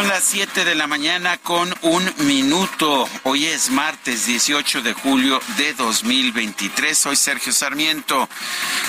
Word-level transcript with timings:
Son 0.00 0.08
las 0.08 0.24
7 0.24 0.64
de 0.64 0.74
la 0.74 0.86
mañana 0.86 1.36
con 1.36 1.74
un 1.82 2.10
minuto. 2.20 3.06
Hoy 3.24 3.44
es 3.44 3.68
martes 3.68 4.24
18 4.24 4.80
de 4.80 4.94
julio 4.94 5.42
de 5.58 5.74
2023. 5.74 6.96
Soy 6.96 7.16
Sergio 7.16 7.52
Sarmiento. 7.52 8.26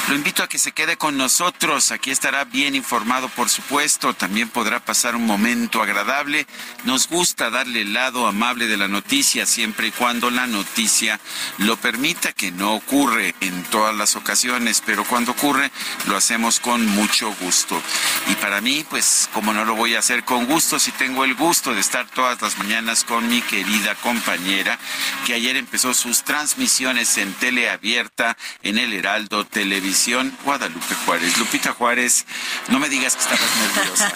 Lo 0.07 0.15
invito 0.15 0.41
a 0.41 0.47
que 0.47 0.57
se 0.57 0.71
quede 0.71 0.95
con 0.95 1.17
nosotros. 1.17 1.91
Aquí 1.91 2.11
estará 2.11 2.45
bien 2.45 2.75
informado, 2.75 3.27
por 3.27 3.49
supuesto. 3.49 4.13
También 4.13 4.47
podrá 4.47 4.79
pasar 4.79 5.17
un 5.17 5.25
momento 5.25 5.81
agradable. 5.81 6.47
Nos 6.85 7.09
gusta 7.09 7.49
darle 7.49 7.81
el 7.81 7.91
lado 7.91 8.25
amable 8.25 8.67
de 8.67 8.77
la 8.77 8.87
noticia 8.87 9.45
siempre 9.45 9.87
y 9.87 9.91
cuando 9.91 10.31
la 10.31 10.47
noticia 10.47 11.19
lo 11.57 11.75
permita, 11.75 12.31
que 12.31 12.53
no 12.53 12.73
ocurre 12.73 13.35
en 13.41 13.63
todas 13.63 13.93
las 13.93 14.15
ocasiones, 14.15 14.81
pero 14.85 15.03
cuando 15.03 15.33
ocurre 15.33 15.71
lo 16.07 16.15
hacemos 16.15 16.61
con 16.61 16.85
mucho 16.85 17.35
gusto. 17.41 17.81
Y 18.27 18.35
para 18.35 18.61
mí, 18.61 18.85
pues 18.89 19.29
como 19.33 19.51
no 19.51 19.65
lo 19.65 19.75
voy 19.75 19.95
a 19.95 19.99
hacer 19.99 20.23
con 20.23 20.45
gusto, 20.45 20.79
si 20.79 20.93
tengo 21.01 21.25
el 21.25 21.33
gusto 21.33 21.73
de 21.73 21.79
estar 21.79 22.07
todas 22.11 22.39
las 22.43 22.59
mañanas 22.59 23.03
con 23.03 23.27
mi 23.27 23.41
querida 23.41 23.95
compañera 23.95 24.77
que 25.25 25.33
ayer 25.33 25.55
empezó 25.57 25.95
sus 25.95 26.21
transmisiones 26.21 27.17
en 27.17 27.33
teleabierta 27.33 28.37
en 28.61 28.77
el 28.77 28.93
Heraldo 28.93 29.43
Televisión, 29.43 30.37
Guadalupe 30.45 30.93
Juárez. 31.03 31.39
Lupita 31.39 31.73
Juárez, 31.73 32.27
no 32.67 32.77
me 32.77 32.87
digas 32.87 33.15
que 33.15 33.23
estabas 33.23 33.75
nerviosa. 33.75 34.13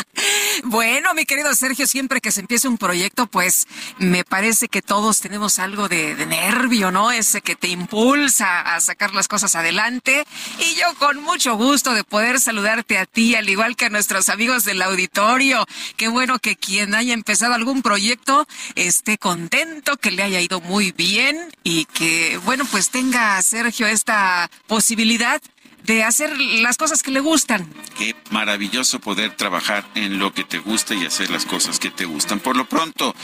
bueno, 0.64 1.12
mi 1.12 1.26
querido 1.26 1.54
Sergio, 1.54 1.86
siempre 1.86 2.22
que 2.22 2.32
se 2.32 2.40
empiece 2.40 2.68
un 2.68 2.78
proyecto, 2.78 3.26
pues 3.26 3.66
me 3.98 4.24
parece 4.24 4.68
que 4.68 4.80
todos 4.80 5.20
tenemos 5.20 5.58
algo 5.58 5.88
de, 5.88 6.14
nervio, 6.24 6.90
¿no? 6.90 7.12
Ese 7.12 7.42
que 7.42 7.54
te 7.54 7.68
impulsa 7.68 8.62
a 8.62 8.80
sacar 8.80 9.12
las 9.12 9.28
cosas 9.28 9.56
adelante. 9.56 10.24
Y 10.58 10.74
yo 10.76 10.94
con 10.94 11.20
mucho 11.22 11.56
gusto 11.56 11.92
de 11.92 12.02
poder 12.02 12.40
saludarte 12.40 12.96
a 12.96 13.04
ti, 13.04 13.34
al 13.34 13.50
igual 13.50 13.76
que 13.76 13.84
a 13.84 13.90
nuestros 13.90 14.30
amigos 14.30 14.64
del 14.64 14.80
auditorio. 14.80 15.66
Qué 16.04 16.08
bueno 16.08 16.38
que 16.38 16.54
quien 16.54 16.94
haya 16.94 17.14
empezado 17.14 17.54
algún 17.54 17.80
proyecto 17.80 18.46
esté 18.74 19.16
contento, 19.16 19.96
que 19.96 20.10
le 20.10 20.22
haya 20.22 20.38
ido 20.38 20.60
muy 20.60 20.92
bien 20.92 21.38
y 21.62 21.86
que, 21.86 22.38
bueno, 22.44 22.66
pues 22.70 22.90
tenga, 22.90 23.40
Sergio, 23.40 23.86
esta 23.86 24.50
posibilidad 24.66 25.40
de 25.84 26.02
hacer 26.02 26.36
las 26.38 26.76
cosas 26.76 27.02
que 27.02 27.10
le 27.10 27.20
gustan. 27.20 27.66
Qué 27.96 28.16
maravilloso 28.30 28.98
poder 29.00 29.36
trabajar 29.36 29.86
en 29.94 30.18
lo 30.18 30.32
que 30.32 30.42
te 30.44 30.58
gusta 30.58 30.94
y 30.94 31.04
hacer 31.06 31.30
las 31.30 31.44
cosas 31.44 31.78
que 31.78 31.90
te 31.90 32.04
gustan. 32.04 32.40
Por 32.40 32.56
lo 32.56 32.64
pronto, 32.68 33.14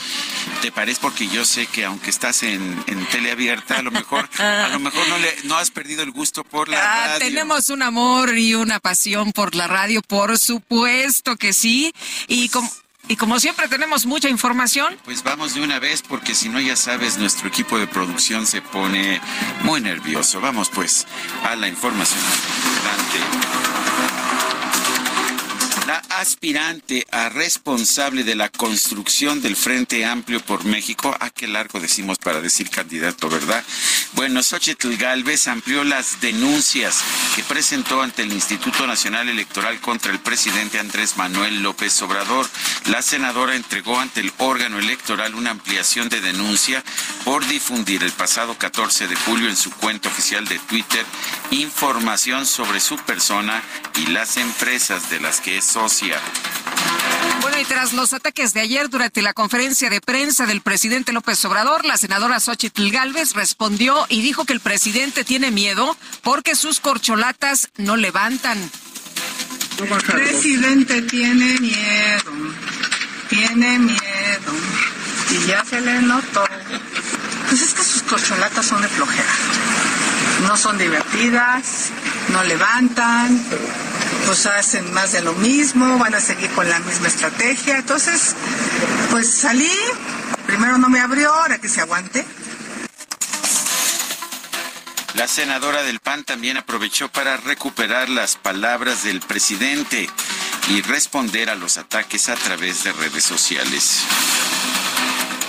te 0.61 0.71
parece 0.71 0.99
porque 1.01 1.27
yo 1.27 1.43
sé 1.43 1.65
que 1.67 1.85
aunque 1.85 2.09
estás 2.09 2.43
en, 2.43 2.81
en 2.87 3.05
teleabierta, 3.07 3.77
a 3.79 3.81
lo 3.81 3.91
mejor, 3.91 4.29
a 4.39 4.69
lo 4.71 4.79
mejor 4.79 5.07
no 5.09 5.17
le, 5.17 5.35
no 5.45 5.57
has 5.57 5.71
perdido 5.71 6.03
el 6.03 6.11
gusto 6.11 6.43
por 6.43 6.69
la 6.69 6.77
Ah, 6.81 7.07
radio. 7.13 7.27
tenemos 7.27 7.69
un 7.69 7.81
amor 7.81 8.37
y 8.37 8.53
una 8.55 8.79
pasión 8.79 9.31
por 9.33 9.55
la 9.55 9.67
radio, 9.67 10.01
por 10.01 10.37
supuesto 10.37 11.35
que 11.37 11.53
sí. 11.53 11.93
Y 12.27 12.49
como, 12.49 12.71
y 13.07 13.15
como 13.15 13.39
siempre 13.39 13.67
tenemos 13.67 14.05
mucha 14.05 14.29
información, 14.29 14.97
Pues 15.03 15.23
vamos 15.23 15.53
de 15.53 15.61
una 15.61 15.79
vez 15.79 16.01
porque 16.01 16.33
si 16.35 16.49
no 16.49 16.59
ya 16.59 16.75
sabes, 16.75 17.17
nuestro 17.17 17.47
equipo 17.47 17.77
de 17.77 17.87
producción 17.87 18.45
se 18.45 18.61
pone 18.61 19.19
muy 19.63 19.81
nervioso. 19.81 20.39
Vamos 20.39 20.69
pues 20.69 21.07
a 21.43 21.55
la 21.55 21.67
información. 21.67 22.19
Adelante. 22.79 23.19
La 25.87 26.01
aspirante 26.21 27.07
a 27.11 27.29
responsable 27.29 28.23
de 28.23 28.35
la 28.35 28.49
construcción 28.49 29.41
del 29.41 29.55
Frente 29.55 30.05
Amplio 30.05 30.39
por 30.39 30.65
México, 30.65 31.15
a 31.19 31.31
qué 31.31 31.47
largo 31.47 31.79
decimos 31.79 32.19
para 32.19 32.41
decir 32.41 32.69
candidato, 32.69 33.27
¿verdad? 33.27 33.63
Bueno, 34.13 34.43
Xochitl 34.43 34.97
Galvez 34.97 35.47
amplió 35.47 35.83
las 35.83 36.21
denuncias 36.21 37.01
que 37.35 37.43
presentó 37.43 38.03
ante 38.03 38.21
el 38.21 38.31
Instituto 38.31 38.85
Nacional 38.85 39.29
Electoral 39.29 39.81
contra 39.81 40.11
el 40.11 40.19
presidente 40.19 40.79
Andrés 40.79 41.17
Manuel 41.17 41.63
López 41.63 41.99
Obrador. 42.03 42.47
La 42.85 43.01
senadora 43.01 43.55
entregó 43.55 43.99
ante 43.99 44.19
el 44.19 44.31
órgano 44.37 44.77
electoral 44.77 45.33
una 45.33 45.49
ampliación 45.49 46.07
de 46.09 46.21
denuncia 46.21 46.83
por 47.25 47.47
difundir 47.47 48.03
el 48.03 48.11
pasado 48.11 48.57
14 48.59 49.07
de 49.07 49.15
julio 49.15 49.49
en 49.49 49.57
su 49.57 49.71
cuenta 49.71 50.09
oficial 50.09 50.47
de 50.47 50.59
Twitter 50.59 51.05
información 51.51 52.45
sobre 52.45 52.79
su 52.79 52.97
persona 52.97 53.61
y 53.97 54.07
las 54.07 54.37
empresas 54.37 55.09
de 55.09 55.19
las 55.19 55.41
que 55.41 55.57
es 55.57 55.65
socia. 55.65 56.10
Bueno, 57.41 57.59
y 57.59 57.65
tras 57.65 57.93
los 57.93 58.13
ataques 58.13 58.53
de 58.53 58.61
ayer 58.61 58.89
durante 58.89 59.21
la 59.21 59.33
conferencia 59.33 59.89
de 59.89 59.99
prensa 59.99 60.45
del 60.45 60.61
presidente 60.61 61.11
López 61.11 61.43
Obrador, 61.45 61.85
la 61.85 61.97
senadora 61.97 62.39
Xochitl 62.39 62.91
Galvez 62.91 63.33
respondió 63.33 64.05
y 64.09 64.21
dijo 64.21 64.45
que 64.45 64.53
el 64.53 64.59
presidente 64.59 65.23
tiene 65.23 65.49
miedo 65.49 65.97
porque 66.21 66.55
sus 66.55 66.79
corcholatas 66.79 67.69
no 67.77 67.97
levantan. 67.97 68.57
El 69.79 69.87
presidente 70.03 71.01
tiene 71.03 71.59
miedo, 71.59 72.31
tiene 73.29 73.79
miedo, 73.79 74.53
y 75.31 75.47
ya 75.47 75.65
se 75.65 75.81
le 75.81 76.01
notó. 76.01 76.45
Pues 77.49 77.61
es 77.61 77.73
que 77.73 77.83
sus 77.83 78.03
corcholatas 78.03 78.65
son 78.65 78.81
de 78.83 78.87
flojera. 78.87 79.33
No 80.47 80.55
son 80.55 80.77
divertidas, 80.77 81.89
no 82.29 82.43
levantan, 82.43 83.43
pues 84.25 84.45
hacen 84.45 84.93
más 84.93 85.11
de 85.11 85.21
lo 85.21 85.33
mismo, 85.33 85.97
van 85.97 86.15
a 86.15 86.19
seguir 86.19 86.49
con 86.51 86.67
la 86.69 86.79
misma 86.79 87.07
estrategia. 87.07 87.77
Entonces, 87.77 88.35
pues 89.09 89.29
salí, 89.29 89.71
primero 90.45 90.77
no 90.77 90.89
me 90.89 90.99
abrió, 90.99 91.33
ahora 91.33 91.59
que 91.59 91.67
se 91.67 91.81
aguante. 91.81 92.25
La 95.15 95.27
senadora 95.27 95.83
del 95.83 95.99
PAN 95.99 96.23
también 96.23 96.57
aprovechó 96.57 97.09
para 97.09 97.37
recuperar 97.37 98.09
las 98.09 98.37
palabras 98.37 99.03
del 99.03 99.19
presidente 99.19 100.09
y 100.69 100.81
responder 100.81 101.49
a 101.49 101.55
los 101.55 101.77
ataques 101.77 102.29
a 102.29 102.35
través 102.35 102.83
de 102.83 102.93
redes 102.93 103.23
sociales. 103.23 104.05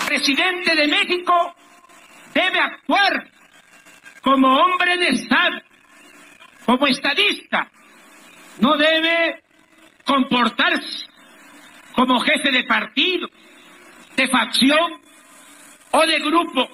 presidente 0.06 0.74
de 0.74 0.88
México 0.88 1.54
debe 2.34 2.60
actuar 2.60 3.30
como 4.20 4.48
hombre 4.48 4.96
de 4.98 5.08
Estado, 5.08 5.62
como 6.66 6.86
estadista. 6.86 7.70
No 8.58 8.76
debe 8.76 9.42
comportarse 10.04 11.06
como 11.94 12.20
jefe 12.20 12.50
de 12.50 12.64
partido, 12.64 13.28
de 14.16 14.28
facción 14.28 15.00
o 15.90 16.06
de 16.06 16.18
grupo. 16.18 16.68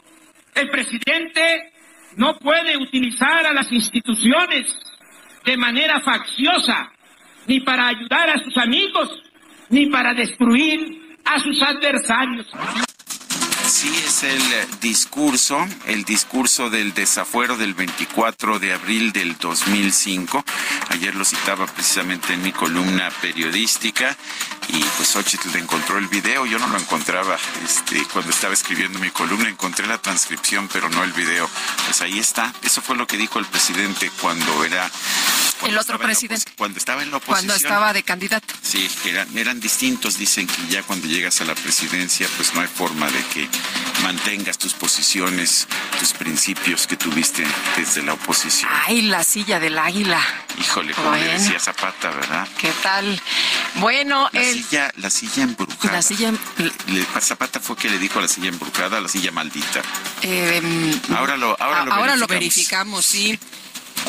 El 0.54 0.70
presidente 0.70 1.72
no 2.16 2.36
puede 2.38 2.76
utilizar 2.76 3.46
a 3.46 3.52
las 3.52 3.70
instituciones 3.70 4.66
de 5.44 5.56
manera 5.56 6.00
facciosa, 6.00 6.90
ni 7.46 7.60
para 7.60 7.88
ayudar 7.88 8.30
a 8.30 8.38
sus 8.42 8.56
amigos, 8.56 9.22
ni 9.70 9.86
para 9.86 10.14
destruir 10.14 11.16
a 11.24 11.38
sus 11.40 11.62
adversarios. 11.62 12.46
Sí, 13.68 13.92
es 14.06 14.22
el 14.22 14.40
discurso, 14.80 15.68
el 15.86 16.04
discurso 16.04 16.70
del 16.70 16.94
desafuero 16.94 17.58
del 17.58 17.74
24 17.74 18.58
de 18.58 18.72
abril 18.72 19.12
del 19.12 19.36
2005. 19.36 20.42
Ayer 20.88 21.14
lo 21.14 21.24
citaba 21.24 21.66
precisamente 21.66 22.32
en 22.32 22.42
mi 22.42 22.50
columna 22.50 23.10
periodística 23.20 24.16
y 24.68 24.82
pues 24.96 25.08
Xochitl 25.08 25.54
encontró 25.56 25.98
el 25.98 26.08
video, 26.08 26.44
yo 26.46 26.58
no 26.58 26.66
lo 26.68 26.78
encontraba 26.78 27.38
este, 27.64 28.02
cuando 28.12 28.30
estaba 28.30 28.52
escribiendo 28.54 28.98
mi 28.98 29.10
columna, 29.10 29.48
encontré 29.48 29.86
la 29.86 29.98
transcripción 29.98 30.68
pero 30.72 30.88
no 30.88 31.04
el 31.04 31.12
video. 31.12 31.48
Pues 31.84 32.00
ahí 32.00 32.18
está, 32.18 32.54
eso 32.62 32.80
fue 32.80 32.96
lo 32.96 33.06
que 33.06 33.16
dijo 33.16 33.38
el 33.38 33.46
presidente 33.46 34.10
cuando 34.20 34.64
era... 34.64 34.90
el 35.62 35.76
otro 35.76 35.98
presidente. 35.98 36.50
Cuando 36.56 36.78
estaba 36.78 37.02
en 37.02 37.10
la 37.10 37.18
oposición. 37.18 37.46
Cuando 37.48 37.54
estaba 37.54 37.92
de 37.92 38.02
candidato. 38.02 38.54
Sí, 38.62 38.88
eran, 39.04 39.36
eran 39.36 39.60
distintos, 39.60 40.18
dicen 40.18 40.46
que 40.46 40.66
ya 40.68 40.82
cuando 40.82 41.06
llegas 41.06 41.40
a 41.42 41.44
la 41.44 41.54
presidencia 41.54 42.28
pues 42.36 42.54
no 42.54 42.60
hay 42.60 42.68
forma 42.68 43.10
de 43.10 43.22
que 43.26 43.48
mantengas 44.02 44.58
tus 44.58 44.74
posiciones, 44.74 45.66
tus 45.98 46.12
principios 46.12 46.86
que 46.86 46.96
tuviste 46.96 47.44
desde 47.76 48.02
la 48.02 48.14
oposición. 48.14 48.70
Ay, 48.86 49.02
la 49.02 49.24
silla 49.24 49.60
del 49.60 49.78
águila. 49.78 50.20
Híjole, 50.58 50.92
como 50.94 51.12
le 51.12 51.24
decía 51.24 51.58
Zapata, 51.58 52.10
¿verdad? 52.10 52.48
¿Qué 52.58 52.72
tal? 52.82 53.20
Bueno, 53.76 54.28
la 54.32 54.42
silla, 54.42 54.92
la 54.96 55.10
silla 55.10 55.42
embrujada. 55.44 55.92
La 55.92 56.02
silla. 56.02 56.28
Em- 56.28 56.40
Zapata 57.20 57.60
fue 57.60 57.76
que 57.76 57.90
le 57.90 57.98
dijo 57.98 58.18
a 58.18 58.22
la 58.22 58.28
silla 58.28 58.48
embrujada, 58.48 59.00
la 59.00 59.08
silla 59.08 59.30
maldita. 59.30 59.82
Em, 60.22 60.98
ahora 61.14 61.36
lo, 61.36 61.56
ahora, 61.60 61.84
lo, 61.84 61.92
ahora 61.92 62.16
lo 62.16 62.26
verificamos, 62.26 63.04
sí. 63.04 63.38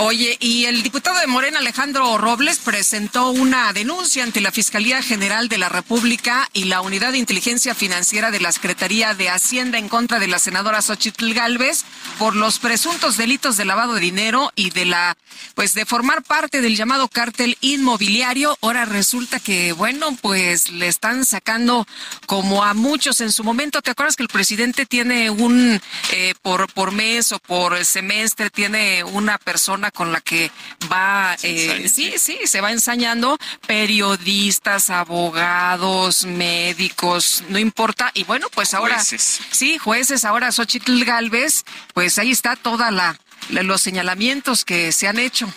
Oye, 0.02 0.38
y 0.40 0.64
el 0.64 0.82
diputado 0.82 1.20
de 1.20 1.28
Morena, 1.28 1.60
Alejandro 1.60 2.18
Robles, 2.18 2.60
presentó 2.60 3.32
una 3.32 3.74
denuncia 3.74 4.24
ante 4.24 4.40
la 4.40 4.54
Fiscalía 4.54 5.02
General 5.02 5.50
de 5.50 5.58
la 5.58 5.68
República 5.68 6.50
y 6.54 6.64
la 6.64 6.80
Unidad 6.80 7.12
de 7.12 7.18
Inteligencia 7.18 7.76
Financiera 7.76 8.32
de 8.32 8.40
la 8.40 8.54
Secretaría 8.54 9.14
de 9.14 9.30
Hacienda 9.30 9.78
en 9.78 9.90
contra 9.90 10.18
de 10.18 10.28
la 10.28 10.40
senadora 10.40 10.82
Xochitl 10.82 11.34
Galvez 11.34 11.84
por 12.18 12.38
los 12.38 12.60
presuntos 12.60 13.18
delitos 13.18 13.58
de 13.58 13.66
lavado 13.66 13.96
de 13.96 14.00
dinero 14.00 14.54
y 14.56 14.70
de 14.70 14.86
la, 14.86 15.18
pues, 15.54 15.74
de 15.74 15.86
formar 15.86 16.24
parte 16.24 16.62
del 16.62 16.78
llamado 16.78 17.10
cártel 17.10 17.58
inmobiliario. 17.60 18.58
Ahora 18.62 18.86
resulta 18.86 19.42
que, 19.42 19.74
bueno, 19.74 20.18
pues 20.22 20.70
le 20.72 20.88
están 20.88 21.26
sacando 21.26 21.86
como 22.26 22.64
a 22.64 22.74
muchos 22.74 23.20
en 23.20 23.34
su 23.34 23.44
momento. 23.44 23.82
¿Te 23.82 23.92
acuerdas 23.92 24.16
que 24.16 24.24
el 24.24 24.30
presidente 24.30 24.86
tiene 24.86 25.30
un, 25.30 25.82
eh, 26.14 26.36
por, 26.42 26.72
por 26.72 26.94
mes 26.94 27.34
o 27.34 27.40
por 27.40 27.84
semestre, 27.84 28.50
tiene 28.50 29.04
una 29.04 29.38
persona 29.38 29.89
con 29.92 30.12
la 30.12 30.22
que 30.22 30.52
va, 30.92 31.36
eh, 31.44 31.90
sí, 31.90 32.14
sí, 32.18 32.40
se 32.46 32.62
va 32.62 32.72
ensañando, 32.72 33.38
periodistas, 33.68 34.90
abogados, 34.90 36.26
médicos, 36.26 37.44
no 37.50 37.60
importa. 37.60 38.12
Y 38.14 38.24
bueno, 38.24 38.48
pues 38.54 38.74
ahora, 38.74 39.04
sí, 39.04 39.78
jueces, 39.78 40.26
ahora 40.26 40.52
Xochitl 40.52 41.04
Galvez, 41.04 41.64
pues 41.94 42.18
ahí 42.18 42.32
está 42.32 42.56
toda 42.56 42.92
la 42.92 43.20
los 43.50 43.82
señalamientos 43.82 44.66
que 44.66 44.92
se 44.92 45.08
han 45.08 45.20
hecho. 45.20 45.52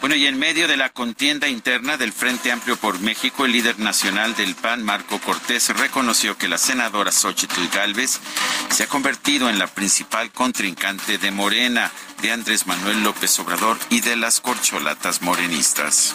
Bueno, 0.00 0.16
y 0.16 0.26
en 0.26 0.38
medio 0.38 0.66
de 0.66 0.78
la 0.78 0.88
contienda 0.88 1.46
interna 1.46 1.98
del 1.98 2.12
Frente 2.12 2.50
Amplio 2.50 2.78
por 2.78 3.00
México, 3.00 3.44
el 3.44 3.52
líder 3.52 3.78
nacional 3.78 4.34
del 4.34 4.54
PAN, 4.54 4.82
Marco 4.82 5.18
Cortés, 5.20 5.68
reconoció 5.76 6.38
que 6.38 6.48
la 6.48 6.56
senadora 6.56 7.12
Xochitl 7.12 7.68
Gálvez 7.68 8.18
se 8.70 8.84
ha 8.84 8.86
convertido 8.86 9.50
en 9.50 9.58
la 9.58 9.66
principal 9.66 10.32
contrincante 10.32 11.18
de 11.18 11.30
Morena, 11.30 11.92
de 12.22 12.32
Andrés 12.32 12.66
Manuel 12.66 13.04
López 13.04 13.38
Obrador 13.40 13.76
y 13.90 14.00
de 14.00 14.16
las 14.16 14.40
corcholatas 14.40 15.20
morenistas. 15.20 16.14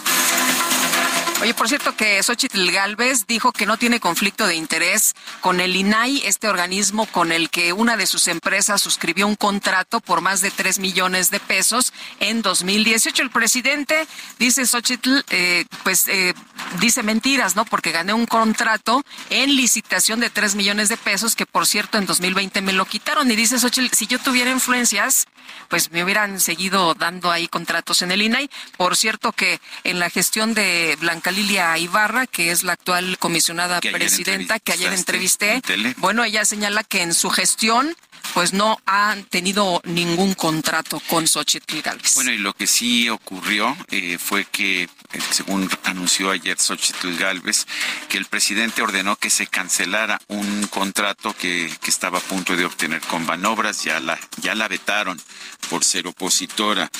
Oye, 1.42 1.52
por 1.52 1.68
cierto 1.68 1.94
que 1.94 2.22
Xochitl 2.22 2.70
Galvez 2.70 3.26
dijo 3.26 3.52
que 3.52 3.66
no 3.66 3.76
tiene 3.76 4.00
conflicto 4.00 4.46
de 4.46 4.54
interés 4.54 5.14
con 5.42 5.60
el 5.60 5.76
INAI, 5.76 6.22
este 6.24 6.48
organismo 6.48 7.04
con 7.04 7.30
el 7.30 7.50
que 7.50 7.74
una 7.74 7.98
de 7.98 8.06
sus 8.06 8.26
empresas 8.28 8.80
suscribió 8.80 9.26
un 9.26 9.36
contrato 9.36 10.00
por 10.00 10.22
más 10.22 10.40
de 10.40 10.50
3 10.50 10.78
millones 10.78 11.30
de 11.30 11.38
pesos 11.38 11.92
en 12.20 12.40
2018. 12.40 13.22
El 13.22 13.30
presidente, 13.30 14.06
dice 14.38 14.66
Xochitl, 14.66 15.24
eh, 15.28 15.66
pues 15.84 16.08
eh, 16.08 16.32
dice 16.80 17.02
mentiras, 17.02 17.54
¿no? 17.54 17.66
Porque 17.66 17.92
gané 17.92 18.14
un 18.14 18.24
contrato 18.24 19.04
en 19.28 19.56
licitación 19.56 20.20
de 20.20 20.30
3 20.30 20.54
millones 20.54 20.88
de 20.88 20.96
pesos 20.96 21.36
que, 21.36 21.44
por 21.44 21.66
cierto, 21.66 21.98
en 21.98 22.06
2020 22.06 22.62
me 22.62 22.72
lo 22.72 22.86
quitaron. 22.86 23.30
Y 23.30 23.36
dice 23.36 23.58
Xochitl, 23.58 23.94
si 23.94 24.06
yo 24.06 24.18
tuviera 24.18 24.50
influencias, 24.50 25.26
pues 25.68 25.92
me 25.92 26.02
hubieran 26.02 26.40
seguido 26.40 26.94
dando 26.94 27.30
ahí 27.30 27.46
contratos 27.46 28.00
en 28.00 28.10
el 28.10 28.22
INAI. 28.22 28.48
Por 28.78 28.96
cierto 28.96 29.32
que 29.32 29.60
en 29.84 29.98
la 29.98 30.08
gestión 30.08 30.54
de 30.54 30.96
Blanca 30.98 31.25
Lilia 31.30 31.76
Ibarra, 31.78 32.26
que 32.26 32.50
es 32.50 32.62
la 32.62 32.72
actual 32.72 33.18
comisionada 33.18 33.80
presidenta 33.80 34.58
que 34.58 34.72
ayer 34.72 34.92
entrevisté, 34.92 35.62
bueno, 35.98 36.24
ella 36.24 36.44
señala 36.44 36.84
que 36.84 37.02
en 37.02 37.14
su 37.14 37.30
gestión 37.30 37.94
pues 38.34 38.52
no 38.52 38.78
han 38.86 39.24
tenido 39.24 39.80
ningún 39.84 40.34
contrato 40.34 41.00
con 41.08 41.26
Xochitl 41.26 41.80
Galvez. 41.82 42.14
Bueno, 42.14 42.32
y 42.32 42.38
lo 42.38 42.52
que 42.52 42.66
sí 42.66 43.08
ocurrió 43.08 43.76
eh, 43.90 44.18
fue 44.18 44.44
que, 44.44 44.84
eh, 44.84 44.88
según 45.30 45.68
anunció 45.84 46.30
ayer 46.30 46.58
Xochitl 46.58 47.16
Galvez, 47.16 47.66
que 48.08 48.18
el 48.18 48.26
presidente 48.26 48.82
ordenó 48.82 49.16
que 49.16 49.30
se 49.30 49.46
cancelara 49.46 50.20
un 50.28 50.66
contrato 50.68 51.34
que, 51.34 51.70
que 51.80 51.90
estaba 51.90 52.18
a 52.18 52.22
punto 52.22 52.56
de 52.56 52.64
obtener 52.64 53.00
con 53.02 53.26
Banobras, 53.26 53.84
ya 53.84 54.00
la, 54.00 54.18
ya 54.42 54.54
la 54.54 54.68
vetaron 54.68 55.20
por 55.68 55.84
ser 55.84 56.06
opositora. 56.06 56.90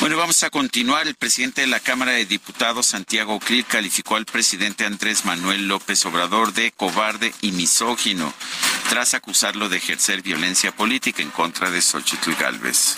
Bueno, 0.00 0.16
vamos 0.16 0.42
a 0.42 0.50
continuar. 0.50 1.06
El 1.06 1.14
presidente 1.14 1.62
de 1.62 1.66
la 1.66 1.80
Cámara 1.80 2.12
de 2.12 2.26
Diputados, 2.26 2.86
Santiago 2.86 3.38
Krill, 3.40 3.64
calificó 3.64 4.16
al 4.16 4.26
presidente 4.26 4.84
Andrés 4.84 5.24
Manuel 5.24 5.68
López 5.68 6.04
Obrador 6.06 6.52
de 6.52 6.72
cobarde 6.72 7.32
y 7.40 7.52
misógino, 7.52 8.32
tras 8.88 9.14
acusarlo 9.14 9.68
de 9.68 9.78
ejercer 9.78 10.22
violencia 10.22 10.72
política 10.72 11.22
en 11.22 11.30
contra 11.30 11.70
de 11.70 11.80
Xochitl 11.80 12.32
Galvez. 12.40 12.96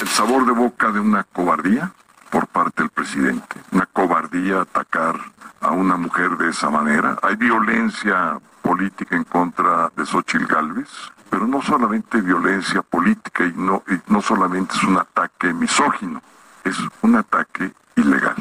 El 0.00 0.08
sabor 0.08 0.46
de 0.46 0.52
boca 0.52 0.90
de 0.90 1.00
una 1.00 1.24
cobardía 1.24 1.92
por 2.30 2.46
parte 2.48 2.82
del 2.82 2.90
presidente. 2.90 3.56
Una 3.72 3.86
cobardía 3.86 4.60
atacar 4.60 5.18
a 5.60 5.70
una 5.70 5.96
mujer 5.96 6.36
de 6.36 6.50
esa 6.50 6.70
manera. 6.70 7.18
Hay 7.22 7.36
violencia 7.36 8.38
política 8.62 9.16
en 9.16 9.24
contra 9.24 9.90
de 9.96 10.04
Xochitl 10.04 10.46
Galvez 10.46 10.88
pero 11.34 11.48
no 11.48 11.60
solamente 11.62 12.20
violencia 12.20 12.80
política 12.82 13.44
y 13.44 13.52
no, 13.56 13.82
no 14.06 14.22
solamente 14.22 14.76
es 14.76 14.84
un 14.84 14.98
ataque 14.98 15.52
misógino, 15.52 16.22
es 16.62 16.76
un 17.02 17.16
ataque 17.16 17.72
ilegal, 17.96 18.36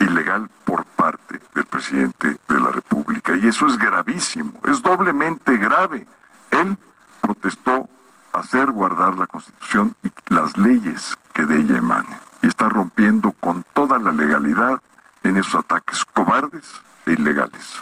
ilegal 0.00 0.48
por 0.64 0.84
parte 0.84 1.40
del 1.54 1.64
presidente 1.66 2.36
de 2.48 2.60
la 2.60 2.70
República. 2.70 3.36
Y 3.36 3.48
eso 3.48 3.66
es 3.66 3.78
gravísimo, 3.78 4.52
es 4.64 4.82
doblemente 4.82 5.56
grave. 5.56 6.06
Él 6.50 6.76
protestó 7.20 7.88
hacer 8.32 8.70
guardar 8.70 9.16
la 9.16 9.26
Constitución 9.26 9.94
y 10.02 10.10
las 10.32 10.56
leyes 10.56 11.16
que 11.32 11.44
de 11.44 11.60
ella 11.60 11.78
emanen. 11.78 12.18
Y 12.42 12.48
está 12.48 12.68
rompiendo 12.68 13.32
con 13.32 13.64
toda 13.74 13.98
la 13.98 14.12
legalidad 14.12 14.80
en 15.22 15.36
esos 15.36 15.56
ataques 15.56 16.04
cobardes 16.04 16.80
e 17.06 17.12
ilegales. 17.12 17.80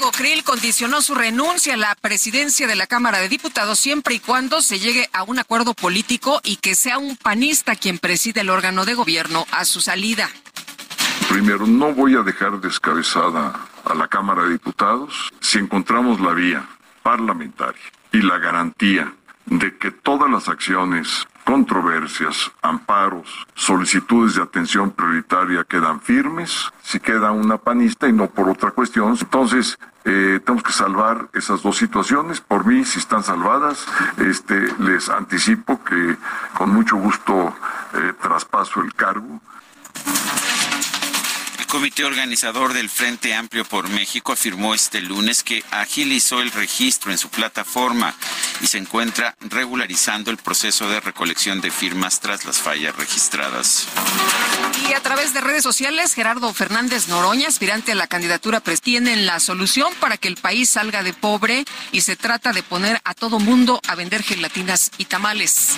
Santiago 0.00 0.16
Krill 0.16 0.44
condicionó 0.44 1.02
su 1.02 1.14
renuncia 1.14 1.74
a 1.74 1.76
la 1.76 1.94
presidencia 1.94 2.66
de 2.66 2.74
la 2.74 2.86
Cámara 2.86 3.18
de 3.18 3.28
Diputados 3.28 3.78
siempre 3.78 4.14
y 4.14 4.18
cuando 4.18 4.62
se 4.62 4.78
llegue 4.78 5.10
a 5.12 5.24
un 5.24 5.38
acuerdo 5.38 5.74
político 5.74 6.40
y 6.42 6.56
que 6.56 6.74
sea 6.74 6.96
un 6.96 7.18
panista 7.18 7.76
quien 7.76 7.98
preside 7.98 8.40
el 8.40 8.48
órgano 8.48 8.86
de 8.86 8.94
gobierno 8.94 9.44
a 9.52 9.66
su 9.66 9.82
salida. 9.82 10.30
Primero, 11.28 11.66
no 11.66 11.92
voy 11.92 12.14
a 12.14 12.22
dejar 12.22 12.62
descabezada 12.62 13.68
a 13.84 13.94
la 13.94 14.08
Cámara 14.08 14.44
de 14.44 14.52
Diputados 14.52 15.28
si 15.42 15.58
encontramos 15.58 16.18
la 16.18 16.32
vía 16.32 16.66
parlamentaria 17.02 17.82
y 18.10 18.22
la 18.22 18.38
garantía 18.38 19.12
de 19.44 19.76
que 19.76 19.90
todas 19.90 20.30
las 20.30 20.48
acciones 20.48 21.26
controversias, 21.44 22.50
amparos, 22.62 23.46
solicitudes 23.54 24.34
de 24.34 24.42
atención 24.42 24.90
prioritaria 24.90 25.64
quedan 25.64 26.00
firmes, 26.00 26.70
si 26.82 27.00
queda 27.00 27.32
una 27.32 27.58
panista 27.58 28.08
y 28.08 28.12
no 28.12 28.28
por 28.28 28.48
otra 28.48 28.70
cuestión. 28.70 29.16
Entonces, 29.20 29.78
eh, 30.04 30.40
tenemos 30.44 30.62
que 30.62 30.72
salvar 30.72 31.28
esas 31.34 31.62
dos 31.62 31.76
situaciones. 31.76 32.40
Por 32.40 32.66
mí, 32.66 32.84
si 32.84 32.98
están 32.98 33.22
salvadas, 33.22 33.86
este, 34.18 34.68
les 34.78 35.08
anticipo 35.08 35.82
que 35.84 36.16
con 36.54 36.72
mucho 36.72 36.96
gusto 36.96 37.54
eh, 37.94 38.12
traspaso 38.20 38.80
el 38.80 38.94
cargo 38.94 39.40
comité 41.70 42.04
organizador 42.04 42.72
del 42.72 42.90
Frente 42.90 43.32
Amplio 43.32 43.64
por 43.64 43.88
México 43.88 44.32
afirmó 44.32 44.74
este 44.74 45.00
lunes 45.00 45.44
que 45.44 45.62
agilizó 45.70 46.40
el 46.40 46.50
registro 46.50 47.12
en 47.12 47.18
su 47.18 47.28
plataforma 47.28 48.14
y 48.60 48.66
se 48.66 48.78
encuentra 48.78 49.36
regularizando 49.40 50.32
el 50.32 50.36
proceso 50.36 50.90
de 50.90 50.98
recolección 50.98 51.60
de 51.60 51.70
firmas 51.70 52.18
tras 52.18 52.44
las 52.44 52.58
fallas 52.58 52.96
registradas. 52.96 53.86
Y 54.88 54.94
a 54.94 55.00
través 55.00 55.32
de 55.32 55.40
redes 55.40 55.62
sociales, 55.62 56.12
Gerardo 56.14 56.52
Fernández 56.52 57.06
Noroña, 57.06 57.46
aspirante 57.46 57.92
a 57.92 57.94
la 57.94 58.08
candidatura, 58.08 58.60
tienen 58.82 59.24
la 59.26 59.38
solución 59.38 59.92
para 60.00 60.16
que 60.16 60.26
el 60.26 60.36
país 60.36 60.70
salga 60.70 61.04
de 61.04 61.12
pobre 61.12 61.64
y 61.92 62.00
se 62.00 62.16
trata 62.16 62.52
de 62.52 62.64
poner 62.64 63.00
a 63.04 63.14
todo 63.14 63.38
mundo 63.38 63.80
a 63.86 63.94
vender 63.94 64.24
gelatinas 64.24 64.90
y 64.98 65.04
tamales. 65.04 65.76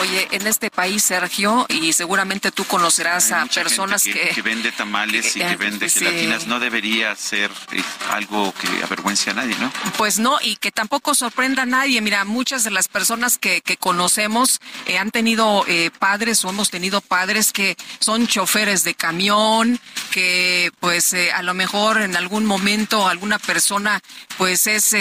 Oye, 0.00 0.28
en 0.30 0.46
este 0.46 0.70
país, 0.70 1.02
Sergio, 1.02 1.66
y 1.68 1.92
seguramente 1.92 2.52
tú 2.52 2.64
conocerás 2.64 3.32
a 3.32 3.46
personas 3.46 4.04
que, 4.04 4.30
que, 4.32 4.42
vende 4.42 4.70
tamales 4.70 5.34
y 5.36 5.40
que 5.40 5.56
vende 5.56 5.90
gelatinas, 5.90 6.46
no 6.46 6.60
debería 6.60 7.16
ser 7.16 7.50
eh, 7.72 7.82
algo 8.12 8.54
que 8.54 8.84
avergüence 8.84 9.30
a 9.30 9.34
nadie, 9.34 9.56
¿no? 9.58 9.72
Pues 9.96 10.20
no, 10.20 10.38
y 10.40 10.54
que 10.56 10.70
tampoco 10.70 11.16
sorprenda 11.16 11.62
a 11.62 11.66
nadie. 11.66 12.00
Mira, 12.00 12.24
muchas 12.24 12.62
de 12.62 12.70
las 12.70 12.86
personas 12.86 13.38
que, 13.38 13.62
conocemos 13.80 14.60
eh, 14.86 14.98
han 14.98 15.10
tenido 15.10 15.64
eh, 15.66 15.90
padres 15.98 16.44
o 16.44 16.50
hemos 16.50 16.70
tenido 16.70 17.00
padres 17.00 17.52
que 17.52 17.76
son 17.98 18.26
choferes 18.28 18.84
de 18.84 18.94
camión, 18.94 19.80
que 20.10 20.70
pues 20.80 21.14
a 21.34 21.42
lo 21.42 21.54
mejor 21.54 22.00
en 22.00 22.16
algún 22.16 22.44
momento 22.44 23.08
alguna 23.08 23.38
persona 23.38 24.00
pues 24.36 24.66
es 24.66 24.94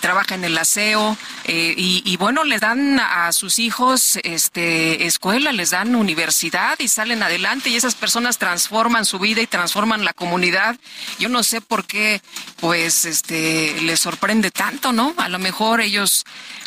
trabaja 0.00 0.34
en 0.34 0.44
el 0.44 0.56
aseo 0.56 1.16
y, 1.46 2.02
y 2.04 2.16
bueno, 2.16 2.44
le 2.44 2.58
dan 2.58 3.00
a 3.00 3.32
sus 3.32 3.58
hijos 3.58 3.93
este 3.94 5.06
escuela, 5.06 5.52
les 5.52 5.70
dan 5.70 5.94
universidad 5.94 6.78
y 6.78 6.88
salen 6.88 7.22
adelante 7.22 7.70
y 7.70 7.76
esas 7.76 7.94
personas 7.94 8.38
transforman 8.38 9.04
su 9.04 9.18
vida 9.18 9.40
y 9.40 9.46
transforman 9.46 10.04
la 10.04 10.12
comunidad. 10.12 10.76
Yo 11.18 11.28
no 11.28 11.42
sé 11.42 11.60
por 11.60 11.86
qué 11.86 12.20
pues 12.60 13.04
este 13.04 13.80
les 13.82 14.00
sorprende 14.00 14.50
tanto, 14.50 14.92
¿no? 14.92 15.14
A 15.16 15.28
lo 15.28 15.38
mejor 15.38 15.80
ellos 15.80 16.24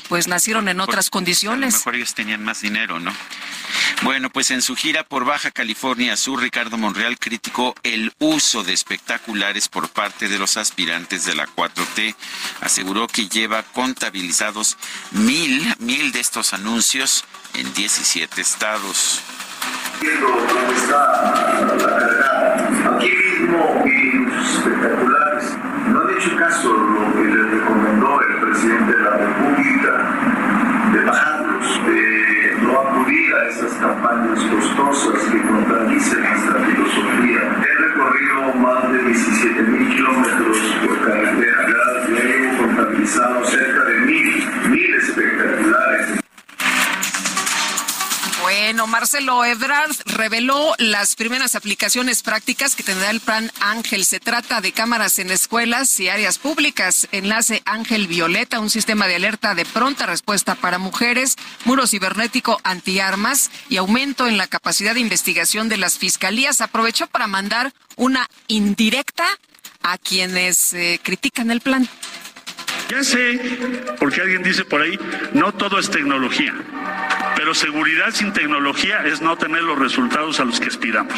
pues 0.09 0.27
nacieron 0.27 0.67
en 0.67 0.79
otras 0.79 1.09
condiciones. 1.09 1.73
A 1.73 1.77
lo 1.77 1.79
mejor 1.79 1.95
ellos 1.95 2.13
tenían 2.13 2.43
más 2.43 2.61
dinero, 2.61 2.99
¿no? 2.99 3.13
Bueno, 4.03 4.29
pues 4.29 4.51
en 4.51 4.61
su 4.61 4.75
gira 4.75 5.03
por 5.03 5.25
Baja 5.25 5.51
California 5.51 6.15
Sur, 6.17 6.41
Ricardo 6.41 6.77
Monreal 6.77 7.17
criticó 7.17 7.75
el 7.83 8.13
uso 8.19 8.63
de 8.63 8.73
espectaculares 8.73 9.69
por 9.69 9.89
parte 9.89 10.27
de 10.27 10.37
los 10.37 10.57
aspirantes 10.57 11.25
de 11.25 11.35
la 11.35 11.47
4T. 11.47 12.15
Aseguró 12.61 13.07
que 13.07 13.27
lleva 13.27 13.63
contabilizados 13.63 14.77
mil, 15.11 15.75
mil 15.79 16.11
de 16.11 16.19
estos 16.19 16.53
anuncios 16.53 17.25
en 17.55 17.73
17 17.73 18.41
estados. 18.41 19.21
Aquí 22.95 23.09
mismo 23.09 23.83
espectaculares 24.41 25.57
no 25.87 26.01
han 26.01 26.17
hecho 26.17 26.35
caso 26.37 26.73
lo 26.73 27.13
que 27.13 27.27
le 27.27 27.43
recomendó 27.43 28.21
el 28.21 28.39
presidente 28.41 28.91
de 28.91 29.03
la 29.03 29.36
Bajarlos, 31.05 31.85
de 31.85 32.57
no 32.61 32.79
acudir 32.79 33.33
a 33.33 33.49
esas 33.49 33.73
campañas 33.73 34.39
costosas 34.45 35.21
que 35.31 35.41
contradicen 35.41 36.21
nuestra 36.21 36.65
filosofía. 36.65 37.39
He 37.61 37.81
recorrido 37.81 38.53
más 38.55 38.91
de 38.91 39.03
17 39.03 39.61
mil 39.63 39.89
kilómetros 39.89 40.57
por 40.85 41.01
carretera, 41.01 41.67
ya 41.67 42.17
he 42.17 42.57
contabilizado 42.57 43.45
cerca 43.45 43.83
de 43.85 43.99
mil, 44.01 44.49
mil 44.69 44.93
espectaculares. 44.95 46.26
Bueno, 48.49 48.87
Marcelo 48.87 49.43
Ebrard 49.43 49.91
reveló 50.05 50.73
las 50.77 51.17
primeras 51.17 51.55
aplicaciones 51.55 52.23
prácticas 52.23 52.77
que 52.77 52.83
tendrá 52.83 53.09
el 53.09 53.19
plan 53.19 53.51
Ángel. 53.59 54.05
Se 54.05 54.21
trata 54.21 54.61
de 54.61 54.71
cámaras 54.71 55.19
en 55.19 55.31
escuelas 55.31 55.99
y 55.99 56.07
áreas 56.07 56.37
públicas, 56.37 57.09
enlace 57.11 57.61
Ángel 57.65 58.07
Violeta, 58.07 58.61
un 58.61 58.69
sistema 58.69 59.05
de 59.05 59.15
alerta 59.15 59.53
de 59.53 59.65
pronta 59.65 60.05
respuesta 60.05 60.55
para 60.55 60.77
mujeres, 60.77 61.35
muro 61.65 61.87
cibernético 61.87 62.61
antiarmas 62.63 63.51
y 63.67 63.75
aumento 63.75 64.27
en 64.27 64.37
la 64.37 64.47
capacidad 64.47 64.93
de 64.93 65.01
investigación 65.01 65.67
de 65.67 65.75
las 65.75 65.97
fiscalías. 65.97 66.61
Aprovechó 66.61 67.07
para 67.07 67.27
mandar 67.27 67.73
una 67.97 68.29
indirecta 68.47 69.25
a 69.81 69.97
quienes 69.97 70.71
eh, 70.71 71.01
critican 71.03 71.51
el 71.51 71.59
plan. 71.59 71.89
Ya 72.89 73.03
sé, 73.03 73.39
porque 73.99 74.21
alguien 74.21 74.43
dice 74.43 74.63
por 74.63 74.81
ahí, 74.81 74.97
no 75.33 75.51
todo 75.53 75.77
es 75.77 75.89
tecnología, 75.89 76.53
pero 77.35 77.53
seguridad 77.53 78.11
sin 78.13 78.31
tecnología 78.31 79.05
es 79.05 79.21
no 79.21 79.37
tener 79.37 79.61
los 79.63 79.77
resultados 79.77 80.39
a 80.39 80.45
los 80.45 80.59
que 80.59 80.67
aspiramos. 80.67 81.13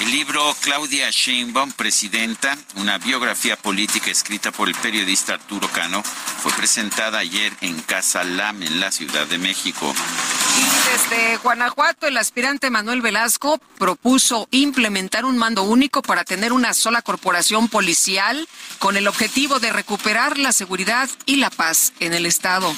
El 0.00 0.12
libro 0.12 0.56
Claudia 0.62 1.10
Sheinbaum, 1.10 1.72
Presidenta, 1.72 2.56
una 2.76 2.96
biografía 2.96 3.56
política 3.56 4.10
escrita 4.10 4.50
por 4.50 4.68
el 4.68 4.74
periodista 4.76 5.34
Arturo 5.34 5.68
Cano, 5.68 6.02
fue 6.02 6.50
presentada 6.52 7.18
ayer 7.18 7.52
en 7.60 7.78
Casa 7.82 8.24
Lam, 8.24 8.62
en 8.62 8.80
la 8.80 8.90
Ciudad 8.90 9.26
de 9.26 9.36
México. 9.36 9.94
Desde 10.92 11.36
Guanajuato, 11.38 12.06
el 12.06 12.16
aspirante 12.16 12.70
Manuel 12.70 13.02
Velasco 13.02 13.60
propuso 13.78 14.48
implementar 14.50 15.24
un 15.24 15.38
mando 15.38 15.62
único 15.62 16.02
para 16.02 16.24
tener 16.24 16.52
una 16.52 16.74
sola 16.74 17.02
corporación 17.02 17.68
policial 17.68 18.48
con 18.78 18.96
el 18.96 19.06
objetivo 19.06 19.60
de 19.60 19.72
recuperar 19.72 20.38
la 20.38 20.52
seguridad 20.52 21.08
y 21.26 21.36
la 21.36 21.50
paz 21.50 21.92
en 22.00 22.14
el 22.14 22.26
Estado. 22.26 22.74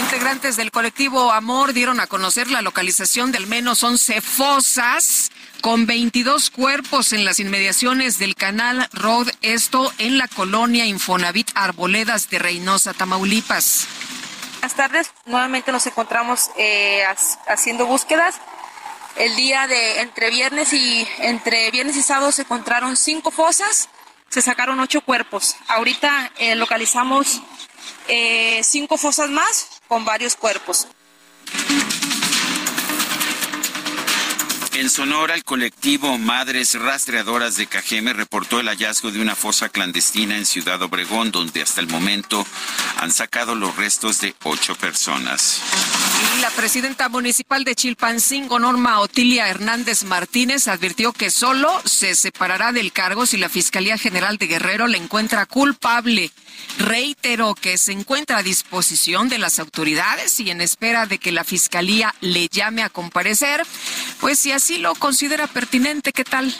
Integrantes 0.00 0.56
del 0.56 0.70
colectivo 0.70 1.32
Amor 1.32 1.74
dieron 1.74 2.00
a 2.00 2.06
conocer 2.06 2.50
la 2.50 2.62
localización 2.62 3.30
de 3.30 3.36
al 3.36 3.46
menos 3.46 3.82
once 3.82 4.22
fosas 4.22 5.30
con 5.60 5.84
22 5.84 6.48
cuerpos 6.48 7.12
en 7.12 7.26
las 7.26 7.40
inmediaciones 7.40 8.18
del 8.18 8.36
canal 8.36 8.88
Road, 8.94 9.28
esto 9.42 9.92
en 9.98 10.16
la 10.16 10.28
colonia 10.28 10.86
Infonavit 10.86 11.50
Arboledas 11.54 12.30
de 12.30 12.38
Reynosa, 12.38 12.94
Tamaulipas. 12.94 13.86
Buenas 14.60 14.74
tardes, 14.74 15.12
nuevamente 15.24 15.70
nos 15.70 15.86
encontramos 15.86 16.50
eh, 16.56 17.04
haciendo 17.46 17.86
búsquedas. 17.86 18.40
El 19.16 19.36
día 19.36 19.68
de 19.68 20.00
entre 20.00 20.30
viernes 20.30 20.72
y 20.72 21.06
entre 21.20 21.70
viernes 21.70 21.96
y 21.96 22.02
sábado 22.02 22.32
se 22.32 22.42
encontraron 22.42 22.96
cinco 22.96 23.30
fosas, 23.30 23.88
se 24.28 24.42
sacaron 24.42 24.80
ocho 24.80 25.00
cuerpos. 25.00 25.54
Ahorita 25.68 26.32
eh, 26.38 26.56
localizamos 26.56 27.40
eh, 28.08 28.60
cinco 28.64 28.98
fosas 28.98 29.30
más 29.30 29.80
con 29.86 30.04
varios 30.04 30.34
cuerpos. 30.34 30.88
En 34.78 34.90
Sonora, 34.90 35.34
el 35.34 35.42
colectivo 35.42 36.18
Madres 36.18 36.74
Rastreadoras 36.74 37.56
de 37.56 37.66
Cajeme 37.66 38.12
reportó 38.12 38.60
el 38.60 38.68
hallazgo 38.68 39.10
de 39.10 39.20
una 39.20 39.34
fosa 39.34 39.68
clandestina 39.70 40.36
en 40.36 40.46
Ciudad 40.46 40.80
Obregón, 40.82 41.32
donde 41.32 41.62
hasta 41.62 41.80
el 41.80 41.88
momento 41.88 42.46
han 42.96 43.10
sacado 43.10 43.56
los 43.56 43.74
restos 43.74 44.20
de 44.20 44.36
ocho 44.44 44.76
personas. 44.76 45.60
Y 46.36 46.40
la 46.40 46.50
presidenta 46.50 47.08
municipal 47.08 47.64
de 47.64 47.74
Chilpancingo, 47.74 48.60
Norma 48.60 49.00
Otilia 49.00 49.48
Hernández 49.48 50.04
Martínez, 50.04 50.68
advirtió 50.68 51.12
que 51.12 51.32
solo 51.32 51.82
se 51.84 52.14
separará 52.14 52.70
del 52.70 52.92
cargo 52.92 53.26
si 53.26 53.36
la 53.36 53.48
Fiscalía 53.48 53.98
General 53.98 54.38
de 54.38 54.46
Guerrero 54.46 54.86
le 54.86 54.98
encuentra 54.98 55.44
culpable. 55.46 56.30
Reiteró 56.78 57.54
que 57.54 57.78
se 57.78 57.92
encuentra 57.92 58.38
a 58.38 58.42
disposición 58.42 59.28
de 59.28 59.38
las 59.38 59.58
autoridades 59.58 60.38
y 60.40 60.50
en 60.50 60.60
espera 60.60 61.06
de 61.06 61.18
que 61.18 61.32
la 61.32 61.44
Fiscalía 61.44 62.14
le 62.20 62.48
llame 62.48 62.82
a 62.82 62.88
comparecer, 62.88 63.64
pues 64.20 64.38
si 64.38 64.52
así 64.52 64.78
lo 64.78 64.94
considera 64.94 65.46
pertinente, 65.46 66.12
¿qué 66.12 66.24
tal? 66.24 66.54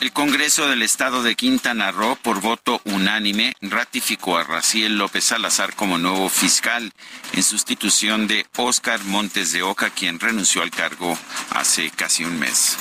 El 0.00 0.12
Congreso 0.12 0.66
del 0.66 0.80
Estado 0.80 1.22
de 1.22 1.36
Quintana 1.36 1.92
Roo, 1.92 2.16
por 2.16 2.40
voto 2.40 2.80
unánime, 2.84 3.52
ratificó 3.60 4.38
a 4.38 4.44
Raciel 4.44 4.96
López 4.96 5.24
Salazar 5.24 5.74
como 5.74 5.98
nuevo 5.98 6.30
fiscal 6.30 6.90
en 7.34 7.42
sustitución 7.42 8.26
de 8.26 8.46
Óscar 8.56 9.04
Montes 9.04 9.52
de 9.52 9.62
Oca, 9.62 9.90
quien 9.90 10.18
renunció 10.18 10.62
al 10.62 10.70
cargo 10.70 11.18
hace 11.50 11.90
casi 11.90 12.24
un 12.24 12.38
mes. 12.38 12.78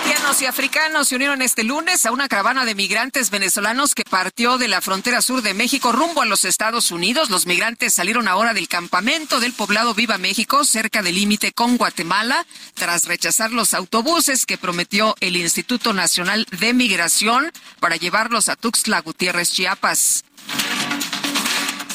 Haitianos 0.00 0.40
y 0.40 0.46
africanos 0.46 1.08
se 1.08 1.16
unieron 1.16 1.42
este 1.42 1.62
lunes 1.62 2.06
a 2.06 2.10
una 2.10 2.26
caravana 2.26 2.64
de 2.64 2.74
migrantes 2.74 3.28
venezolanos 3.28 3.94
que 3.94 4.04
partió 4.04 4.56
de 4.56 4.66
la 4.66 4.80
frontera 4.80 5.20
sur 5.20 5.42
de 5.42 5.52
México 5.52 5.92
rumbo 5.92 6.22
a 6.22 6.26
los 6.26 6.46
Estados 6.46 6.90
Unidos. 6.90 7.28
Los 7.28 7.46
migrantes 7.46 7.92
salieron 7.92 8.26
ahora 8.26 8.54
del 8.54 8.66
campamento 8.66 9.40
del 9.40 9.52
poblado 9.52 9.92
Viva 9.92 10.16
México, 10.16 10.64
cerca 10.64 11.02
del 11.02 11.16
límite 11.16 11.52
con 11.52 11.76
Guatemala, 11.76 12.46
tras 12.72 13.04
rechazar 13.04 13.52
los 13.52 13.74
autobuses 13.74 14.46
que 14.46 14.56
prometió 14.56 15.14
el 15.20 15.36
Instituto 15.36 15.92
Nacional 15.92 16.46
de 16.50 16.72
Migración 16.72 17.52
para 17.78 17.96
llevarlos 17.96 18.48
a 18.48 18.56
Tuxtla 18.56 19.00
Gutiérrez, 19.00 19.52
Chiapas. 19.52 20.24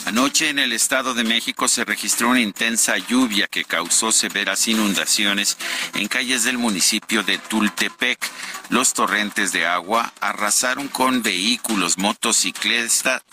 Anoche 0.06 0.50
en 0.50 0.60
el 0.60 0.72
Estado 0.72 1.16
de 1.16 1.24
México 1.24 1.68
se 1.68 1.84
registró 1.84 2.30
una 2.30 2.40
intensa 2.40 2.96
lluvia 2.98 3.48
que 3.48 3.66
causó 3.66 4.12
severas 4.12 4.68
inundaciones 4.68 5.58
en 5.96 6.08
calles 6.08 6.44
del 6.44 6.60
municipio 6.60 7.24
de 7.24 7.40
Tultepec. 7.40 8.20
Los 8.70 8.94
torrentes 8.94 9.52
de 9.52 9.66
agua 9.66 10.14
arrasaron 10.22 10.90
con 10.90 11.24
vehículos, 11.24 11.98
motocicletas, 11.98 13.24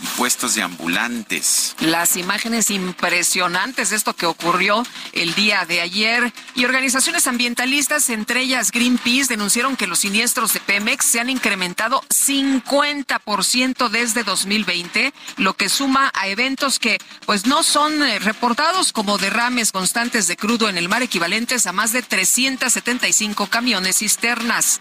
motocicletas 0.00 0.14
puestos 0.16 0.54
de 0.54 0.62
ambulantes. 0.62 1.74
Las 1.80 2.16
imágenes 2.16 2.70
impresionantes 2.70 3.90
de 3.90 3.96
esto 3.96 4.14
que 4.14 4.26
ocurrió 4.26 4.82
el 5.12 5.34
día 5.34 5.64
de 5.66 5.80
ayer 5.80 6.32
y 6.54 6.64
organizaciones 6.64 7.26
ambientalistas, 7.26 8.08
entre 8.10 8.40
ellas 8.40 8.70
Greenpeace, 8.70 9.28
denunciaron 9.28 9.76
que 9.76 9.86
los 9.86 10.00
siniestros 10.00 10.52
de 10.52 10.60
Pemex 10.60 11.04
se 11.04 11.20
han 11.20 11.30
incrementado 11.30 12.02
50% 12.02 13.88
desde 13.88 14.24
2020, 14.24 15.12
lo 15.36 15.54
que 15.54 15.68
suma 15.68 16.10
a 16.14 16.28
eventos 16.28 16.78
que 16.78 16.98
pues 17.26 17.46
no 17.46 17.62
son 17.62 18.02
eh, 18.02 18.18
reportados 18.18 18.92
como 18.92 19.18
derrames 19.18 19.72
constantes 19.72 20.26
de 20.26 20.36
crudo 20.36 20.68
en 20.68 20.78
el 20.78 20.88
mar 20.88 21.02
equivalentes 21.02 21.66
a 21.66 21.72
más 21.72 21.92
de 21.92 22.02
375 22.02 23.48
camiones 23.48 23.98
cisternas. 23.98 24.80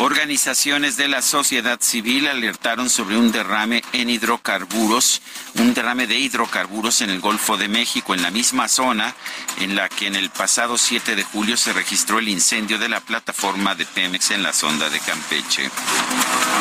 Organizaciones 0.00 0.96
de 0.96 1.08
la 1.08 1.22
sociedad 1.22 1.80
civil 1.80 2.28
alertaron 2.28 2.88
sobre 2.88 3.18
un 3.18 3.32
derrame 3.32 3.82
en 3.92 4.08
hidrocarburos, 4.08 5.20
un 5.56 5.74
derrame 5.74 6.06
de 6.06 6.16
hidrocarburos 6.16 7.00
en 7.00 7.10
el 7.10 7.18
Golfo 7.18 7.56
de 7.56 7.66
México, 7.66 8.14
en 8.14 8.22
la 8.22 8.30
misma 8.30 8.68
zona 8.68 9.16
en 9.58 9.74
la 9.74 9.88
que 9.88 10.06
en 10.06 10.14
el 10.14 10.30
pasado 10.30 10.78
7 10.78 11.16
de 11.16 11.24
julio 11.24 11.56
se 11.56 11.72
registró 11.72 12.20
el 12.20 12.28
incendio 12.28 12.78
de 12.78 12.88
la 12.88 13.00
plataforma 13.00 13.74
de 13.74 13.86
Pemex 13.86 14.30
en 14.30 14.44
la 14.44 14.52
sonda 14.52 14.88
de 14.88 15.00
Campeche. 15.00 15.68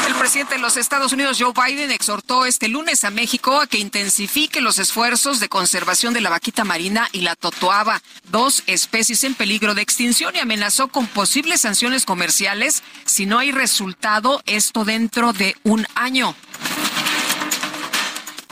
El 0.07 0.15
presidente 0.15 0.55
de 0.55 0.61
los 0.61 0.75
Estados 0.75 1.13
Unidos, 1.13 1.37
Joe 1.39 1.53
Biden, 1.53 1.91
exhortó 1.91 2.47
este 2.47 2.69
lunes 2.69 3.03
a 3.03 3.11
México 3.11 3.61
a 3.61 3.67
que 3.67 3.77
intensifique 3.77 4.61
los 4.61 4.79
esfuerzos 4.79 5.39
de 5.39 5.47
conservación 5.47 6.15
de 6.15 6.21
la 6.21 6.31
vaquita 6.31 6.63
marina 6.63 7.07
y 7.11 7.21
la 7.21 7.35
totoaba, 7.35 8.01
dos 8.31 8.63
especies 8.65 9.23
en 9.23 9.35
peligro 9.35 9.75
de 9.75 9.83
extinción, 9.83 10.35
y 10.35 10.39
amenazó 10.39 10.87
con 10.87 11.05
posibles 11.05 11.61
sanciones 11.61 12.03
comerciales 12.03 12.81
si 13.05 13.26
no 13.27 13.39
hay 13.39 13.51
resultado 13.51 14.41
esto 14.45 14.85
dentro 14.85 15.33
de 15.33 15.55
un 15.63 15.85
año. 15.95 16.33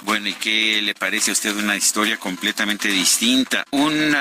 Bueno, 0.03 0.27
¿y 0.27 0.33
qué 0.33 0.83
le 0.83 0.93
parece 0.93 1.31
a 1.31 1.33
usted 1.33 1.55
una 1.55 1.75
historia 1.75 2.17
completamente 2.17 2.89
distinta? 2.89 3.65
Un, 3.71 4.15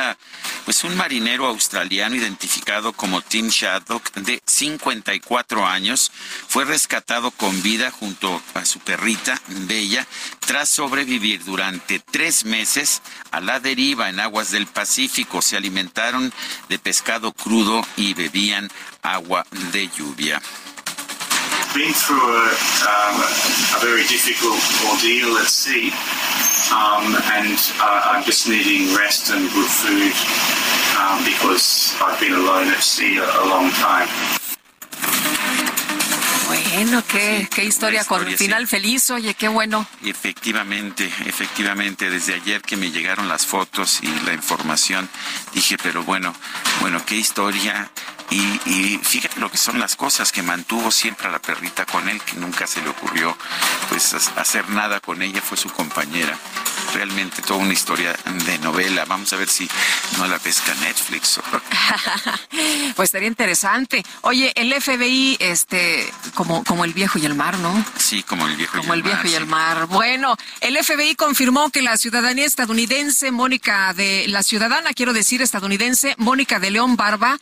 pues 0.64 0.82
un 0.82 0.96
marinero 0.96 1.46
australiano 1.46 2.16
identificado 2.16 2.94
como 2.94 3.20
Tim 3.20 3.48
Shaddock, 3.48 4.14
de 4.14 4.40
54 4.46 5.66
años, 5.66 6.10
fue 6.48 6.64
rescatado 6.64 7.32
con 7.32 7.62
vida 7.62 7.90
junto 7.90 8.40
a 8.54 8.64
su 8.64 8.78
perrita, 8.78 9.38
Bella, 9.48 10.06
tras 10.40 10.70
sobrevivir 10.70 11.44
durante 11.44 11.98
tres 11.98 12.46
meses 12.46 13.02
a 13.30 13.42
la 13.42 13.60
deriva 13.60 14.08
en 14.08 14.20
aguas 14.20 14.52
del 14.52 14.66
Pacífico. 14.66 15.42
Se 15.42 15.58
alimentaron 15.58 16.32
de 16.70 16.78
pescado 16.78 17.32
crudo 17.32 17.86
y 17.98 18.14
bebían 18.14 18.70
agua 19.04 19.46
de 19.72 19.88
lluvia. 19.88 20.40
been 21.74 21.92
through 21.92 22.22
a, 22.22 22.46
um, 22.86 23.16
a 23.74 23.80
very 23.82 24.06
difficult 24.06 24.62
ordeal 24.86 25.36
at 25.38 25.48
sea, 25.48 25.90
um, 26.70 27.16
and 27.34 27.58
uh, 27.82 28.14
I'm 28.14 28.22
just 28.22 28.48
needing 28.48 28.94
rest 28.94 29.30
and 29.30 29.50
good 29.50 29.66
food 29.66 30.14
um, 31.02 31.18
because 31.24 31.92
I've 32.00 32.18
been 32.20 32.32
alone 32.32 32.68
at 32.68 32.80
sea 32.80 33.18
a, 33.18 33.26
a 33.26 33.44
long 33.48 33.70
time. 33.72 34.08
Bueno, 36.46 37.02
qué, 37.08 37.48
qué 37.52 37.64
historia, 37.64 38.02
historia, 38.02 38.04
con 38.04 38.36
final 38.36 38.68
sí. 38.68 38.76
feliz, 38.76 39.10
oye, 39.10 39.34
qué 39.34 39.48
bueno. 39.48 39.86
Efectivamente, 40.04 41.10
efectivamente, 41.26 42.08
desde 42.10 42.34
ayer 42.34 42.62
que 42.62 42.76
me 42.76 42.92
llegaron 42.92 43.28
las 43.28 43.46
fotos 43.46 44.00
y 44.02 44.08
la 44.24 44.32
información, 44.34 45.08
dije, 45.52 45.76
pero 45.82 46.04
bueno, 46.04 46.34
bueno, 46.80 47.04
qué 47.04 47.16
historia 47.16 47.90
y, 48.30 48.60
y, 48.66 49.00
fíjate 49.02 49.38
lo 49.40 49.50
que 49.50 49.58
son 49.58 49.78
las 49.78 49.96
cosas 49.96 50.32
que 50.32 50.42
mantuvo 50.42 50.90
siempre 50.90 51.28
a 51.28 51.30
la 51.30 51.40
perrita 51.40 51.86
con 51.86 52.08
él, 52.08 52.20
que 52.22 52.34
nunca 52.34 52.66
se 52.66 52.82
le 52.82 52.88
ocurrió 52.88 53.36
pues 53.88 54.14
hacer 54.14 54.68
nada 54.70 55.00
con 55.00 55.22
ella, 55.22 55.40
fue 55.40 55.56
su 55.56 55.70
compañera. 55.70 56.38
Realmente 56.92 57.42
toda 57.42 57.60
una 57.60 57.72
historia 57.72 58.14
de 58.46 58.58
novela. 58.58 59.04
Vamos 59.04 59.32
a 59.32 59.36
ver 59.36 59.48
si 59.48 59.68
no 60.16 60.26
la 60.26 60.38
pesca 60.38 60.74
Netflix. 60.80 61.40
pues 62.96 63.10
sería 63.10 63.28
interesante. 63.28 64.04
Oye, 64.22 64.52
el 64.54 64.72
FBI, 64.80 65.36
este, 65.40 66.12
como, 66.34 66.62
como 66.64 66.84
el 66.84 66.92
viejo 66.92 67.18
y 67.18 67.26
el 67.26 67.34
mar, 67.34 67.58
¿no? 67.58 67.84
Sí, 67.96 68.22
como 68.22 68.46
el 68.46 68.56
viejo 68.56 68.78
como 68.78 68.94
y 68.94 68.98
el, 68.98 68.98
el 68.98 69.02
viejo 69.02 69.22
mar, 69.22 69.26
y 69.26 69.34
el 69.34 69.46
mar. 69.46 69.86
Bueno, 69.86 70.36
el 70.60 70.76
FBI 70.82 71.14
confirmó 71.16 71.70
que 71.70 71.82
la 71.82 71.96
ciudadanía 71.96 72.46
estadounidense, 72.46 73.30
Mónica 73.30 73.92
de, 73.94 74.26
la 74.28 74.42
ciudadana, 74.42 74.92
quiero 74.92 75.12
decir 75.12 75.42
estadounidense, 75.42 76.14
Mónica 76.18 76.60
de 76.60 76.70
León 76.70 76.96
Barba, 76.96 77.38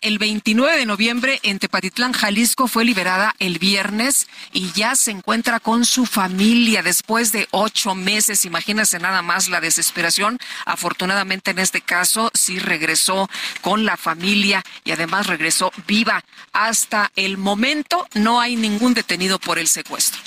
el 0.00 0.18
29 0.18 0.78
de 0.78 0.86
noviembre 0.86 1.38
en 1.42 1.58
Tepatitlán, 1.58 2.12
Jalisco, 2.12 2.66
fue 2.66 2.84
liberada 2.84 3.34
el 3.38 3.58
viernes 3.58 4.26
y 4.52 4.72
ya 4.72 4.96
se 4.96 5.10
encuentra 5.10 5.60
con 5.60 5.84
su 5.84 6.06
familia 6.06 6.82
después 6.82 7.30
de 7.30 7.46
ocho 7.50 7.94
meses. 7.94 8.46
Imagínense 8.46 8.98
nada 8.98 9.20
más 9.20 9.48
la 9.48 9.60
desesperación. 9.60 10.38
Afortunadamente 10.64 11.50
en 11.50 11.58
este 11.58 11.82
caso 11.82 12.30
sí 12.32 12.58
regresó 12.58 13.28
con 13.60 13.84
la 13.84 13.98
familia 13.98 14.62
y 14.84 14.92
además 14.92 15.26
regresó 15.26 15.72
viva. 15.86 16.24
Hasta 16.52 17.12
el 17.14 17.36
momento 17.36 18.06
no 18.14 18.40
hay 18.40 18.56
ningún 18.56 18.94
detenido 18.94 19.38
por 19.38 19.58
el 19.58 19.68
secuestro. 19.68 20.20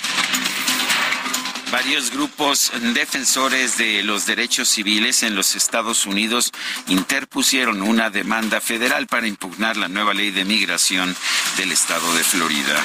Varios 1.74 2.12
grupos 2.12 2.70
defensores 2.94 3.76
de 3.76 4.04
los 4.04 4.26
derechos 4.26 4.68
civiles 4.68 5.24
en 5.24 5.34
los 5.34 5.56
Estados 5.56 6.06
Unidos 6.06 6.52
interpusieron 6.86 7.82
una 7.82 8.10
demanda 8.10 8.60
federal 8.60 9.08
para 9.08 9.26
impugnar 9.26 9.76
la 9.76 9.88
nueva 9.88 10.14
ley 10.14 10.30
de 10.30 10.44
migración 10.44 11.16
del 11.56 11.72
estado 11.72 12.14
de 12.14 12.22
Florida. 12.22 12.80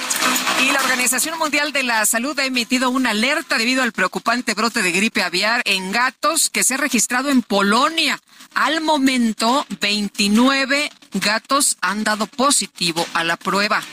Y 0.63 0.71
la 0.71 0.80
Organización 0.80 1.38
Mundial 1.38 1.71
de 1.71 1.84
la 1.84 2.04
Salud 2.08 2.38
ha 2.39 2.45
emitido 2.45 2.89
una 2.89 3.12
alerta 3.12 3.60
debido 3.60 3.84
al 3.84 3.91
preocupante 3.91 4.56
brote 4.56 4.82
de 4.82 4.91
gripe 4.91 5.21
aviar 5.21 5.62
en 5.65 5.91
gatos 5.91 6.49
que 6.49 6.63
se 6.63 6.73
ha 6.73 6.78
registrado 6.78 7.30
en 7.30 7.43
Polonia. 7.43 8.19
Al 8.56 8.82
momento, 8.82 9.67
29 9.82 10.89
gatos 11.13 11.78
han 11.82 12.04
dado 12.04 12.25
positivo 12.25 13.06
a 13.13 13.23
la 13.23 13.38
prueba. 13.38 13.84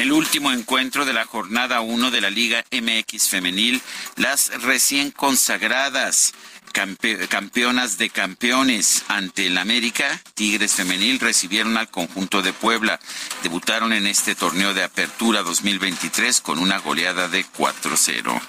En 0.00 0.06
el 0.06 0.12
último 0.12 0.50
encuentro 0.50 1.04
de 1.04 1.12
la 1.12 1.26
jornada 1.26 1.82
1 1.82 2.10
de 2.10 2.22
la 2.22 2.30
Liga 2.30 2.64
MX 2.72 3.28
Femenil, 3.28 3.82
las 4.16 4.48
recién 4.62 5.10
consagradas 5.10 6.32
campe 6.72 7.28
campeonas 7.28 7.98
de 7.98 8.08
campeones 8.08 9.04
ante 9.08 9.48
el 9.48 9.58
América, 9.58 10.22
Tigres 10.32 10.72
Femenil, 10.72 11.20
recibieron 11.20 11.76
al 11.76 11.90
conjunto 11.90 12.40
de 12.40 12.54
Puebla. 12.54 12.98
Debutaron 13.42 13.92
en 13.92 14.06
este 14.06 14.34
torneo 14.34 14.72
de 14.72 14.84
apertura 14.84 15.42
2023 15.42 16.40
con 16.40 16.60
una 16.60 16.78
goleada 16.78 17.28
de 17.28 17.44
4-0. 17.44 18.40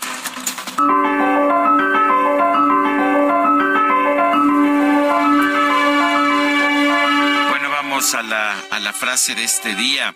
Bueno, 7.50 7.70
vamos 7.72 8.14
a 8.14 8.24
la, 8.24 8.58
a 8.72 8.80
la 8.80 8.94
frase 8.94 9.36
de 9.36 9.44
este 9.44 9.76
día. 9.76 10.16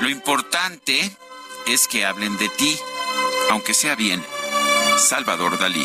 Lo 0.00 0.08
importante 0.08 1.10
es 1.66 1.88
que 1.88 2.04
hablen 2.04 2.36
de 2.36 2.48
ti, 2.50 2.76
aunque 3.50 3.74
sea 3.74 3.94
bien. 3.94 4.24
Salvador 4.98 5.58
Dalí. 5.58 5.84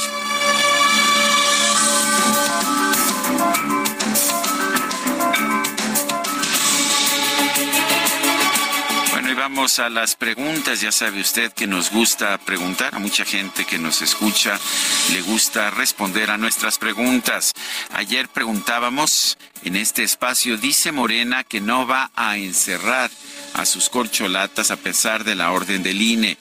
vamos 9.42 9.80
a 9.80 9.90
las 9.90 10.16
preguntas. 10.16 10.82
Ya 10.82 10.92
sabe 10.92 11.20
usted 11.20 11.52
que 11.52 11.68
nos 11.68 11.92
gusta 11.92 12.38
preguntar. 12.38 12.96
A 12.96 13.00
mucha 13.00 13.26
gente 13.26 13.66
que 13.66 13.80
nos 13.80 14.02
escucha 14.02 14.60
le 15.12 15.22
gusta 15.24 15.72
responder 15.72 16.30
a 16.32 16.38
nuestras 16.38 16.78
preguntas. 16.78 17.52
Ayer 17.92 18.30
preguntábamos 18.30 19.38
en 19.64 19.76
este 19.76 20.04
espacio, 20.04 20.58
dice 20.58 20.92
Morena 20.92 21.44
que 21.44 21.60
no 21.60 21.88
va 21.88 22.12
a 22.16 22.38
encerrar 22.38 23.10
a 23.54 23.66
sus 23.66 23.90
corcholatas 23.90 24.72
a 24.72 24.78
pesar 24.78 25.24
de 25.24 25.36
la 25.36 25.52
orden 25.52 25.84
del 25.84 26.02
INE. 26.02 26.38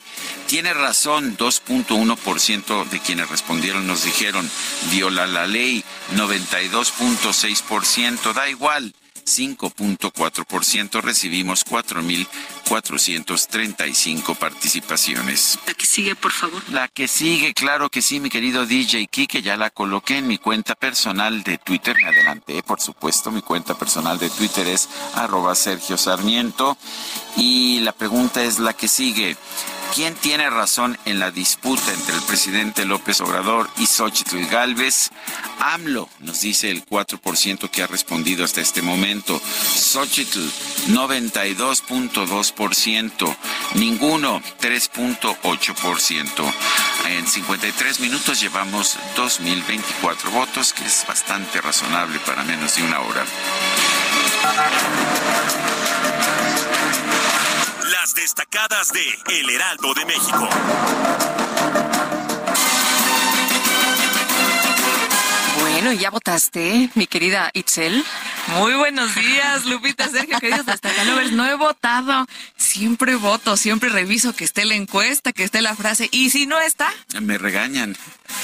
Tiene 0.47 0.73
razón, 0.73 1.37
2.1% 1.37 2.89
de 2.89 2.99
quienes 2.99 3.29
respondieron 3.29 3.85
nos 3.87 4.03
dijeron 4.03 4.49
viola 4.91 5.27
la 5.27 5.47
ley, 5.47 5.83
92.6% 6.15 8.33
da 8.33 8.49
igual. 8.49 8.93
5.4%, 9.31 11.01
recibimos 11.01 11.65
4.435 11.65 14.37
participaciones. 14.37 15.57
La 15.65 15.73
que 15.73 15.85
sigue, 15.85 16.15
por 16.15 16.31
favor. 16.31 16.61
La 16.69 16.87
que 16.87 17.07
sigue, 17.07 17.53
claro 17.53 17.89
que 17.89 18.01
sí, 18.01 18.19
mi 18.19 18.29
querido 18.29 18.65
DJ 18.65 19.07
Kike, 19.07 19.41
ya 19.41 19.57
la 19.57 19.69
coloqué 19.69 20.17
en 20.17 20.27
mi 20.27 20.37
cuenta 20.37 20.75
personal 20.75 21.43
de 21.43 21.57
Twitter, 21.57 21.95
me 22.01 22.09
adelanté, 22.09 22.61
por 22.63 22.81
supuesto, 22.81 23.31
mi 23.31 23.41
cuenta 23.41 23.75
personal 23.75 24.19
de 24.19 24.29
Twitter 24.29 24.67
es 24.67 24.89
arroba 25.15 25.55
Sergio 25.55 25.97
Sarmiento 25.97 26.77
y 27.37 27.79
la 27.79 27.93
pregunta 27.93 28.43
es 28.43 28.59
la 28.59 28.73
que 28.73 28.87
sigue. 28.87 29.37
¿Quién 29.93 30.15
tiene 30.15 30.49
razón 30.49 30.97
en 31.03 31.19
la 31.19 31.31
disputa 31.31 31.93
entre 31.93 32.15
el 32.15 32.21
presidente 32.21 32.85
López 32.85 33.19
Obrador 33.19 33.69
y 33.77 33.85
Xochitl 33.85 34.47
Galvez? 34.47 35.09
AMLO, 35.59 36.07
nos 36.19 36.39
dice 36.39 36.71
el 36.71 36.85
4% 36.85 37.69
que 37.69 37.83
ha 37.83 37.87
respondido 37.87 38.45
hasta 38.45 38.61
este 38.61 38.81
momento. 38.81 39.41
Xochitl, 39.75 40.39
92.2%. 40.87 43.35
Ninguno, 43.75 44.41
3.8%. 44.61 46.53
En 47.09 47.27
53 47.27 47.99
minutos 47.99 48.39
llevamos 48.39 48.97
2.024 49.17 50.31
votos, 50.31 50.71
que 50.71 50.85
es 50.85 51.03
bastante 51.05 51.59
razonable 51.59 52.17
para 52.19 52.43
menos 52.43 52.77
de 52.77 52.83
una 52.83 53.01
hora 53.01 53.25
destacadas 58.09 58.91
de 58.91 59.39
El 59.39 59.47
Heraldo 59.47 59.93
de 59.93 60.05
México. 60.05 60.49
Bueno, 65.59 65.93
¿ya 65.93 66.09
votaste, 66.09 66.89
mi 66.95 67.05
querida 67.05 67.51
Itzel? 67.53 68.03
Muy 68.47 68.73
buenos 68.73 69.13
días, 69.15 69.65
Lupita, 69.65 70.09
Sergio, 70.09 70.39
queridos 70.39 70.65
destacalovers. 70.65 71.31
No 71.31 71.45
he 71.45 71.55
votado. 71.55 72.25
Siempre 72.57 73.15
voto, 73.15 73.55
siempre 73.55 73.89
reviso 73.89 74.33
que 74.33 74.43
esté 74.43 74.65
la 74.65 74.75
encuesta, 74.75 75.31
que 75.31 75.43
esté 75.43 75.61
la 75.61 75.75
frase. 75.75 76.09
Y 76.11 76.29
si 76.31 76.47
no 76.47 76.59
está... 76.59 76.91
Me 77.21 77.37
regañan. 77.37 77.95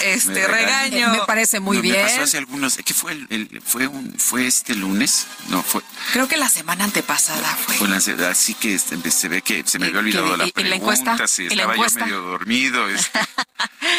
Este 0.04 0.48
regaño. 0.48 1.10
Me 1.12 1.20
parece 1.22 1.60
muy 1.60 1.80
bien. 1.80 1.96
Me 1.96 2.04
pasó 2.04 2.22
hace 2.24 2.38
algunos... 2.38 2.78
¿Qué 2.78 2.94
fue? 2.94 3.14
El, 3.30 3.62
fue, 3.66 3.88
un, 3.88 4.14
¿Fue 4.18 4.48
este 4.48 4.76
lunes? 4.76 5.28
No, 5.50 5.64
fue... 5.64 5.82
Creo 6.14 6.28
que 6.28 6.38
la 6.38 6.50
semana 6.50 6.84
antepasada 6.84 7.48
fue. 7.56 7.76
Fue 7.76 7.88
la, 7.88 7.98
así 8.30 8.54
que 8.54 8.76
este, 8.76 9.12
se 9.12 9.28
ve 9.28 9.42
que 9.42 9.64
se 9.66 9.80
me 9.80 9.88
había 9.88 10.00
olvidado 10.00 10.38
la 10.38 10.48
pregunta. 10.48 10.70
la 10.70 10.76
encuesta? 10.76 11.28
Sí, 11.28 11.48
estaba 11.48 11.76
yo 11.76 11.84
medio 12.00 12.22
dormido. 12.22 12.86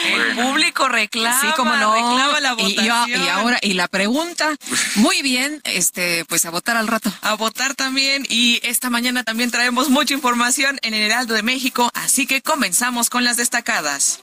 El 0.08 0.36
público 0.36 0.88
reclama, 0.88 1.40
sí, 1.40 1.46
como 1.56 1.74
no. 1.76 1.94
reclama 1.94 2.40
la 2.40 2.52
votación. 2.54 3.08
Y, 3.08 3.12
y, 3.12 3.28
ahora, 3.28 3.58
y 3.62 3.74
la 3.74 3.88
pregunta, 3.88 4.54
muy 4.96 5.22
bien, 5.22 5.60
este, 5.88 6.26
pues 6.26 6.44
a 6.44 6.50
votar 6.50 6.76
al 6.76 6.86
rato. 6.86 7.10
A 7.22 7.34
votar 7.34 7.74
también, 7.74 8.26
y 8.28 8.60
esta 8.62 8.90
mañana 8.90 9.24
también 9.24 9.50
traemos 9.50 9.88
mucha 9.88 10.12
información 10.12 10.78
en 10.82 10.92
el 10.92 11.00
Heraldo 11.00 11.32
de 11.32 11.42
México, 11.42 11.90
así 11.94 12.26
que 12.26 12.42
comenzamos 12.42 13.08
con 13.08 13.24
las 13.24 13.38
destacadas. 13.38 14.20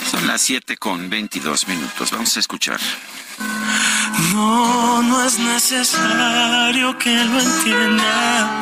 Son 0.09 0.27
las 0.27 0.41
7 0.41 0.77
con 0.77 1.09
22 1.09 1.67
minutos. 1.67 2.11
Vamos 2.11 2.37
a 2.37 2.39
escuchar. 2.39 2.79
No, 4.31 5.01
no 5.01 5.25
es 5.25 5.39
necesario 5.39 6.97
que 6.99 7.15
lo 7.15 7.39
entienda, 7.39 8.61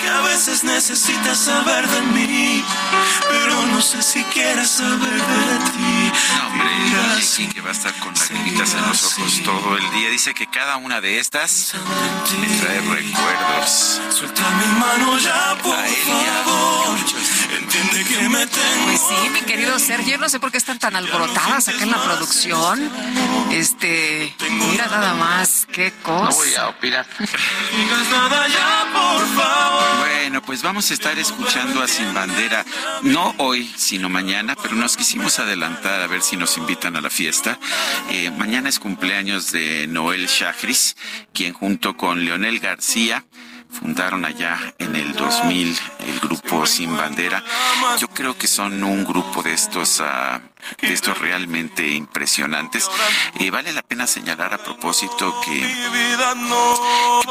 que 0.00 0.08
a 0.08 0.20
veces 0.22 0.64
necesitas 0.64 1.38
saber 1.38 1.86
de 1.88 2.00
mí, 2.02 2.64
pero 3.28 3.66
no 3.66 3.80
sé 3.82 4.02
si 4.02 4.22
quieres 4.24 4.70
saber 4.70 4.98
de 5.00 5.70
ti. 5.70 6.12
No, 6.36 6.46
hombre, 6.46 7.22
sí 7.22 7.46
que 7.48 7.60
va 7.60 7.70
a 7.70 7.72
estar 7.72 7.94
con 7.98 8.14
lagrimitas 8.14 8.74
en 8.74 8.86
los 8.88 9.04
ojos 9.04 9.42
todo 9.44 9.76
el 9.76 9.90
día. 9.90 10.10
Dice 10.10 10.34
que 10.34 10.46
cada 10.46 10.76
una 10.76 11.00
de 11.00 11.18
estas 11.18 11.74
me 12.40 12.46
trae 12.58 12.80
recuerdos. 12.80 14.00
Suelta 14.10 14.42
mi 14.50 14.80
mano 14.80 15.18
ya, 15.18 15.56
por 15.62 15.76
favor. 15.76 16.98
Entiende 17.56 18.04
que 18.04 18.28
me 18.28 18.46
tengo. 18.46 18.84
Pues 18.84 19.00
sí, 19.00 19.30
mi 19.30 19.40
querido 19.40 19.78
Sergio, 19.78 20.18
no 20.18 20.28
sé 20.28 20.40
por 20.40 20.50
qué 20.50 20.58
están 20.58 20.78
tan 20.78 20.96
alborotadas 20.96 21.68
acá 21.68 21.82
en 21.82 21.90
la 21.90 22.02
producción. 22.02 22.90
Este, 23.50 24.34
mira 24.50 24.86
nada 24.86 25.14
más, 25.14 25.66
qué 25.70 25.92
cosa. 26.02 26.30
No 26.30 26.36
voy 26.36 26.54
a 26.54 26.68
opinar. 26.68 27.06
Digas 27.18 28.10
nada 28.10 28.48
ya, 28.48 28.86
por 28.92 29.26
favor. 29.34 29.98
Bueno, 29.98 30.42
pues 30.42 30.62
vamos 30.62 30.90
a 30.90 30.94
estar 30.94 31.18
escuchando 31.18 31.82
a 31.82 31.88
Sin 31.88 32.14
Bandera, 32.14 32.64
no 33.02 33.34
hoy, 33.38 33.70
sino 33.76 34.08
mañana, 34.08 34.56
pero 34.60 34.76
nos 34.76 34.96
quisimos 34.96 35.38
adelantar 35.38 36.00
a 36.00 36.06
ver 36.06 36.22
si 36.22 36.36
nos 36.36 36.56
invitan 36.56 36.96
a 36.96 37.00
la 37.00 37.10
fiesta. 37.10 37.58
Eh, 38.10 38.30
mañana 38.30 38.68
es 38.68 38.78
cumpleaños 38.78 39.50
de 39.50 39.86
Noel 39.88 40.28
Chagris, 40.28 40.96
quien 41.32 41.52
junto 41.52 41.96
con 41.96 42.24
Leonel 42.24 42.60
García 42.60 43.24
fundaron 43.70 44.24
allá 44.24 44.58
en 44.78 44.96
el 44.96 45.12
2000 45.12 45.76
el 46.00 46.20
grupo 46.20 46.66
Sin 46.66 46.96
Bandera. 46.96 47.42
Yo 47.98 48.08
creo 48.08 48.36
que 48.36 48.46
son 48.46 48.82
un 48.82 49.04
grupo 49.04 49.42
de 49.42 49.52
estos 49.54 50.00
ah, 50.00 50.40
de 50.80 50.92
estos 50.92 51.18
realmente 51.18 51.88
impresionantes. 51.88 52.88
Eh, 53.38 53.50
vale 53.50 53.72
la 53.72 53.82
pena 53.82 54.06
señalar 54.06 54.54
a 54.54 54.58
propósito 54.58 55.40
que, 55.44 55.60
que, 55.60 56.16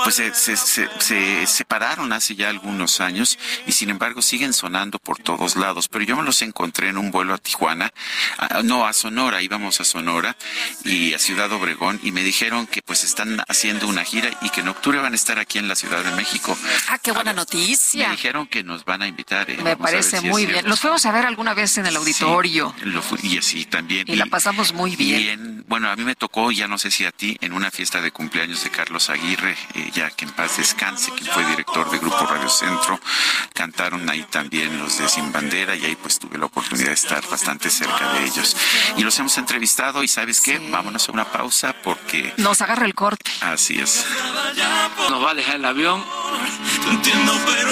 pues 0.03 0.15
se, 0.15 0.33
se, 0.33 0.57
se- 0.57 0.89
se 0.99 1.47
separaron 1.47 2.13
hace 2.13 2.35
ya 2.35 2.49
algunos 2.49 2.99
años 3.01 3.37
y 3.65 3.71
sin 3.71 3.89
embargo 3.89 4.21
siguen 4.21 4.53
sonando 4.53 4.99
por 4.99 5.17
todos 5.17 5.55
lados. 5.55 5.87
Pero 5.87 6.05
yo 6.05 6.15
me 6.15 6.23
los 6.23 6.41
encontré 6.41 6.89
en 6.89 6.97
un 6.97 7.11
vuelo 7.11 7.33
a 7.33 7.37
Tijuana, 7.37 7.91
ah, 8.37 8.61
no 8.63 8.85
a 8.85 8.93
Sonora, 8.93 9.41
íbamos 9.41 9.79
a 9.81 9.83
Sonora 9.83 10.35
y 10.83 11.13
a 11.13 11.19
Ciudad 11.19 11.51
Obregón 11.51 11.99
y 12.03 12.11
me 12.11 12.23
dijeron 12.23 12.67
que 12.67 12.81
pues 12.81 13.03
están 13.03 13.43
haciendo 13.47 13.87
una 13.87 14.03
gira 14.03 14.29
y 14.41 14.49
que 14.49 14.61
en 14.61 14.69
octubre 14.69 14.99
van 14.99 15.13
a 15.13 15.15
estar 15.15 15.39
aquí 15.39 15.57
en 15.57 15.67
la 15.67 15.75
Ciudad 15.75 16.03
de 16.03 16.11
México. 16.11 16.57
Ah, 16.89 16.97
qué 16.97 17.11
buena 17.11 17.31
Me 17.31 17.37
noticia. 17.37 18.09
dijeron 18.11 18.47
que 18.47 18.63
nos 18.63 18.85
van 18.85 19.01
a 19.01 19.07
invitar. 19.07 19.49
eh. 19.49 19.57
Me 19.57 19.75
Vamos 19.75 19.79
a 19.81 19.83
parece 19.91 20.21
muy 20.21 20.45
bien. 20.45 20.67
Los 20.67 20.79
fuimos 20.79 21.05
a 21.05 21.11
ver 21.11 21.25
alguna 21.25 21.53
vez 21.53 21.77
en 21.77 21.85
el 21.85 21.95
auditorio. 21.95 22.73
Lo 22.83 23.01
fui- 23.01 23.18
y 23.23 23.37
así 23.37 23.65
también. 23.65 24.05
Y 24.07 24.15
la 24.15 24.25
pasamos 24.25 24.73
muy 24.73 24.95
bien. 24.95 25.29
en- 25.29 25.65
bueno, 25.67 25.89
a 25.89 25.95
mí 25.95 26.03
me 26.03 26.15
tocó, 26.15 26.51
ya 26.51 26.67
no 26.67 26.77
sé 26.77 26.89
si 26.89 27.05
a 27.05 27.11
ti, 27.11 27.37
en 27.41 27.53
una 27.53 27.69
fiesta 27.69 28.01
de 28.01 28.11
cumpleaños 28.11 28.63
de 28.63 28.71
Carlos 28.71 29.09
Aguirre, 29.09 29.55
eh, 29.75 29.91
ya 29.93 30.09
que 30.09 30.25
en 30.25 30.31
paz 30.31 30.57
descanse, 30.57 31.11
quien 31.11 31.31
fue 31.31 31.45
director 31.45 31.89
de 31.91 31.99
Grupo 31.99 32.25
Radio 32.25 32.49
Centro. 32.49 32.99
Cantaron 33.53 34.09
ahí 34.09 34.23
también 34.29 34.77
los 34.79 34.97
de 34.97 35.07
Sin 35.09 35.31
Bandera 35.31 35.75
y 35.75 35.85
ahí 35.85 35.95
pues 35.95 36.17
tuve 36.19 36.37
la 36.37 36.45
oportunidad 36.45 36.87
de 36.87 36.93
estar 36.93 37.23
bastante 37.29 37.69
cerca 37.69 38.13
de 38.13 38.25
ellos. 38.25 38.55
Y 38.97 39.03
los 39.03 39.17
hemos 39.19 39.37
entrevistado 39.37 40.03
y 40.03 40.07
¿sabes 40.07 40.41
qué? 40.41 40.57
Vámonos 40.71 41.07
a 41.09 41.11
una 41.11 41.25
pausa 41.25 41.73
porque 41.83 42.33
Nos 42.37 42.61
agarra 42.61 42.85
el 42.85 42.95
corte. 42.95 43.29
así 43.41 43.79
es. 43.79 44.05
Nos 45.09 45.23
va 45.23 45.31
a 45.31 45.33
dejar 45.35 45.55
el 45.57 45.65
avión. 45.65 46.03
Te 46.83 46.89
entiendo, 46.89 47.39
pero 47.45 47.69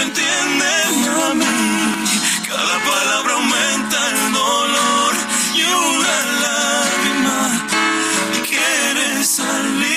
mí. 1.35 2.26
Cada 2.47 2.79
palabra 2.79 3.33
aumenta 3.33 3.97
el 4.09 4.33
dolor 4.33 5.13
y 5.53 5.63
una 5.63 6.17
lágrima 6.43 7.67
quiere 8.47 9.23
salir. 9.25 9.96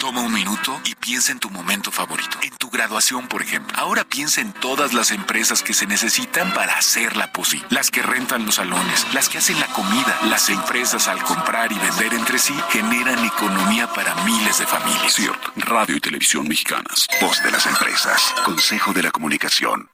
Toma 0.00 0.22
un 0.22 0.32
minuto 0.32 0.80
y 0.86 0.94
piensa 0.94 1.30
en 1.30 1.38
tu 1.40 1.50
momento 1.50 1.92
favorito. 1.92 2.38
En 2.40 2.56
tu 2.56 2.70
graduación, 2.70 3.28
por 3.28 3.42
ejemplo. 3.42 3.76
Ahora 3.78 4.02
piensa 4.02 4.40
en 4.40 4.54
todas 4.54 4.94
las 4.94 5.10
empresas 5.10 5.62
que 5.62 5.74
se 5.74 5.86
necesitan 5.86 6.54
para 6.54 6.72
hacerla 6.78 7.30
posible. 7.32 7.66
Las 7.68 7.90
que 7.90 8.00
rentan 8.00 8.46
los 8.46 8.54
salones, 8.54 9.06
las 9.12 9.28
que 9.28 9.36
hacen 9.36 9.60
la 9.60 9.66
comida. 9.66 10.18
Las 10.30 10.48
empresas 10.48 11.06
al 11.06 11.22
comprar 11.22 11.70
y 11.70 11.78
vender 11.78 12.14
entre 12.14 12.38
sí 12.38 12.54
generan 12.70 13.22
economía 13.26 13.92
para 13.92 14.14
miles 14.24 14.58
de 14.58 14.66
familias. 14.66 15.12
Cierto. 15.12 15.52
Radio 15.56 15.96
y 15.96 16.00
televisión 16.00 16.48
mexicanas. 16.48 17.06
Voz 17.20 17.42
de 17.42 17.50
las 17.50 17.66
empresas. 17.66 18.34
Consejo 18.42 18.94
de 18.94 19.02
la 19.02 19.10
comunicación. 19.10 19.90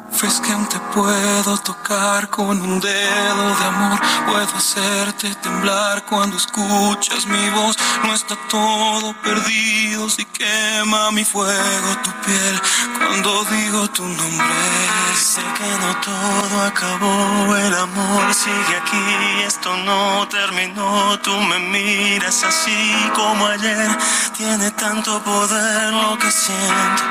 Ves 0.09 0.39
que 0.41 0.51
aún 0.51 0.67
te 0.67 0.79
puedo 0.95 1.57
tocar 1.59 2.29
con 2.29 2.59
un 2.59 2.79
dedo 2.79 3.55
de 3.59 3.65
amor. 3.65 3.99
Puedo 4.25 4.57
hacerte 4.57 5.35
temblar 5.35 6.05
cuando 6.05 6.37
escuchas 6.37 7.27
mi 7.27 7.49
voz. 7.51 7.77
No 8.03 8.13
está 8.13 8.35
todo 8.49 9.13
perdido 9.21 10.09
si 10.09 10.25
quema 10.25 11.11
mi 11.11 11.23
fuego 11.23 11.89
tu 12.03 12.11
piel. 12.25 12.61
Cuando 12.97 13.43
digo 13.45 13.87
tu 13.89 14.03
nombre, 14.03 15.15
sé 15.15 15.41
que 15.57 15.69
no 15.85 15.95
todo 16.01 16.61
acabó. 16.65 17.55
El 17.55 17.75
amor 17.75 18.33
sigue 18.33 18.75
aquí, 18.81 19.43
esto 19.45 19.75
no 19.77 20.27
terminó. 20.29 21.19
Tú 21.19 21.31
me 21.31 21.59
miras 21.59 22.43
así 22.43 22.95
como 23.13 23.45
ayer. 23.47 23.97
Tiene 24.35 24.71
tanto 24.71 25.21
poder 25.23 25.93
lo 25.93 26.17
que 26.17 26.31
siento. 26.31 27.03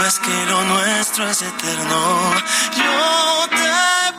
Ves 0.00 0.18
que 0.18 0.46
lo 0.46 0.64
nuestro 0.64 1.28
es 1.28 1.42
eterno. 1.42 2.29
Yo 2.76 2.94
te 3.50 3.72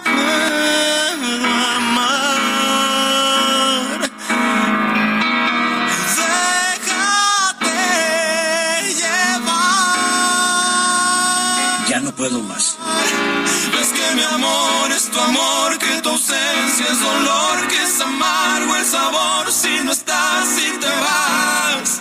puedo 0.04 1.46
amar. 1.78 3.20
Déjate 6.18 7.80
llevar. 10.92 11.88
Ya 11.88 12.00
no 12.02 12.12
puedo 12.12 12.40
más. 12.42 12.78
Ves 13.76 13.90
que 13.94 14.16
mi 14.16 14.24
amor 14.24 14.92
es 14.96 15.10
tu 15.10 15.20
amor, 15.20 15.78
que 15.78 16.02
tu 16.02 16.10
ausencia 16.10 16.86
es 16.92 17.00
dolor, 17.00 17.68
que 17.68 17.82
es 17.84 18.02
amargo 18.02 18.76
el 18.76 18.86
sabor 18.86 19.52
si 19.52 19.84
no 19.84 19.92
estás 19.92 20.48
y 20.58 20.78
te 20.80 20.88
vas. 20.88 22.01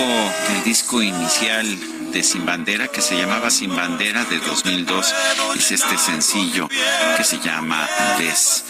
El 0.00 0.64
disco 0.64 1.00
inicial 1.00 2.12
de 2.12 2.22
Sin 2.22 2.44
Bandera, 2.44 2.88
que 2.88 3.00
se 3.00 3.16
llamaba 3.16 3.50
Sin 3.50 3.74
Bandera 3.74 4.24
de 4.26 4.38
2002, 4.40 5.14
es 5.56 5.72
este 5.72 5.96
sencillo 5.96 6.68
que 7.16 7.24
se 7.24 7.38
llama 7.38 7.88
Des. 8.18 8.64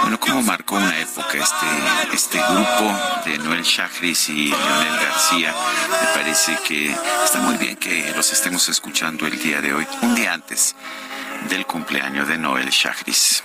Bueno, 0.00 0.18
cómo 0.18 0.42
marcó 0.42 0.76
una 0.76 0.98
época 0.98 1.38
este, 1.38 2.14
este 2.14 2.38
grupo 2.38 2.98
de 3.24 3.38
Noel 3.38 3.62
Chagris 3.62 4.28
y 4.30 4.48
Leonel 4.48 4.96
García. 5.00 5.54
Me 6.00 6.20
parece 6.20 6.58
que 6.66 6.96
está 7.24 7.38
muy 7.38 7.56
bien 7.58 7.76
que 7.76 8.12
los 8.16 8.32
estemos 8.32 8.68
escuchando 8.68 9.26
el 9.26 9.40
día 9.40 9.60
de 9.60 9.74
hoy, 9.74 9.86
un 10.02 10.16
día 10.16 10.32
antes 10.32 10.74
del 11.48 11.64
cumpleaños 11.64 12.26
de 12.26 12.38
Noel 12.38 12.70
Chagris. 12.70 13.44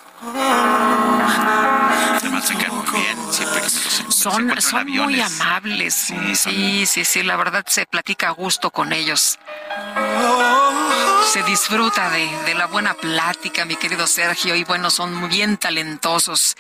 Además, 2.20 2.46
se 2.48 2.54
muy 2.54 2.86
bien, 2.92 3.18
siempre 3.32 3.62
que 3.62 3.68
me 3.68 4.06
los 4.06 4.16
Son, 4.16 4.62
son 4.62 4.90
muy 4.90 5.22
amables. 5.22 5.94
Sí, 5.94 6.86
sí, 6.86 7.06
sí, 7.06 7.24
la 7.24 7.36
verdad 7.36 7.64
se 7.68 7.86
platica 7.86 8.30
a 8.30 8.32
gusto 8.32 8.72
con 8.72 8.94
ellos. 8.94 9.38
Se 11.32 11.44
disfruta 11.44 12.10
de, 12.10 12.30
de 12.46 12.56
la 12.56 12.66
buena 12.68 12.94
plática, 12.96 13.66
mi 13.66 13.76
querido 13.76 14.08
Sergio, 14.08 14.56
y 14.56 14.64
bueno, 14.64 14.90
son 14.90 15.14
muy 15.14 15.30
bien 15.30 15.58
talentosos. 15.58 16.56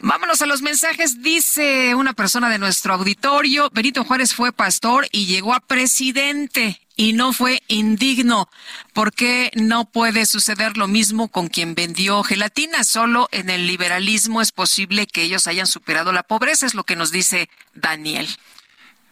Vámonos 0.00 0.40
a 0.42 0.46
los 0.46 0.62
mensajes. 0.62 1.22
Dice 1.22 1.94
una 1.94 2.12
persona 2.12 2.48
de 2.48 2.58
nuestro 2.58 2.94
auditorio, 2.94 3.68
Benito 3.72 4.04
Juárez 4.04 4.34
fue 4.34 4.52
pastor 4.52 5.08
y 5.10 5.26
llegó 5.26 5.52
a 5.52 5.60
presidente 5.60 6.80
y 6.98 7.12
no 7.12 7.32
fue 7.32 7.62
indigno. 7.68 8.50
¿Por 8.92 9.12
qué 9.14 9.52
no 9.54 9.84
puede 9.86 10.26
suceder 10.26 10.76
lo 10.76 10.88
mismo 10.88 11.28
con 11.28 11.46
quien 11.46 11.76
vendió 11.76 12.24
gelatina? 12.24 12.82
Solo 12.82 13.28
en 13.30 13.48
el 13.50 13.68
liberalismo 13.68 14.42
es 14.42 14.50
posible 14.50 15.06
que 15.06 15.22
ellos 15.22 15.46
hayan 15.46 15.68
superado 15.68 16.12
la 16.12 16.24
pobreza, 16.24 16.66
es 16.66 16.74
lo 16.74 16.82
que 16.82 16.96
nos 16.96 17.12
dice 17.12 17.48
Daniel. 17.72 18.28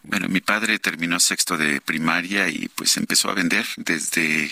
Bueno, 0.07 0.29
mi 0.29 0.39
padre 0.39 0.79
terminó 0.79 1.19
sexto 1.19 1.57
de 1.57 1.81
primaria 1.81 2.47
y 2.47 2.69
pues 2.69 2.95
empezó 2.95 3.29
a 3.29 3.33
vender 3.33 3.65
desde, 3.75 4.49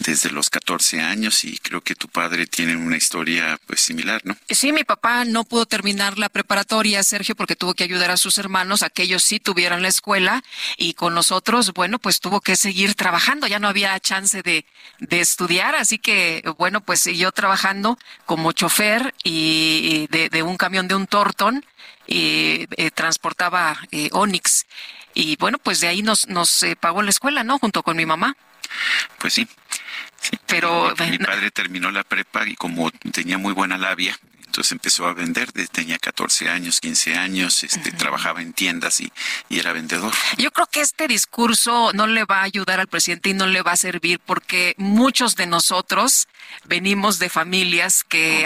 desde 0.00 0.30
los 0.30 0.50
14 0.50 1.00
años 1.00 1.44
y 1.44 1.58
creo 1.58 1.80
que 1.80 1.94
tu 1.94 2.08
padre 2.08 2.46
tiene 2.46 2.74
una 2.74 2.96
historia 2.96 3.58
pues 3.66 3.80
similar, 3.80 4.20
¿no? 4.24 4.36
Sí, 4.48 4.72
mi 4.72 4.82
papá 4.82 5.24
no 5.24 5.44
pudo 5.44 5.64
terminar 5.64 6.18
la 6.18 6.28
preparatoria, 6.28 7.04
Sergio, 7.04 7.36
porque 7.36 7.54
tuvo 7.54 7.74
que 7.74 7.84
ayudar 7.84 8.10
a 8.10 8.16
sus 8.16 8.38
hermanos 8.38 8.82
a 8.82 8.90
que 8.90 9.04
ellos 9.04 9.22
sí 9.22 9.38
tuvieran 9.38 9.80
la 9.80 9.88
escuela 9.88 10.42
y 10.76 10.94
con 10.94 11.14
nosotros, 11.14 11.72
bueno, 11.72 12.00
pues 12.00 12.18
tuvo 12.18 12.40
que 12.40 12.56
seguir 12.56 12.96
trabajando, 12.96 13.46
ya 13.46 13.60
no 13.60 13.68
había 13.68 13.98
chance 14.00 14.42
de, 14.42 14.66
de 14.98 15.20
estudiar, 15.20 15.76
así 15.76 15.98
que 15.98 16.42
bueno, 16.58 16.80
pues 16.80 17.00
siguió 17.00 17.30
trabajando 17.30 17.96
como 18.26 18.50
chofer 18.50 19.14
y 19.22 20.08
de, 20.10 20.28
de 20.30 20.42
un 20.42 20.56
camión 20.56 20.88
de 20.88 20.96
un 20.96 21.06
Torton 21.06 21.64
eh, 22.10 22.90
transportaba 22.92 23.78
eh, 23.90 24.10
Onix. 24.12 24.66
Y 25.14 25.36
bueno, 25.36 25.58
pues 25.58 25.80
de 25.80 25.88
ahí 25.88 26.02
nos, 26.02 26.28
nos 26.28 26.62
eh, 26.62 26.76
pagó 26.76 27.02
la 27.02 27.10
escuela, 27.10 27.44
¿no? 27.44 27.58
Junto 27.58 27.82
con 27.82 27.96
mi 27.96 28.06
mamá. 28.06 28.36
Pues 29.18 29.34
sí. 29.34 29.48
Pero 30.46 30.94
mi 31.10 31.18
padre 31.18 31.50
terminó 31.50 31.90
la 31.90 32.04
prepa 32.04 32.46
y 32.46 32.54
como 32.54 32.90
tenía 32.90 33.38
muy 33.38 33.54
buena 33.54 33.78
labia, 33.78 34.18
entonces 34.50 34.72
empezó 34.72 35.06
a 35.06 35.14
vender, 35.14 35.52
tenía 35.70 35.96
14 35.96 36.48
años, 36.48 36.80
15 36.80 37.14
años, 37.14 37.62
este, 37.62 37.92
trabajaba 37.92 38.42
en 38.42 38.52
tiendas 38.52 39.00
y, 39.00 39.12
y, 39.48 39.60
era 39.60 39.72
vendedor. 39.72 40.12
Yo 40.38 40.50
creo 40.50 40.66
que 40.66 40.80
este 40.80 41.06
discurso 41.06 41.92
no 41.94 42.08
le 42.08 42.24
va 42.24 42.40
a 42.40 42.42
ayudar 42.42 42.80
al 42.80 42.88
presidente 42.88 43.30
y 43.30 43.34
no 43.34 43.46
le 43.46 43.62
va 43.62 43.72
a 43.72 43.76
servir 43.76 44.18
porque 44.18 44.74
muchos 44.76 45.36
de 45.36 45.46
nosotros 45.46 46.26
venimos 46.64 47.20
de 47.20 47.28
familias 47.28 48.02
que, 48.02 48.44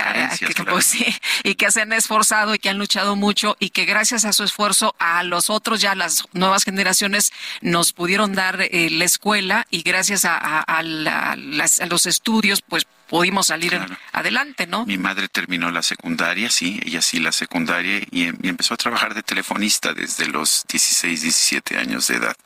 pues, 0.68 0.94
y 1.42 1.54
que 1.54 1.70
se 1.70 1.80
han 1.80 1.94
esforzado 1.94 2.54
y 2.54 2.58
que 2.58 2.68
han 2.68 2.78
luchado 2.78 3.16
mucho 3.16 3.56
y 3.58 3.70
que 3.70 3.86
gracias 3.86 4.26
a 4.26 4.34
su 4.34 4.44
esfuerzo 4.44 4.94
a 4.98 5.22
los 5.22 5.48
otros 5.48 5.80
ya 5.80 5.94
las 5.94 6.24
nuevas 6.34 6.64
generaciones 6.64 7.32
nos 7.62 7.94
pudieron 7.94 8.34
dar 8.34 8.60
eh, 8.60 8.90
la 8.90 9.06
escuela 9.06 9.66
y 9.70 9.82
gracias 9.82 10.26
a, 10.26 10.36
a, 10.36 10.82
los 10.82 12.04
estudios 12.04 12.60
pues 12.60 12.86
pudimos 13.14 13.46
salir 13.46 13.81
adelante, 14.11 14.66
¿no? 14.66 14.87
Mi 14.87 14.98
madre 14.98 15.29
terminó 15.29 15.70
la 15.70 15.85
secundaria, 15.85 16.50
sí, 16.50 16.81
ella 16.85 17.00
sí 17.00 17.20
la 17.20 17.31
secundaria 17.31 18.00
y, 18.11 18.24
empezó 18.24 18.74
a 18.74 18.77
trabajar 18.77 19.14
de 19.14 19.22
telefonista 19.22 19.94
desde 19.94 20.27
los 20.27 20.64
16, 20.68 21.22
17 21.22 21.79
años 21.79 22.09
de 22.09 22.16
edad. 22.16 22.37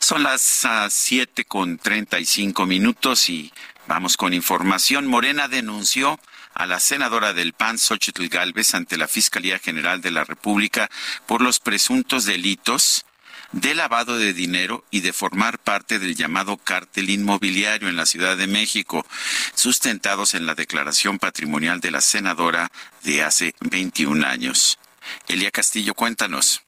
Son 0.00 0.22
las 0.22 0.64
uh, 0.64 0.88
7 0.88 1.44
con 1.44 1.76
35 1.76 2.64
minutos 2.64 3.28
y 3.28 3.52
vamos 3.88 4.16
con 4.16 4.32
información. 4.32 5.06
Morena 5.06 5.48
denunció 5.48 6.18
a 6.54 6.64
la 6.64 6.80
senadora 6.80 7.34
del 7.34 7.52
PAN, 7.52 7.76
Xochitl 7.76 8.28
Galvez, 8.28 8.74
ante 8.74 8.96
la 8.96 9.06
Fiscalía 9.06 9.58
General 9.58 10.00
de 10.00 10.12
la 10.12 10.24
República 10.24 10.88
por 11.26 11.42
los 11.42 11.60
presuntos 11.60 12.24
delitos 12.24 13.04
de 13.52 13.74
lavado 13.74 14.16
de 14.16 14.32
dinero 14.32 14.84
y 14.90 15.00
de 15.00 15.12
formar 15.12 15.58
parte 15.58 15.98
del 15.98 16.14
llamado 16.14 16.56
cártel 16.56 17.10
inmobiliario 17.10 17.88
en 17.88 17.96
la 17.96 18.06
Ciudad 18.06 18.36
de 18.36 18.46
México, 18.46 19.04
sustentados 19.54 20.34
en 20.34 20.46
la 20.46 20.54
declaración 20.54 21.18
patrimonial 21.18 21.80
de 21.80 21.90
la 21.90 22.00
senadora 22.00 22.70
de 23.02 23.22
hace 23.22 23.54
21 23.60 24.26
años. 24.26 24.78
Elia 25.28 25.50
Castillo, 25.50 25.94
cuéntanos. 25.94 26.62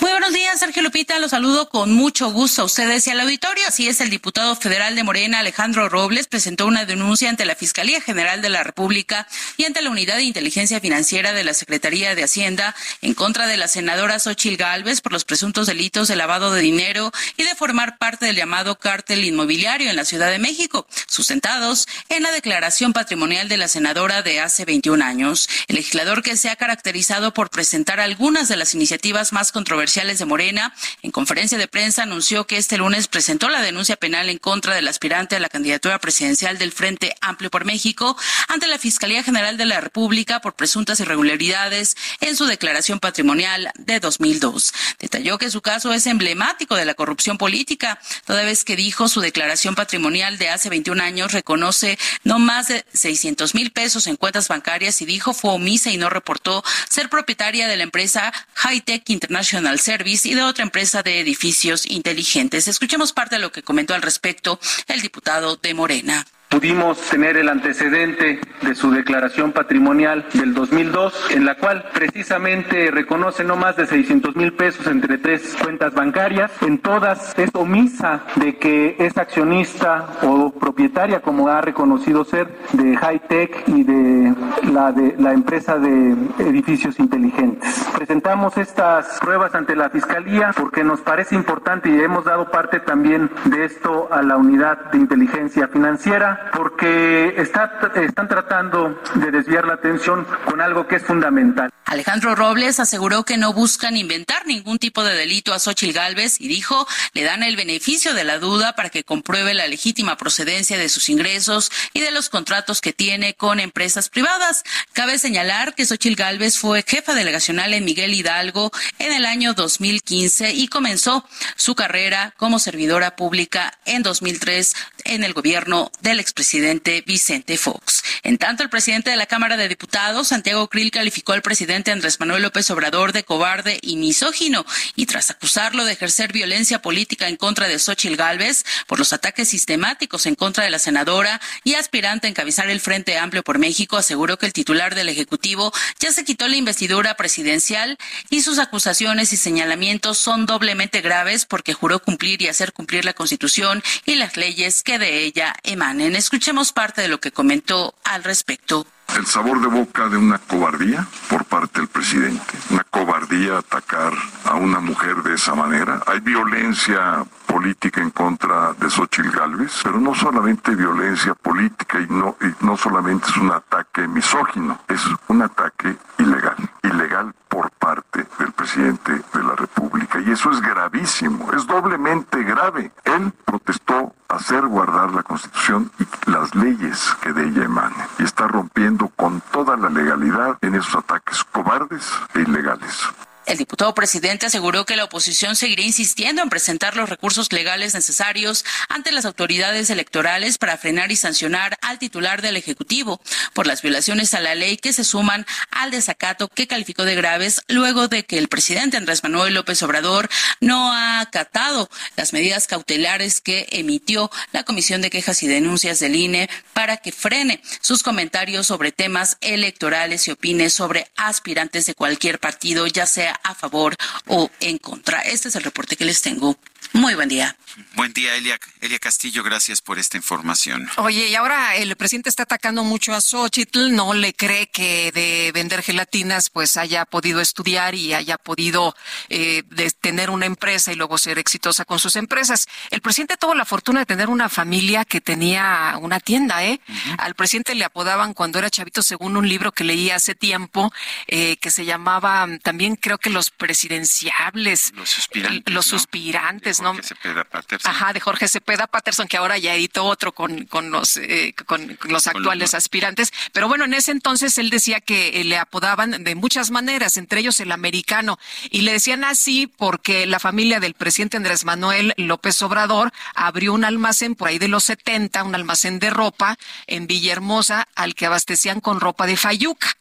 Muy 0.00 0.10
buenos 0.10 0.32
días, 0.32 0.58
Sergio 0.58 0.82
Lupita. 0.82 1.18
Los 1.20 1.30
saludo 1.30 1.68
con 1.68 1.92
mucho 1.92 2.30
gusto 2.32 2.62
a 2.62 2.64
ustedes 2.64 3.06
y 3.06 3.10
al 3.10 3.20
auditorio. 3.20 3.64
Así 3.68 3.88
es, 3.88 4.00
el 4.00 4.10
diputado 4.10 4.56
federal 4.56 4.96
de 4.96 5.04
Morena, 5.04 5.38
Alejandro 5.38 5.88
Robles, 5.88 6.26
presentó 6.26 6.66
una 6.66 6.84
denuncia 6.84 7.30
ante 7.30 7.44
la 7.44 7.54
Fiscalía 7.54 8.00
General 8.00 8.42
de 8.42 8.48
la 8.48 8.64
República 8.64 9.28
y 9.56 9.64
ante 9.64 9.82
la 9.82 9.90
Unidad 9.90 10.16
de 10.16 10.24
Inteligencia 10.24 10.80
Financiera 10.80 11.32
de 11.32 11.44
la 11.44 11.54
Secretaría 11.54 12.14
de 12.16 12.24
Hacienda 12.24 12.74
en 13.02 13.14
contra 13.14 13.46
de 13.46 13.56
la 13.56 13.68
senadora 13.68 14.18
Xochil 14.18 14.56
Gálvez 14.56 15.00
por 15.00 15.12
los 15.12 15.24
presuntos 15.24 15.68
delitos 15.68 16.08
de 16.08 16.16
lavado 16.16 16.52
de 16.52 16.60
dinero 16.60 17.12
y 17.36 17.44
de 17.44 17.54
formar 17.54 17.96
parte 17.96 18.26
del 18.26 18.36
llamado 18.36 18.78
cártel 18.78 19.24
inmobiliario 19.24 19.90
en 19.90 19.96
la 19.96 20.04
Ciudad 20.04 20.30
de 20.30 20.40
México, 20.40 20.88
sustentados 21.06 21.86
en 22.08 22.24
la 22.24 22.32
declaración 22.32 22.92
patrimonial 22.92 23.48
de 23.48 23.58
la 23.58 23.68
senadora 23.68 24.22
de 24.22 24.40
hace 24.40 24.64
21 24.64 25.04
años. 25.04 25.48
El 25.68 25.76
legislador 25.76 26.22
que 26.22 26.36
se 26.36 26.50
ha 26.50 26.56
caracterizado 26.56 27.32
por 27.32 27.48
presentar 27.48 28.00
algunas 28.00 28.48
de 28.48 28.56
las 28.56 28.74
iniciativas 28.74 29.32
más 29.32 29.52
controversiales 29.52 29.83
de 29.84 30.24
Morena, 30.24 30.74
en 31.02 31.10
conferencia 31.10 31.58
de 31.58 31.68
prensa 31.68 32.04
anunció 32.04 32.46
que 32.46 32.56
este 32.56 32.78
lunes 32.78 33.06
presentó 33.06 33.50
la 33.50 33.60
denuncia 33.60 33.96
penal 33.96 34.30
en 34.30 34.38
contra 34.38 34.74
del 34.74 34.88
aspirante 34.88 35.36
a 35.36 35.40
la 35.40 35.50
candidatura 35.50 35.98
presidencial 35.98 36.56
del 36.56 36.72
Frente 36.72 37.14
Amplio 37.20 37.50
por 37.50 37.66
México 37.66 38.16
ante 38.48 38.66
la 38.66 38.78
Fiscalía 38.78 39.22
General 39.22 39.58
de 39.58 39.66
la 39.66 39.82
República 39.82 40.40
por 40.40 40.54
presuntas 40.54 41.00
irregularidades 41.00 41.96
en 42.20 42.34
su 42.34 42.46
declaración 42.46 42.98
patrimonial 42.98 43.70
de 43.76 44.00
2002. 44.00 44.72
Detalló 45.00 45.36
que 45.36 45.50
su 45.50 45.60
caso 45.60 45.92
es 45.92 46.06
emblemático 46.06 46.76
de 46.76 46.86
la 46.86 46.94
corrupción 46.94 47.36
política, 47.36 48.00
toda 48.24 48.42
vez 48.42 48.64
que 48.64 48.76
dijo 48.76 49.06
su 49.08 49.20
declaración 49.20 49.74
patrimonial 49.74 50.38
de 50.38 50.48
hace 50.48 50.70
21 50.70 51.02
años 51.02 51.32
reconoce 51.32 51.98
no 52.22 52.38
más 52.38 52.68
de 52.68 52.86
600 52.94 53.54
mil 53.54 53.70
pesos 53.70 54.06
en 54.06 54.16
cuentas 54.16 54.48
bancarias 54.48 55.02
y 55.02 55.04
dijo 55.04 55.34
fue 55.34 55.52
omisa 55.52 55.90
y 55.90 55.98
no 55.98 56.08
reportó 56.08 56.64
ser 56.88 57.10
propietaria 57.10 57.68
de 57.68 57.76
la 57.76 57.82
empresa 57.82 58.32
Hightech 58.54 59.10
International 59.10 59.73
Service 59.78 60.28
y 60.28 60.34
de 60.34 60.42
otra 60.42 60.64
empresa 60.64 61.02
de 61.02 61.20
edificios 61.20 61.86
inteligentes. 61.90 62.68
Escuchemos 62.68 63.12
parte 63.12 63.36
de 63.36 63.42
lo 63.42 63.52
que 63.52 63.62
comentó 63.62 63.94
al 63.94 64.02
respecto 64.02 64.58
el 64.88 65.00
diputado 65.00 65.56
de 65.56 65.74
Morena. 65.74 66.26
Pudimos 66.54 67.00
tener 67.10 67.36
el 67.36 67.48
antecedente 67.48 68.38
de 68.62 68.74
su 68.76 68.92
declaración 68.92 69.50
patrimonial 69.50 70.24
del 70.34 70.54
2002, 70.54 71.32
en 71.32 71.44
la 71.44 71.56
cual 71.56 71.86
precisamente 71.92 72.92
reconoce 72.92 73.42
no 73.42 73.56
más 73.56 73.76
de 73.76 73.88
600 73.88 74.36
mil 74.36 74.52
pesos 74.52 74.86
entre 74.86 75.18
tres 75.18 75.56
cuentas 75.60 75.92
bancarias. 75.94 76.52
En 76.62 76.78
todas 76.78 77.36
es 77.36 77.50
omisa 77.54 78.22
de 78.36 78.56
que 78.56 78.94
es 79.00 79.18
accionista 79.18 80.06
o 80.22 80.52
propietaria, 80.52 81.20
como 81.22 81.48
ha 81.48 81.60
reconocido 81.60 82.24
ser, 82.24 82.46
de 82.72 82.96
High 82.98 83.26
Tech 83.26 83.64
y 83.66 83.82
de 83.82 84.34
la, 84.72 84.92
de 84.92 85.16
la 85.18 85.32
empresa 85.32 85.76
de 85.76 86.14
edificios 86.38 87.00
inteligentes. 87.00 87.84
Presentamos 87.96 88.56
estas 88.58 89.18
pruebas 89.18 89.56
ante 89.56 89.74
la 89.74 89.90
Fiscalía 89.90 90.52
porque 90.56 90.84
nos 90.84 91.00
parece 91.00 91.34
importante 91.34 91.90
y 91.90 92.00
hemos 92.00 92.24
dado 92.24 92.48
parte 92.52 92.78
también 92.78 93.28
de 93.46 93.64
esto 93.64 94.08
a 94.12 94.22
la 94.22 94.36
unidad 94.36 94.92
de 94.92 94.98
inteligencia 94.98 95.66
financiera 95.66 96.43
porque 96.52 97.34
está, 97.38 97.78
están 97.94 98.28
tratando 98.28 99.00
de 99.14 99.30
desviar 99.30 99.66
la 99.66 99.74
atención 99.74 100.26
con 100.44 100.60
algo 100.60 100.86
que 100.86 100.96
es 100.96 101.02
fundamental. 101.02 101.70
Alejandro 101.86 102.34
Robles 102.34 102.80
aseguró 102.80 103.24
que 103.24 103.36
no 103.36 103.52
buscan 103.52 103.96
inventar 103.96 104.46
ningún 104.46 104.78
tipo 104.78 105.04
de 105.04 105.14
delito 105.14 105.52
a 105.52 105.58
Xochil 105.58 105.92
Gálvez 105.92 106.40
y 106.40 106.48
dijo 106.48 106.86
le 107.12 107.22
dan 107.22 107.42
el 107.42 107.56
beneficio 107.56 108.14
de 108.14 108.24
la 108.24 108.38
duda 108.38 108.74
para 108.74 108.88
que 108.88 109.04
compruebe 109.04 109.54
la 109.54 109.66
legítima 109.66 110.16
procedencia 110.16 110.78
de 110.78 110.88
sus 110.88 111.08
ingresos 111.08 111.70
y 111.92 112.00
de 112.00 112.10
los 112.10 112.30
contratos 112.30 112.80
que 112.80 112.92
tiene 112.92 113.34
con 113.34 113.60
empresas 113.60 114.08
privadas. 114.08 114.64
Cabe 114.92 115.18
señalar 115.18 115.74
que 115.74 115.86
Xochil 115.86 116.16
Gálvez 116.16 116.58
fue 116.58 116.84
jefa 116.86 117.14
delegacional 117.14 117.74
en 117.74 117.84
Miguel 117.84 118.14
Hidalgo 118.14 118.72
en 118.98 119.12
el 119.12 119.26
año 119.26 119.54
2015 119.54 120.52
y 120.52 120.68
comenzó 120.68 121.24
su 121.56 121.74
carrera 121.74 122.34
como 122.36 122.58
servidora 122.58 123.14
pública 123.14 123.78
en 123.84 124.02
2003 124.02 124.74
en 125.04 125.22
el 125.22 125.34
gobierno 125.34 125.92
del 126.00 126.18
expresidente 126.36 127.04
Vicente 127.06 127.56
Fox. 127.56 128.02
En 128.22 128.38
tanto, 128.38 128.62
el 128.62 128.70
presidente 128.70 129.10
de 129.10 129.16
la 129.16 129.26
Cámara 129.26 129.56
de 129.56 129.68
Diputados, 129.68 130.28
Santiago 130.28 130.68
Krill, 130.68 130.90
calificó 130.90 131.32
al 131.32 131.42
presidente 131.42 131.90
Andrés 131.90 132.20
Manuel 132.20 132.42
López 132.42 132.70
Obrador 132.70 133.12
de 133.12 133.24
cobarde 133.24 133.78
y 133.82 133.96
misógino 133.96 134.64
y 134.96 135.06
tras 135.06 135.30
acusarlo 135.30 135.84
de 135.84 135.92
ejercer 135.92 136.32
violencia 136.32 136.82
política 136.82 137.28
en 137.28 137.36
contra 137.36 137.68
de 137.68 137.78
Xochil 137.78 138.16
Gálvez 138.16 138.64
por 138.86 138.98
los 138.98 139.12
ataques 139.12 139.48
sistemáticos 139.48 140.26
en 140.26 140.34
contra 140.34 140.64
de 140.64 140.70
la 140.70 140.78
senadora 140.78 141.40
y 141.64 141.74
aspirante 141.74 142.26
a 142.26 142.30
encabezar 142.30 142.68
el 142.70 142.80
Frente 142.80 143.18
Amplio 143.18 143.42
por 143.42 143.58
México, 143.58 143.96
aseguró 143.96 144.38
que 144.38 144.46
el 144.46 144.52
titular 144.52 144.94
del 144.94 145.08
Ejecutivo 145.08 145.72
ya 145.98 146.12
se 146.12 146.24
quitó 146.24 146.48
la 146.48 146.56
investidura 146.56 147.16
presidencial 147.16 147.98
y 148.30 148.42
sus 148.42 148.58
acusaciones 148.58 149.32
y 149.32 149.36
señalamientos 149.36 150.18
son 150.18 150.46
doblemente 150.46 151.00
graves 151.00 151.44
porque 151.46 151.74
juró 151.74 152.00
cumplir 152.00 152.42
y 152.42 152.48
hacer 152.48 152.72
cumplir 152.72 153.04
la 153.04 153.14
Constitución 153.14 153.82
y 154.04 154.16
las 154.16 154.36
leyes 154.36 154.82
que 154.82 154.98
de 154.98 155.24
ella 155.24 155.54
emanen. 155.62 156.16
Escuchemos 156.16 156.72
parte 156.72 157.02
de 157.02 157.08
lo 157.08 157.20
que 157.20 157.32
comentó 157.32 157.94
al 158.04 158.24
respecto. 158.24 158.86
El 159.16 159.26
sabor 159.26 159.60
de 159.60 159.68
boca 159.68 160.08
de 160.08 160.16
una 160.16 160.38
cobardía 160.38 161.06
por 161.28 161.44
parte 161.44 161.80
del 161.80 161.88
presidente. 161.88 162.54
Una 162.70 162.84
cobardía 162.84 163.58
atacar 163.58 164.12
a 164.44 164.54
una 164.54 164.80
mujer 164.80 165.16
de 165.22 165.34
esa 165.34 165.54
manera. 165.54 166.02
Hay 166.06 166.20
violencia 166.20 167.24
política 167.54 168.00
en 168.00 168.10
contra 168.10 168.72
de 168.72 168.90
Xochitl 168.90 169.30
Gálvez, 169.30 169.82
pero 169.84 170.00
no 170.00 170.12
solamente 170.12 170.74
violencia 170.74 171.34
política 171.34 172.00
y 172.00 172.06
no, 172.08 172.36
y 172.40 172.64
no 172.64 172.76
solamente 172.76 173.28
es 173.28 173.36
un 173.36 173.52
ataque 173.52 174.08
misógino, 174.08 174.80
es 174.88 175.00
un 175.28 175.40
ataque 175.40 175.96
ilegal. 176.18 176.56
Ilegal 176.82 177.32
por 177.48 177.70
parte 177.70 178.26
del 178.40 178.50
presidente 178.50 179.12
de 179.32 179.42
la 179.44 179.54
República. 179.54 180.18
Y 180.18 180.32
eso 180.32 180.50
es 180.50 180.60
gravísimo, 180.60 181.52
es 181.52 181.64
doblemente 181.68 182.42
grave. 182.42 182.90
Él 183.04 183.32
protestó 183.44 184.12
hacer 184.28 184.66
guardar 184.66 185.12
la 185.12 185.22
Constitución 185.22 185.92
y 186.00 186.30
las 186.30 186.52
leyes 186.56 187.16
que 187.22 187.32
de 187.32 187.44
ella 187.44 187.66
emanen. 187.66 188.08
Y 188.18 188.24
está 188.24 188.48
rompiendo 188.48 189.06
con 189.14 189.40
toda 189.52 189.76
la 189.76 189.90
legalidad 189.90 190.58
en 190.60 190.74
esos 190.74 190.96
ataques 190.96 191.44
cobardes 191.44 192.04
e 192.34 192.40
ilegales. 192.40 193.08
El 193.46 193.58
diputado 193.58 193.94
presidente 193.94 194.46
aseguró 194.46 194.86
que 194.86 194.96
la 194.96 195.04
oposición 195.04 195.54
seguirá 195.54 195.82
insistiendo 195.82 196.42
en 196.42 196.48
presentar 196.48 196.96
los 196.96 197.10
recursos 197.10 197.52
legales 197.52 197.94
necesarios 197.94 198.64
ante 198.88 199.12
las 199.12 199.26
autoridades 199.26 199.90
electorales 199.90 200.56
para 200.56 200.78
frenar 200.78 201.12
y 201.12 201.16
sancionar 201.16 201.76
al 201.82 201.98
titular 201.98 202.40
del 202.40 202.56
Ejecutivo 202.56 203.20
por 203.52 203.66
las 203.66 203.82
violaciones 203.82 204.32
a 204.32 204.40
la 204.40 204.54
ley 204.54 204.78
que 204.78 204.94
se 204.94 205.04
suman 205.04 205.44
al 205.70 205.90
desacato 205.90 206.48
que 206.48 206.66
calificó 206.66 207.04
de 207.04 207.14
graves 207.14 207.60
luego 207.68 208.08
de 208.08 208.24
que 208.24 208.38
el 208.38 208.48
presidente 208.48 208.96
Andrés 208.96 209.22
Manuel 209.22 209.54
López 209.54 209.82
Obrador 209.82 210.30
no 210.60 210.92
ha 210.92 211.20
acatado 211.20 211.90
las 212.16 212.32
medidas 212.32 212.66
cautelares 212.66 213.42
que 213.42 213.66
emitió 213.72 214.30
la 214.52 214.64
Comisión 214.64 215.02
de 215.02 215.10
Quejas 215.10 215.42
y 215.42 215.48
Denuncias 215.48 216.00
del 216.00 216.16
INE 216.16 216.48
para 216.72 216.96
que 216.96 217.12
frene 217.12 217.62
sus 217.82 218.02
comentarios 218.02 218.66
sobre 218.66 218.90
temas 218.90 219.36
electorales 219.42 220.26
y 220.28 220.30
opine 220.30 220.70
sobre 220.70 221.10
aspirantes 221.16 221.86
de 221.86 221.94
cualquier 221.94 222.38
partido, 222.38 222.86
ya 222.86 223.06
sea 223.06 223.33
a 223.42 223.54
favor 223.54 223.94
o 224.26 224.50
en 224.60 224.78
contra. 224.78 225.20
Este 225.20 225.48
es 225.48 225.56
el 225.56 225.62
reporte 225.62 225.96
que 225.96 226.04
les 226.04 226.22
tengo. 226.22 226.56
Muy 226.92 227.14
buen 227.14 227.28
día. 227.28 227.56
Buen 227.96 228.12
día, 228.12 228.36
Elia, 228.36 228.58
Elia 228.80 228.98
Castillo. 228.98 229.42
Gracias 229.42 229.80
por 229.80 229.98
esta 229.98 230.16
información. 230.16 230.88
Oye, 230.96 231.28
y 231.28 231.34
ahora 231.34 231.76
el 231.76 231.96
presidente 231.96 232.28
está 232.28 232.44
atacando 232.44 232.84
mucho 232.84 233.14
a 233.14 233.20
Xochitl. 233.20 233.94
No 233.94 234.14
le 234.14 234.32
cree 234.32 234.68
que 234.68 235.10
de 235.12 235.50
vender 235.52 235.82
gelatinas 235.82 236.50
pues 236.50 236.76
haya 236.76 237.04
podido 237.04 237.40
estudiar 237.40 237.94
y 237.94 238.14
haya 238.14 238.38
podido 238.38 238.94
eh, 239.28 239.62
tener 240.00 240.30
una 240.30 240.46
empresa 240.46 240.92
y 240.92 240.96
luego 240.96 241.18
ser 241.18 241.38
exitosa 241.38 241.84
con 241.84 241.98
sus 241.98 242.16
empresas. 242.16 242.66
El 242.90 243.00
presidente 243.00 243.36
tuvo 243.36 243.54
la 243.54 243.64
fortuna 243.64 244.00
de 244.00 244.06
tener 244.06 244.28
una 244.28 244.48
familia 244.48 245.04
que 245.04 245.20
tenía 245.20 245.96
una 246.00 246.20
tienda, 246.20 246.64
¿eh? 246.64 246.80
Al 247.18 247.34
presidente 247.34 247.74
le 247.74 247.84
apodaban 247.84 248.34
cuando 248.34 248.58
era 248.58 248.70
chavito, 248.70 249.02
según 249.02 249.36
un 249.36 249.48
libro 249.48 249.72
que 249.72 249.84
leí 249.84 250.10
hace 250.10 250.34
tiempo, 250.34 250.92
eh, 251.26 251.56
que 251.56 251.70
se 251.70 251.84
llamaba 251.84 252.46
también 252.62 252.96
creo 252.96 253.18
que 253.18 253.30
los 253.30 253.50
presidenciables. 253.50 254.92
Los 254.94 255.10
suspirantes. 255.10 255.74
Los 255.74 255.86
suspirantes, 255.86 256.80
Jorge 256.80 257.02
Cepeda 257.02 257.44
Patterson. 257.64 257.90
Ajá, 257.90 258.12
de 258.12 258.20
Jorge 258.20 258.48
Cepeda 258.48 258.86
Patterson, 258.86 259.28
que 259.28 259.36
ahora 259.36 259.58
ya 259.58 259.74
editó 259.74 260.04
otro 260.04 260.32
con, 260.32 260.64
con 260.66 260.90
los, 260.90 261.16
eh, 261.16 261.54
con 261.66 261.98
los 262.04 262.26
actuales 262.26 262.74
aspirantes. 262.74 263.32
Pero 263.52 263.68
bueno, 263.68 263.84
en 263.84 263.94
ese 263.94 264.12
entonces 264.12 264.56
él 264.58 264.70
decía 264.70 265.00
que 265.00 265.40
eh, 265.40 265.44
le 265.44 265.58
apodaban 265.58 266.24
de 266.24 266.34
muchas 266.34 266.70
maneras, 266.70 267.16
entre 267.16 267.40
ellos 267.40 267.60
el 267.60 267.72
americano. 267.72 268.38
Y 268.70 268.82
le 268.82 268.92
decían 268.92 269.24
así 269.24 269.66
porque 269.66 270.26
la 270.26 270.38
familia 270.38 270.80
del 270.80 270.94
presidente 270.94 271.36
Andrés 271.36 271.64
Manuel 271.64 272.14
López 272.16 272.60
Obrador 272.62 273.12
abrió 273.34 273.72
un 273.72 273.84
almacén 273.84 274.34
por 274.34 274.48
ahí 274.48 274.58
de 274.58 274.68
los 274.68 274.84
70, 274.84 275.44
un 275.44 275.54
almacén 275.54 275.98
de 275.98 276.10
ropa 276.10 276.56
en 276.86 277.06
Villahermosa, 277.06 277.88
al 277.94 278.14
que 278.14 278.26
abastecían 278.26 278.80
con 278.80 279.00
ropa 279.00 279.26
de 279.26 279.36
Fayuca 279.36 279.96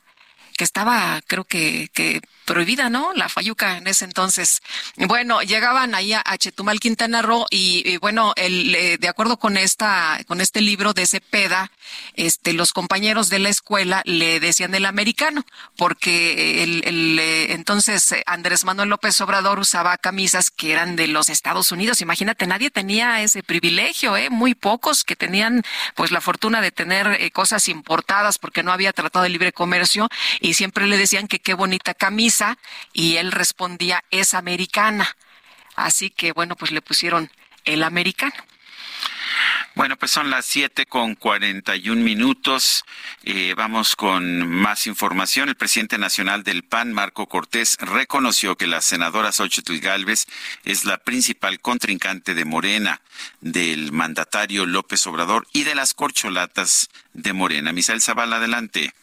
que 0.58 0.64
estaba, 0.64 1.22
creo 1.26 1.46
que, 1.46 1.90
que 1.94 2.22
prohibida, 2.44 2.90
¿no? 2.90 3.14
La 3.14 3.30
fayuca 3.30 3.78
en 3.78 3.88
ese 3.88 4.06
entonces. 4.06 4.62
Bueno, 4.96 5.42
llegaban 5.42 5.96
ahí 5.96 6.14
a, 6.14 6.24
Chetumal, 6.38 6.80
Quintana 6.80 7.22
Roo 7.22 7.46
y, 7.50 7.98
bueno, 7.98 8.34
el, 8.36 8.76
eh, 8.76 8.98
de 8.98 9.08
acuerdo 9.08 9.38
con 9.38 9.58
esta, 9.58 10.20
con 10.28 10.42
este 10.42 10.62
libro 10.62 10.94
de 10.94 11.08
Cepeda, 11.08 11.72
este, 12.16 12.54
los 12.54 12.74
compañeros 12.74 13.30
de 13.30 13.40
la 13.40 13.50
escuela 13.50 14.02
le 14.06 14.40
decían 14.40 14.76
el 14.76 14.86
americano, 14.86 15.46
porque 15.78 16.64
el, 16.64 17.20
eh, 17.20 17.54
entonces 17.54 18.12
eh, 18.12 18.24
Andrés 18.26 18.66
Manuel 18.66 18.90
López 18.90 19.20
Obrador 19.22 19.60
usaba 19.60 19.98
camisas 19.98 20.52
que 20.52 20.72
eran 20.72 20.96
de 20.96 21.08
los 21.08 21.30
Estados 21.30 21.72
Unidos. 21.72 22.02
Imagínate, 22.02 22.48
nadie 22.48 22.70
tenía 22.70 23.22
ese 23.22 23.44
privilegio, 23.44 24.18
¿eh? 24.18 24.30
Muy 24.30 24.56
pocos 24.56 25.04
que 25.04 25.16
tenían, 25.16 25.64
pues, 25.96 26.12
la 26.12 26.22
fortuna 26.22 26.62
de 26.62 26.72
tener 26.72 27.32
cosas 27.32 27.68
importadas 27.70 28.40
porque 28.40 28.64
no 28.64 28.72
había 28.72 28.94
tratado 28.94 29.24
de 29.24 29.30
libre 29.30 29.54
comercio 29.54 30.10
y 30.40 30.56
siempre 30.56 30.88
le 30.88 30.98
decían 30.98 31.28
que 31.28 31.40
qué 31.40 31.54
bonita 31.54 31.94
camisa 31.94 32.33
y 32.94 33.18
él 33.18 33.32
respondía 33.32 34.04
es 34.12 34.34
americana. 34.34 35.16
Así 35.76 36.10
que 36.10 36.32
bueno, 36.32 36.56
pues 36.56 36.72
le 36.72 36.82
pusieron 36.82 37.30
el 37.66 37.84
americano. 37.84 38.36
Bueno, 39.76 39.98
pues 39.98 40.12
son 40.12 40.30
las 40.30 40.46
siete 40.46 40.86
con 40.86 41.16
cuarenta 41.16 41.76
y 41.76 41.90
un 41.90 42.04
minutos. 42.04 42.86
Eh, 43.24 43.56
vamos 43.58 43.96
con 43.96 44.48
más 44.48 44.86
información. 44.86 45.50
El 45.50 45.56
presidente 45.56 45.98
nacional 45.98 46.44
del 46.44 46.64
PAN, 46.64 46.94
Marco 46.94 47.28
Cortés, 47.28 47.78
reconoció 47.80 48.56
que 48.56 48.68
la 48.68 48.82
senadora 48.82 49.32
Xochitl 49.32 49.80
Gálvez 49.80 50.28
es 50.64 50.86
la 50.86 51.00
principal 51.00 51.60
contrincante 51.60 52.36
de 52.36 52.46
Morena, 52.46 53.02
del 53.42 53.92
mandatario 53.92 54.68
López 54.68 55.08
Obrador 55.08 55.48
y 55.54 55.64
de 55.64 55.74
las 55.74 55.96
corcholatas 55.96 56.90
de 57.14 57.34
Morena. 57.34 57.74
Misael 57.74 58.02
Zavala, 58.02 58.36
adelante. 58.36 58.94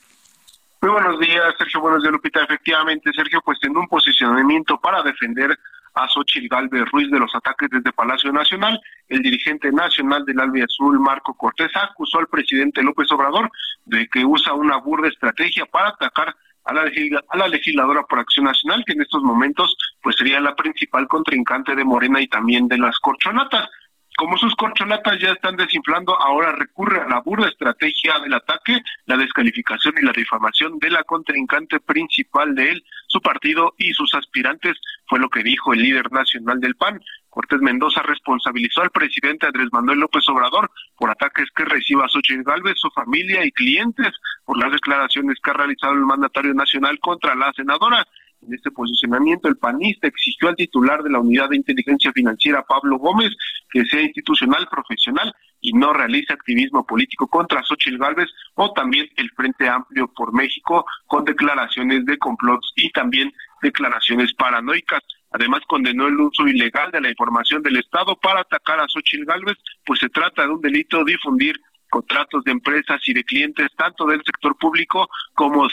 Muy 0.83 0.93
buenos 0.93 1.21
días, 1.21 1.55
Sergio. 1.59 1.83
Buenos 1.83 2.01
días, 2.03 2.13
Lupita. 2.13 2.43
Efectivamente, 2.43 3.13
Sergio, 3.13 3.43
pues 3.45 3.59
en 3.63 3.77
un 3.77 3.87
posicionamiento 3.87 4.81
para 4.81 5.03
defender 5.03 5.59
a 5.93 6.09
Xochitl 6.09 6.49
Galvez 6.49 6.91
Ruiz 6.91 7.11
de 7.11 7.19
los 7.19 7.35
ataques 7.35 7.69
desde 7.71 7.93
Palacio 7.93 8.33
Nacional, 8.33 8.81
el 9.09 9.21
dirigente 9.21 9.71
nacional 9.73 10.25
del 10.25 10.41
Albi 10.41 10.63
Azul, 10.63 10.99
Marco 10.99 11.35
Cortés, 11.35 11.71
acusó 11.75 12.21
al 12.21 12.29
presidente 12.29 12.83
López 12.83 13.13
Obrador 13.13 13.51
de 13.85 14.09
que 14.09 14.25
usa 14.25 14.55
una 14.55 14.79
burda 14.79 15.09
estrategia 15.09 15.67
para 15.67 15.91
atacar 15.91 16.35
a 16.65 16.73
la 16.73 17.49
legisladora 17.49 18.05
por 18.05 18.21
Acción 18.21 18.47
Nacional, 18.47 18.83
que 18.87 18.95
en 18.95 19.03
estos 19.03 19.23
momentos 19.23 19.77
pues 20.03 20.17
sería 20.17 20.41
la 20.41 20.57
principal 20.57 21.07
contrincante 21.09 21.77
de 21.77 21.85
Morena 21.85 22.23
y 22.23 22.29
también 22.29 22.69
de 22.69 22.79
las 22.79 22.99
corchonatas. 23.01 23.69
Como 24.17 24.37
sus 24.37 24.55
corcholatas 24.55 25.19
ya 25.19 25.33
están 25.33 25.57
desinflando, 25.57 26.19
ahora 26.21 26.53
recurre 26.53 27.01
a 27.01 27.09
la 27.09 27.21
burda 27.21 27.49
estrategia 27.49 28.19
del 28.19 28.35
ataque, 28.35 28.83
la 29.07 29.17
descalificación 29.17 29.95
y 29.99 30.05
la 30.05 30.13
difamación 30.13 30.79
de 30.79 30.91
la 30.91 31.05
contrincante 31.05 31.81
principal 31.81 32.55
de 32.55 32.73
él, 32.73 32.85
su 33.07 33.21
partido 33.21 33.75
y 33.79 33.93
sus 33.93 34.15
aspirantes, 34.15 34.77
fue 35.07 35.19
lo 35.19 35.29
que 35.29 35.43
dijo 35.43 35.73
el 35.73 35.83
líder 35.83 36.13
nacional 36.13 36.61
del 36.61 36.77
PAN. 36.77 37.01
Cortés 37.31 37.61
Mendoza 37.61 38.03
responsabilizó 38.03 38.83
al 38.83 38.91
presidente 38.91 39.47
Andrés 39.47 39.69
Manuel 39.73 40.01
López 40.01 40.29
Obrador 40.29 40.71
por 40.97 41.11
ataques 41.11 41.49
que 41.55 41.65
reciba 41.65 42.09
Xochitl 42.09 42.43
Gálvez, 42.43 42.75
su 42.77 42.91
familia 42.91 43.45
y 43.45 43.53
clientes 43.53 44.13
por 44.45 44.59
las 44.59 44.73
declaraciones 44.73 45.39
que 45.43 45.51
ha 45.51 45.55
realizado 45.55 45.95
el 45.95 46.01
mandatario 46.01 46.53
nacional 46.55 46.99
contra 46.99 47.35
la 47.35 47.53
senadora. 47.53 48.07
En 48.43 48.55
este 48.55 48.71
posicionamiento, 48.71 49.49
el 49.49 49.59
panista 49.59 50.07
exigió 50.07 50.49
al 50.49 50.57
titular 50.57 51.03
de 51.03 51.11
la 51.11 51.19
Unidad 51.19 51.51
de 51.51 51.57
Inteligencia 51.57 52.11
Financiera, 52.13 52.63
Pablo 52.63 52.97
Gómez, 52.97 53.31
que 53.71 53.85
sea 53.85 54.01
institucional, 54.01 54.67
profesional 54.71 55.35
y 55.61 55.73
no 55.75 55.93
realice 55.93 56.33
activismo 56.33 56.87
político 56.87 57.27
contra 57.27 57.63
Xochitl 57.63 57.99
Gálvez 57.99 58.31
o 58.55 58.73
también 58.73 59.09
el 59.17 59.31
Frente 59.33 59.69
Amplio 59.69 60.09
por 60.09 60.33
México 60.33 60.87
con 61.07 61.25
declaraciones 61.25 62.07
de 62.07 62.17
complots 62.17 62.73
y 62.77 62.91
también 62.91 63.31
declaraciones 63.61 64.33
paranoicas. 64.33 65.03
Además, 65.33 65.61
condenó 65.69 66.09
el 66.09 66.19
uso 66.19 66.49
ilegal 66.49 66.91
de 66.91 67.03
la 67.03 67.11
información 67.11 67.63
del 67.63 67.77
Estado 67.77 68.17
para 68.17 68.41
atacar 68.41 68.81
a 68.81 68.89
Xochitl 68.89 69.27
Gálvez, 69.27 69.59
pues 69.85 70.01
se 70.01 70.09
trata 70.09 70.43
de 70.43 70.49
un 70.49 70.61
delito 70.63 71.05
difundir 71.05 71.61
contratos 71.91 72.43
de 72.45 72.53
empresas 72.53 73.01
y 73.07 73.13
de 73.13 73.25
clientes 73.25 73.69
tanto 73.77 74.07
del 74.07 74.23
sector 74.25 74.57
público 74.57 75.09
como 75.35 75.69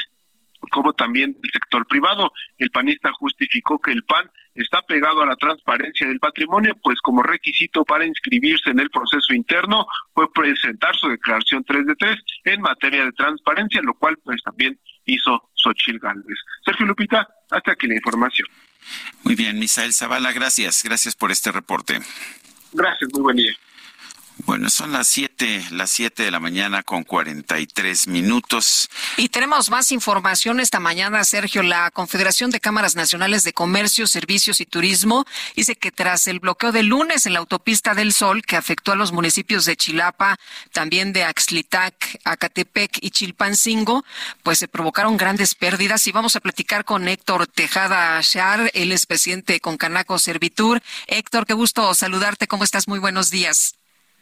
como 0.71 0.93
también 0.93 1.37
el 1.43 1.51
sector 1.51 1.85
privado. 1.87 2.31
El 2.57 2.69
panista 2.71 3.11
justificó 3.13 3.79
que 3.79 3.91
el 3.91 4.03
PAN 4.03 4.29
está 4.55 4.81
pegado 4.81 5.21
a 5.21 5.25
la 5.25 5.35
transparencia 5.35 6.07
del 6.07 6.19
patrimonio, 6.19 6.75
pues 6.81 6.99
como 7.01 7.21
requisito 7.23 7.85
para 7.85 8.05
inscribirse 8.05 8.71
en 8.71 8.79
el 8.79 8.89
proceso 8.89 9.33
interno 9.33 9.85
fue 10.13 10.31
presentar 10.31 10.95
su 10.95 11.07
declaración 11.09 11.63
3 11.63 11.85
de 11.85 11.95
3 11.95 12.17
en 12.45 12.61
materia 12.61 13.05
de 13.05 13.11
transparencia, 13.11 13.81
lo 13.81 13.93
cual 13.93 14.17
pues 14.23 14.41
también 14.43 14.79
hizo 15.05 15.49
Xochil 15.53 15.99
Gálvez. 15.99 16.37
Sergio 16.65 16.85
Lupita, 16.85 17.27
hasta 17.49 17.71
aquí 17.71 17.87
la 17.87 17.95
información. 17.95 18.47
Muy 19.23 19.35
bien, 19.35 19.59
Misael 19.59 19.93
Zavala, 19.93 20.31
gracias. 20.31 20.83
Gracias 20.83 21.15
por 21.15 21.31
este 21.31 21.51
reporte. 21.51 21.99
Gracias, 22.73 23.09
muy 23.13 23.21
buen 23.21 23.37
día. 23.37 23.53
Bueno, 24.45 24.69
son 24.69 24.91
las 24.91 25.07
siete, 25.07 25.65
las 25.71 25.89
siete 25.89 26.23
de 26.23 26.31
la 26.31 26.39
mañana 26.39 26.83
con 26.83 27.03
cuarenta 27.03 27.59
y 27.59 27.67
tres 27.67 28.07
minutos. 28.07 28.87
Y 29.17 29.29
tenemos 29.29 29.69
más 29.69 29.91
información 29.91 30.59
esta 30.59 30.79
mañana, 30.79 31.23
Sergio. 31.23 31.63
La 31.63 31.89
Confederación 31.91 32.51
de 32.51 32.59
Cámaras 32.59 32.95
Nacionales 32.95 33.43
de 33.43 33.53
Comercio, 33.53 34.05
Servicios 34.05 34.61
y 34.61 34.65
Turismo 34.65 35.25
dice 35.55 35.75
que 35.75 35.91
tras 35.91 36.27
el 36.27 36.39
bloqueo 36.39 36.71
de 36.71 36.83
lunes 36.83 37.25
en 37.25 37.33
la 37.33 37.39
autopista 37.39 37.95
del 37.95 38.13
Sol, 38.13 38.43
que 38.43 38.55
afectó 38.55 38.91
a 38.91 38.95
los 38.95 39.11
municipios 39.11 39.65
de 39.65 39.75
Chilapa, 39.75 40.37
también 40.71 41.13
de 41.13 41.23
Axlitac, 41.23 42.19
Acatepec 42.23 42.99
y 43.01 43.09
Chilpancingo, 43.09 44.05
pues 44.43 44.59
se 44.59 44.67
provocaron 44.67 45.17
grandes 45.17 45.55
pérdidas. 45.55 46.05
Y 46.07 46.11
vamos 46.11 46.35
a 46.35 46.41
platicar 46.41 46.85
con 46.85 47.07
Héctor 47.07 47.47
Tejada 47.47 48.21
Shar, 48.21 48.69
él 48.73 48.91
es 48.91 49.07
presidente 49.07 49.59
con 49.59 49.77
Canaco 49.77 50.19
Servitur. 50.19 50.81
Héctor, 51.07 51.45
qué 51.47 51.53
gusto 51.53 51.93
saludarte. 51.95 52.47
¿Cómo 52.47 52.63
estás? 52.63 52.87
Muy 52.87 52.99
buenos 52.99 53.31
días. 53.31 53.76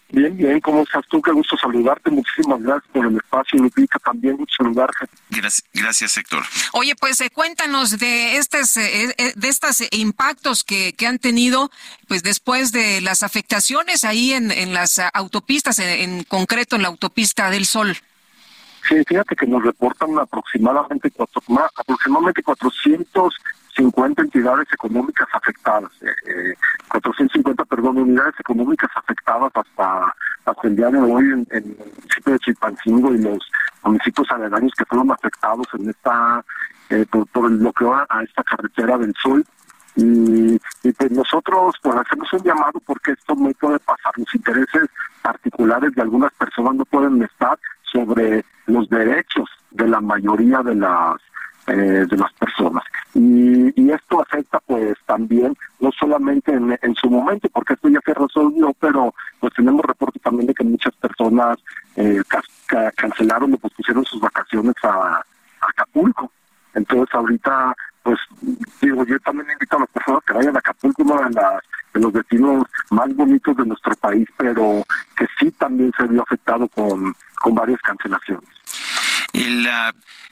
Bien, 0.09 0.37
bien, 0.37 0.59
¿cómo 0.61 0.83
estás 0.83 1.03
tú? 1.07 1.21
Qué 1.21 1.31
gusto 1.31 1.57
saludarte. 1.57 2.11
Muchísimas 2.11 2.61
gracias 2.61 2.91
por 2.93 3.05
el 3.07 3.17
espacio, 3.17 3.59
Lupita. 3.59 3.97
También 3.99 4.37
mucho 4.37 4.55
saludarte. 4.57 5.07
Gracias, 5.29 5.63
gracias 5.73 6.17
Héctor. 6.17 6.43
Oye, 6.73 6.95
pues 6.95 7.19
eh, 7.21 7.29
cuéntanos 7.31 7.97
de 7.97 8.37
estos, 8.37 8.77
eh, 8.77 9.15
eh, 9.17 9.33
de 9.35 9.47
estos 9.47 9.83
impactos 9.91 10.63
que, 10.63 10.93
que 10.93 11.07
han 11.07 11.17
tenido 11.17 11.71
pues 12.07 12.21
después 12.21 12.71
de 12.71 13.01
las 13.01 13.23
afectaciones 13.23 14.03
ahí 14.03 14.33
en, 14.33 14.51
en 14.51 14.73
las 14.73 15.01
autopistas, 15.13 15.79
en, 15.79 16.23
concreto 16.23 16.75
en 16.75 16.83
la 16.83 16.89
autopista 16.89 17.49
del 17.49 17.65
Sol. 17.65 17.97
Sí, 18.87 18.95
fíjate 19.07 19.35
que 19.35 19.47
nos 19.47 19.63
reportan 19.63 20.17
aproximadamente, 20.19 21.09
cuatro, 21.09 21.41
aproximadamente 21.75 22.43
400 22.43 23.33
50 23.75 24.21
entidades 24.21 24.67
económicas 24.73 25.27
afectadas, 25.33 25.91
eh, 26.01 26.55
450, 26.87 27.61
eh, 27.61 27.65
perdón, 27.65 27.97
unidades 27.97 28.35
económicas 28.39 28.89
afectadas 28.95 29.51
hasta, 29.53 30.15
hasta 30.45 30.67
el 30.67 30.75
día 30.75 30.89
de 30.89 30.99
hoy 30.99 31.23
en, 31.23 31.47
el 31.51 31.63
municipio 31.65 32.33
de 32.33 32.39
Chilpancingo 32.39 33.13
y 33.13 33.17
los 33.19 33.51
municipios 33.83 34.29
aledaños 34.31 34.71
que 34.77 34.85
fueron 34.85 35.11
afectados 35.11 35.67
en 35.73 35.89
esta, 35.89 36.43
eh, 36.89 37.05
por, 37.09 37.51
el 37.51 37.57
bloqueo 37.57 37.93
a, 37.95 38.23
esta 38.23 38.43
carretera 38.43 38.97
del 38.97 39.13
Sol. 39.21 39.45
Y, 39.97 40.59
y, 40.83 40.91
pues 40.91 41.11
nosotros 41.11 41.75
pues 41.81 41.95
hacemos 41.95 42.31
un 42.33 42.43
llamado 42.43 42.81
porque 42.85 43.11
esto 43.11 43.33
no 43.35 43.49
puede 43.51 43.79
pasar. 43.79 44.11
Los 44.17 44.35
intereses 44.35 44.89
particulares 45.21 45.93
de 45.95 46.01
algunas 46.01 46.33
personas 46.33 46.75
no 46.75 46.85
pueden 46.85 47.23
estar 47.23 47.57
sobre 47.83 48.43
los 48.65 48.89
derechos 48.89 49.49
de 49.71 49.87
la 49.87 50.01
mayoría 50.01 50.61
de 50.63 50.75
las 50.75 51.15
eh, 51.67 52.05
de 52.07 52.17
las 52.17 52.31
personas. 52.33 52.83
Y, 53.15 53.71
y, 53.81 53.91
esto 53.91 54.21
afecta 54.21 54.59
pues 54.59 54.97
también, 55.05 55.55
no 55.79 55.89
solamente 55.97 56.51
en, 56.51 56.95
su 56.95 57.09
momento, 57.09 57.47
porque 57.47 57.73
esto 57.73 57.87
ya 57.87 58.01
se 58.05 58.13
resolvió, 58.13 58.75
pero 58.77 59.13
pues 59.39 59.53
tenemos 59.53 59.85
reporte 59.85 60.19
también 60.19 60.47
de 60.47 60.53
que 60.53 60.65
muchas 60.65 60.93
personas 60.95 61.57
eh, 61.95 62.21
cancelaron 62.95 63.53
o 63.53 63.57
pusieron 63.57 64.03
sus 64.03 64.19
vacaciones 64.19 64.75
a, 64.83 65.23
Acapulco. 65.61 66.29
Entonces 66.73 67.15
ahorita, 67.15 67.73
pues 68.03 68.19
digo, 68.81 69.05
yo 69.05 69.17
también 69.21 69.49
invito 69.49 69.77
a 69.77 69.79
las 69.79 69.89
personas 69.89 70.23
que 70.25 70.33
vayan 70.33 70.55
a 70.55 70.59
Acapulco, 70.59 71.03
uno 71.03 71.21
de 71.93 72.01
los 72.01 72.13
destinos 72.13 72.65
más 72.91 73.15
bonitos 73.15 73.55
de 73.55 73.65
nuestro 73.65 73.95
país, 73.95 74.27
pero 74.37 74.83
que 75.17 75.25
sí 75.39 75.51
también 75.51 75.91
se 75.97 76.05
vio 76.05 76.21
afectado 76.21 76.67
con, 76.67 77.15
con 77.41 77.55
varias 77.55 77.81
cancelaciones. 77.81 78.54
El, 79.35 79.67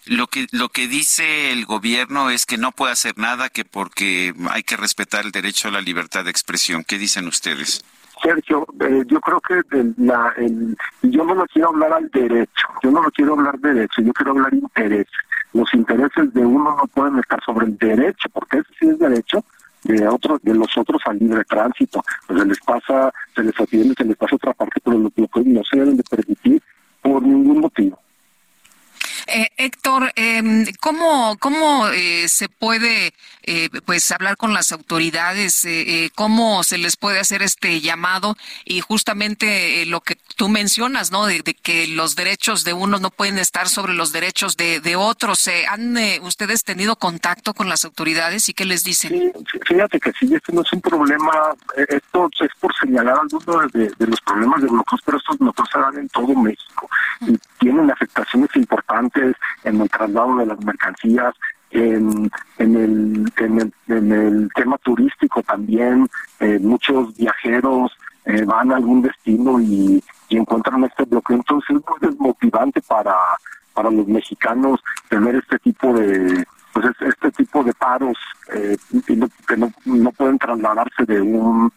lo 0.06 0.28
que 0.28 0.48
lo 0.52 0.70
que 0.70 0.88
dice 0.88 1.52
el 1.52 1.66
gobierno 1.66 2.30
es 2.30 2.46
que 2.46 2.58
no 2.58 2.72
puede 2.72 2.94
hacer 2.94 3.18
nada 3.18 3.50
que 3.50 3.66
porque 3.66 4.34
hay 4.50 4.64
que 4.64 4.78
respetar 4.78 5.26
el 5.26 5.32
derecho 5.32 5.68
a 5.68 5.72
la 5.72 5.82
libertad 5.82 6.24
de 6.24 6.32
expresión. 6.32 6.84
¿Qué 6.84 6.98
dicen 6.98 7.28
ustedes? 7.28 7.84
Sergio, 8.22 8.66
eh, 8.80 9.04
yo 9.08 9.20
creo 9.20 9.42
que 9.42 9.62
la, 9.98 10.34
el, 10.38 10.78
yo 11.02 11.26
no 11.26 11.36
lo 11.36 11.46
quiero 11.48 11.70
hablar 11.70 11.92
al 11.94 12.10
derecho, 12.10 12.68
yo 12.82 12.92
no 12.92 13.02
lo 13.02 13.12
quiero 13.12 13.34
hablar 13.34 13.60
derecho, 13.60 14.02
yo 14.02 14.14
quiero 14.14 14.32
hablar 14.32 14.54
interés. 14.54 15.08
Los 15.52 15.74
intereses 15.74 16.34
de 16.34 16.46
uno 16.46 16.76
no 16.78 16.88
pueden 16.88 17.20
estar 17.20 17.44
sobre 17.44 17.66
el 17.66 17.78
derecho, 17.78 18.30
porque 18.32 18.60
ese 18.60 18.70
sí 18.80 18.88
es 18.88 19.00
derecho, 19.00 19.44
de 19.84 20.08
otros 20.08 20.42
de 20.42 20.54
los 20.54 20.78
otros 20.78 21.02
al 21.06 21.20
libre 21.20 21.44
tránsito 21.44 22.04
se 22.28 22.46
les 22.46 22.60
pasa 22.62 23.14
se 23.36 23.44
les 23.44 23.60
atiende 23.60 23.94
se 23.98 24.06
les 24.06 24.16
pasa 24.16 24.36
otra 24.36 24.54
parte 24.54 24.80
pero 24.84 24.98
lo, 24.98 25.10
que 25.12 25.28
no 25.46 25.62
se 25.64 25.78
deben 25.78 25.98
de 25.98 26.04
permitir 26.04 26.62
por 27.02 27.22
ningún 27.22 27.60
motivo 27.60 28.00
eh, 29.28 29.50
Héctor, 29.58 30.12
eh, 30.16 30.66
¿cómo, 30.80 31.38
cómo 31.40 31.88
eh, 31.90 32.28
se 32.28 32.50
puede 32.50 33.14
eh, 33.44 33.70
pues 33.86 34.12
hablar 34.12 34.38
con 34.38 34.54
las 34.54 34.72
autoridades? 34.72 35.66
Eh, 35.66 36.10
¿Cómo 36.16 36.64
se 36.64 36.78
les 36.78 36.98
puede 36.98 37.20
hacer 37.20 37.42
este 37.42 37.82
llamado? 37.82 38.36
Y 38.66 38.82
justamente 38.82 39.86
lo 39.86 40.02
que 40.02 40.18
tú 40.36 40.50
mencionas, 40.50 41.12
¿no? 41.12 41.26
De, 41.26 41.42
que 41.44 41.88
los 41.88 42.16
derechos 42.16 42.64
de 42.64 42.74
unos 42.74 43.02
no 43.02 43.10
pueden 43.12 43.38
estar 43.38 43.70
sobre 43.70 43.94
los 43.94 44.12
derechos 44.12 44.58
de, 44.58 44.80
de 44.80 44.96
otros. 44.96 45.50
¿Han 45.70 45.98
ustedes 46.22 46.64
tenido 46.64 46.96
contacto 46.96 47.54
con 47.54 47.70
las 47.70 47.86
autoridades 47.86 48.50
y 48.50 48.54
qué 48.54 48.66
les 48.66 48.84
dicen? 48.84 49.34
Sí, 49.52 49.60
fíjate 49.66 50.00
que 50.00 50.12
sí, 50.14 50.34
esto 50.34 50.52
no 50.52 50.62
es 50.62 50.74
un 50.74 50.82
problema, 50.82 51.54
esto 51.90 52.30
es 52.40 52.52
por 52.60 52.74
señalar 52.76 53.20
algunos 53.22 53.72
de, 53.72 53.92
de 53.98 54.08
los 54.08 54.20
problemas 54.22 54.62
de 54.62 54.68
bloqueos, 54.68 55.02
pero 55.06 55.18
estos 55.18 55.38
bloqueos 55.38 55.70
se 55.72 55.80
dan 55.80 55.98
en 55.98 56.10
todo 56.10 56.36
México 56.36 56.90
y 57.22 57.38
tienen 57.60 57.90
afectaciones 57.92 58.50
importantes 58.56 59.13
en 59.64 59.82
el 59.82 59.90
traslado 59.90 60.38
de 60.38 60.46
las 60.46 60.64
mercancías, 60.64 61.34
en, 61.74 62.30
el, 62.58 63.32
en, 63.38 64.12
el, 64.12 64.50
tema 64.54 64.78
turístico 64.80 65.42
también. 65.44 66.08
Eh, 66.40 66.60
muchos 66.60 67.16
viajeros 67.18 67.92
eh, 68.26 68.44
van 68.46 68.72
a 68.72 68.76
algún 68.76 69.02
destino 69.02 69.60
y, 69.60 70.04
encuentran 70.30 70.84
este 70.84 71.04
bloqueo. 71.04 71.38
Entonces 71.38 71.78
es 71.78 71.84
muy 71.88 72.00
desmotivante 72.10 72.82
para, 72.82 73.16
para 73.74 73.92
los 73.92 74.08
mexicanos 74.08 74.80
tener 75.08 75.36
este 75.36 75.60
tipo 75.60 75.94
de 75.94 76.44
pues 76.74 76.88
este 77.02 77.32
tipo 77.34 77.64
de 77.64 77.72
paros 77.74 78.18
eh, 78.52 78.76
que 79.06 79.16
no, 79.16 79.30
no 79.86 80.12
pueden 80.14 80.40
trasladarse 80.40 81.06
de 81.06 81.22
un 81.22 81.72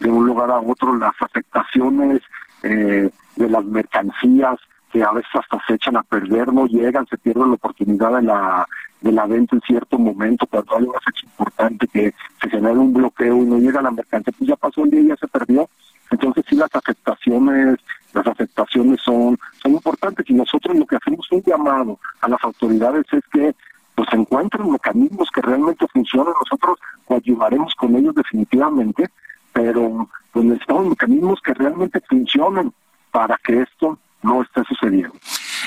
de 0.00 0.10
un 0.10 0.26
lugar 0.26 0.50
a 0.50 0.58
otro 0.58 0.96
las 0.96 1.14
afectaciones 1.20 2.20
de 2.62 3.12
las 3.36 3.64
mercancías 3.64 4.58
que 4.90 5.02
a 5.02 5.12
veces 5.12 5.30
hasta 5.34 5.58
se 5.66 5.74
echan 5.74 5.96
a 5.96 6.02
perder, 6.02 6.52
no 6.52 6.66
llegan, 6.66 7.06
se 7.06 7.16
pierde 7.18 7.40
la 7.40 7.54
oportunidad 7.54 8.16
de 8.16 8.22
la, 8.22 8.66
de 9.00 9.12
la 9.12 9.26
venta 9.26 9.56
en 9.56 9.62
cierto 9.62 9.98
momento, 9.98 10.46
cuando 10.46 10.76
hay 10.76 10.84
una 10.84 11.00
fecha 11.00 11.26
importante 11.26 11.86
que 11.88 12.14
se 12.42 12.50
genera 12.50 12.78
un 12.78 12.92
bloqueo 12.92 13.36
y 13.36 13.46
no 13.46 13.58
llega 13.58 13.82
la 13.82 13.90
mercancía, 13.90 14.32
pues 14.36 14.48
ya 14.48 14.56
pasó 14.56 14.84
el 14.84 14.90
día 14.90 15.00
y 15.00 15.06
ya 15.08 15.16
se 15.16 15.28
perdió. 15.28 15.68
Entonces 16.10 16.44
sí 16.48 16.56
las 16.56 16.74
afectaciones, 16.74 17.78
las 18.12 18.26
afectaciones 18.26 19.00
son, 19.00 19.38
son 19.62 19.72
importantes 19.72 20.28
y 20.28 20.34
nosotros 20.34 20.76
lo 20.76 20.86
que 20.86 20.96
hacemos 20.96 21.30
un 21.30 21.42
llamado 21.42 21.98
a 22.20 22.28
las 22.28 22.42
autoridades 22.42 23.06
es 23.12 23.22
que 23.32 23.54
pues 23.94 24.08
encuentren 24.12 24.70
mecanismos 24.70 25.28
que 25.30 25.42
realmente 25.42 25.86
funcionen, 25.92 26.32
nosotros 26.40 26.78
ayudaremos 27.08 27.74
con 27.74 27.94
ellos 27.96 28.14
definitivamente, 28.14 29.08
pero 29.52 30.08
pues 30.32 30.44
necesitamos 30.44 30.88
mecanismos 30.88 31.40
que 31.42 31.54
realmente 31.54 32.00
funcionen 32.08 32.72
para 33.10 33.38
que 33.44 33.62
esto 33.62 33.98
no 34.22 34.42
está 34.42 34.64
sucediendo. 34.64 35.18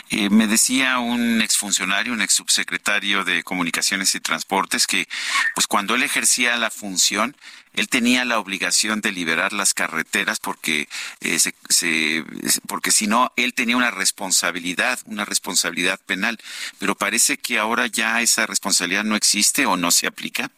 Eh, 0.09 0.29
me 0.29 0.47
decía 0.47 0.99
un 0.99 1.41
exfuncionario, 1.41 2.13
un 2.13 2.21
ex 2.21 2.33
subsecretario 2.33 3.23
de 3.23 3.43
Comunicaciones 3.43 4.13
y 4.15 4.19
Transportes, 4.19 4.87
que 4.87 5.07
pues 5.55 5.67
cuando 5.67 5.95
él 5.95 6.03
ejercía 6.03 6.55
la 6.57 6.69
función, 6.69 7.35
él 7.73 7.89
tenía 7.89 8.23
la 8.25 8.39
obligación 8.39 9.01
de 9.01 9.11
liberar 9.11 9.53
las 9.53 9.73
carreteras 9.73 10.39
porque 10.39 10.87
eh, 11.21 11.39
se, 11.39 12.25
porque 12.67 12.91
si 12.91 13.07
no 13.07 13.31
él 13.35 13.53
tenía 13.53 13.77
una 13.77 13.91
responsabilidad, 13.91 14.99
una 15.05 15.25
responsabilidad 15.25 15.99
penal, 16.05 16.39
pero 16.77 16.95
parece 16.95 17.37
que 17.37 17.57
ahora 17.57 17.87
ya 17.87 18.21
esa 18.21 18.45
responsabilidad 18.45 19.03
no 19.03 19.15
existe 19.15 19.65
o 19.65 19.77
no 19.77 19.91
se 19.91 20.07
aplica. 20.07 20.51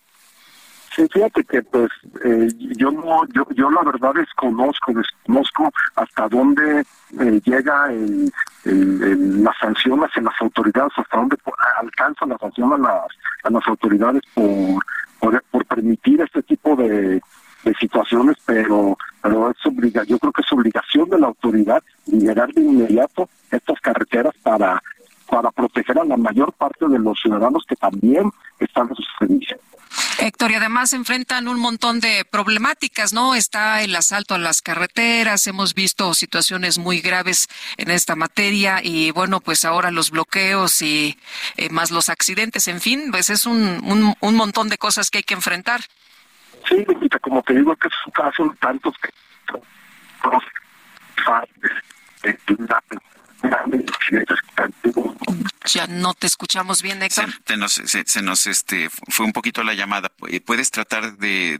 Sí, 0.95 1.05
fíjate 1.11 1.43
que 1.43 1.61
pues 1.61 1.89
eh, 2.23 2.47
yo 2.77 2.89
no, 2.89 3.27
yo, 3.33 3.45
yo 3.53 3.69
la 3.69 3.83
verdad 3.83 4.13
desconozco, 4.13 4.93
desconozco 4.93 5.69
hasta 5.95 6.29
dónde 6.29 6.85
eh, 7.19 7.41
llega 7.43 7.91
el, 7.91 8.31
las 9.43 9.57
sanciones 9.57 10.09
en 10.15 10.23
las 10.23 10.41
autoridades, 10.41 10.93
hasta 10.95 11.17
dónde 11.17 11.35
alcanza 11.81 12.25
la 12.25 12.37
sanción 12.37 12.71
a 12.73 12.77
las, 12.77 13.07
a 13.43 13.49
las 13.49 13.67
autoridades 13.67 14.21
por, 15.19 15.43
por, 15.51 15.65
permitir 15.65 16.21
este 16.21 16.41
tipo 16.43 16.77
de, 16.77 17.21
de 17.65 17.73
situaciones, 17.77 18.37
pero 18.45 18.97
pero 19.21 19.49
es 19.49 19.65
obliga, 19.65 20.03
yo 20.05 20.17
creo 20.17 20.31
que 20.31 20.43
es 20.43 20.53
obligación 20.53 21.09
de 21.09 21.19
la 21.19 21.27
autoridad 21.27 21.83
liberar 22.05 22.53
de 22.53 22.61
inmediato 22.61 23.27
estas 23.51 23.81
carreteras 23.81 24.33
para 24.43 24.81
para 25.27 25.51
proteger 25.51 25.99
a 25.99 26.05
la 26.05 26.15
mayor 26.15 26.53
parte 26.53 26.87
de 26.87 26.99
los 26.99 27.19
ciudadanos 27.19 27.65
que 27.67 27.75
también 27.75 28.31
están 28.59 28.89
a 28.89 28.95
su 28.95 29.03
servicio. 29.19 29.57
Héctor, 30.19 30.51
y 30.51 30.55
además 30.55 30.93
enfrentan 30.93 31.47
un 31.47 31.59
montón 31.59 31.99
de 31.99 32.25
problemáticas, 32.25 33.13
¿no? 33.13 33.35
Está 33.35 33.81
el 33.81 33.95
asalto 33.95 34.35
a 34.35 34.37
las 34.37 34.61
carreteras, 34.61 35.47
hemos 35.47 35.73
visto 35.73 36.13
situaciones 36.13 36.77
muy 36.77 37.01
graves 37.01 37.47
en 37.77 37.91
esta 37.91 38.15
materia 38.15 38.79
y 38.81 39.11
bueno, 39.11 39.41
pues 39.41 39.65
ahora 39.65 39.91
los 39.91 40.11
bloqueos 40.11 40.81
y 40.81 41.17
eh, 41.57 41.69
más 41.69 41.91
los 41.91 42.09
accidentes, 42.09 42.67
en 42.67 42.81
fin, 42.81 43.11
pues 43.11 43.29
es 43.29 43.45
un, 43.45 44.15
un, 44.19 44.35
montón 44.35 44.69
de 44.69 44.77
cosas 44.77 45.09
que 45.09 45.19
hay 45.19 45.23
que 45.23 45.33
enfrentar. 45.33 45.81
Sí, 46.67 46.85
como 47.21 47.41
te 47.43 47.53
digo, 47.53 47.75
que 47.75 47.87
es 47.87 47.93
un 48.05 48.11
caso 48.11 48.55
tantos 48.59 48.93
que 48.97 49.09
ya 55.65 55.87
no 55.87 56.13
te 56.13 56.27
escuchamos 56.27 56.81
bien, 56.81 57.01
Héctor. 57.01 57.29
Se, 57.45 57.57
nos, 57.57 57.73
se, 57.73 58.21
nos 58.21 58.47
este, 58.47 58.89
fue 58.89 59.25
un 59.25 59.33
poquito 59.33 59.63
la 59.63 59.73
llamada. 59.73 60.09
¿Puedes 60.45 60.71
tratar 60.71 61.17
de, 61.17 61.59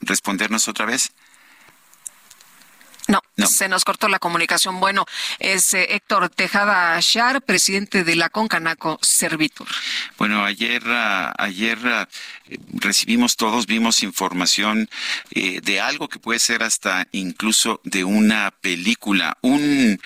respondernos 0.00 0.68
otra 0.68 0.86
vez? 0.86 1.12
No, 3.08 3.20
se 3.46 3.68
nos 3.68 3.84
cortó 3.84 4.08
la 4.08 4.20
comunicación. 4.20 4.78
Bueno, 4.78 5.04
es 5.38 5.74
eh, 5.74 5.96
Héctor 5.96 6.28
Tejada 6.30 6.98
Char, 7.00 7.42
presidente 7.42 8.04
de 8.04 8.14
la 8.14 8.30
Concanaco 8.30 8.98
Servitur. 9.02 9.66
Bueno, 10.18 10.44
ayer, 10.44 10.82
ah, 10.86 11.34
ayer 11.36 11.78
ah, 11.84 12.08
recibimos 12.72 13.36
todos, 13.36 13.66
vimos 13.66 14.02
información 14.02 14.88
eh, 15.32 15.60
de 15.60 15.80
algo 15.80 16.08
que 16.08 16.20
puede 16.20 16.38
ser 16.38 16.62
hasta 16.62 17.06
incluso 17.10 17.80
de 17.84 18.04
una 18.04 18.52
película. 18.60 19.36
Un 19.42 20.00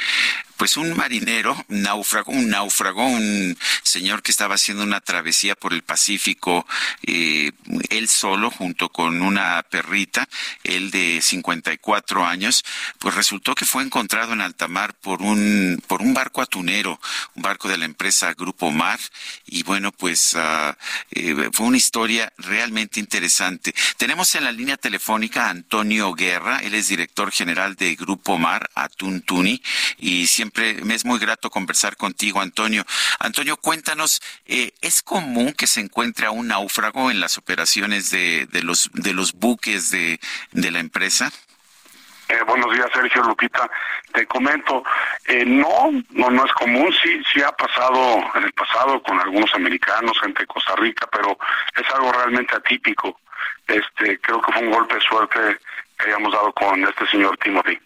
pues 0.56 0.76
un 0.76 0.96
marinero, 0.96 1.64
náufrago, 1.68 2.32
un 2.32 2.48
náufrago, 2.48 3.06
un 3.06 3.56
señor 3.82 4.22
que 4.22 4.30
estaba 4.30 4.54
haciendo 4.54 4.82
una 4.82 5.00
travesía 5.00 5.54
por 5.54 5.72
el 5.72 5.82
Pacífico, 5.82 6.66
eh, 7.02 7.52
él 7.90 8.08
solo, 8.08 8.50
junto 8.50 8.88
con 8.88 9.22
una 9.22 9.62
perrita, 9.68 10.28
él 10.64 10.90
de 10.90 11.20
54 11.22 12.26
años, 12.26 12.64
pues 12.98 13.14
resultó 13.14 13.54
que 13.54 13.64
fue 13.64 13.82
encontrado 13.82 14.32
en 14.32 14.40
alta 14.40 14.68
mar 14.68 14.94
por 14.94 15.22
un, 15.22 15.82
por 15.86 16.02
un 16.02 16.14
barco 16.14 16.42
atunero, 16.42 17.00
un 17.34 17.42
barco 17.42 17.68
de 17.68 17.78
la 17.78 17.84
empresa 17.84 18.34
Grupo 18.34 18.70
Mar, 18.70 18.98
y 19.46 19.62
bueno, 19.62 19.92
pues 19.92 20.34
uh, 20.34 21.52
fue 21.52 21.66
una 21.66 21.76
historia 21.76 22.32
realmente 22.38 23.00
interesante. 23.00 23.74
Tenemos 23.96 24.34
en 24.34 24.44
la 24.44 24.52
línea 24.52 24.76
telefónica 24.76 25.46
a 25.46 25.50
Antonio 25.50 26.12
Guerra, 26.14 26.60
él 26.60 26.74
es 26.74 26.88
director 26.88 27.30
general 27.30 27.76
de 27.76 27.94
Grupo 27.94 28.38
Mar, 28.38 28.70
Atún 28.74 29.20
Tuni, 29.22 29.62
y 29.98 30.26
siempre 30.26 30.45
siempre 30.46 30.84
me 30.84 30.94
es 30.94 31.04
muy 31.04 31.18
grato 31.18 31.50
conversar 31.50 31.96
contigo, 31.96 32.40
Antonio. 32.40 32.84
Antonio, 33.18 33.56
cuéntanos, 33.56 34.22
eh, 34.46 34.72
¿es 34.80 35.02
común 35.02 35.52
que 35.52 35.66
se 35.66 35.80
encuentre 35.80 36.26
a 36.26 36.30
un 36.30 36.48
náufrago 36.48 37.10
en 37.10 37.18
las 37.18 37.36
operaciones 37.36 38.10
de, 38.10 38.46
de 38.46 38.62
los, 38.62 38.90
de 38.92 39.12
los 39.12 39.32
buques 39.32 39.90
de, 39.90 40.20
la 40.52 40.78
empresa? 40.78 41.32
Eh, 42.28 42.38
buenos 42.46 42.72
días, 42.72 42.86
Sergio 42.92 43.22
Lupita. 43.22 43.68
Te 44.12 44.26
comento, 44.26 44.84
eh, 45.26 45.44
no, 45.44 45.90
no, 46.10 46.30
no 46.30 46.44
es 46.44 46.52
común. 46.52 46.94
Sí, 47.02 47.20
sí 47.32 47.42
ha 47.42 47.50
pasado 47.52 48.24
en 48.36 48.44
el 48.44 48.52
pasado 48.52 49.02
con 49.02 49.18
algunos 49.20 49.52
americanos, 49.54 50.18
gente 50.20 50.40
de 50.40 50.46
Costa 50.46 50.76
Rica, 50.76 51.08
pero 51.10 51.36
es 51.74 51.90
algo 51.92 52.12
realmente 52.12 52.54
atípico. 52.54 53.20
Este, 53.66 54.18
creo 54.20 54.40
que 54.40 54.52
fue 54.52 54.62
un 54.62 54.70
golpe 54.70 54.94
de 54.94 55.00
suerte 55.00 55.38
que 55.98 56.06
hayamos 56.06 56.32
dado 56.32 56.52
con 56.52 56.84
este 56.84 57.06
señor 57.08 57.36
Timothy. 57.38 57.78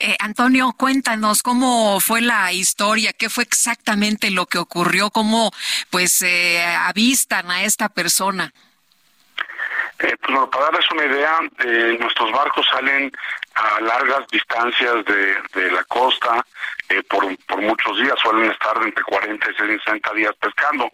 Eh, 0.00 0.16
Antonio, 0.20 0.74
cuéntanos 0.76 1.42
cómo 1.42 2.00
fue 2.00 2.20
la 2.20 2.52
historia, 2.52 3.12
qué 3.12 3.28
fue 3.28 3.44
exactamente 3.44 4.30
lo 4.30 4.46
que 4.46 4.58
ocurrió, 4.58 5.10
cómo 5.10 5.52
pues 5.90 6.22
eh, 6.22 6.64
avistan 6.64 7.50
a 7.50 7.64
esta 7.64 7.88
persona. 7.88 8.52
Eh, 10.00 10.16
pues, 10.20 10.48
para 10.50 10.64
darles 10.66 10.90
una 10.90 11.04
idea, 11.04 11.38
eh, 11.64 11.96
nuestros 12.00 12.32
barcos 12.32 12.66
salen 12.68 13.12
a 13.54 13.80
largas 13.80 14.26
distancias 14.28 15.04
de, 15.04 15.70
la 15.70 15.84
costa 15.84 16.44
eh, 16.88 17.02
por, 17.08 17.24
muchos 17.60 17.98
días, 17.98 18.14
suelen 18.20 18.50
estar 18.50 18.76
entre 18.82 19.04
40 19.04 19.50
y 19.50 19.54
60 19.54 20.12
días 20.14 20.34
pescando. 20.40 20.90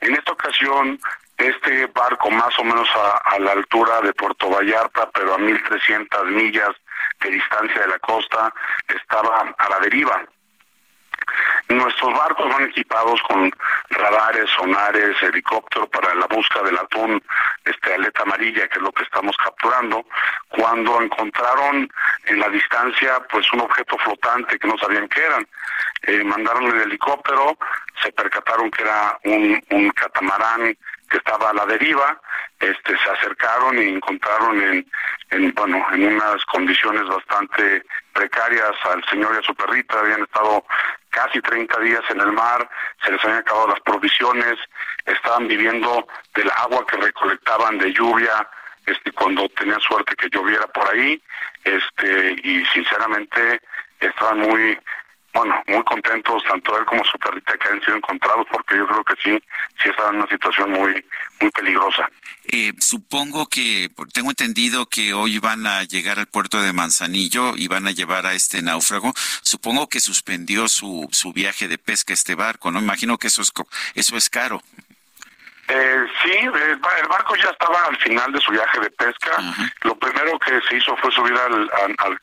En 0.00 0.14
esta 0.14 0.32
ocasión, 0.32 1.00
este 1.38 1.86
barco 1.86 2.30
más 2.30 2.56
o 2.58 2.64
menos 2.64 2.88
a, 2.94 3.34
a 3.34 3.38
la 3.38 3.52
altura 3.52 4.02
de 4.02 4.12
Puerto 4.12 4.50
Vallarta, 4.50 5.10
pero 5.12 5.34
a 5.34 5.38
1.300 5.38 6.24
millas 6.26 6.76
de 7.24 7.30
distancia 7.30 7.80
de 7.80 7.88
la 7.88 7.98
costa, 7.98 8.52
estaba 8.88 9.54
a 9.56 9.68
la 9.70 9.78
deriva. 9.80 10.22
Nuestros 11.68 12.12
barcos 12.12 12.52
van 12.52 12.64
equipados 12.64 13.20
con 13.22 13.50
radares, 13.88 14.50
sonares, 14.50 15.22
helicóptero 15.22 15.86
para 15.88 16.14
la 16.14 16.26
búsqueda 16.26 16.64
del 16.64 16.76
atún, 16.76 17.22
este 17.64 17.94
aleta 17.94 18.22
amarilla, 18.22 18.68
que 18.68 18.78
es 18.78 18.82
lo 18.82 18.92
que 18.92 19.04
estamos 19.04 19.34
capturando. 19.42 20.04
Cuando 20.48 21.00
encontraron 21.00 21.90
en 22.26 22.38
la 22.38 22.48
distancia, 22.50 23.20
pues 23.30 23.50
un 23.54 23.60
objeto 23.60 23.96
flotante 23.98 24.58
que 24.58 24.68
no 24.68 24.76
sabían 24.76 25.08
qué 25.08 25.24
eran, 25.24 25.46
eh, 26.02 26.22
mandaron 26.24 26.66
el 26.66 26.82
helicóptero, 26.82 27.56
se 28.02 28.12
percataron 28.12 28.70
que 28.70 28.82
era 28.82 29.18
un 29.24 29.90
catamarán 29.90 30.76
que 31.14 31.18
estaba 31.18 31.50
a 31.50 31.54
la 31.54 31.64
deriva, 31.66 32.20
este, 32.58 32.98
se 32.98 33.10
acercaron 33.10 33.78
y 33.78 33.88
encontraron 33.88 34.60
en, 34.60 34.90
en, 35.30 35.54
bueno, 35.54 35.86
en 35.92 36.14
unas 36.14 36.44
condiciones 36.46 37.06
bastante 37.06 37.84
precarias 38.12 38.72
al 38.82 39.04
señor 39.04 39.32
y 39.36 39.38
a 39.38 39.42
su 39.42 39.54
perrita, 39.54 40.00
habían 40.00 40.22
estado 40.22 40.64
casi 41.10 41.40
30 41.40 41.78
días 41.82 42.02
en 42.10 42.20
el 42.20 42.32
mar, 42.32 42.68
se 43.04 43.12
les 43.12 43.22
habían 43.22 43.38
acabado 43.38 43.68
las 43.68 43.80
provisiones, 43.82 44.56
estaban 45.06 45.46
viviendo 45.46 46.04
del 46.34 46.50
agua 46.56 46.84
que 46.84 46.96
recolectaban 46.96 47.78
de 47.78 47.92
lluvia, 47.92 48.48
este, 48.84 49.12
cuando 49.12 49.48
tenían 49.50 49.80
suerte 49.80 50.16
que 50.16 50.28
lloviera 50.30 50.66
por 50.66 50.92
ahí, 50.92 51.22
este, 51.62 52.34
y 52.42 52.64
sinceramente 52.66 53.60
estaban 54.00 54.40
muy, 54.40 54.76
bueno, 55.34 55.60
muy 55.66 55.82
contentos, 55.82 56.42
tanto 56.44 56.78
él 56.78 56.84
como 56.84 57.04
su 57.04 57.18
perrita 57.18 57.56
que 57.58 57.68
han 57.68 57.80
sido 57.80 57.96
encontrados, 57.96 58.46
porque 58.50 58.76
yo 58.76 58.86
creo 58.86 59.04
que 59.04 59.14
sí, 59.22 59.44
sí 59.82 59.88
estaban 59.88 60.14
en 60.14 60.20
una 60.20 60.30
situación 60.30 60.70
muy, 60.70 61.04
muy 61.40 61.50
peligrosa. 61.50 62.08
Eh, 62.46 62.72
supongo 62.78 63.46
que, 63.48 63.90
tengo 64.12 64.30
entendido 64.30 64.86
que 64.86 65.12
hoy 65.12 65.38
van 65.38 65.66
a 65.66 65.82
llegar 65.82 66.18
al 66.18 66.26
puerto 66.26 66.62
de 66.62 66.72
Manzanillo 66.72 67.56
y 67.56 67.66
van 67.66 67.88
a 67.88 67.90
llevar 67.90 68.26
a 68.26 68.34
este 68.34 68.62
náufrago. 68.62 69.12
Supongo 69.42 69.88
que 69.88 69.98
suspendió 69.98 70.68
su, 70.68 71.08
su 71.10 71.32
viaje 71.32 71.66
de 71.66 71.78
pesca 71.78 72.12
este 72.12 72.34
barco, 72.34 72.70
¿no? 72.70 72.78
Imagino 72.78 73.18
que 73.18 73.26
eso 73.26 73.42
es, 73.42 73.52
eso 73.94 74.16
es 74.16 74.30
caro. 74.30 74.62
Eh, 75.68 76.06
sí, 76.22 76.32
el, 76.32 76.76
barco 77.08 77.34
ya 77.36 77.48
estaba 77.50 77.86
al 77.86 77.96
final 77.96 78.32
de 78.32 78.40
su 78.40 78.52
viaje 78.52 78.80
de 78.80 78.90
pesca. 78.90 79.38
Lo 79.82 79.96
primero 79.96 80.38
que 80.38 80.60
se 80.68 80.76
hizo 80.76 80.96
fue 80.98 81.10
subir 81.10 81.32
al, 81.32 81.70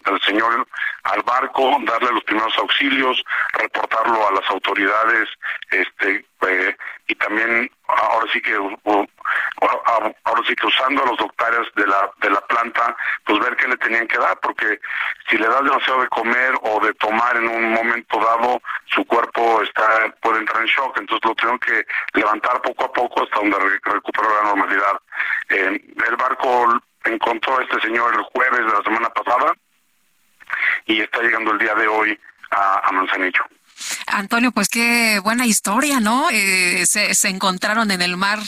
al, 0.05 0.21
señor 0.21 0.67
al 1.03 1.21
barco, 1.23 1.77
darle 1.85 2.11
los 2.11 2.23
primeros 2.23 2.55
auxilios, 2.57 3.23
reportarlo 3.53 4.27
a 4.27 4.33
las 4.33 4.49
autoridades, 4.49 5.27
este, 5.71 6.25
eh, 6.47 6.75
y 7.07 7.15
también 7.15 7.69
ahora 7.87 8.27
sí 8.31 8.41
que 8.41 8.57
ahora 10.23 10.41
sí 10.47 10.55
que 10.55 10.67
usando 10.67 11.03
a 11.03 11.07
los 11.07 11.17
doctores 11.17 11.67
de 11.75 11.87
la 11.87 12.09
de 12.21 12.29
la 12.29 12.41
planta 12.41 12.95
pues 13.25 13.39
ver 13.39 13.55
qué 13.55 13.67
le 13.67 13.77
tenían 13.77 14.07
que 14.07 14.17
dar 14.17 14.39
porque 14.41 14.79
si 15.29 15.37
le 15.37 15.47
das 15.47 15.63
demasiado 15.63 16.01
de 16.01 16.07
comer 16.09 16.53
o 16.61 16.79
de 16.79 16.93
tomar 16.95 17.37
en 17.37 17.47
un 17.47 17.73
momento 17.73 18.19
dado 18.19 18.61
su 18.85 19.05
cuerpo 19.05 19.61
está 19.61 20.13
puede 20.21 20.39
entrar 20.39 20.61
en 20.61 20.67
shock. 20.67 20.97
Entonces 20.97 21.27
lo 21.27 21.35
tuvieron 21.35 21.59
que 21.59 21.85
levantar 22.13 22.61
poco 22.61 22.85
a 22.85 22.91
poco 22.91 23.23
hasta 23.23 23.35
donde 23.37 23.57
recuperó 23.83 24.29
la 24.35 24.49
normalidad. 24.49 24.99
El 25.49 26.15
barco 26.17 26.81
encontró 27.03 27.57
a 27.57 27.63
este 27.63 27.81
señor 27.81 28.13
el 28.13 28.21
jueves 28.23 28.65
de 28.65 28.71
la 28.71 28.83
semana 28.83 29.09
pasada 29.09 29.53
y 30.85 31.01
está 31.01 31.21
llegando 31.21 31.51
el 31.51 31.59
día 31.59 31.73
de 31.75 31.87
hoy 31.87 32.19
a, 32.51 32.87
a 32.87 32.91
Manzanillo. 32.91 33.43
Antonio, 34.07 34.51
pues 34.51 34.67
qué 34.69 35.19
buena 35.23 35.45
historia, 35.45 35.99
¿no? 35.99 36.29
Eh, 36.31 36.85
se, 36.85 37.15
se 37.15 37.29
encontraron 37.29 37.89
en 37.91 38.01
el 38.01 38.17
mar 38.17 38.39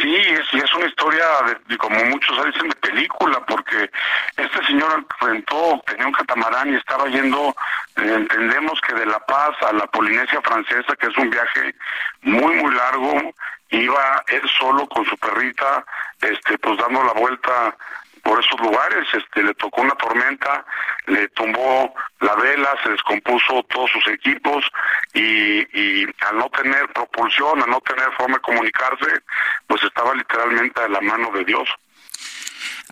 Sí, 0.00 0.16
es, 0.16 0.62
es 0.62 0.74
una 0.74 0.86
historia, 0.86 1.26
de, 1.66 1.76
como 1.76 2.02
muchos 2.06 2.44
dicen, 2.46 2.68
de 2.68 2.76
película, 2.76 3.40
porque 3.46 3.90
este 4.36 4.66
señor 4.66 5.04
enfrentó, 5.10 5.82
tenía 5.86 6.06
un 6.06 6.12
catamarán 6.12 6.72
y 6.72 6.76
estaba 6.76 7.06
yendo, 7.08 7.54
eh, 7.96 8.14
entendemos 8.14 8.80
que 8.80 8.94
de 8.94 9.04
La 9.06 9.18
Paz 9.26 9.50
a 9.62 9.72
la 9.72 9.86
Polinesia 9.88 10.40
Francesa, 10.42 10.96
que 10.96 11.06
es 11.08 11.16
un 11.18 11.28
viaje 11.28 11.74
muy, 12.22 12.54
muy 12.56 12.74
largo, 12.74 13.34
iba 13.70 14.22
él 14.28 14.42
solo 14.58 14.88
con 14.88 15.04
su 15.04 15.16
perrita, 15.18 15.84
este, 16.22 16.56
pues 16.58 16.78
dando 16.78 17.04
la 17.04 17.12
vuelta 17.12 17.76
por 18.22 18.38
esos 18.42 18.60
lugares, 18.60 19.06
este, 19.12 19.42
le 19.42 19.54
tocó 19.54 19.82
una 19.82 19.94
tormenta, 19.94 20.64
le 21.06 21.28
tumbó 21.28 21.94
la 22.20 22.34
vela, 22.36 22.76
se 22.82 22.90
descompuso 22.90 23.62
todos 23.64 23.90
sus 23.90 24.06
equipos 24.08 24.64
y, 25.14 25.60
y 25.78 26.06
al 26.28 26.38
no 26.38 26.48
tener 26.50 26.88
propulsión, 26.92 27.62
al 27.62 27.70
no 27.70 27.80
tener 27.80 28.10
forma 28.16 28.36
de 28.36 28.42
comunicarse, 28.42 29.22
pues 29.66 29.82
estaba 29.82 30.14
literalmente 30.14 30.80
a 30.80 30.88
la 30.88 31.00
mano 31.00 31.30
de 31.32 31.44
Dios. 31.44 31.68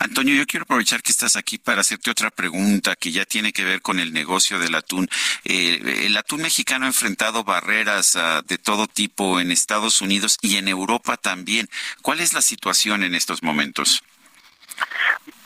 Antonio, 0.00 0.34
yo 0.34 0.46
quiero 0.46 0.62
aprovechar 0.62 1.02
que 1.02 1.10
estás 1.10 1.34
aquí 1.34 1.58
para 1.58 1.80
hacerte 1.80 2.10
otra 2.10 2.30
pregunta 2.30 2.94
que 2.94 3.10
ya 3.10 3.24
tiene 3.24 3.52
que 3.52 3.64
ver 3.64 3.82
con 3.82 3.98
el 3.98 4.12
negocio 4.12 4.58
del 4.58 4.74
atún. 4.76 5.08
Eh, 5.44 6.04
el 6.06 6.16
atún 6.16 6.42
mexicano 6.42 6.84
ha 6.84 6.88
enfrentado 6.88 7.42
barreras 7.42 8.14
uh, 8.14 8.42
de 8.46 8.58
todo 8.58 8.86
tipo 8.86 9.40
en 9.40 9.50
Estados 9.50 10.00
Unidos 10.00 10.38
y 10.40 10.56
en 10.56 10.68
Europa 10.68 11.16
también. 11.16 11.68
¿Cuál 12.00 12.20
es 12.20 12.32
la 12.32 12.42
situación 12.42 13.02
en 13.02 13.16
estos 13.16 13.42
momentos? 13.42 14.04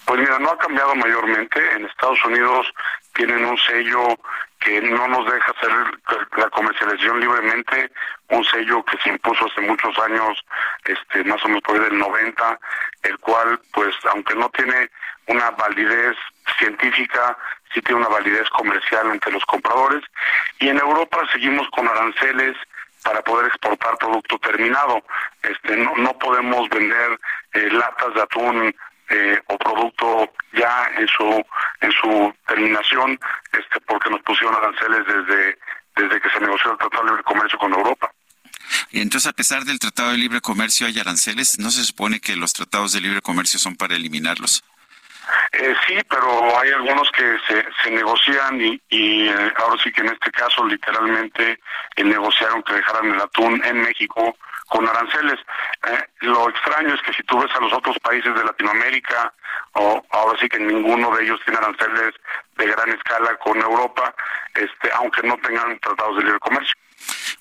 Pues 0.04 0.20
mira, 0.20 0.38
no 0.38 0.50
ha 0.50 0.58
cambiado 0.58 0.94
mayormente. 0.94 1.60
En 1.72 1.86
Estados 1.86 2.24
Unidos 2.24 2.66
tienen 3.14 3.44
un 3.44 3.56
sello 3.58 4.18
que 4.58 4.80
no 4.80 5.08
nos 5.08 5.24
deja 5.30 5.52
hacer 5.52 5.70
la 6.36 6.48
comercialización 6.50 7.20
libremente, 7.20 7.90
un 8.28 8.44
sello 8.44 8.84
que 8.84 8.96
se 8.98 9.08
impuso 9.10 9.46
hace 9.46 9.60
muchos 9.62 9.96
años, 9.98 10.44
este, 10.84 11.24
más 11.24 11.44
o 11.44 11.48
menos 11.48 11.62
por 11.62 11.76
ahí 11.76 11.82
del 11.82 11.98
90, 11.98 12.60
el 13.02 13.18
cual, 13.18 13.60
pues, 13.72 13.94
aunque 14.10 14.34
no 14.34 14.48
tiene 14.50 14.88
una 15.26 15.50
validez 15.50 16.16
científica, 16.58 17.36
sí 17.72 17.82
tiene 17.82 18.00
una 18.00 18.08
validez 18.08 18.48
comercial 18.50 19.10
entre 19.10 19.32
los 19.32 19.44
compradores. 19.46 20.02
Y 20.60 20.68
en 20.68 20.78
Europa 20.78 21.18
seguimos 21.32 21.68
con 21.70 21.88
aranceles 21.88 22.56
para 23.02 23.22
poder 23.22 23.46
exportar 23.46 23.98
producto 23.98 24.38
terminado. 24.38 25.02
Este, 25.42 25.76
no, 25.76 25.92
no 25.96 26.16
podemos 26.18 26.68
vender 26.68 27.18
eh, 27.54 27.68
latas 27.72 28.14
de 28.14 28.22
atún 28.22 28.74
eh, 29.12 29.40
o 29.48 29.58
producto 29.58 30.32
ya 30.52 30.88
en 30.96 31.06
su 31.08 31.44
en 31.80 31.92
su 31.92 32.34
terminación 32.46 33.18
este 33.52 33.80
porque 33.86 34.10
nos 34.10 34.22
pusieron 34.22 34.54
aranceles 34.56 35.06
desde 35.06 35.58
desde 35.96 36.20
que 36.20 36.30
se 36.30 36.40
negoció 36.40 36.72
el 36.72 36.78
Tratado 36.78 37.04
de 37.04 37.10
Libre 37.10 37.24
Comercio 37.24 37.58
con 37.58 37.72
Europa. 37.72 38.10
Y 38.90 39.00
entonces, 39.00 39.28
a 39.28 39.32
pesar 39.34 39.64
del 39.64 39.78
Tratado 39.78 40.12
de 40.12 40.18
Libre 40.18 40.40
Comercio, 40.40 40.86
hay 40.86 40.98
aranceles. 40.98 41.58
¿No 41.58 41.70
se 41.70 41.84
supone 41.84 42.20
que 42.20 42.36
los 42.36 42.52
tratados 42.52 42.92
de 42.92 43.00
libre 43.00 43.20
comercio 43.20 43.58
son 43.58 43.76
para 43.76 43.96
eliminarlos? 43.96 44.64
Eh, 45.52 45.74
sí, 45.86 45.96
pero 46.08 46.58
hay 46.58 46.70
algunos 46.70 47.10
que 47.10 47.36
se, 47.46 47.64
se 47.82 47.90
negocian 47.90 48.60
y, 48.60 48.80
y 48.88 49.28
eh, 49.28 49.52
ahora 49.56 49.80
sí 49.82 49.92
que 49.92 50.00
en 50.00 50.08
este 50.08 50.30
caso 50.30 50.66
literalmente 50.66 51.60
eh, 51.96 52.04
negociaron 52.04 52.62
que 52.62 52.74
dejaran 52.74 53.12
el 53.12 53.20
atún 53.20 53.62
en 53.64 53.82
México 53.82 54.36
con 54.72 54.88
aranceles. 54.88 55.38
Eh, 55.86 56.04
lo 56.20 56.48
extraño 56.48 56.94
es 56.94 57.02
que 57.02 57.12
si 57.12 57.22
tú 57.24 57.38
ves 57.38 57.54
a 57.54 57.60
los 57.60 57.72
otros 57.74 57.98
países 57.98 58.34
de 58.34 58.42
Latinoamérica, 58.42 59.32
o 59.74 60.02
ahora 60.10 60.38
sí 60.40 60.48
que 60.48 60.58
ninguno 60.58 61.14
de 61.14 61.24
ellos 61.24 61.40
tiene 61.44 61.58
aranceles 61.58 62.14
de 62.56 62.66
gran 62.66 62.88
escala 62.88 63.36
con 63.36 63.60
Europa, 63.60 64.14
este, 64.54 64.90
aunque 64.94 65.22
no 65.24 65.36
tengan 65.38 65.78
tratados 65.80 66.16
de 66.16 66.24
libre 66.24 66.40
comercio. 66.40 66.74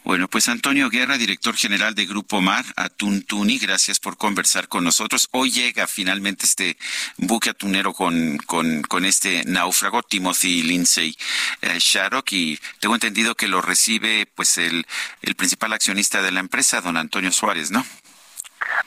Bueno, 0.04 0.28
pues 0.28 0.50
Antonio 0.50 0.90
Guerra, 0.90 1.18
director 1.18 1.56
general 1.56 1.94
de 1.94 2.08
Grupo 2.08 2.42
Mar, 2.42 2.66
Atuntuni, 2.76 3.60
gracias 3.60 4.00
por 4.00 4.18
conversar 4.18 4.68
con 4.68 4.84
nosotros. 4.84 5.28
Hoy 5.32 5.52
llega 5.52 5.86
finalmente 5.86 6.46
este 6.46 6.76
buque 7.18 7.52
atunero 7.52 7.94
con, 7.94 8.38
con, 8.40 8.82
con 8.82 9.06
este 9.06 9.44
náufrago, 9.46 10.02
Timothy 10.02 10.64
Lindsay 10.64 11.16
eh, 11.62 11.78
Sharrock, 11.80 12.34
y 12.34 12.60
tengo 12.80 12.96
entendido 12.96 13.36
que 13.36 13.48
lo 13.48 13.62
recibe 13.62 14.26
pues 14.34 14.58
el, 14.58 14.88
el 15.22 15.36
principal 15.36 15.72
accionista 15.72 16.24
de 16.24 16.32
la 16.32 16.40
empresa, 16.40 16.82
don 16.82 16.98
Antonio 16.98 17.32
Suárez, 17.32 17.70
¿no? 17.70 17.86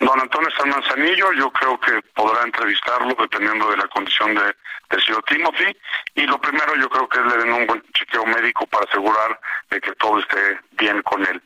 Don 0.01 0.21
Antonio 0.21 0.49
San 0.57 0.69
Manzanillo, 0.69 1.33
yo 1.33 1.51
creo 1.51 1.79
que 1.81 2.01
podrá 2.15 2.43
entrevistarlo 2.45 3.15
dependiendo 3.19 3.71
de 3.71 3.77
la 3.77 3.89
condición 3.89 4.35
de, 4.35 4.55
del 4.91 5.03
señor 5.05 5.25
Timothy. 5.25 5.77
Y 6.15 6.23
lo 6.23 6.41
primero 6.41 6.77
yo 6.77 6.89
creo 6.89 7.09
que 7.09 7.19
es 7.19 7.27
le 7.27 7.37
den 7.39 7.53
un 7.53 7.67
buen 7.67 7.83
chequeo 7.93 8.27
médico 8.27 8.67
para 8.67 8.85
asegurar 8.85 9.41
de 9.71 9.81
que 9.81 9.93
todo 9.93 10.19
esté 10.21 10.59
bien 10.73 11.03
con 11.03 11.25
él. 11.27 11.41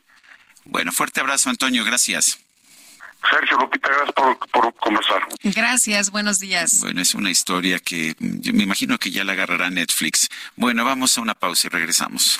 Bueno, 0.65 0.91
fuerte 0.91 1.19
abrazo, 1.19 1.49
Antonio, 1.49 1.83
gracias. 1.83 2.39
Sergio 3.29 3.57
Lupita, 3.57 3.89
gracias 3.89 4.13
por, 4.13 4.37
por 4.49 4.73
conversar. 4.75 5.27
Gracias, 5.43 6.09
buenos 6.09 6.39
días. 6.39 6.79
Bueno, 6.81 7.01
es 7.01 7.13
una 7.13 7.29
historia 7.29 7.79
que 7.79 8.15
yo 8.19 8.53
me 8.53 8.63
imagino 8.63 8.97
que 8.97 9.11
ya 9.11 9.23
la 9.23 9.33
agarrará 9.33 9.69
Netflix. 9.69 10.29
Bueno, 10.55 10.85
vamos 10.85 11.17
a 11.17 11.21
una 11.21 11.33
pausa 11.33 11.67
y 11.67 11.69
regresamos. 11.69 12.39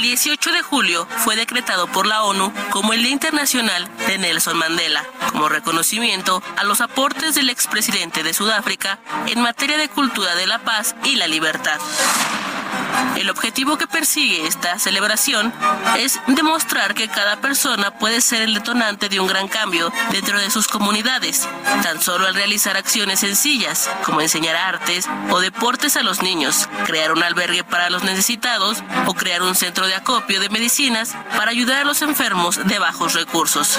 El 0.00 0.04
18 0.04 0.52
de 0.52 0.62
julio 0.62 1.06
fue 1.18 1.36
decretado 1.36 1.86
por 1.86 2.06
la 2.06 2.22
ONU 2.22 2.50
como 2.70 2.94
el 2.94 3.02
Día 3.02 3.12
Internacional 3.12 3.86
de 4.06 4.16
Nelson 4.16 4.56
Mandela, 4.56 5.04
como 5.30 5.50
reconocimiento 5.50 6.42
a 6.56 6.64
los 6.64 6.80
aportes 6.80 7.34
del 7.34 7.50
expresidente 7.50 8.22
de 8.22 8.32
Sudáfrica 8.32 8.98
en 9.26 9.42
materia 9.42 9.76
de 9.76 9.90
cultura 9.90 10.34
de 10.36 10.46
la 10.46 10.60
paz 10.60 10.96
y 11.04 11.16
la 11.16 11.26
libertad. 11.26 11.78
El 13.16 13.28
objetivo 13.30 13.76
que 13.76 13.86
persigue 13.86 14.46
esta 14.46 14.78
celebración 14.78 15.52
es 15.98 16.20
demostrar 16.26 16.94
que 16.94 17.08
cada 17.08 17.36
persona 17.36 17.90
puede 17.90 18.20
ser 18.20 18.42
el 18.42 18.54
detonante 18.54 19.08
de 19.08 19.20
un 19.20 19.26
gran 19.26 19.48
cambio 19.48 19.92
dentro 20.10 20.38
de 20.38 20.50
sus 20.50 20.68
comunidades, 20.68 21.48
tan 21.82 22.00
solo 22.00 22.26
al 22.26 22.34
realizar 22.34 22.76
acciones 22.76 23.20
sencillas 23.20 23.90
como 24.04 24.20
enseñar 24.20 24.56
artes 24.56 25.08
o 25.30 25.40
deportes 25.40 25.96
a 25.96 26.02
los 26.02 26.22
niños, 26.22 26.68
crear 26.86 27.12
un 27.12 27.22
albergue 27.22 27.64
para 27.64 27.90
los 27.90 28.02
necesitados 28.02 28.82
o 29.06 29.14
crear 29.14 29.42
un 29.42 29.54
centro 29.54 29.86
de 29.86 29.94
acopio 29.94 30.40
de 30.40 30.48
medicinas 30.48 31.14
para 31.36 31.50
ayudar 31.50 31.82
a 31.82 31.84
los 31.84 32.02
enfermos 32.02 32.56
de 32.66 32.78
bajos 32.78 33.14
recursos. 33.14 33.78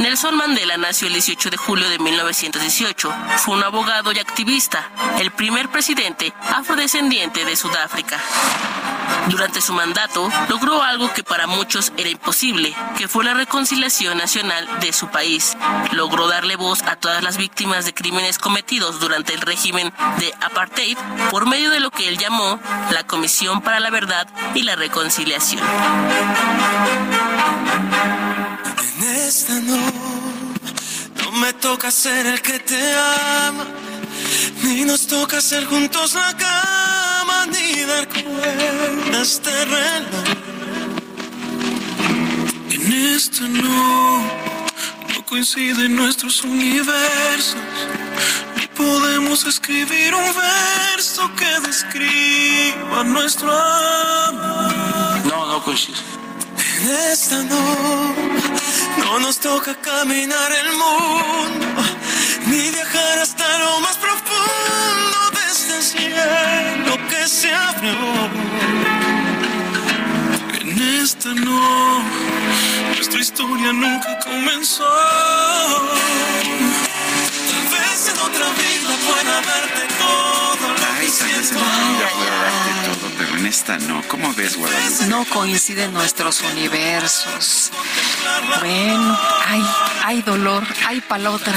Nelson 0.00 0.36
Mandela 0.36 0.76
nació 0.76 1.08
el 1.08 1.14
18 1.14 1.50
de 1.50 1.56
julio 1.56 1.88
de 1.88 1.98
1918. 1.98 3.12
Fue 3.38 3.56
un 3.56 3.64
abogado 3.64 4.12
y 4.12 4.18
activista, 4.18 4.88
el 5.18 5.32
primer 5.32 5.68
presidente 5.70 6.32
afrodescendiente 6.54 7.44
de 7.44 7.56
Sudáfrica. 7.56 8.18
Durante 9.28 9.60
su 9.60 9.74
mandato 9.74 10.30
logró 10.48 10.82
algo 10.82 11.12
que 11.12 11.24
para 11.24 11.46
muchos 11.46 11.92
era 11.96 12.08
imposible, 12.08 12.74
que 12.96 13.08
fue 13.08 13.24
la 13.24 13.34
reconciliación 13.34 14.16
nacional 14.16 14.66
de 14.80 14.92
su 14.92 15.08
país. 15.08 15.56
Logró 15.92 16.28
darle 16.28 16.56
voz 16.56 16.82
a 16.82 16.96
todas 16.96 17.22
las 17.22 17.36
víctimas 17.36 17.84
de 17.84 17.92
crímenes 17.92 18.38
cometidos 18.38 19.00
durante 19.00 19.34
el 19.34 19.40
régimen 19.40 19.92
de 20.18 20.32
apartheid 20.40 20.96
por 21.30 21.46
medio 21.46 21.70
de 21.70 21.80
lo 21.80 21.90
que 21.90 22.08
él 22.08 22.18
llamó 22.18 22.58
la 22.90 23.06
Comisión 23.06 23.60
para 23.62 23.80
la 23.80 23.90
Verdad 23.90 24.26
y 24.54 24.62
la 24.62 24.76
Reconciliación. 24.76 25.62
En 29.28 29.34
esta 29.34 29.60
no, 29.60 29.76
no 31.22 31.32
me 31.32 31.52
toca 31.52 31.90
ser 31.90 32.24
el 32.24 32.40
que 32.40 32.58
te 32.60 32.94
ama, 32.94 33.66
ni 34.62 34.86
nos 34.86 35.06
toca 35.06 35.36
hacer 35.36 35.66
juntos 35.66 36.14
la 36.14 36.34
cama, 36.34 37.44
ni 37.52 37.82
dar 37.82 38.08
cuentas 38.08 39.42
de 39.42 39.64
reloj. 39.66 40.28
En 42.70 43.14
esta 43.14 43.42
no, 43.48 44.20
no 45.12 45.26
coinciden 45.26 45.94
nuestros 45.94 46.42
universos, 46.42 47.56
ni 48.56 48.66
podemos 48.68 49.44
escribir 49.44 50.14
un 50.14 50.34
verso 50.94 51.30
que 51.36 51.68
describa 51.68 53.04
nuestro 53.04 53.52
amor. 53.52 55.26
No, 55.26 55.46
no 55.48 55.62
coincide. 55.62 55.98
En 56.80 56.88
esta 57.12 57.42
no, 57.42 58.57
No 58.98 59.18
nos 59.20 59.38
toca 59.38 59.74
caminar 59.74 60.50
el 60.52 60.72
mundo, 60.72 61.82
ni 62.46 62.70
viajar 62.70 63.18
hasta 63.20 63.58
lo 63.58 63.80
más 63.80 63.96
profundo 63.96 65.18
de 65.36 65.42
este 65.50 65.82
cielo 65.82 66.96
que 67.08 67.28
se 67.28 67.52
abrió. 67.52 67.98
En 70.60 71.02
esta 71.02 71.30
no, 71.30 72.02
nuestra 72.94 73.20
historia 73.20 73.72
nunca 73.72 74.18
comenzó. 74.20 74.88
Tal 77.50 77.64
vez 77.74 78.08
en 78.12 78.18
otra 78.28 78.46
vida 78.62 78.92
pueda 79.06 79.34
darte 79.50 79.82
todo 79.98 80.68
lo 80.68 81.00
que 81.00 81.08
siento 81.08 82.77
en 83.38 83.46
esta 83.46 83.78
no. 83.78 84.02
¿Cómo 84.08 84.32
ves, 84.34 84.56
Guadalupe? 84.56 85.06
No 85.06 85.24
coinciden 85.26 85.92
nuestros 85.92 86.40
universos. 86.40 87.70
Bueno, 88.60 89.18
hay, 89.46 89.62
hay 90.04 90.22
dolor, 90.22 90.66
hay 90.86 91.00
palotra. 91.00 91.54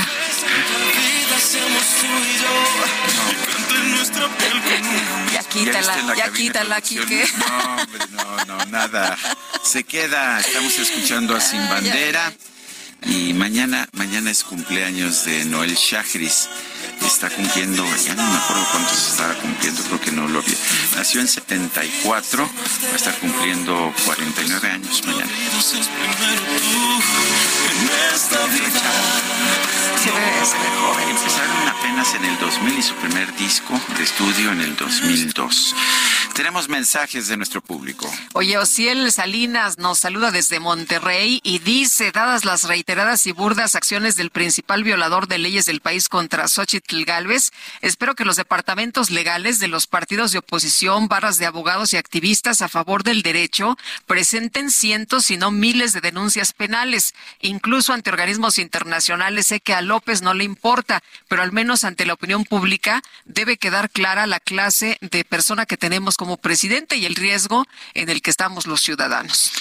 Ya 5.34 5.42
¿Ya 5.42 5.44
quítala, 5.44 6.16
ya 6.16 6.32
quítala? 6.32 6.82
Quique. 6.82 7.28
No, 7.38 7.76
hombre, 7.76 8.00
no, 8.12 8.46
no, 8.46 8.66
nada. 8.66 9.18
Se 9.64 9.84
queda, 9.84 10.40
estamos 10.40 10.78
escuchando 10.78 11.36
a 11.36 11.42
Sin 11.42 11.68
Bandera. 11.68 12.32
Y 13.06 13.34
mañana, 13.34 13.88
mañana 13.94 14.30
es 14.30 14.44
cumpleaños 14.44 15.26
de 15.26 15.46
Noel 15.46 15.76
Shahris. 15.76 16.50
Está 17.06 17.30
cumpliendo, 17.30 17.84
ya 18.06 18.16
no 18.16 18.24
me 18.24 18.38
acuerdo 18.38 18.66
cuántos 18.72 18.98
estaba 19.10 19.34
cumpliendo, 19.36 19.84
creo 19.84 20.02
que 20.02 20.12
no 20.12 20.28
lo 20.28 20.42
vi. 20.42 20.56
Nació 20.96 21.22
en 21.22 21.28
74, 21.28 22.44
va 22.44 22.94
a 22.94 22.96
estar 22.96 23.16
cumpliendo 23.20 23.94
49 24.06 24.70
años 24.70 25.04
mañana. 25.06 25.32
Se 30.02 30.10
ve, 30.10 30.46
se 30.46 30.58
ve 30.58 30.70
joven. 30.82 31.10
Empezaron 31.10 31.68
apenas 31.68 32.14
en 32.16 32.26
el 32.26 32.40
2000 32.40 32.80
y 32.80 32.82
su 32.82 32.96
primer 32.96 33.36
disco 33.36 33.80
de 33.98 34.04
estudio 34.04 34.52
en 34.52 34.62
el 34.62 34.76
2002. 34.76 35.76
Tenemos 36.34 36.70
mensajes 36.70 37.28
de 37.28 37.38
nuestro 37.38 37.62
público. 37.62 38.12
Oye, 38.34 38.58
Ociel 38.58 39.12
Salinas 39.12 39.78
nos 39.78 40.00
saluda 40.00 40.32
desde 40.32 40.60
Monterrey 40.60 41.42
y 41.44 41.60
dice, 41.60 42.12
dadas 42.12 42.46
las 42.46 42.64
reiteradas 42.64 43.26
y 43.28 43.32
burdas 43.32 43.76
acciones 43.76 44.16
del 44.16 44.30
principal 44.30 44.84
violador 44.84 45.28
de 45.28 45.38
leyes 45.38 45.66
del 45.66 45.82
país 45.82 46.10
contra 46.10 46.48
Xochitl 46.48 47.04
Galvez, 47.04 47.52
espero 47.82 48.16
que 48.16 48.26
los 48.26 48.38
departamentos 48.38 49.12
legales 49.12 49.60
de 49.60 49.68
los 49.68 49.88
partidos 49.88 50.32
de 50.32 50.40
oposición, 50.40 51.08
barras 51.08 51.38
de 51.38 51.46
abogados 51.46 51.94
y 51.94 51.98
activistas 51.98 52.62
a 52.62 52.70
favor 52.70 53.04
del 53.04 53.22
derecho 53.22 53.78
presenten 54.06 54.72
cientos, 54.72 55.26
si 55.26 55.38
no 55.38 55.52
miles 55.52 55.94
de 55.94 56.02
denuncias 56.02 56.54
penales, 56.54 57.14
incluso 57.42 57.94
ante 57.94 58.10
organismos 58.10 58.58
internacionales. 58.58 59.48
Sé 59.48 59.60
que 59.60 59.74
a 59.74 59.82
López 59.82 60.22
no 60.22 60.34
le 60.34 60.44
importa, 60.44 61.04
pero 61.28 61.42
al 61.42 61.52
menos 61.52 61.84
ante 61.84 62.06
la 62.06 62.14
opinión 62.14 62.46
pública 62.46 63.02
debe 63.26 63.58
quedar 63.58 63.90
clara 63.90 64.28
la 64.28 64.40
clase 64.40 64.98
de 65.02 65.26
persona 65.26 65.66
que 65.66 65.78
tenemos 65.78 66.18
como 66.22 66.38
presidente 66.38 66.98
y 66.98 67.08
el 67.08 67.16
riesgo 67.16 67.66
en 67.96 68.10
el 68.10 68.22
que 68.22 68.30
estamos 68.30 68.68
los 68.68 68.82
ciudadanos. 68.82 69.52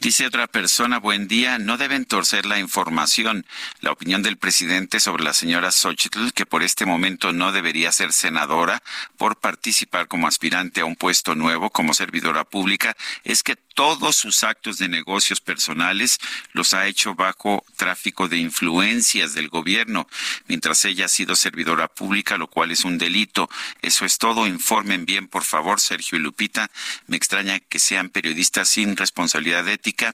Dice 0.00 0.26
otra 0.26 0.48
persona, 0.48 0.98
buen 0.98 1.28
día, 1.28 1.60
no 1.60 1.76
deben 1.76 2.06
torcer 2.06 2.44
la 2.44 2.58
información. 2.58 3.46
La 3.82 3.92
opinión 3.92 4.24
del 4.24 4.36
presidente 4.36 4.98
sobre 4.98 5.22
la 5.22 5.32
señora 5.32 5.70
Xochitl, 5.70 6.32
que 6.32 6.44
por 6.44 6.64
este 6.64 6.86
momento 6.86 7.32
no 7.32 7.52
debería 7.52 7.92
ser 7.92 8.12
senadora 8.12 8.82
por 9.16 9.36
participar 9.36 10.08
como 10.08 10.26
aspirante 10.26 10.80
a 10.80 10.86
un 10.86 10.96
puesto 10.96 11.36
nuevo 11.36 11.70
como 11.70 11.94
servidora 11.94 12.42
pública, 12.42 12.96
es 13.22 13.44
que 13.44 13.54
todos 13.78 14.16
sus 14.16 14.42
actos 14.42 14.78
de 14.78 14.88
negocios 14.88 15.40
personales 15.40 16.18
los 16.52 16.74
ha 16.74 16.88
hecho 16.88 17.14
bajo 17.14 17.64
tráfico 17.76 18.26
de 18.26 18.36
influencias 18.36 19.34
del 19.34 19.48
gobierno, 19.48 20.08
mientras 20.48 20.84
ella 20.84 21.04
ha 21.04 21.08
sido 21.08 21.36
servidora 21.36 21.86
pública, 21.86 22.36
lo 22.36 22.48
cual 22.48 22.72
es 22.72 22.84
un 22.84 22.98
delito. 22.98 23.48
Eso 23.80 24.04
es 24.04 24.18
todo. 24.18 24.48
Informen 24.48 25.06
bien, 25.06 25.28
por 25.28 25.44
favor, 25.44 25.78
Sergio 25.78 26.18
y 26.18 26.22
Lupita. 26.22 26.68
Me 27.06 27.16
extraña 27.16 27.60
que 27.60 27.78
sean 27.78 28.08
periodistas 28.08 28.68
sin 28.68 28.96
responsabilidad 28.96 29.68
ética. 29.68 30.12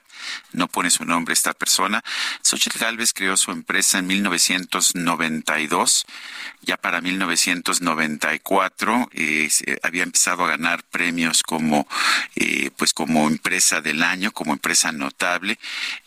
No 0.53 0.69
pone 0.69 0.91
su 0.91 1.07
nombre 1.07 1.33
esta 1.33 1.55
persona. 1.55 2.05
Xochitl 2.43 2.79
Galvez 2.79 3.15
creó 3.15 3.35
su 3.39 3.51
empresa 3.51 3.99
en 3.99 4.09
1992. 4.09 6.05
Ya 6.65 6.77
para 6.77 7.01
1994 7.01 9.11
eh, 9.13 9.49
había 9.83 10.03
empezado 10.03 10.45
a 10.45 10.49
ganar 10.49 10.83
premios 10.85 11.43
como, 11.43 11.87
eh, 12.37 12.71
pues 12.77 12.93
como 12.93 13.29
empresa 13.29 13.81
del 13.81 14.03
año, 14.03 14.33
como 14.33 14.53
empresa 14.53 14.93
notable. 14.93 15.59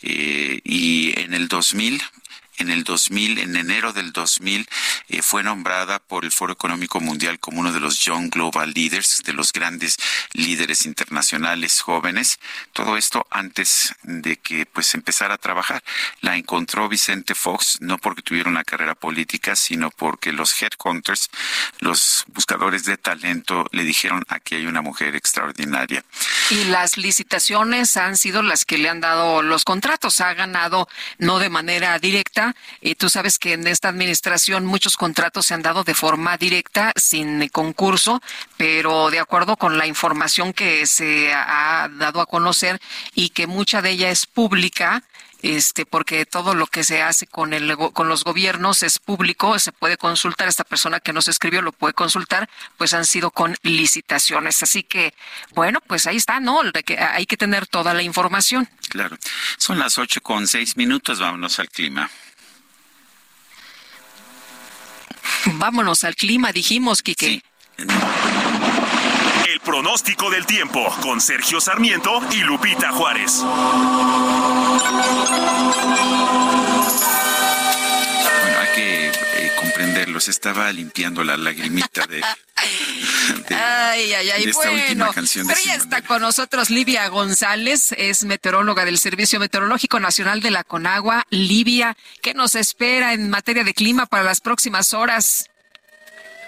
eh, 0.02 0.62
y 0.64 1.20
en 1.20 1.34
el 1.34 1.48
2000 1.48 2.02
en 2.58 2.70
el 2.70 2.84
2000, 2.84 3.40
en 3.40 3.56
enero 3.56 3.94
del 3.94 4.12
2000, 4.12 4.68
eh, 5.10 5.22
fue 5.22 5.44
nombrada 5.44 6.00
por 6.00 6.26
el 6.26 6.32
Foro 6.32 6.54
Económico 6.54 7.00
Mundial 7.00 7.40
como 7.40 7.62
uno 7.62 7.72
de 7.72 7.80
los 7.80 8.00
Young 8.00 8.30
Global 8.30 8.74
Leaders, 8.74 9.22
de 9.26 9.34
los 9.34 9.54
grandes 9.54 9.98
líderes 10.34 10.86
internacionales 10.86 11.82
jóvenes. 11.82 12.40
Todo 12.74 12.98
esto 12.98 13.26
antes 13.30 13.94
de 14.04 14.38
que 14.38 14.66
pues 14.66 14.94
empezara 14.96 15.36
a 15.36 15.38
trabajar. 15.38 15.84
La 16.22 16.36
encontró 16.36 16.90
Vicente 16.90 17.36
Fox, 17.36 17.78
no 17.82 17.98
porque 17.98 18.22
tuviera 18.22 18.50
una 18.50 18.64
carrera 18.64 18.96
política, 18.96 19.56
sino 19.56 19.92
porque 19.92 20.32
los 20.32 20.62
headhunters, 20.62 21.30
los 21.80 22.26
buscadores 22.28 22.86
de 22.86 22.98
talento, 22.98 23.66
le 23.72 23.84
dijeron 23.84 24.24
aquí 24.28 24.56
hay 24.56 24.66
una 24.66 24.82
mujer 24.82 25.16
extraordinaria. 25.16 26.04
Y 26.50 26.66
las 26.66 26.98
licitaciones 26.98 27.98
han 27.98 28.18
sido 28.18 28.42
las 28.42 28.66
que 28.66 28.78
le 28.78 28.90
han 28.90 29.02
dado 29.02 29.42
los 29.42 29.64
contratos. 29.64 30.22
Ha 30.22 30.34
ganado 30.34 30.88
no 31.18 31.40
de 31.40 31.50
manera 31.50 31.98
directa. 32.00 32.47
Y 32.82 32.96
tú 32.96 33.10
sabes 33.10 33.40
que 33.40 33.54
en 33.54 33.68
esta 33.68 33.90
administración 33.90 34.66
muchos 34.66 34.98
contratos 34.98 35.46
se 35.46 35.54
han 35.54 35.62
dado 35.62 35.84
de 35.84 35.94
forma 35.94 36.38
directa, 36.38 36.92
sin 36.96 37.48
concurso, 37.50 38.22
pero 38.58 39.10
de 39.10 39.20
acuerdo 39.20 39.58
con 39.58 39.78
la 39.78 39.88
información 39.88 40.54
que 40.54 40.86
se 40.86 41.34
ha 41.34 41.90
dado 41.98 42.22
a 42.22 42.26
conocer 42.26 42.80
y 43.14 43.30
que 43.30 43.48
mucha 43.48 43.82
de 43.82 43.92
ella 43.92 44.10
es 44.10 44.26
pública, 44.26 45.04
este, 45.42 45.86
porque 45.86 46.26
todo 46.26 46.56
lo 46.56 46.68
que 46.68 46.84
se 46.84 47.02
hace 47.02 47.28
con 47.28 47.54
el 47.54 47.78
con 47.94 48.10
los 48.10 48.24
gobiernos 48.24 48.82
es 48.84 49.00
público, 49.00 49.60
se 49.60 49.72
puede 49.72 49.98
consultar, 49.98 50.48
esta 50.48 50.64
persona 50.64 51.00
que 51.00 51.14
nos 51.14 51.28
escribió 51.28 51.62
lo 51.62 51.72
puede 51.72 51.94
consultar, 51.94 52.50
pues 52.78 52.94
han 52.94 53.06
sido 53.06 53.32
con 53.32 53.56
licitaciones. 53.62 54.64
Así 54.64 54.84
que, 54.84 55.14
bueno, 55.54 55.80
pues 55.86 56.08
ahí 56.08 56.18
está, 56.18 56.40
¿no? 56.40 56.62
Hay 57.14 57.26
que 57.26 57.38
tener 57.38 57.68
toda 57.68 57.94
la 57.94 58.02
información. 58.02 58.68
Claro. 58.90 59.18
Son 59.58 59.78
las 59.78 59.98
ocho 59.98 60.22
con 60.22 60.48
seis 60.48 60.76
minutos. 60.76 61.20
Vámonos 61.20 61.60
al 61.60 61.70
clima. 61.70 62.10
Vámonos 65.60 66.04
al 66.04 66.16
clima, 66.16 66.52
dijimos, 66.52 67.02
Quique. 67.02 67.42
El 67.78 69.60
pronóstico 69.62 70.30
del 70.30 70.46
tiempo 70.46 70.86
con 71.02 71.20
Sergio 71.22 71.60
Sarmiento 71.62 72.22
y 72.32 72.38
Lupita 72.42 72.92
Juárez. 72.92 73.42
Bueno, 78.42 78.60
hay 78.60 78.76
que 78.76 79.08
eh, 79.10 79.52
comprenderlos. 79.60 80.28
Estaba 80.28 80.72
limpiando 80.72 81.24
la 81.24 81.38
lagrimita 81.38 82.06
de, 82.08 82.18
de- 82.18 82.24
Ay, 83.50 84.14
ay, 84.14 84.30
ay, 84.30 84.52
bueno. 84.52 85.10
Pero 85.14 85.60
ya 85.66 85.76
está 85.76 86.02
con 86.02 86.22
nosotros 86.22 86.70
Livia 86.70 87.08
González, 87.08 87.94
es 87.98 88.24
meteoróloga 88.24 88.86
del 88.86 88.98
Servicio 88.98 89.40
Meteorológico 89.40 90.00
Nacional 90.00 90.42
de 90.42 90.52
la 90.52 90.64
Conagua. 90.64 91.26
Livia, 91.30 91.98
¿qué 92.22 92.34
nos 92.34 92.56
espera 92.56 93.14
en 93.14 93.30
materia 93.30 93.64
de 93.64 93.74
clima 93.74 94.06
para 94.06 94.24
las 94.24 94.42
próximas 94.42 94.94
horas? 94.94 95.50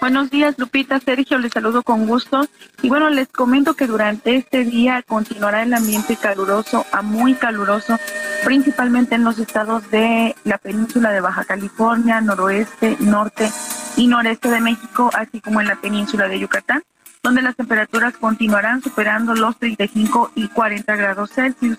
Buenos 0.00 0.30
días, 0.30 0.54
Lupita, 0.56 0.98
Sergio, 0.98 1.38
les 1.38 1.52
saludo 1.52 1.82
con 1.82 2.06
gusto. 2.06 2.46
Y 2.80 2.88
bueno, 2.88 3.10
les 3.10 3.28
comento 3.28 3.74
que 3.74 3.86
durante 3.86 4.36
este 4.36 4.64
día 4.64 5.02
continuará 5.06 5.62
el 5.62 5.74
ambiente 5.74 6.16
caluroso 6.16 6.86
a 6.90 7.02
muy 7.02 7.34
caluroso, 7.34 7.98
principalmente 8.44 9.16
en 9.16 9.24
los 9.24 9.38
estados 9.38 9.90
de 9.90 10.34
la 10.44 10.56
península 10.56 11.10
de 11.10 11.20
Baja 11.20 11.44
California, 11.44 12.20
noroeste, 12.22 12.96
norte 13.00 13.50
y 13.96 14.06
noreste 14.06 14.48
de 14.48 14.60
México, 14.60 15.10
así 15.14 15.40
como 15.40 15.60
en 15.60 15.68
la 15.68 15.76
península 15.76 16.28
de 16.28 16.38
Yucatán, 16.38 16.82
donde 17.22 17.42
las 17.42 17.56
temperaturas 17.56 18.14
continuarán 18.16 18.82
superando 18.82 19.34
los 19.34 19.58
35 19.58 20.32
y 20.34 20.48
40 20.48 20.96
grados 20.96 21.30
Celsius. 21.32 21.78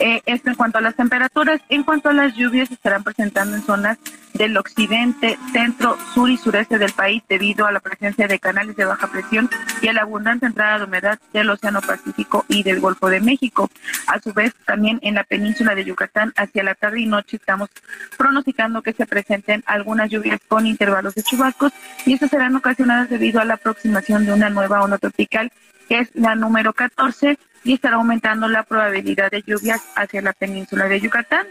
Eh, 0.00 0.22
esto 0.26 0.50
en 0.50 0.56
cuanto 0.56 0.78
a 0.78 0.80
las 0.80 0.96
temperaturas. 0.96 1.60
En 1.68 1.84
cuanto 1.84 2.08
a 2.08 2.12
las 2.12 2.34
lluvias, 2.34 2.68
se 2.68 2.74
estarán 2.74 3.04
presentando 3.04 3.56
en 3.56 3.62
zonas 3.62 3.98
del 4.32 4.56
occidente, 4.56 5.38
centro, 5.52 5.96
sur 6.12 6.28
y 6.28 6.36
sureste 6.36 6.78
del 6.78 6.92
país 6.92 7.22
debido 7.28 7.66
a 7.66 7.72
la 7.72 7.78
presencia 7.78 8.26
de 8.26 8.40
canales 8.40 8.74
de 8.74 8.84
baja 8.84 9.06
presión 9.06 9.48
y 9.80 9.86
a 9.86 9.92
la 9.92 10.02
abundante 10.02 10.46
entrada 10.46 10.78
de 10.78 10.84
humedad 10.84 11.20
del 11.32 11.50
Océano 11.50 11.80
Pacífico 11.80 12.44
y 12.48 12.64
del 12.64 12.80
Golfo 12.80 13.08
de 13.08 13.20
México. 13.20 13.70
A 14.08 14.18
su 14.20 14.32
vez, 14.32 14.52
también 14.66 14.98
en 15.02 15.14
la 15.14 15.22
península 15.22 15.76
de 15.76 15.84
Yucatán, 15.84 16.32
hacia 16.36 16.64
la 16.64 16.74
tarde 16.74 17.00
y 17.00 17.06
noche, 17.06 17.36
estamos 17.36 17.70
pronosticando 18.18 18.82
que 18.82 18.92
se 18.92 19.06
presenten 19.06 19.62
algunas 19.66 20.10
lluvias 20.10 20.40
con 20.48 20.66
intervalos 20.66 21.14
de 21.14 21.22
chubascos 21.22 21.72
y 22.04 22.14
estas 22.14 22.30
serán 22.30 22.56
ocasionadas 22.56 23.08
debido 23.08 23.40
a 23.40 23.44
la 23.44 23.54
aproximación 23.54 24.26
de 24.26 24.32
una 24.32 24.50
nueva 24.50 24.82
onda 24.82 24.98
tropical 24.98 25.52
que 25.88 25.98
es 26.00 26.08
la 26.14 26.34
número 26.34 26.72
14 26.72 27.38
y 27.64 27.74
estará 27.74 27.96
aumentando 27.96 28.46
la 28.48 28.62
probabilidad 28.62 29.30
de 29.30 29.42
lluvias 29.42 29.82
hacia 29.96 30.22
la 30.22 30.32
península 30.32 30.86
de 30.86 31.00
Yucatán. 31.00 31.46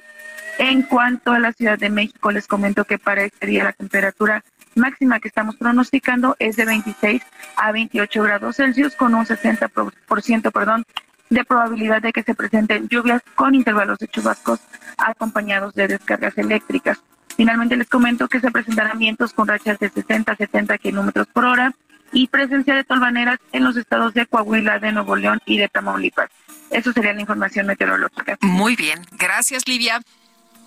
En 0.59 0.83
cuanto 0.83 1.31
a 1.31 1.39
la 1.39 1.51
Ciudad 1.51 1.79
de 1.79 1.89
México, 1.89 2.31
les 2.31 2.47
comento 2.47 2.85
que 2.85 2.99
para 2.99 3.23
este 3.23 3.47
día 3.47 3.63
la 3.63 3.73
temperatura 3.73 4.43
máxima 4.75 5.19
que 5.19 5.27
estamos 5.27 5.55
pronosticando 5.55 6.35
es 6.39 6.55
de 6.55 6.65
26 6.65 7.23
a 7.57 7.71
28 7.71 8.23
grados 8.23 8.55
Celsius 8.57 8.95
con 8.95 9.15
un 9.15 9.25
60% 9.25 10.51
perdón, 10.51 10.85
de 11.29 11.43
probabilidad 11.43 12.01
de 12.01 12.13
que 12.13 12.23
se 12.23 12.35
presenten 12.35 12.87
lluvias 12.87 13.23
con 13.35 13.55
intervalos 13.55 13.97
de 13.97 14.07
chubascos 14.07 14.59
acompañados 14.97 15.73
de 15.73 15.87
descargas 15.87 16.37
eléctricas. 16.37 17.01
Finalmente 17.35 17.75
les 17.75 17.89
comento 17.89 18.27
que 18.27 18.39
se 18.39 18.51
presentarán 18.51 18.99
vientos 18.99 19.33
con 19.33 19.47
rachas 19.47 19.79
de 19.79 19.89
60 19.89 20.31
a 20.31 20.35
70 20.35 20.77
kilómetros 20.77 21.27
por 21.27 21.45
hora 21.45 21.73
y 22.13 22.27
presencia 22.27 22.75
de 22.75 22.83
tolvaneras 22.83 23.39
en 23.51 23.63
los 23.63 23.75
estados 23.75 24.13
de 24.13 24.25
Coahuila, 24.25 24.79
de 24.79 24.91
Nuevo 24.91 25.15
León 25.15 25.41
y 25.45 25.57
de 25.57 25.67
Tamaulipas. 25.67 26.29
Eso 26.69 26.93
sería 26.93 27.13
la 27.13 27.21
información 27.21 27.67
meteorológica. 27.67 28.37
Muy 28.41 28.75
bien, 28.75 29.05
gracias 29.11 29.67
Livia. 29.67 30.01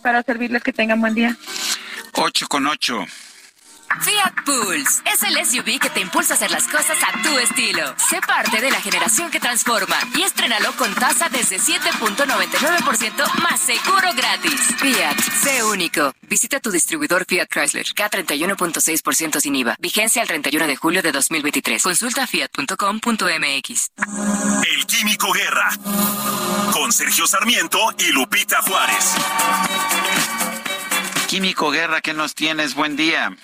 Para 0.02 0.22
servirles 0.22 0.62
que 0.62 0.72
tengan 0.72 1.00
buen 1.00 1.14
día. 1.14 1.36
8 2.12 2.46
con 2.48 2.66
8. 2.66 3.06
Fiat 4.00 4.44
Pulse 4.44 5.02
es 5.12 5.22
el 5.22 5.46
SUV 5.46 5.78
que 5.78 5.90
te 5.90 6.00
impulsa 6.00 6.34
a 6.34 6.36
hacer 6.36 6.50
las 6.50 6.66
cosas 6.68 6.96
a 7.02 7.22
tu 7.22 7.38
estilo. 7.38 7.94
Sé 8.10 8.20
parte 8.20 8.60
de 8.60 8.70
la 8.70 8.80
generación 8.80 9.30
que 9.30 9.40
transforma 9.40 9.96
y 10.14 10.22
estrénalo 10.22 10.72
con 10.72 10.94
tasa 10.94 11.28
desde 11.28 11.58
7.99% 11.58 13.42
más 13.42 13.60
seguro 13.60 14.08
gratis. 14.14 14.60
Fiat, 14.78 15.18
sé 15.42 15.64
único. 15.64 16.12
Visita 16.22 16.60
tu 16.60 16.70
distribuidor 16.70 17.24
Fiat 17.26 17.48
Chrysler, 17.48 17.86
K31.6% 17.86 19.40
sin 19.40 19.56
IVA. 19.56 19.76
Vigencia 19.78 20.22
el 20.22 20.28
31 20.28 20.66
de 20.66 20.76
julio 20.76 21.02
de 21.02 21.12
2023. 21.12 21.82
Consulta 21.82 22.26
fiat.com.mx. 22.26 23.90
El 23.96 24.86
Químico 24.86 25.32
Guerra. 25.32 25.70
Con 26.72 26.92
Sergio 26.92 27.26
Sarmiento 27.26 27.78
y 27.98 28.12
Lupita 28.12 28.60
Juárez. 28.62 29.14
Químico 31.28 31.70
Guerra, 31.70 32.00
¿qué 32.00 32.14
nos 32.14 32.34
tienes? 32.34 32.74
Buen 32.74 32.96
día. 32.96 33.36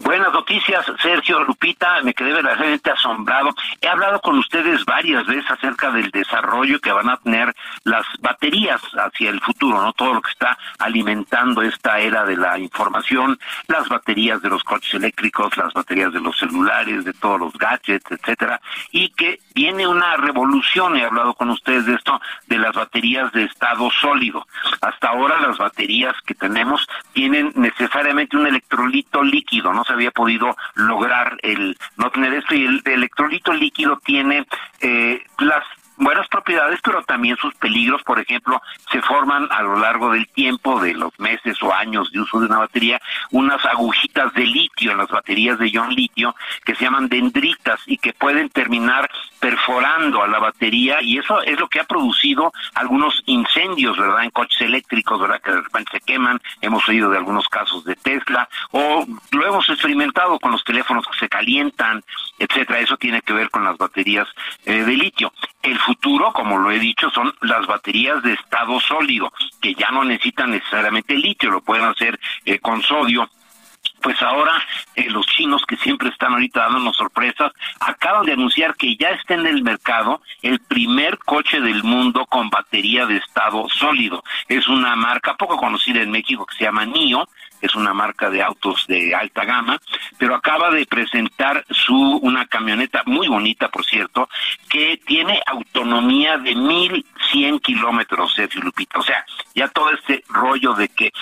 Buenas 0.00 0.30
noticias, 0.30 0.84
Sergio 1.00 1.42
Lupita, 1.44 2.02
me 2.02 2.12
quedé 2.12 2.34
verdaderamente 2.34 2.90
asombrado. 2.90 3.54
He 3.80 3.88
hablado 3.88 4.20
con 4.20 4.38
ustedes 4.38 4.84
varias 4.84 5.26
veces 5.26 5.50
acerca 5.50 5.90
del 5.90 6.10
desarrollo 6.10 6.78
que 6.80 6.92
van 6.92 7.08
a 7.08 7.16
tener 7.16 7.54
las 7.84 8.04
baterías 8.20 8.80
hacia 8.94 9.30
el 9.30 9.40
futuro, 9.40 9.80
¿no? 9.80 9.94
Todo 9.94 10.12
lo 10.14 10.20
que 10.20 10.30
está 10.30 10.58
alimentando 10.78 11.62
esta 11.62 11.98
era 11.98 12.26
de 12.26 12.36
la 12.36 12.58
información, 12.58 13.38
las 13.68 13.88
baterías 13.88 14.42
de 14.42 14.50
los 14.50 14.62
coches 14.64 14.92
eléctricos, 14.94 15.56
las 15.56 15.72
baterías 15.72 16.12
de 16.12 16.20
los 16.20 16.38
celulares, 16.38 17.04
de 17.06 17.14
todos 17.14 17.40
los 17.40 17.54
gadgets, 17.54 18.10
etcétera, 18.10 18.60
y 18.92 19.08
que 19.10 19.40
viene 19.54 19.86
una 19.86 20.16
revolución, 20.18 20.96
he 20.96 21.04
hablado 21.06 21.32
con 21.32 21.48
ustedes 21.48 21.86
de 21.86 21.94
esto, 21.94 22.20
de 22.46 22.58
las 22.58 22.74
baterías 22.74 23.32
de 23.32 23.44
estado 23.44 23.90
sólido. 23.90 24.46
Hasta 24.82 25.08
ahora 25.08 25.40
las 25.40 25.56
baterías 25.56 26.14
que 26.26 26.34
tenemos 26.34 26.86
tienen 27.14 27.52
necesariamente 27.54 28.36
un 28.36 28.46
electrolito 28.46 29.22
líquido, 29.22 29.72
¿no? 29.72 29.85
Se 29.86 29.92
había 29.92 30.10
podido 30.10 30.56
lograr 30.74 31.36
el 31.42 31.76
no 31.96 32.10
tener 32.10 32.34
esto 32.34 32.54
y 32.54 32.66
el, 32.66 32.82
electrolito 32.84 33.52
líquido 33.52 33.98
tiene 34.04 34.46
eh, 34.80 35.22
las 35.38 35.64
buenas 35.96 36.28
propiedades, 36.28 36.80
pero 36.82 37.02
también 37.02 37.36
sus 37.36 37.54
peligros, 37.54 38.02
por 38.02 38.20
ejemplo, 38.20 38.60
se 38.90 39.00
forman 39.02 39.48
a 39.50 39.62
lo 39.62 39.78
largo 39.78 40.10
del 40.12 40.28
tiempo, 40.28 40.80
de 40.80 40.94
los 40.94 41.18
meses 41.18 41.62
o 41.62 41.72
años 41.72 42.10
de 42.12 42.20
uso 42.20 42.40
de 42.40 42.46
una 42.46 42.58
batería, 42.58 43.00
unas 43.30 43.64
agujitas 43.64 44.32
de 44.34 44.46
litio 44.46 44.92
en 44.92 44.98
las 44.98 45.08
baterías 45.08 45.58
de 45.58 45.70
ion 45.70 45.94
litio 45.94 46.34
que 46.64 46.74
se 46.74 46.84
llaman 46.84 47.08
dendritas 47.08 47.80
y 47.86 47.98
que 47.98 48.12
pueden 48.12 48.48
terminar 48.50 49.10
perforando 49.40 50.22
a 50.22 50.28
la 50.28 50.38
batería 50.38 51.00
y 51.02 51.18
eso 51.18 51.42
es 51.42 51.58
lo 51.58 51.68
que 51.68 51.80
ha 51.80 51.84
producido 51.84 52.52
algunos 52.74 53.22
incendios, 53.26 53.96
¿verdad? 53.96 54.24
En 54.24 54.30
coches 54.30 54.60
eléctricos, 54.60 55.20
¿verdad? 55.20 55.40
Que 55.40 55.52
de 55.52 55.60
repente 55.60 55.92
se 55.92 56.00
queman, 56.00 56.40
hemos 56.60 56.88
oído 56.88 57.10
de 57.10 57.18
algunos 57.18 57.48
casos 57.48 57.84
de 57.84 57.94
Tesla 57.96 58.48
o 58.70 59.06
lo 59.30 59.46
hemos 59.46 59.68
experimentado 59.68 60.38
con 60.38 60.52
los 60.52 60.64
teléfonos 60.64 61.06
que 61.06 61.18
se 61.18 61.28
calientan, 61.28 62.02
etcétera. 62.38 62.80
Eso 62.80 62.96
tiene 62.96 63.22
que 63.22 63.32
ver 63.32 63.50
con 63.50 63.64
las 63.64 63.76
baterías 63.76 64.28
eh, 64.64 64.84
de 64.84 64.92
litio. 64.92 65.32
El 65.62 65.78
futuro, 65.78 66.32
como 66.32 66.58
lo 66.58 66.70
he 66.70 66.78
dicho, 66.78 67.10
son 67.10 67.34
las 67.40 67.66
baterías 67.66 68.22
de 68.22 68.34
estado 68.34 68.80
sólido, 68.80 69.32
que 69.60 69.74
ya 69.74 69.90
no 69.90 70.04
necesitan 70.04 70.50
necesariamente 70.50 71.14
litio, 71.14 71.50
lo 71.50 71.60
pueden 71.60 71.84
hacer 71.84 72.18
eh, 72.44 72.58
con 72.58 72.82
sodio 72.82 73.28
pues 74.06 74.20
ahora 74.22 74.62
eh, 74.94 75.10
los 75.10 75.26
chinos 75.26 75.64
que 75.66 75.76
siempre 75.78 76.10
están 76.10 76.32
ahorita 76.32 76.60
dándonos 76.60 76.96
sorpresas, 76.96 77.52
acaban 77.80 78.24
de 78.24 78.34
anunciar 78.34 78.76
que 78.76 78.96
ya 78.96 79.08
está 79.10 79.34
en 79.34 79.46
el 79.46 79.62
mercado 79.62 80.20
el 80.42 80.60
primer 80.60 81.18
coche 81.18 81.60
del 81.60 81.82
mundo 81.82 82.24
con 82.26 82.48
batería 82.48 83.06
de 83.06 83.16
estado 83.16 83.68
sólido. 83.68 84.22
Es 84.48 84.68
una 84.68 84.94
marca 84.96 85.34
poco 85.34 85.56
conocida 85.56 86.02
en 86.02 86.10
México 86.10 86.46
que 86.46 86.56
se 86.56 86.64
llama 86.64 86.86
NIO, 86.86 87.28
es 87.60 87.74
una 87.74 87.94
marca 87.94 88.30
de 88.30 88.42
autos 88.42 88.86
de 88.86 89.14
alta 89.14 89.44
gama, 89.44 89.78
pero 90.18 90.34
acaba 90.34 90.70
de 90.70 90.86
presentar 90.86 91.64
su 91.70 91.94
una 91.94 92.46
camioneta 92.46 93.02
muy 93.06 93.28
bonita, 93.28 93.68
por 93.68 93.84
cierto, 93.84 94.28
que 94.68 95.00
tiene 95.06 95.40
autonomía 95.46 96.38
de 96.38 96.54
1100 96.54 97.60
kilómetros, 97.60 98.34
Sergio 98.34 98.62
Lupita. 98.62 98.98
O 98.98 99.02
sea, 99.02 99.24
ya 99.54 99.68
todo 99.68 99.90
este 99.90 100.24
rollo 100.28 100.74
de 100.74 100.88
que 100.88 101.12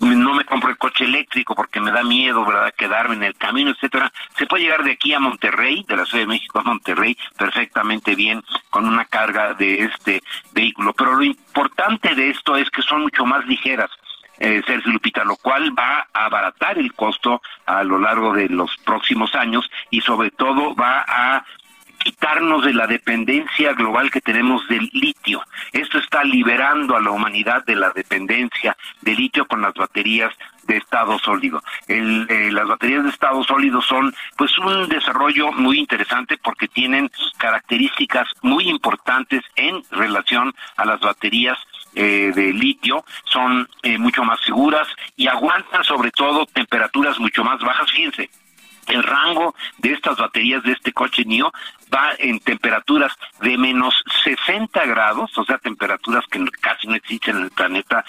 no 0.00 0.34
me 0.34 0.44
compro 0.44 0.70
el 0.70 0.78
coche 0.78 1.04
eléctrico 1.04 1.54
porque 1.54 1.80
me 1.80 1.90
da 1.90 2.02
miedo, 2.02 2.44
¿verdad?, 2.44 2.74
quedarme 2.76 3.16
en 3.16 3.24
el 3.24 3.34
camino, 3.36 3.70
etcétera, 3.70 4.12
se 4.36 4.46
puede 4.46 4.64
llegar 4.64 4.84
de 4.84 4.92
aquí 4.92 5.12
a 5.14 5.20
Monterrey, 5.20 5.84
de 5.88 5.96
la 5.96 6.04
Ciudad 6.04 6.24
de 6.24 6.28
México 6.28 6.58
a 6.58 6.62
Monterrey, 6.62 7.16
perfectamente 7.36 8.14
bien 8.14 8.42
con 8.70 8.86
una 8.86 9.04
carga 9.04 9.54
de 9.54 9.84
este 9.84 10.22
vehículo. 10.52 10.92
Pero 10.92 11.14
lo 11.16 11.24
importante 11.24 12.14
de 12.14 12.30
esto 12.30 12.56
es 12.56 12.68
que 12.70 12.82
son 12.82 13.02
mucho 13.02 13.24
más 13.24 13.46
ligeras 13.46 13.90
eh, 14.38 14.62
Sergio 14.66 14.92
Lupita, 14.92 15.24
lo 15.24 15.36
cual 15.36 15.76
va 15.78 16.06
a 16.12 16.26
abaratar 16.26 16.78
el 16.78 16.92
costo 16.94 17.42
a 17.66 17.82
lo 17.84 17.98
largo 17.98 18.32
de 18.32 18.48
los 18.48 18.76
próximos 18.78 19.34
años 19.34 19.70
y 19.90 20.00
sobre 20.00 20.30
todo 20.30 20.74
va 20.74 21.04
a 21.06 21.44
quitarnos 21.98 22.64
de 22.64 22.72
la 22.72 22.86
dependencia 22.86 23.72
global 23.74 24.10
que 24.10 24.20
tenemos 24.20 24.66
del 24.68 24.88
litio. 24.92 25.42
Esto 25.72 25.98
está 25.98 26.24
liberando 26.24 26.96
a 26.96 27.00
la 27.00 27.10
humanidad 27.10 27.64
de 27.66 27.76
la 27.76 27.90
dependencia 27.90 28.76
de 29.02 29.14
litio 29.14 29.46
con 29.46 29.60
las 29.60 29.74
baterías 29.74 30.32
de 30.68 30.76
estado 30.76 31.18
sólido. 31.18 31.62
Eh, 31.88 32.50
las 32.52 32.68
baterías 32.68 33.02
de 33.04 33.10
estado 33.10 33.42
sólido 33.42 33.82
son 33.82 34.14
pues 34.36 34.56
un 34.58 34.88
desarrollo 34.88 35.50
muy 35.52 35.78
interesante 35.78 36.36
porque 36.36 36.68
tienen 36.68 37.10
características 37.38 38.28
muy 38.42 38.68
importantes 38.68 39.42
en 39.56 39.82
relación 39.90 40.54
a 40.76 40.84
las 40.84 41.00
baterías 41.00 41.58
eh, 41.94 42.32
de 42.34 42.52
litio 42.52 43.04
son 43.24 43.68
eh, 43.82 43.98
mucho 43.98 44.24
más 44.24 44.40
seguras 44.44 44.88
y 45.16 45.26
aguantan 45.26 45.84
sobre 45.84 46.10
todo 46.10 46.46
temperaturas 46.46 47.18
mucho 47.18 47.44
más 47.44 47.60
bajas. 47.60 47.90
Fíjense, 47.90 48.30
el 48.88 49.02
rango 49.02 49.54
de 49.78 49.92
estas 49.92 50.16
baterías 50.16 50.62
de 50.62 50.72
este 50.72 50.92
coche 50.92 51.24
NIO 51.24 51.52
va 51.92 52.12
en 52.18 52.40
temperaturas 52.40 53.12
de 53.40 53.56
menos 53.56 53.94
60 54.24 54.84
grados, 54.86 55.36
o 55.36 55.44
sea, 55.44 55.58
temperaturas 55.58 56.24
que 56.30 56.44
casi 56.60 56.86
no 56.86 56.94
existen 56.94 57.36
en 57.36 57.44
el 57.44 57.50
planeta, 57.50 58.04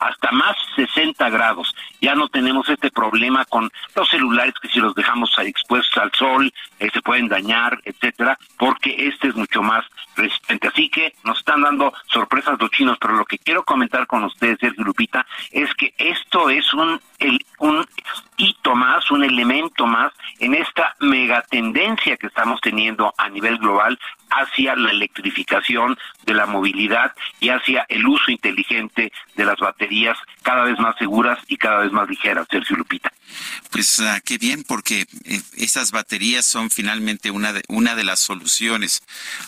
hasta 0.00 0.30
más 0.32 0.56
60 0.76 1.28
grados. 1.30 1.74
Ya 2.00 2.14
no 2.14 2.28
tenemos 2.28 2.68
este 2.68 2.90
problema 2.90 3.44
con 3.44 3.70
los 3.94 4.08
celulares 4.08 4.54
que 4.60 4.68
si 4.68 4.80
los 4.80 4.94
dejamos 4.94 5.30
expuestos 5.38 6.02
al 6.02 6.12
sol 6.12 6.52
eh, 6.78 6.88
se 6.92 7.02
pueden 7.02 7.28
dañar, 7.28 7.80
etcétera, 7.84 8.38
porque 8.56 9.08
este 9.08 9.28
es 9.28 9.36
mucho 9.36 9.62
más 9.62 9.84
resistente. 10.16 10.68
Así 10.68 10.88
que 10.88 11.14
nos 11.24 11.38
están 11.38 11.62
dando 11.62 11.92
sorpresas 12.06 12.58
los 12.60 12.70
chinos, 12.70 12.98
pero 13.00 13.14
lo 13.14 13.24
que 13.24 13.38
quiero 13.38 13.64
comentar 13.64 14.06
con 14.06 14.24
ustedes, 14.24 14.58
Sergio 14.60 14.84
Lupita, 14.84 15.26
es 15.50 15.72
que 15.74 15.94
esto 15.98 16.50
es 16.50 16.72
un, 16.74 17.00
un 17.58 17.86
hito 18.36 18.74
más, 18.74 19.10
un 19.10 19.24
elemento 19.24 19.86
más 19.86 20.12
en 20.38 20.54
esta 20.54 20.96
megatendencia 21.00 22.16
que 22.16 22.26
estamos 22.26 22.60
teniendo 22.60 23.12
a 23.16 23.28
nivel 23.28 23.58
global 23.58 23.98
hacia 24.30 24.76
la 24.76 24.90
electrificación 24.90 25.98
de 26.24 26.34
la 26.34 26.46
movilidad 26.46 27.12
y 27.40 27.50
hacia 27.50 27.84
el 27.88 28.06
uso 28.06 28.30
inteligente 28.30 29.12
de 29.34 29.44
las 29.44 29.58
baterías 29.58 30.16
cada 30.42 30.64
vez 30.64 30.78
más 30.78 30.96
seguras 30.96 31.38
y 31.48 31.56
cada 31.56 31.80
vez 31.80 31.92
más 31.92 32.08
ligeras, 32.08 32.46
Sergio 32.50 32.76
Lupita. 32.76 33.12
Pues 33.70 34.00
ah, 34.00 34.20
qué 34.24 34.38
bien, 34.38 34.64
porque 34.64 35.06
eh, 35.24 35.40
esas 35.56 35.92
baterías 35.92 36.44
son 36.44 36.70
finalmente 36.70 37.30
una 37.30 37.52
de, 37.52 37.62
una 37.68 37.94
de 37.94 38.04
las 38.04 38.20
soluciones 38.20 39.02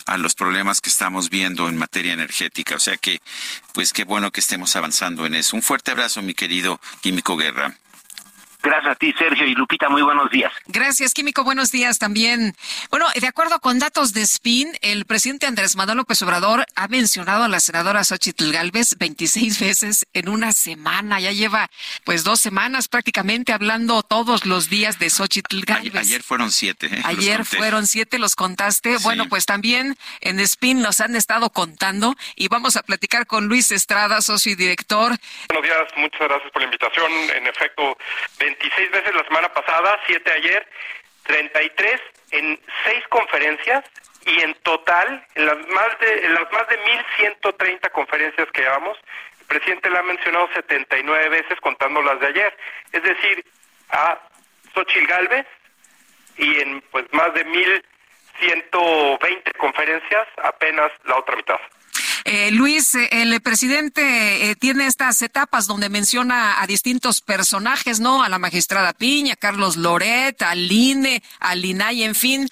a 0.05 0.17
los 0.17 0.35
problemas 0.35 0.81
que 0.81 0.89
estamos 0.89 1.29
viendo 1.29 1.67
en 1.67 1.77
materia 1.77 2.13
energética. 2.13 2.75
O 2.75 2.79
sea 2.79 2.97
que, 2.97 3.19
pues 3.73 3.91
qué 3.93 4.05
bueno 4.05 4.31
que 4.31 4.39
estemos 4.39 4.75
avanzando 4.75 5.25
en 5.25 5.35
eso. 5.35 5.55
Un 5.55 5.61
fuerte 5.61 5.91
abrazo, 5.91 6.21
mi 6.21 6.33
querido 6.33 6.79
Químico 7.01 7.35
Guerra. 7.35 7.75
Gracias 8.63 8.93
a 8.93 8.95
ti, 8.95 9.13
Sergio 9.17 9.45
y 9.45 9.55
Lupita, 9.55 9.89
muy 9.89 10.01
buenos 10.01 10.31
días. 10.31 10.53
Gracias, 10.67 11.13
Químico, 11.13 11.43
buenos 11.43 11.69
días 11.69 11.99
también. 11.99 12.55
Bueno, 12.89 13.07
de 13.13 13.27
acuerdo 13.27 13.59
con 13.59 13.77
datos 13.77 14.13
de 14.13 14.25
SPIN, 14.25 14.71
el 14.81 15.03
presidente 15.03 15.45
Andrés 15.45 15.75
Manuel 15.75 15.97
López 15.97 16.21
Obrador 16.21 16.65
ha 16.75 16.87
mencionado 16.87 17.43
a 17.43 17.49
la 17.49 17.59
senadora 17.59 18.05
Xochitl 18.05 18.53
Galvez 18.53 18.95
26 18.97 19.59
veces 19.59 20.07
en 20.13 20.29
una 20.29 20.53
semana. 20.53 21.19
Ya 21.19 21.33
lleva 21.33 21.69
pues 22.05 22.23
dos 22.23 22.39
semanas 22.39 22.87
prácticamente 22.87 23.51
hablando 23.51 24.01
todos 24.01 24.45
los 24.45 24.69
días 24.69 24.97
de 24.97 25.09
Xochitl 25.09 25.65
Galvez. 25.65 25.95
Ayer 25.95 26.23
fueron 26.23 26.49
siete. 26.49 26.87
¿eh? 26.87 27.01
Ayer 27.03 27.43
fueron 27.43 27.85
siete, 27.85 28.17
los 28.17 28.35
contaste. 28.35 28.95
Bueno, 28.99 29.27
pues 29.27 29.45
también 29.45 29.97
en 30.21 30.39
SPIN 30.39 30.81
nos 30.81 31.01
han 31.01 31.17
estado 31.17 31.49
contando 31.49 32.15
y 32.37 32.47
vamos 32.47 32.77
a 32.77 32.83
platicar 32.83 33.27
con 33.27 33.47
Luis 33.47 33.73
Estrada, 33.73 34.21
socio 34.21 34.53
y 34.53 34.55
director. 34.55 35.17
Buenos 35.49 35.63
días, 35.63 35.83
muchas 35.97 36.21
gracias 36.21 36.49
por 36.53 36.61
la 36.61 36.65
invitación. 36.65 37.11
En 37.35 37.47
efecto, 37.47 37.97
26 38.59 38.91
veces 38.91 39.15
la 39.15 39.23
semana 39.23 39.51
pasada, 39.53 39.99
7 40.05 40.31
ayer, 40.31 40.67
33 41.23 42.01
en 42.31 42.59
6 42.85 43.07
conferencias 43.09 43.83
y 44.25 44.41
en 44.41 44.53
total, 44.55 45.25
en 45.35 45.45
las 45.45 45.57
más 45.67 45.99
de, 45.99 46.25
en 46.25 46.33
las 46.33 46.51
más 46.51 46.67
de 46.67 46.79
1.130 47.19 47.91
conferencias 47.91 48.47
que 48.51 48.61
llevamos, 48.61 48.97
el 49.39 49.45
presidente 49.47 49.89
la 49.89 49.99
ha 49.99 50.03
mencionado 50.03 50.49
79 50.53 51.29
veces 51.29 51.59
contando 51.61 52.01
las 52.01 52.19
de 52.19 52.27
ayer. 52.27 52.57
Es 52.91 53.03
decir, 53.03 53.45
a 53.89 54.19
Xochitl 54.73 55.07
Galvez 55.07 55.47
y 56.37 56.59
en 56.61 56.81
pues 56.91 57.05
más 57.11 57.33
de 57.33 57.45
1.120 57.45 59.57
conferencias 59.57 60.27
apenas 60.43 60.91
la 61.05 61.17
otra 61.17 61.35
mitad. 61.35 61.59
Eh, 62.25 62.51
Luis, 62.51 62.95
eh, 62.95 63.09
el 63.11 63.41
presidente 63.41 64.49
eh, 64.49 64.55
tiene 64.55 64.87
estas 64.87 65.21
etapas 65.21 65.67
donde 65.67 65.89
menciona 65.89 66.61
a 66.61 66.67
distintos 66.67 67.21
personajes, 67.21 67.99
¿no? 67.99 68.23
A 68.23 68.29
la 68.29 68.39
magistrada 68.39 68.93
Piña, 68.93 69.35
Carlos 69.35 69.75
Loret, 69.75 70.41
al 70.41 70.71
INE, 70.71 71.21
al 71.39 71.65
INAI, 71.65 72.03
en 72.03 72.15
fin. 72.15 72.47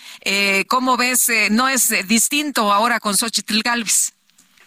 ¿Cómo 0.67 0.97
ves? 0.97 1.31
¿No 1.51 1.67
es 1.67 2.07
distinto 2.07 2.71
ahora 2.71 2.99
con 2.99 3.15
Xochitl 3.15 3.61
Galvez? 3.63 4.13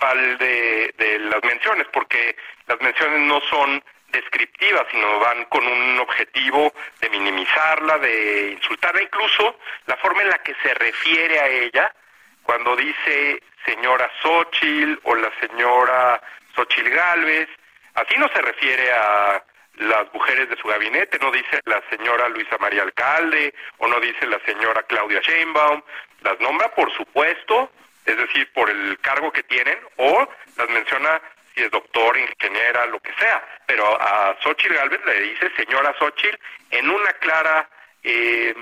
Al 0.00 0.38
de, 0.38 0.94
de 0.98 1.18
las 1.18 1.42
menciones, 1.42 1.86
porque 1.92 2.36
las 2.66 2.80
menciones 2.80 3.20
no 3.20 3.40
son 3.48 3.82
descriptivas, 4.12 4.86
sino 4.90 5.18
van 5.18 5.44
con 5.46 5.66
un 5.66 5.98
objetivo 5.98 6.72
de 7.00 7.10
minimizarla, 7.10 7.98
de 7.98 8.52
insultarla, 8.52 9.02
incluso 9.02 9.58
la 9.86 9.96
forma 9.96 10.22
en 10.22 10.30
la 10.30 10.38
que 10.38 10.54
se 10.62 10.74
refiere 10.74 11.40
a 11.40 11.48
ella, 11.48 11.94
cuando 12.42 12.76
dice 12.76 13.42
señora 13.64 14.10
Xochitl 14.22 14.98
o 15.04 15.14
la 15.14 15.30
señora 15.40 16.20
Xochitl 16.54 16.90
Galvez. 16.90 17.48
Así 17.94 18.14
no 18.18 18.28
se 18.28 18.42
refiere 18.42 18.92
a 18.92 19.42
las 19.76 20.12
mujeres 20.12 20.48
de 20.48 20.56
su 20.56 20.68
gabinete, 20.68 21.18
no 21.18 21.30
dice 21.30 21.60
la 21.64 21.82
señora 21.90 22.28
Luisa 22.28 22.56
María 22.58 22.82
Alcalde 22.82 23.54
o 23.78 23.88
no 23.88 23.98
dice 24.00 24.26
la 24.26 24.38
señora 24.44 24.82
Claudia 24.84 25.20
Sheinbaum. 25.20 25.82
Las 26.22 26.38
nombra 26.40 26.68
por 26.74 26.92
supuesto, 26.92 27.70
es 28.06 28.16
decir, 28.16 28.50
por 28.52 28.70
el 28.70 28.98
cargo 29.00 29.32
que 29.32 29.42
tienen 29.42 29.78
o 29.96 30.28
las 30.56 30.68
menciona 30.70 31.20
si 31.54 31.62
es 31.62 31.70
doctor, 31.70 32.16
ingeniera, 32.16 32.86
lo 32.86 32.98
que 33.00 33.12
sea. 33.14 33.42
Pero 33.66 34.00
a 34.00 34.36
Xochitl 34.42 34.74
Galvez 34.74 35.00
le 35.06 35.20
dice 35.20 35.50
señora 35.56 35.94
Xochitl 35.98 36.38
en 36.70 36.90
una 36.90 37.12
clara 37.14 37.68
eh, 38.02 38.54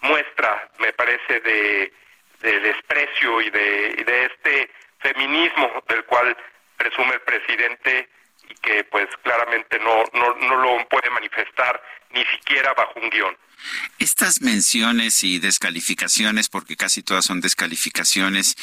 muestra, 0.00 0.68
me 0.78 0.92
parece, 0.92 1.40
de 1.40 1.92
de 2.40 2.60
desprecio 2.60 3.40
y 3.42 3.50
de, 3.50 4.30
este 4.32 4.70
feminismo 5.00 5.82
del 5.88 6.04
cual 6.04 6.36
presume 6.76 7.14
el 7.14 7.20
presidente 7.20 8.08
y 8.48 8.54
que 8.54 8.84
pues 8.84 9.06
claramente 9.22 9.78
no, 9.78 10.04
no, 10.12 10.34
no 10.34 10.56
lo 10.56 10.88
puede 10.88 11.10
manifestar 11.10 11.82
ni 12.10 12.24
siquiera 12.26 12.72
bajo 12.74 12.98
un 13.00 13.10
guion. 13.10 13.36
Estas 13.98 14.40
menciones 14.40 15.24
y 15.24 15.40
descalificaciones, 15.40 16.48
porque 16.48 16.76
casi 16.76 17.02
todas 17.02 17.24
son 17.24 17.40
descalificaciones, 17.40 18.56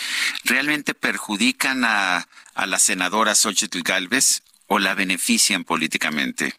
¿realmente 0.46 0.94
perjudican 0.94 1.84
a, 1.84 2.26
a 2.54 2.66
la 2.66 2.80
senadora 2.80 3.36
Xochitl 3.36 3.82
Galvez 3.84 4.42
o 4.68 4.80
la 4.80 4.96
benefician 4.96 5.66
políticamente? 5.66 6.54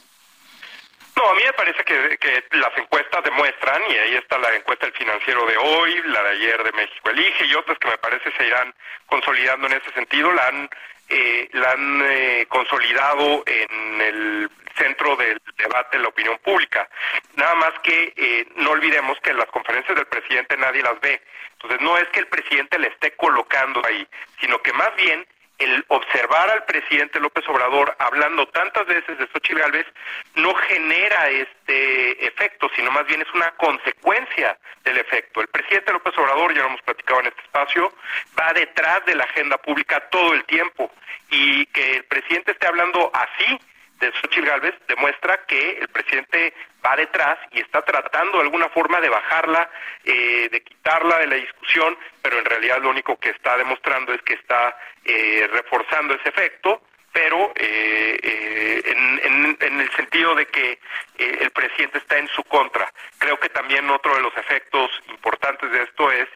No, 1.16 1.30
a 1.30 1.34
mí 1.34 1.42
me 1.44 1.52
parece 1.54 1.82
que, 1.82 2.44
las 2.50 2.76
encuestas 2.76 3.24
demuestran, 3.24 3.80
y 3.90 3.96
ahí 3.96 4.14
está 4.16 4.38
la 4.38 4.54
encuesta 4.54 4.86
del 4.86 4.94
financiero 4.94 5.46
de 5.46 5.56
hoy, 5.56 6.02
la 6.06 6.22
de 6.22 6.30
ayer 6.30 6.62
de 6.62 6.72
México 6.72 7.10
Elige 7.10 7.46
y 7.46 7.54
otras 7.54 7.78
que 7.78 7.88
me 7.88 7.98
parece 7.98 8.30
se 8.36 8.46
irán 8.46 8.74
consolidando 9.06 9.66
en 9.66 9.74
ese 9.74 9.90
sentido, 9.92 10.30
la 10.32 10.46
han, 10.48 10.68
eh, 11.08 11.48
la 11.52 11.72
han 11.72 12.02
eh, 12.06 12.46
consolidado 12.50 13.42
en 13.46 14.00
el 14.02 14.50
centro 14.76 15.16
del 15.16 15.40
debate 15.56 15.96
de 15.96 16.02
la 16.02 16.08
opinión 16.08 16.36
pública. 16.44 16.86
Nada 17.34 17.54
más 17.54 17.72
que 17.82 18.12
eh, 18.14 18.46
no 18.56 18.72
olvidemos 18.72 19.18
que 19.20 19.32
las 19.32 19.46
conferencias 19.46 19.96
del 19.96 20.06
presidente 20.06 20.56
nadie 20.58 20.82
las 20.82 21.00
ve. 21.00 21.22
Entonces 21.52 21.80
no 21.80 21.96
es 21.96 22.06
que 22.08 22.20
el 22.20 22.26
presidente 22.26 22.78
le 22.78 22.88
esté 22.88 23.12
colocando 23.12 23.80
ahí, 23.86 24.06
sino 24.38 24.60
que 24.60 24.74
más 24.74 24.94
bien 24.96 25.26
el 25.58 25.84
observar 25.88 26.50
al 26.50 26.64
presidente 26.64 27.20
López 27.20 27.46
Obrador 27.48 27.94
hablando 27.98 28.46
tantas 28.48 28.86
veces 28.86 29.18
de 29.18 29.26
Xochitl 29.28 29.58
Gálvez 29.58 29.86
no 30.34 30.54
genera 30.54 31.30
este 31.30 32.26
efecto, 32.26 32.70
sino 32.76 32.90
más 32.90 33.06
bien 33.06 33.22
es 33.22 33.34
una 33.34 33.50
consecuencia 33.52 34.58
del 34.84 34.98
efecto. 34.98 35.40
El 35.40 35.48
presidente 35.48 35.92
López 35.92 36.16
Obrador, 36.18 36.54
ya 36.54 36.62
lo 36.62 36.68
hemos 36.68 36.82
platicado 36.82 37.20
en 37.20 37.26
este 37.26 37.40
espacio, 37.42 37.92
va 38.38 38.52
detrás 38.52 39.04
de 39.06 39.14
la 39.14 39.24
agenda 39.24 39.56
pública 39.58 40.00
todo 40.10 40.34
el 40.34 40.44
tiempo 40.44 40.90
y 41.30 41.66
que 41.66 41.96
el 41.96 42.04
presidente 42.04 42.52
esté 42.52 42.66
hablando 42.66 43.10
así 43.14 43.58
de 43.98 44.12
Xochitl 44.12 44.46
Gálvez 44.46 44.74
demuestra 44.88 45.44
que 45.46 45.78
el 45.80 45.88
presidente 45.88 46.54
va 46.84 46.96
detrás 46.96 47.38
y 47.52 47.60
está 47.60 47.82
tratando 47.82 48.38
de 48.38 48.44
alguna 48.44 48.68
forma 48.68 49.00
de 49.00 49.08
bajarla, 49.08 49.70
eh, 50.04 50.48
de 50.50 50.62
quitarla 50.62 51.18
de 51.18 51.26
la 51.26 51.36
discusión, 51.36 51.96
pero 52.22 52.38
en 52.38 52.44
realidad 52.44 52.82
lo 52.82 52.90
único 52.90 53.18
que 53.18 53.30
está 53.30 53.56
demostrando 53.56 54.12
es 54.12 54.22
que 54.22 54.34
está 54.34 54.76
eh, 55.04 55.48
reforzando 55.52 56.14
ese 56.14 56.28
efecto, 56.28 56.82
pero 57.12 57.52
eh, 57.56 58.82
en, 58.84 59.56
en, 59.58 59.80
el 59.80 59.90
sentido 59.92 60.34
de 60.34 60.46
que 60.46 60.78
el 61.16 61.50
presidente 61.50 61.98
está 61.98 62.18
en 62.18 62.28
su 62.28 62.44
contra. 62.44 62.92
Creo 63.18 63.40
que 63.40 63.48
también 63.48 63.88
otro 63.88 64.14
de 64.14 64.20
los 64.20 64.36
efectos 64.36 64.90
importantes 65.08 65.70
de 65.70 65.82
esto 65.82 66.12
es 66.12 66.28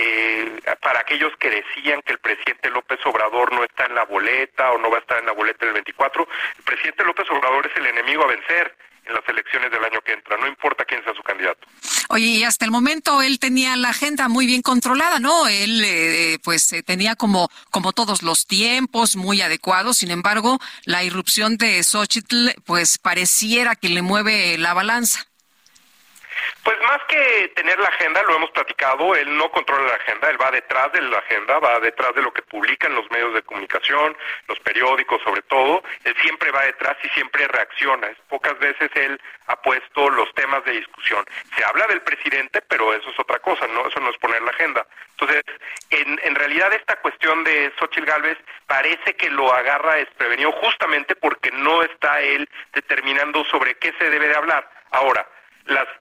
eh, 0.00 0.60
para 0.80 1.00
aquellos 1.00 1.34
que 1.38 1.50
decían 1.50 2.02
que 2.02 2.12
el 2.12 2.18
presidente 2.18 2.70
López 2.70 3.04
Obrador 3.04 3.52
no 3.52 3.64
está 3.64 3.86
en 3.86 3.96
la 3.96 4.04
boleta 4.04 4.70
o 4.70 4.78
no 4.78 4.90
va 4.90 4.98
a 4.98 5.00
estar 5.00 5.18
en 5.18 5.26
la 5.26 5.32
boleta 5.32 5.64
del 5.64 5.74
24, 5.74 5.76
el 5.76 5.77
presidente 6.88 7.04
López 7.04 7.26
Obrador 7.30 7.66
es 7.66 7.76
el 7.76 7.86
enemigo 7.86 8.24
a 8.24 8.28
vencer 8.28 8.76
en 9.06 9.14
las 9.14 9.26
elecciones 9.28 9.70
del 9.70 9.82
año 9.84 10.00
que 10.04 10.12
entra, 10.12 10.36
no 10.36 10.46
importa 10.46 10.84
quién 10.84 11.02
sea 11.02 11.14
su 11.14 11.22
candidato. 11.22 11.66
Oye, 12.10 12.26
y 12.26 12.44
hasta 12.44 12.64
el 12.64 12.70
momento 12.70 13.22
él 13.22 13.38
tenía 13.38 13.74
la 13.76 13.90
agenda 13.90 14.28
muy 14.28 14.46
bien 14.46 14.62
controlada, 14.62 15.18
¿no? 15.18 15.48
Él 15.48 15.82
eh, 15.84 16.38
pues 16.42 16.72
eh, 16.72 16.82
tenía 16.82 17.16
como, 17.16 17.50
como 17.70 17.92
todos 17.92 18.22
los 18.22 18.46
tiempos 18.46 19.16
muy 19.16 19.40
adecuados, 19.40 19.98
sin 19.98 20.10
embargo, 20.10 20.58
la 20.84 21.04
irrupción 21.04 21.56
de 21.56 21.82
Xochitl 21.82 22.50
pues 22.64 22.98
pareciera 22.98 23.76
que 23.76 23.88
le 23.88 24.02
mueve 24.02 24.58
la 24.58 24.74
balanza. 24.74 25.26
Pues 26.62 26.76
más 26.82 27.00
que 27.08 27.48
tener 27.54 27.78
la 27.78 27.88
agenda, 27.88 28.22
lo 28.22 28.36
hemos 28.36 28.50
platicado, 28.50 29.14
él 29.14 29.36
no 29.36 29.50
controla 29.50 29.88
la 29.88 29.94
agenda, 29.94 30.30
él 30.30 30.40
va 30.40 30.50
detrás 30.50 30.92
de 30.92 31.02
la 31.02 31.18
agenda, 31.18 31.58
va 31.58 31.80
detrás 31.80 32.14
de 32.14 32.22
lo 32.22 32.32
que 32.32 32.42
publican 32.42 32.94
los 32.94 33.10
medios 33.10 33.34
de 33.34 33.42
comunicación, 33.42 34.16
los 34.48 34.58
periódicos 34.60 35.22
sobre 35.22 35.42
todo, 35.42 35.82
él 36.04 36.14
siempre 36.20 36.50
va 36.50 36.62
detrás 36.62 36.96
y 37.02 37.08
siempre 37.10 37.46
reacciona. 37.48 38.08
Pocas 38.28 38.58
veces 38.58 38.90
él 38.94 39.20
ha 39.46 39.56
puesto 39.62 40.10
los 40.10 40.32
temas 40.34 40.64
de 40.64 40.72
discusión. 40.72 41.24
Se 41.56 41.64
habla 41.64 41.86
del 41.86 42.02
presidente, 42.02 42.60
pero 42.62 42.92
eso 42.94 43.10
es 43.10 43.18
otra 43.18 43.38
cosa, 43.38 43.66
no 43.68 43.86
eso 43.86 44.00
no 44.00 44.10
es 44.10 44.18
poner 44.18 44.42
la 44.42 44.50
agenda. 44.50 44.86
Entonces, 45.12 45.42
en, 45.90 46.20
en 46.22 46.34
realidad 46.34 46.72
esta 46.72 46.96
cuestión 46.96 47.44
de 47.44 47.72
Xochitl 47.78 48.06
Gálvez 48.06 48.38
parece 48.66 49.16
que 49.16 49.30
lo 49.30 49.52
agarra 49.52 49.94
desprevenido 49.94 50.52
justamente 50.52 51.16
porque 51.16 51.50
no 51.52 51.82
está 51.82 52.20
él 52.20 52.48
determinando 52.72 53.44
sobre 53.46 53.74
qué 53.76 53.92
se 53.98 54.10
debe 54.10 54.28
de 54.28 54.36
hablar. 54.36 54.70
Ahora, 54.90 55.26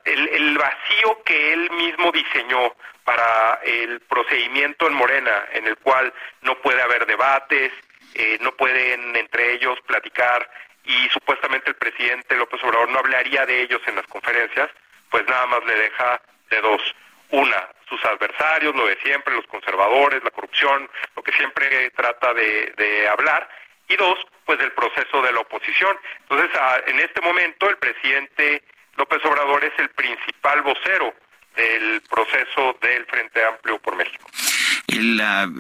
el, 0.06 0.58
vacío 0.58 1.22
que 1.24 1.54
él 1.54 1.70
mismo 1.72 2.12
diseñó 2.12 2.74
para 3.04 3.60
el 3.64 4.00
procedimiento 4.02 4.88
en 4.88 4.94
Morena, 4.94 5.46
en 5.54 5.68
el 5.68 5.78
cual 5.78 6.14
no 6.42 6.58
puede 6.60 6.82
haber 6.82 7.06
debates, 7.06 7.72
eh, 8.14 8.38
no 8.42 8.52
pueden 8.54 9.16
entre 9.16 9.54
ellos 9.54 9.80
platicar 9.86 10.50
y 10.84 11.10
supuestamente 11.10 11.70
el 11.70 11.76
presidente 11.76 12.36
López 12.36 12.64
Obrador 12.64 12.90
no 12.90 13.00
hablaría 13.00 13.46
de 13.46 13.62
ellos 13.62 13.82
en 13.88 13.96
las 13.96 14.08
conferencias, 14.08 14.70
pues 15.10 15.28
nada 15.28 15.46
más 15.48 15.64
le 15.66 15.76
deja 15.76 16.22
de 16.50 16.62
dos. 16.62 16.82
Una, 17.30 17.68
sus 17.90 18.04
adversarios, 18.06 18.74
lo 18.74 18.88
de 18.88 18.98
siempre, 19.04 19.36
los 19.36 19.46
conservadores, 19.48 20.24
la 20.24 20.32
corrupción, 20.32 20.90
lo 21.16 21.24
que 21.24 21.34
siempre 21.34 21.90
trata 21.92 22.34
de, 22.34 22.74
de 22.78 23.08
hablar. 23.10 23.50
Y 23.90 23.98
dos, 23.98 24.18
pues 24.46 24.58
del 24.60 24.72
proceso 24.72 25.22
de 25.22 25.34
la 25.34 25.42
oposición. 25.42 25.98
Entonces, 26.22 26.50
en 26.88 27.00
este 27.00 27.20
momento 27.22 27.70
el 27.70 27.78
presidente 27.78 28.64
López 28.98 29.24
Obrador 29.26 29.64
es 29.64 29.74
el 29.78 29.90
principal 29.90 30.62
vocero 30.64 31.14
del 31.56 32.02
proceso 32.02 32.78
del 32.82 33.06
Frente 33.06 33.44
Amplio 33.46 33.80
por 33.80 33.96
México. 33.96 34.30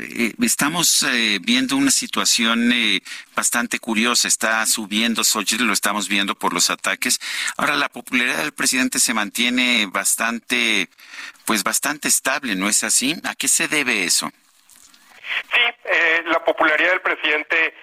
eh, 0.01 0.33
estamos 0.41 1.03
eh, 1.03 1.39
viendo 1.41 1.75
una 1.75 1.91
situación 1.91 2.71
eh, 2.71 3.01
bastante 3.35 3.79
curiosa. 3.79 4.27
Está 4.27 4.65
subiendo 4.65 5.23
Xochitl, 5.23 5.65
lo 5.65 5.73
estamos 5.73 6.07
viendo 6.07 6.35
por 6.35 6.53
los 6.53 6.69
ataques. 6.69 7.19
Ahora, 7.57 7.75
la 7.75 7.89
popularidad 7.89 8.37
del 8.37 8.53
presidente 8.53 8.99
se 8.99 9.13
mantiene 9.13 9.87
bastante, 9.87 10.89
pues 11.45 11.63
bastante 11.63 12.07
estable, 12.07 12.55
¿no 12.55 12.69
es 12.69 12.83
así? 12.83 13.15
¿A 13.23 13.35
qué 13.35 13.47
se 13.47 13.67
debe 13.67 14.03
eso? 14.03 14.31
Sí, 15.53 15.59
la 16.25 16.43
popularidad 16.43 16.91
del 16.91 17.01
presidente 17.01 17.73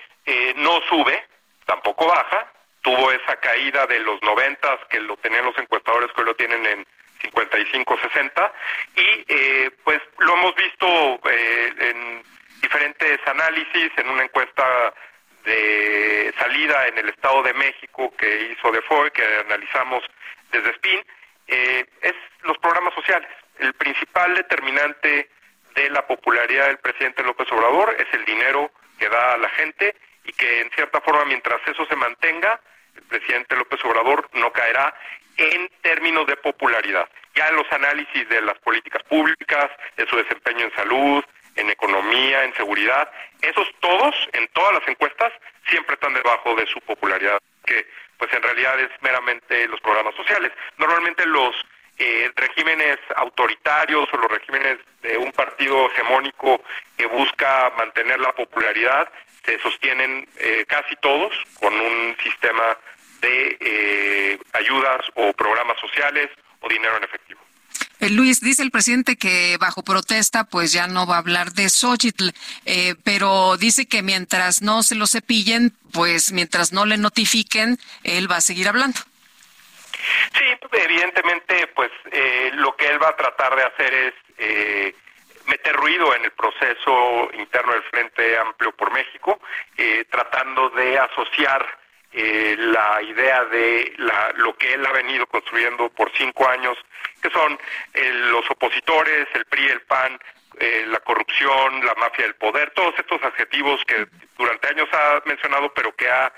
no 0.56 0.80
sube, 0.88 1.22
tampoco 1.66 2.06
baja. 2.06 2.53
Tuvo 2.84 3.10
esa 3.10 3.34
caída 3.36 3.86
de 3.86 3.98
los 4.00 4.22
noventas 4.22 4.78
que 4.90 5.00
lo 5.00 5.16
tenían 5.16 5.46
los 5.46 5.56
encuestadores 5.58 6.12
que 6.12 6.20
hoy 6.20 6.26
lo 6.26 6.36
tienen 6.36 6.64
en 6.66 6.86
55-60 7.32 8.52
y 8.96 9.24
eh, 9.26 9.70
pues 9.82 10.00
lo 10.18 10.34
hemos 10.34 10.54
visto 10.54 11.20
eh, 11.30 11.72
en 11.78 12.22
diferentes 12.60 13.18
análisis, 13.26 13.90
en 13.96 14.08
una 14.10 14.24
encuesta 14.24 14.92
de 15.44 16.34
salida 16.38 16.86
en 16.88 16.98
el 16.98 17.08
Estado 17.08 17.42
de 17.42 17.54
México 17.54 18.12
que 18.18 18.52
hizo 18.52 18.70
DeFoe, 18.70 19.10
que 19.12 19.24
analizamos 19.46 20.02
desde 20.52 20.74
SPIN, 20.74 21.00
eh, 21.46 21.86
es 22.02 22.14
los 22.42 22.58
programas 22.58 22.94
sociales. 22.94 23.30
El 23.58 23.72
principal 23.74 24.34
determinante 24.34 25.30
de 25.74 25.90
la 25.90 26.06
popularidad 26.06 26.66
del 26.66 26.78
presidente 26.78 27.22
López 27.22 27.50
Obrador 27.50 27.96
es 27.98 28.06
el 28.12 28.26
dinero 28.26 28.70
que 28.98 29.08
da 29.08 29.32
a 29.32 29.38
la 29.38 29.48
gente 29.50 29.96
y 30.24 30.32
que 30.32 30.60
en 30.60 30.70
cierta 30.70 31.00
forma 31.00 31.24
mientras 31.24 31.60
eso 31.66 31.84
se 31.86 31.96
mantenga, 31.96 32.60
el 32.96 33.02
presidente 33.02 33.56
López 33.56 33.84
Obrador 33.84 34.28
no 34.34 34.52
caerá 34.52 34.94
en 35.36 35.68
términos 35.82 36.26
de 36.26 36.36
popularidad. 36.36 37.08
Ya 37.34 37.48
en 37.48 37.56
los 37.56 37.70
análisis 37.72 38.28
de 38.28 38.40
las 38.42 38.58
políticas 38.58 39.02
públicas, 39.04 39.70
de 39.96 40.06
su 40.06 40.16
desempeño 40.16 40.64
en 40.64 40.74
salud, 40.74 41.24
en 41.56 41.70
economía, 41.70 42.44
en 42.44 42.54
seguridad, 42.54 43.10
esos 43.42 43.68
todos, 43.80 44.14
en 44.32 44.46
todas 44.48 44.74
las 44.74 44.88
encuestas, 44.88 45.32
siempre 45.68 45.94
están 45.94 46.14
debajo 46.14 46.54
de 46.54 46.66
su 46.66 46.80
popularidad, 46.80 47.38
que 47.64 47.86
pues 48.18 48.32
en 48.32 48.42
realidad 48.42 48.78
es 48.80 48.90
meramente 49.00 49.66
los 49.68 49.80
programas 49.80 50.14
sociales. 50.14 50.52
Normalmente 50.78 51.26
los 51.26 51.54
eh, 51.98 52.30
regímenes 52.34 52.98
autoritarios 53.16 54.08
o 54.12 54.16
los 54.16 54.30
regímenes 54.30 54.78
de 55.02 55.16
un 55.16 55.32
partido 55.32 55.86
hegemónico 55.90 56.60
que 56.96 57.06
busca 57.06 57.72
mantener 57.76 58.20
la 58.20 58.32
popularidad 58.32 59.08
se 59.44 59.58
sostienen 59.60 60.26
eh, 60.38 60.64
casi 60.66 60.96
todos 60.96 61.32
con 61.60 61.74
un 61.74 62.16
sistema 62.22 62.76
de 63.20 63.56
eh, 63.60 64.38
ayudas 64.52 65.00
o 65.14 65.32
programas 65.32 65.78
sociales 65.80 66.30
o 66.60 66.68
dinero 66.68 66.96
en 66.96 67.04
efectivo. 67.04 67.40
Eh, 68.00 68.10
Luis, 68.10 68.40
dice 68.40 68.62
el 68.62 68.70
presidente 68.70 69.16
que 69.16 69.56
bajo 69.58 69.82
protesta 69.82 70.44
pues 70.44 70.72
ya 70.72 70.86
no 70.86 71.06
va 71.06 71.16
a 71.16 71.18
hablar 71.18 71.52
de 71.52 71.68
Xochitl, 71.68 72.30
eh, 72.66 72.94
pero 73.04 73.56
dice 73.56 73.86
que 73.86 74.02
mientras 74.02 74.62
no 74.62 74.82
se 74.82 74.94
lo 74.94 75.06
cepillen, 75.06 75.72
pues 75.92 76.32
mientras 76.32 76.72
no 76.72 76.86
le 76.86 76.98
notifiquen, 76.98 77.78
él 78.02 78.30
va 78.30 78.36
a 78.36 78.40
seguir 78.40 78.68
hablando. 78.68 78.98
Sí, 80.36 80.44
evidentemente 80.72 81.66
pues 81.68 81.90
lo 82.54 82.76
que 82.76 82.86
él 82.86 83.02
va 83.02 83.08
a 83.10 83.16
tratar 83.16 83.56
de 83.56 83.62
hacer 83.62 83.94
es 83.94 84.94
meter 85.46 85.74
ruido 85.76 86.14
en 86.14 86.24
el 86.24 86.30
proceso 86.32 87.30
interno 87.34 87.72
del 87.72 87.82
Frente 87.84 88.38
Amplio 88.38 88.72
por 88.72 88.92
México, 88.92 89.40
tratando 90.10 90.70
de 90.70 90.98
asociar 90.98 91.66
eh, 92.16 92.54
la 92.56 93.02
idea 93.02 93.44
de 93.46 93.92
la, 93.96 94.32
lo 94.36 94.56
que 94.56 94.72
él 94.72 94.86
ha 94.86 94.92
venido 94.92 95.26
construyendo 95.26 95.88
por 95.88 96.12
cinco 96.16 96.48
años, 96.48 96.78
que 97.20 97.28
son 97.30 97.58
eh, 97.92 98.10
los 98.30 98.48
opositores, 98.52 99.26
el 99.34 99.44
PRI, 99.46 99.66
el 99.66 99.80
PAN, 99.80 100.16
eh, 100.60 100.84
la 100.86 101.00
corrupción, 101.00 101.84
la 101.84 101.92
mafia 101.96 102.26
del 102.26 102.36
poder, 102.36 102.70
todos 102.70 102.94
estos 102.96 103.20
adjetivos 103.20 103.84
que 103.84 104.06
durante 104.38 104.68
años 104.68 104.88
ha 104.92 105.22
mencionado, 105.26 105.74
pero 105.74 105.92
que 105.96 106.08
ha 106.08 106.32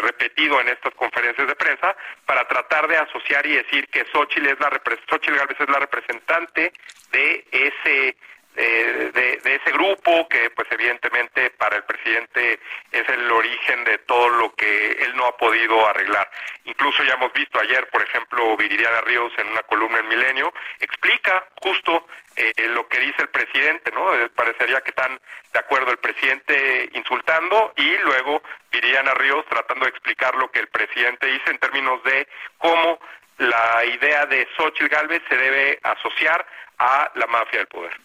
repetido 0.00 0.60
en 0.60 0.68
estas 0.68 0.94
conferencias 0.94 1.46
de 1.46 1.54
prensa, 1.54 1.96
para 2.26 2.46
tratar 2.46 2.88
de 2.88 2.96
asociar 2.96 3.46
y 3.46 3.56
decir 3.56 3.88
que 3.88 4.04
Xochitl, 4.12 4.46
es 4.46 4.60
la, 4.60 4.70
Xochitl 5.08 5.34
es 5.34 5.68
la 5.68 5.78
representante 5.78 6.72
de 7.12 7.44
ese 7.50 8.16
eh, 8.56 9.10
de, 9.12 9.54
ese 9.54 9.72
grupo 9.72 10.28
que 10.28 10.50
pues 10.50 10.68
evidentemente 10.70 11.50
para 11.50 11.76
el 11.76 11.84
presidente 11.84 12.60
es 12.92 13.08
el 13.08 13.30
origen 13.30 13.84
de 13.84 13.98
todo 13.98 14.28
lo 14.28 14.54
que 14.54 14.92
él 14.92 15.16
no 15.16 15.26
ha 15.26 15.36
podido 15.36 15.86
arreglar. 15.88 16.30
Incluso 16.64 17.02
ya 17.02 17.14
hemos 17.14 17.32
visto 17.32 17.58
ayer, 17.58 17.88
por 17.88 18.02
ejemplo, 18.02 18.56
Viridiana 18.56 19.00
Ríos 19.02 19.32
en 19.38 19.48
una 19.48 19.62
columna 19.62 19.98
en 19.98 20.08
Milenio, 20.08 20.52
explica 20.80 21.46
justo 21.62 22.06
eh, 22.36 22.52
lo 22.68 22.86
que 22.88 23.00
dice 23.00 23.22
el 23.22 23.28
presidente, 23.28 23.90
¿no? 23.92 24.14
Eh, 24.14 24.28
parecería 24.30 24.80
que 24.80 24.90
están 24.90 25.20
de 25.52 25.58
acuerdo 25.58 25.90
el 25.90 25.98
presidente 25.98 26.90
insultando 26.94 27.72
y 27.76 27.96
luego 27.98 28.42
Viridiana 28.70 29.14
Ríos 29.14 29.44
tratando 29.46 29.84
de 29.84 29.90
explicar 29.90 30.34
lo 30.36 30.50
que 30.50 30.60
el 30.60 30.68
presidente 30.68 31.26
dice 31.26 31.50
en 31.50 31.58
términos 31.58 32.02
de 32.04 32.26
cómo 32.58 32.98
la 33.38 33.84
idea 33.84 34.26
de 34.26 34.46
Xochitl 34.56 34.88
Galvez 34.88 35.22
se 35.28 35.36
debe 35.36 35.78
asociar 35.82 36.46
a 36.78 37.10
la 37.14 37.26
mafia 37.26 37.60
del 37.60 37.68
poder. 37.68 38.03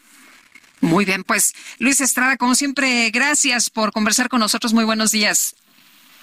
Muy 0.81 1.05
bien, 1.05 1.23
pues 1.23 1.53
Luis 1.79 1.99
Estrada, 2.01 2.37
como 2.37 2.55
siempre, 2.55 3.09
gracias 3.11 3.69
por 3.69 3.91
conversar 3.91 4.29
con 4.29 4.39
nosotros. 4.39 4.73
Muy 4.73 4.85
buenos 4.85 5.11
días. 5.11 5.55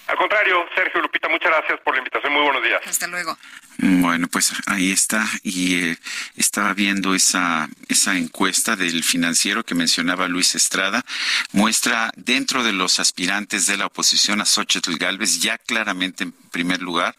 Al 0.07 0.16
contrario, 0.16 0.65
Sergio 0.74 1.01
Lupita, 1.03 1.28
muchas 1.28 1.51
gracias 1.51 1.81
por 1.81 1.95
la 1.95 1.99
invitación. 1.99 2.33
Muy 2.33 2.43
buenos 2.43 2.62
días. 2.62 2.81
Hasta 2.87 3.09
luego. 3.09 3.37
Bueno, 3.78 4.28
pues 4.28 4.53
ahí 4.66 4.93
está. 4.93 5.27
Y 5.43 5.83
eh, 5.83 5.99
estaba 6.37 6.73
viendo 6.74 7.15
esa, 7.15 7.69
esa 7.89 8.16
encuesta 8.16 8.77
del 8.77 9.03
financiero 9.03 9.65
que 9.65 9.74
mencionaba 9.74 10.28
Luis 10.28 10.55
Estrada. 10.55 11.05
Muestra 11.53 12.12
dentro 12.15 12.62
de 12.62 12.73
los 12.73 13.01
aspirantes 13.01 13.66
de 13.66 13.77
la 13.77 13.87
oposición 13.87 14.41
a 14.41 14.45
Xochitl 14.45 14.97
Galvez 14.97 15.41
ya 15.41 15.59
claramente 15.59 16.23
en 16.23 16.33
primer 16.33 16.81
lugar 16.83 17.16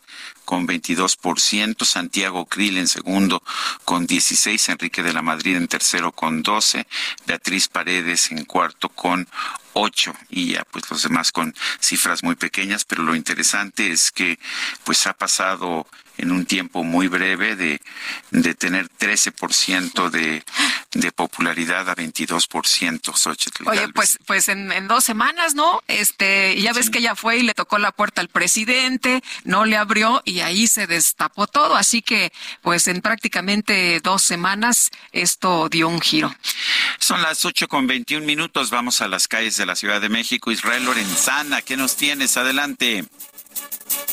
con 0.47 0.65
22%, 0.65 1.83
Santiago 1.83 2.45
Krill 2.45 2.77
en 2.77 2.87
segundo 2.87 3.43
con 3.83 4.07
16, 4.07 4.69
Enrique 4.69 5.03
de 5.03 5.11
la 5.11 5.21
Madrid 5.21 5.57
en 5.57 5.67
tercero 5.67 6.13
con 6.13 6.41
12, 6.41 6.87
Beatriz 7.25 7.67
Paredes 7.67 8.31
en 8.31 8.45
cuarto 8.45 8.87
con 8.87 9.27
8 9.73 10.13
y 10.29 10.53
ya 10.53 10.63
pues 10.71 10.89
los 10.89 11.03
demás 11.03 11.33
con 11.33 11.53
cifras 11.81 12.23
muy 12.23 12.35
pequeñas, 12.35 12.85
pero 12.85 13.03
lo 13.03 13.13
interesante 13.13 13.91
es 13.91 14.09
que 14.13 14.39
pues 14.85 15.05
ha 15.05 15.13
pasado 15.13 15.85
en 16.17 16.31
un 16.31 16.45
tiempo 16.45 16.83
muy 16.83 17.07
breve 17.07 17.55
de, 17.55 17.81
de 18.31 18.55
tener 18.55 18.89
13% 18.89 20.09
de, 20.09 20.43
de 20.93 21.11
popularidad 21.11 21.89
a 21.89 21.95
22% 21.95 23.15
Xochitl 23.15 23.67
Oye, 23.67 23.87
pues, 23.89 24.19
pues 24.25 24.49
en, 24.49 24.71
en, 24.71 24.87
dos 24.87 25.03
semanas, 25.03 25.55
¿no? 25.55 25.81
Este, 25.87 26.59
ya 26.61 26.73
ves 26.73 26.89
que 26.89 26.99
ella 26.99 27.15
fue 27.15 27.37
y 27.37 27.43
le 27.43 27.53
tocó 27.53 27.77
la 27.77 27.91
puerta 27.91 28.21
al 28.21 28.29
presidente, 28.29 29.21
no 29.43 29.65
le 29.65 29.77
abrió 29.77 30.21
y 30.25 30.39
ahí 30.39 30.67
se 30.67 30.87
destapó 30.87 31.47
todo. 31.47 31.75
Así 31.75 32.01
que, 32.01 32.31
pues 32.61 32.87
en 32.87 33.01
prácticamente 33.01 33.99
dos 34.01 34.23
semanas 34.23 34.91
esto 35.11 35.69
dio 35.69 35.87
un 35.87 36.01
giro. 36.01 36.33
Son 36.99 37.21
las 37.21 37.45
ocho 37.45 37.67
con 37.67 37.87
veintiún 37.87 38.25
minutos. 38.25 38.69
Vamos 38.69 39.01
a 39.01 39.07
las 39.07 39.27
calles 39.27 39.57
de 39.57 39.65
la 39.65 39.75
Ciudad 39.75 40.01
de 40.01 40.09
México. 40.09 40.51
Israel 40.51 40.85
Lorenzana, 40.85 41.61
¿qué 41.61 41.77
nos 41.77 41.95
tienes? 41.95 42.37
Adelante. 42.37 43.05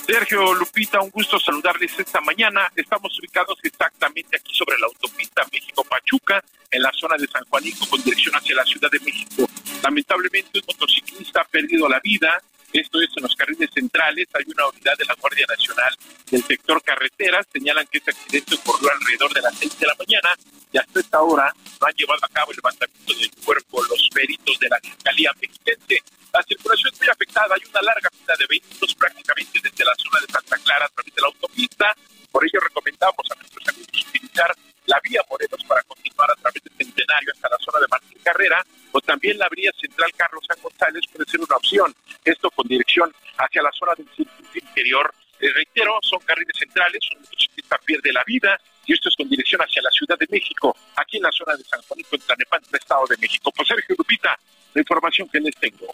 Sergio 0.07 0.53
Lupita, 0.53 1.01
un 1.01 1.09
gusto 1.09 1.39
saludarles 1.39 1.99
esta 1.99 2.21
mañana. 2.21 2.71
Estamos 2.77 3.19
ubicados 3.19 3.59
exactamente 3.63 4.37
aquí 4.37 4.55
sobre 4.55 4.79
la 4.79 4.87
autopista 4.87 5.43
México-Pachuca, 5.51 6.45
en 6.71 6.83
la 6.83 6.93
zona 6.93 7.17
de 7.17 7.27
San 7.27 7.43
Juanico, 7.47 7.89
con 7.89 8.03
dirección 8.03 8.35
hacia 8.37 8.55
la 8.55 8.65
Ciudad 8.65 8.91
de 8.91 9.01
México. 9.01 9.49
Lamentablemente, 9.83 10.59
un 10.59 10.65
motociclista 10.67 11.41
ha 11.41 11.45
perdido 11.45 11.89
la 11.89 12.01
vida. 12.01 12.37
Esto 12.71 13.01
es 13.01 13.09
en 13.17 13.23
los 13.23 13.35
carriles 13.35 13.71
centrales. 13.73 14.29
Hay 14.35 14.45
una 14.53 14.69
unidad 14.69 14.97
de 14.99 15.07
la 15.07 15.15
Guardia 15.15 15.47
Nacional 15.49 15.97
del 16.31 16.45
sector 16.45 16.83
carreteras. 16.83 17.47
Señalan 17.51 17.87
que 17.87 17.99
este 17.99 18.11
accidente 18.11 18.57
ocurrió 18.57 18.91
alrededor 18.91 19.33
de 19.33 19.41
las 19.41 19.57
seis 19.57 19.79
de 19.79 19.87
la 19.87 19.95
mañana 19.99 20.37
y 20.71 20.79
hasta 20.79 21.01
esta 21.01 21.23
hora 21.23 21.51
no 21.81 21.87
han 21.87 21.95
llevado 21.95 22.21
a 22.23 22.29
cabo 22.29 22.51
el 22.51 22.57
levantamiento 22.57 23.15
del 23.15 23.31
cuerpo 23.43 23.83
los 23.85 24.09
peritos 24.13 24.59
de 24.59 24.69
la 24.69 24.79
Fiscalía 24.81 25.33
Mexiquense. 25.41 26.03
La 26.35 26.43
circulación 26.43 26.93
es 26.93 26.99
muy 26.99 27.09
afectada. 27.09 27.55
Hay 27.55 27.63
una 27.71 27.81
larga 27.83 28.11
fila 28.11 28.35
de 28.37 28.47
vehículos 28.51 28.93
prácticamente 28.97 29.61
desde 29.63 29.85
la 29.85 29.95
zona 29.95 30.19
de 30.19 30.33
Santa 30.33 30.59
Clara 30.59 30.85
a 30.85 30.89
través 30.89 31.15
de 31.15 31.23
la 31.23 31.29
autopista. 31.29 31.95
Por 32.33 32.45
ello 32.45 32.59
recomendamos 32.59 33.23
a 33.31 33.35
nuestros 33.37 33.69
amigos 33.69 34.07
utilizar 34.09 34.51
la 34.87 34.99
vía 35.05 35.23
Morelos 35.31 35.63
para 35.63 35.83
continuar 35.85 36.33
a 36.33 36.35
través 36.35 36.61
del 36.65 36.75
Centenario 36.77 37.31
hasta 37.33 37.49
la 37.49 37.59
zona 37.63 37.79
de 37.79 37.87
Martín 37.89 38.19
Carrera 38.25 38.67
o 38.91 39.01
también 39.01 39.39
la 39.39 39.49
vía 39.49 39.71
central 39.81 40.11
Carlos 40.17 40.45
San 40.49 40.61
González 40.61 41.05
puede 41.13 41.31
ser 41.31 41.41
una 41.41 41.55
opción. 41.55 41.95
Esto 42.25 42.51
con 42.51 42.67
dirección 42.67 43.15
hacia 43.39 43.63
la 43.63 43.71
zona 43.71 43.93
del 43.97 44.09
circuito 44.17 44.59
interior. 44.59 45.15
Les 45.41 45.55
reitero, 45.55 45.99
son 46.03 46.21
carriles 46.21 46.57
centrales, 46.59 47.01
un 47.15 47.23
motociclista 47.23 47.79
pierde 47.85 48.13
la 48.13 48.23
vida 48.25 48.59
y 48.87 48.93
esto 48.93 49.09
es 49.09 49.17
con 49.17 49.29
dirección 49.29 49.61
hacia 49.61 49.83
la 49.83 49.91
Ciudad 49.91 50.19
de 50.19 50.27
México, 50.31 50.77
aquí 50.97 51.17
en 51.17 51.23
la 51.23 51.33
zona 51.33 51.57
de 51.57 51.65
San 51.65 51.81
Juanito, 51.83 52.17
en 52.17 52.23
Tlanepantla, 52.23 52.79
Estado 52.79 53.05
de 53.09 53.17
México. 53.19 53.51
Pues 53.55 53.69
Sergio 53.69 53.95
Lupita, 53.99 54.39
la 54.75 54.81
información 54.81 55.29
que 55.29 55.41
les 55.41 55.55
tengo. 55.57 55.87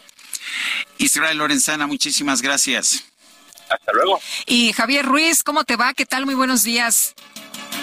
Israel 0.97 1.37
Lorenzana, 1.37 1.87
muchísimas 1.87 2.41
gracias. 2.41 3.07
Hasta 3.69 3.93
luego. 3.93 4.19
Y 4.45 4.73
Javier 4.73 5.05
Ruiz, 5.05 5.43
¿cómo 5.43 5.63
te 5.63 5.77
va? 5.77 5.93
¿Qué 5.93 6.05
tal? 6.05 6.25
Muy 6.25 6.35
buenos 6.35 6.63
días. 6.63 7.15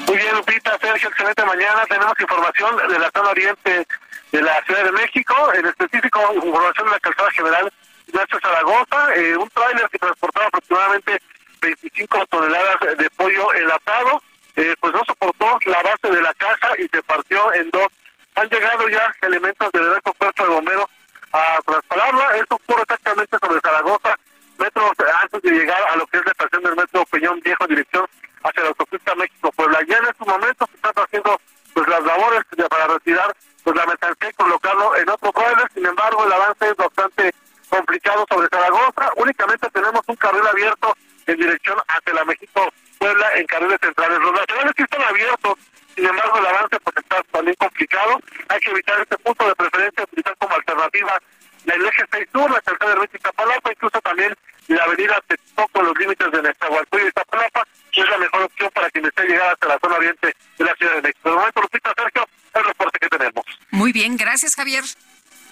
Muy 0.06 0.18
bien, 0.18 0.34
Lupita, 0.34 0.78
Sergio, 0.80 1.08
excelente 1.08 1.44
mañana. 1.44 1.86
Tenemos 1.86 2.14
información 2.20 2.76
de 2.76 2.98
la 2.98 3.10
zona 3.14 3.30
oriente 3.30 3.86
de 4.32 4.42
la 4.42 4.62
Ciudad 4.64 4.84
de 4.84 4.92
México, 4.92 5.34
en 5.54 5.66
específico 5.66 6.20
información 6.34 6.86
de 6.86 6.92
la 6.92 7.00
calzada 7.00 7.30
general 7.30 7.72
Ignacio 8.06 8.38
Zaragoza, 8.40 9.14
eh, 9.16 9.36
un 9.36 9.48
tráiler 9.50 9.88
que 9.90 9.98
transportaba 9.98 10.46
aproximadamente 10.46 11.20
25 11.60 12.26
toneladas 12.26 12.98
de 12.98 13.10
pollo 13.10 13.54
enlatado, 13.54 14.22
eh, 14.56 14.74
pues 14.80 14.92
no 14.92 15.02
soportó 15.06 15.58
la 15.66 15.82
base 15.82 16.10
de 16.10 16.22
la 16.22 16.34
caja 16.34 16.70
y 16.78 16.88
se 16.88 17.02
partió 17.02 17.52
en 17.54 17.70
dos. 17.70 17.88
Han 18.34 18.48
llegado 18.48 18.88
ya 18.88 19.14
elementos 19.22 19.70
del 19.72 19.88
nuestro 19.88 20.12
cuerpo 20.14 20.42
de 20.44 20.48
bomberos 20.48 20.86
a 21.32 21.58
trasladarla, 21.64 22.36
esto 22.36 22.54
ocurre 22.54 22.82
exactamente 22.82 23.36
sobre 23.40 23.60
Zaragoza, 23.60 24.18
metros 24.58 24.90
antes 25.22 25.42
de 25.42 25.50
llegar 25.50 25.80
a 25.90 25.96
lo 25.96 26.06
que 26.06 26.18
es 26.18 26.24
la 26.24 26.32
estación 26.32 26.62
del 26.62 26.76
metro 26.76 27.04
Peñón 27.06 27.40
Viejo, 27.40 27.66
dirección 27.66 28.06
hacia 28.42 28.62
la 28.62 28.68
autopista 28.68 29.14
México-Puebla. 29.14 29.80
Ya 29.86 29.98
en 29.98 30.06
estos 30.06 30.26
momentos 30.26 30.68
se 30.70 30.76
están 30.76 31.04
haciendo 31.04 31.40
pues 31.74 31.88
las 31.88 32.02
labores 32.02 32.42
para 32.68 32.86
retirar 32.86 33.36
pues 33.62 33.76
la 33.76 33.86
mercancía 33.86 34.30
y 34.30 34.32
colocarlo 34.34 34.96
en 34.96 35.08
otro 35.08 35.32
trailer, 35.32 35.68
sin 35.74 35.86
embargo 35.86 36.24
el 36.24 36.32
avance 36.32 36.68
es 36.68 36.76
bastante 36.76 37.34
complicado 37.68 38.24
sobre 38.28 38.48
Zaragoza. 38.48 39.12
Únicamente 39.16 39.68
tenemos 39.70 40.00
un 40.06 40.16
carril 40.16 40.46
abierto 40.46 40.96
en 41.28 41.36
dirección 41.36 41.78
hacia 41.86 42.14
la 42.14 42.24
México-Puebla 42.24 43.26
en 43.36 43.46
carriles 43.46 43.78
centrales. 43.80 44.18
Los 44.18 44.32
nacionales 44.32 44.72
sí 44.76 44.82
están 44.82 45.02
abiertos, 45.02 45.54
sin 45.94 46.06
embargo 46.06 46.38
el 46.38 46.46
avance 46.46 46.80
pues 46.80 46.96
está 46.96 47.22
también 47.30 47.56
complicado. 47.58 48.20
Hay 48.48 48.60
que 48.60 48.70
evitar 48.70 49.00
este 49.00 49.18
punto 49.18 49.46
de 49.46 49.54
preferencia, 49.54 50.04
utilizar 50.04 50.36
como 50.38 50.54
alternativa 50.54 51.18
el 51.66 51.84
eje 51.84 52.04
6 52.10 52.28
sur, 52.32 52.50
la 52.50 52.60
calzada 52.62 52.90
de 52.90 52.96
Ruiz 52.96 53.10
y 53.12 53.18
Tapalapa, 53.18 53.70
incluso 53.70 54.00
también 54.00 54.34
la 54.68 54.84
avenida 54.84 55.20
Texcoco, 55.26 55.82
los 55.82 55.98
límites 55.98 56.30
de 56.30 56.42
Nezahualcóyotl 56.42 57.08
y 57.08 57.12
Tapalapa, 57.12 57.66
que 57.92 58.00
es 58.00 58.08
la 58.08 58.18
mejor 58.18 58.42
opción 58.42 58.70
para 58.72 58.90
quien 58.90 59.04
desee 59.04 59.26
llegar 59.26 59.50
hasta 59.50 59.68
la 59.68 59.78
zona 59.78 59.96
oriente 59.96 60.34
de 60.58 60.64
la 60.64 60.74
Ciudad 60.74 60.94
de 60.94 61.02
México. 61.02 61.30
De 61.30 61.36
momento, 61.36 61.60
Lupita, 61.60 61.92
Sergio, 61.96 62.26
el 62.54 62.64
reporte 62.64 62.98
que 62.98 63.08
tenemos. 63.08 63.44
Muy 63.70 63.92
bien, 63.92 64.16
gracias 64.16 64.54
Javier. 64.54 64.84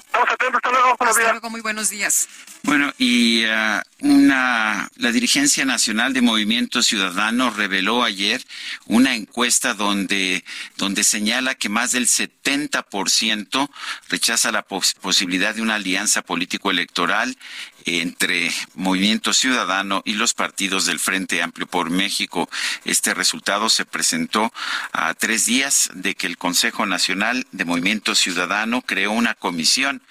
Estamos 0.06 0.28
atentos, 0.30 0.56
hasta 0.56 0.70
luego. 0.70 0.96
Hasta 0.98 1.32
luego, 1.32 1.50
muy 1.50 1.60
buenos 1.60 1.90
días. 1.90 2.28
Bueno, 2.62 2.92
y 2.98 3.44
uh, 3.44 3.80
una, 4.00 4.88
la 4.96 5.12
dirigencia 5.12 5.64
nacional 5.64 6.12
de 6.12 6.22
Movimiento 6.22 6.82
Ciudadano 6.82 7.50
reveló 7.50 8.02
ayer 8.02 8.42
una 8.86 9.14
encuesta 9.14 9.74
donde, 9.74 10.44
donde 10.76 11.04
señala 11.04 11.54
que 11.54 11.68
más 11.68 11.92
del 11.92 12.06
70% 12.06 13.70
rechaza 14.08 14.52
la 14.52 14.62
pos 14.62 14.94
posibilidad 14.94 15.54
de 15.54 15.62
una 15.62 15.76
alianza 15.76 16.22
político-electoral 16.22 17.36
entre 17.86 18.52
Movimiento 18.74 19.32
Ciudadano 19.32 20.02
y 20.04 20.14
los 20.14 20.34
partidos 20.34 20.86
del 20.86 20.98
Frente 20.98 21.40
Amplio 21.40 21.66
por 21.66 21.88
México. 21.88 22.50
Este 22.84 23.14
resultado 23.14 23.70
se 23.70 23.84
presentó 23.84 24.52
a 24.92 25.14
tres 25.14 25.46
días 25.46 25.90
de 25.94 26.14
que 26.16 26.26
el 26.26 26.36
Consejo 26.36 26.84
Nacional 26.84 27.46
de 27.52 27.64
Movimiento 27.64 28.14
Ciudadano 28.14 28.82
creó 28.82 29.12
una 29.12 29.34
comisión 29.34 30.02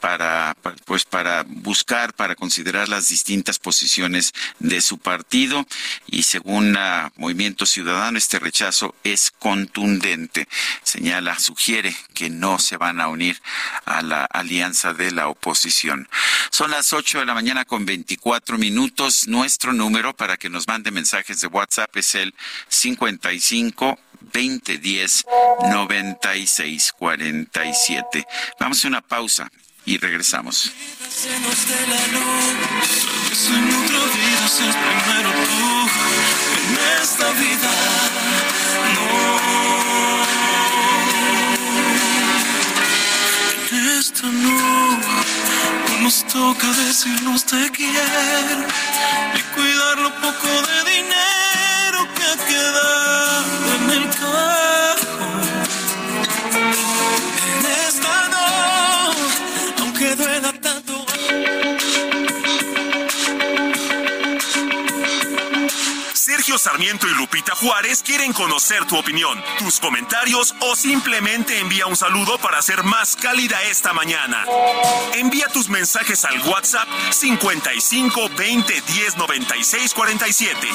para, 0.00 0.56
pues 0.84 1.04
para 1.04 1.44
buscar, 1.46 2.14
para 2.14 2.34
considerar 2.34 2.88
las 2.88 3.08
distintas 3.08 3.58
posiciones 3.58 4.32
de 4.58 4.80
su 4.80 4.98
partido 4.98 5.66
y 6.06 6.22
según 6.22 6.76
uh, 6.76 7.10
Movimiento 7.16 7.66
Ciudadano 7.66 8.18
este 8.18 8.38
rechazo 8.38 8.94
es 9.04 9.30
contundente. 9.30 10.48
Señala, 10.82 11.38
sugiere 11.38 11.94
que 12.14 12.30
no 12.30 12.58
se 12.58 12.76
van 12.76 13.00
a 13.00 13.08
unir 13.08 13.40
a 13.84 14.02
la 14.02 14.24
alianza 14.24 14.92
de 14.92 15.12
la 15.12 15.28
oposición. 15.28 16.08
Son 16.50 16.70
las 16.70 16.92
8 16.92 17.20
de 17.20 17.26
la 17.26 17.34
mañana 17.34 17.64
con 17.64 17.86
24 17.86 18.58
minutos. 18.58 19.28
Nuestro 19.28 19.72
número 19.72 20.14
para 20.14 20.36
que 20.36 20.50
nos 20.50 20.66
mande 20.66 20.90
mensajes 20.90 21.40
de 21.40 21.46
WhatsApp 21.48 21.96
es 21.96 22.14
el 22.14 22.34
55 22.68 23.98
2010 24.32 25.24
9647. 25.70 28.26
Vamos 28.58 28.84
a 28.84 28.88
una 28.88 29.00
pausa 29.00 29.50
y 29.88 29.96
regresamos. 29.96 30.70
Esta 43.98 44.26
no, 44.26 44.98
no 45.88 46.00
nos 46.02 46.26
toca 46.26 46.66
decirnos 46.72 47.44
te 47.44 47.70
quiero 47.70 48.66
y 49.34 49.40
cuidar 49.54 49.98
lo 49.98 50.10
poco 50.20 50.48
de 50.68 50.78
dinero 50.92 51.98
que 52.14 52.30
queda 52.48 53.44
en 53.74 53.90
el 53.90 54.04
cajón. 54.10 55.17
Sergio 66.28 66.58
Sarmiento 66.58 67.06
y 67.06 67.14
Lupita 67.14 67.54
Juárez 67.54 68.02
quieren 68.02 68.34
conocer 68.34 68.84
tu 68.84 68.98
opinión, 68.98 69.42
tus 69.58 69.80
comentarios 69.80 70.54
o 70.60 70.76
simplemente 70.76 71.58
envía 71.58 71.86
un 71.86 71.96
saludo 71.96 72.36
para 72.36 72.58
hacer 72.58 72.84
más 72.84 73.16
cálida 73.16 73.56
esta 73.62 73.94
mañana. 73.94 74.44
Envía 75.14 75.46
tus 75.48 75.70
mensajes 75.70 76.26
al 76.26 76.38
WhatsApp 76.46 76.86
55 77.12 78.28
20 78.36 78.74
10 78.74 79.16
96 79.16 79.94
47. 79.94 80.68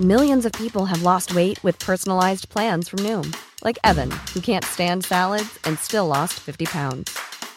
Millions 0.00 0.46
of 0.46 0.52
people 0.52 0.86
have 0.86 1.02
lost 1.02 1.34
weight 1.34 1.62
with 1.62 1.78
personalized 1.78 2.48
plans 2.48 2.88
from 2.88 3.00
Noom, 3.00 3.36
like 3.62 3.78
Evan, 3.84 4.10
who 4.32 4.40
can't 4.40 4.64
stand 4.64 5.04
salads 5.04 5.58
and 5.64 5.78
still 5.78 6.06
lost 6.06 6.40
50 6.40 6.64
pounds. 6.64 7.35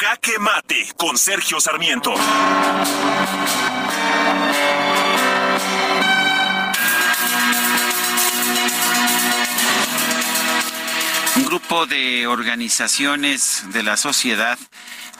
Jaque 0.00 0.38
Mate 0.38 0.88
con 0.96 1.16
Sergio 1.16 1.60
Sarmiento. 1.60 2.12
Un 11.34 11.44
grupo 11.44 11.86
de 11.86 12.26
organizaciones 12.26 13.64
de 13.72 13.82
la 13.82 13.96
sociedad 13.96 14.58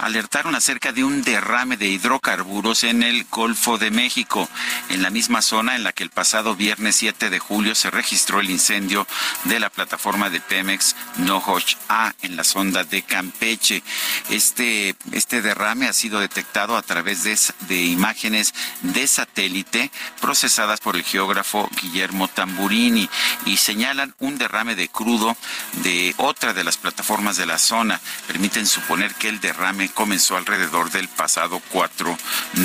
alertaron 0.03 0.57
acerca 0.57 0.93
de 0.93 1.05
un 1.05 1.23
derrame 1.23 1.77
de 1.77 1.87
hidrocarburos 1.87 2.83
en 2.83 3.05
el 3.05 3.24
Golfo 3.31 3.79
de 3.79 3.93
México, 3.93 4.49
en 4.89 5.01
la 5.01 5.11
misma 5.11 5.43
zona 5.43 5.77
en 5.77 5.85
la 5.85 5.93
que 5.93 6.03
el 6.03 6.11
pasado 6.11 6.57
viernes 6.57 6.97
7 6.97 7.31
de 7.31 7.39
julio 7.39 7.77
se 7.77 7.89
registró 7.89 8.41
el 8.41 8.51
incendio 8.51 9.07
de 9.45 9.61
la 9.61 9.70
plataforma 9.70 10.29
de 10.29 10.41
Pemex 10.41 10.97
Nohoch 11.19 11.77
A 11.89 12.12
en 12.23 12.35
la 12.35 12.43
sonda 12.43 12.83
de 12.83 13.03
Campeche. 13.03 13.85
Este, 14.29 14.97
este 15.12 15.41
derrame 15.41 15.87
ha 15.87 15.93
sido 15.93 16.19
detectado 16.19 16.77
a 16.77 16.83
través 16.83 17.23
de, 17.23 17.39
de 17.69 17.83
imágenes 17.85 18.55
de 18.81 19.07
satélite 19.07 19.93
procesadas 20.20 20.81
por 20.81 20.97
el 20.97 21.05
geógrafo 21.05 21.70
Guillermo 21.81 22.27
Tamburini 22.27 23.09
y 23.47 23.57
señalan 23.57 24.15
un 24.19 24.37
derrame 24.37 24.74
de 24.74 24.89
crudo 24.89 25.37
de 25.85 26.12
otra 26.16 26.53
de 26.53 26.65
las 26.65 26.77
plataformas 26.77 27.37
de 27.37 27.47
la 27.47 27.59
zona. 27.59 28.01
Permiten 28.27 28.66
suponer 28.66 29.15
que 29.15 29.29
el 29.29 29.41
derrame 29.41 29.91
comenzó 29.93 30.36
alrededor 30.36 30.90
del 30.90 31.09
pasado 31.09 31.60
4 31.70 32.16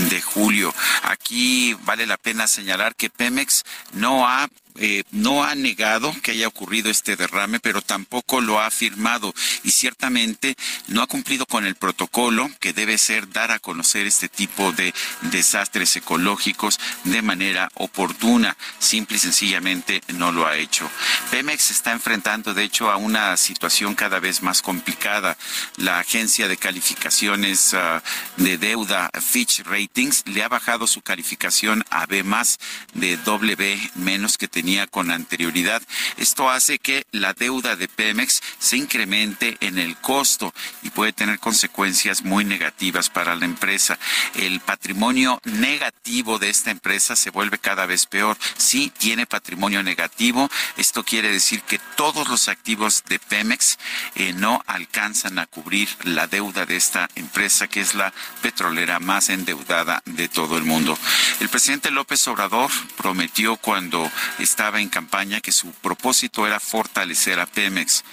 de 0.10 0.22
julio. 0.22 0.74
Aquí 1.04 1.76
vale 1.82 2.06
la 2.06 2.18
pena 2.18 2.48
señalar 2.48 2.96
que 2.96 3.10
Pemex 3.10 3.64
no 3.94 4.28
ha 4.28 4.50
eh, 4.80 5.04
no 5.12 5.44
ha 5.44 5.56
negado 5.56 6.14
que 6.22 6.32
haya 6.32 6.48
ocurrido 6.48 6.90
este 6.90 7.16
derrame, 7.16 7.60
pero 7.60 7.82
tampoco 7.82 8.42
lo 8.42 8.60
ha 8.60 8.68
afirmado 8.68 9.34
y 9.64 9.72
ciertamente 9.72 10.56
no 10.88 11.02
ha 11.02 11.08
cumplido 11.08 11.46
con 11.46 11.66
el 11.66 11.76
protocolo 11.76 12.50
que 12.60 12.74
debe 12.74 12.98
ser 12.98 13.30
dar 13.32 13.52
a 13.52 13.60
conocer 13.60 14.06
este 14.06 14.30
tipo 14.30 14.72
de 14.74 14.94
desastres 15.22 15.96
ecológicos 15.96 16.80
de 17.06 17.22
manera 17.22 17.70
oportuna. 17.74 18.56
Simple 18.78 19.18
y 19.18 19.20
sencillamente 19.20 20.02
no 20.14 20.32
lo 20.32 20.46
ha 20.46 20.58
hecho. 20.58 20.90
Pemex 21.32 21.72
está 21.72 21.92
enfrentando, 21.92 22.54
de 22.54 22.64
hecho, 22.64 22.92
a 22.92 22.98
una 22.98 23.36
situación 23.38 23.96
cada 23.96 24.20
vez 24.20 24.44
más 24.44 24.62
complicada. 24.62 25.38
La 25.78 26.00
agencia 26.00 26.48
de 26.48 26.58
calificaciones 26.58 27.74
ah, 27.74 28.04
de 28.38 28.58
deuda 28.58 29.10
Fitch 29.20 29.64
Ratings 29.64 30.24
le 30.28 30.44
ha 30.44 30.50
bajado 30.50 30.86
su 30.86 31.02
calificación 31.02 31.84
a 31.90 32.06
B 32.06 32.24
más 32.24 32.60
de 32.94 33.18
W 33.18 33.92
menos 33.96 34.38
que 34.38 34.48
tenía 34.48 34.67
con 34.92 35.12
anterioridad. 35.12 35.82
Esto 36.18 36.50
hace 36.50 36.78
que 36.78 37.06
la 37.12 37.34
deuda 37.34 37.78
de 37.78 37.88
Pemex 37.88 38.42
se 38.60 38.76
incremente 38.76 39.56
en 39.62 39.80
el 39.80 39.96
costo 39.96 40.54
y 40.84 40.90
puede 40.90 41.14
tener 41.14 41.40
consecuencias 41.40 42.24
muy 42.24 42.44
negativas 42.44 43.10
para 43.10 43.36
la 43.36 43.46
empresa. 43.46 43.98
El 44.36 44.60
patrimonio 44.60 45.40
negativo 45.46 46.38
de 46.38 46.50
esta 46.50 46.70
empresa 46.70 47.16
se 47.16 47.30
vuelve 47.30 47.60
cada 47.60 47.86
vez 47.86 48.08
peor. 48.08 48.38
Si 48.58 48.90
tiene 48.90 49.26
patrimonio 49.26 49.82
negativo, 49.84 50.50
esto 50.76 51.04
quiere 51.06 51.32
decir 51.32 51.62
que 51.62 51.80
todos 51.96 52.28
los 52.28 52.50
activos 52.50 53.06
de 53.08 53.20
Pemex 53.20 53.78
eh, 54.16 54.34
no 54.34 54.62
alcanzan 54.68 55.40
a 55.40 55.46
cubrir 55.46 55.88
la 56.04 56.28
deuda 56.28 56.66
de 56.66 56.76
esta 56.76 57.08
empresa, 57.16 57.70
que 57.70 57.80
es 57.80 57.96
la 57.96 58.14
petrolera 58.42 59.00
más 59.00 59.30
endeudada 59.30 60.02
de 60.06 60.28
todo 60.28 60.58
el 60.58 60.64
mundo. 60.66 60.98
El 61.40 61.48
presidente 61.48 61.90
López 61.90 62.28
Obrador 62.28 62.70
prometió 62.98 63.56
cuando 63.56 64.12
estaba 64.58 64.82
en 64.82 64.90
campaña 64.90 65.40
que 65.40 65.52
su 65.52 65.72
propósito 65.72 66.48
era 66.48 66.60
fortalecer 66.60 67.40
a 67.40 67.46
Pemex. 67.46 68.04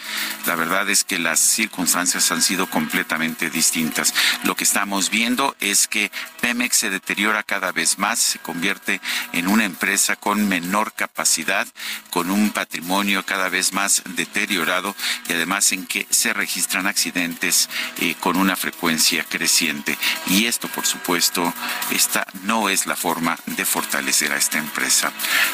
La 0.44 0.56
verdad 0.56 0.90
es 0.90 1.02
que 1.02 1.18
las 1.18 1.40
circunstancias 1.40 2.30
han 2.30 2.42
sido 2.42 2.68
completamente 2.68 3.48
distintas. 3.48 4.12
Lo 4.42 4.54
que 4.54 4.64
estamos 4.64 5.08
viendo 5.08 5.56
es 5.58 5.88
que 5.88 6.12
Pemex 6.42 6.76
se 6.76 6.90
deteriora 6.90 7.44
cada 7.44 7.72
vez 7.72 7.98
más, 7.98 8.18
se 8.18 8.40
convierte 8.40 9.00
en 9.32 9.48
una 9.48 9.64
empresa 9.64 10.16
con 10.16 10.46
menor 10.46 10.92
capacidad, 10.92 11.66
con 12.10 12.30
un 12.30 12.50
patrimonio 12.50 13.24
cada 13.24 13.48
vez 13.48 13.72
más 13.72 14.02
deteriorado 14.04 14.94
y 15.30 15.32
además 15.32 15.72
en 15.72 15.86
que 15.86 16.06
se 16.10 16.34
registran 16.34 16.86
accidentes 16.86 17.70
eh, 18.00 18.16
con 18.20 18.36
una 18.36 18.54
frecuencia 18.54 19.24
creciente. 19.24 19.96
Y 20.26 20.44
esto, 20.44 20.68
por 20.68 20.84
supuesto, 20.84 21.54
esta 21.90 22.26
no 22.42 22.68
es 22.68 22.84
la 22.84 22.96
forma 22.96 23.38
de 23.46 23.64
fortalecer 23.64 24.30
a 24.30 24.36
esta 24.36 24.58
empresa. 24.58 25.10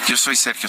Yo 0.09 0.17
soy 0.17 0.35
Sergio 0.35 0.69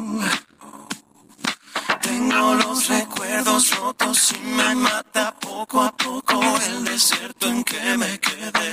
Tengo 2.21 2.53
los 2.53 2.87
recuerdos 2.87 3.75
rotos 3.77 4.31
y 4.33 4.45
me 4.45 4.75
mata 4.75 5.33
poco 5.39 5.81
a 5.81 5.91
poco 5.91 6.39
el 6.67 6.85
desierto 6.85 7.47
en 7.47 7.63
que 7.63 7.97
me 7.97 8.19
quedé. 8.19 8.71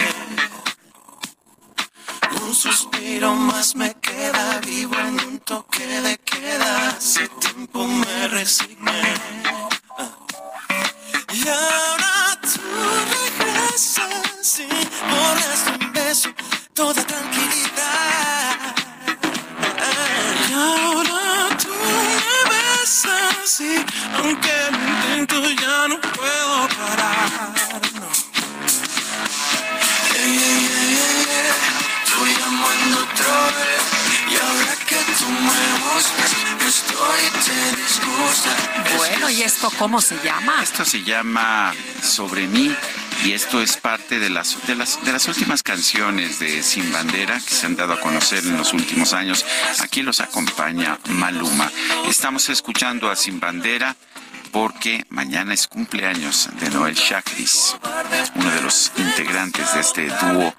Un 2.43 2.55
suspiro 2.55 3.35
más 3.35 3.75
me 3.75 3.95
queda 3.95 4.61
vivo 4.61 4.97
en 4.97 5.19
un 5.29 5.39
toque 5.39 5.87
de 5.87 6.19
queda. 6.19 6.91
Hace 6.91 7.27
tiempo 7.41 7.87
me 7.87 8.29
resigné. 8.29 9.15
Y 11.33 11.49
ahora 11.49 12.39
tú 12.43 12.61
regresas 13.17 14.61
y 14.61 14.69
borras 15.11 15.65
un 15.81 15.93
beso 15.95 16.29
toda 16.75 17.03
tranquilidad. 17.03 17.38
Esto 39.49 39.71
cómo 39.79 40.03
se 40.03 40.15
llama? 40.23 40.63
Esto 40.63 40.85
se 40.85 41.03
llama 41.03 41.73
Sobre 42.03 42.47
mí 42.47 42.71
y 43.25 43.33
esto 43.33 43.63
es 43.63 43.79
parte 43.79 44.19
de 44.19 44.29
las, 44.29 44.67
de 44.67 44.75
las, 44.75 45.03
de 45.07 45.11
las 45.11 45.27
últimas 45.27 45.63
canciones 45.63 46.39
de 46.39 46.63
Sin 46.63 46.93
Bandera 46.93 47.41
que 47.41 47.55
se 47.55 47.65
han 47.65 47.75
dado 47.75 47.95
a 47.95 48.01
conocer 48.01 48.45
en 48.45 48.59
los 48.59 48.75
últimos 48.75 49.15
años. 49.15 49.47
Aquí 49.81 50.03
los 50.03 50.21
acompaña 50.21 50.99
Maluma. 51.09 51.73
Estamos 52.11 52.51
escuchando 52.51 53.11
a 53.11 53.17
Sin 53.17 53.41
Bandera 53.41 53.97
porque 54.53 55.07
mañana 55.09 55.55
es 55.55 55.67
cumpleaños 55.67 56.51
de 56.61 56.69
Noel 56.69 56.95
Chacris, 56.95 57.75
uno 58.35 58.51
de 58.51 58.61
los 58.61 58.93
integrantes 58.99 59.73
de 59.73 59.81
este 59.81 60.09
dúo 60.09 60.55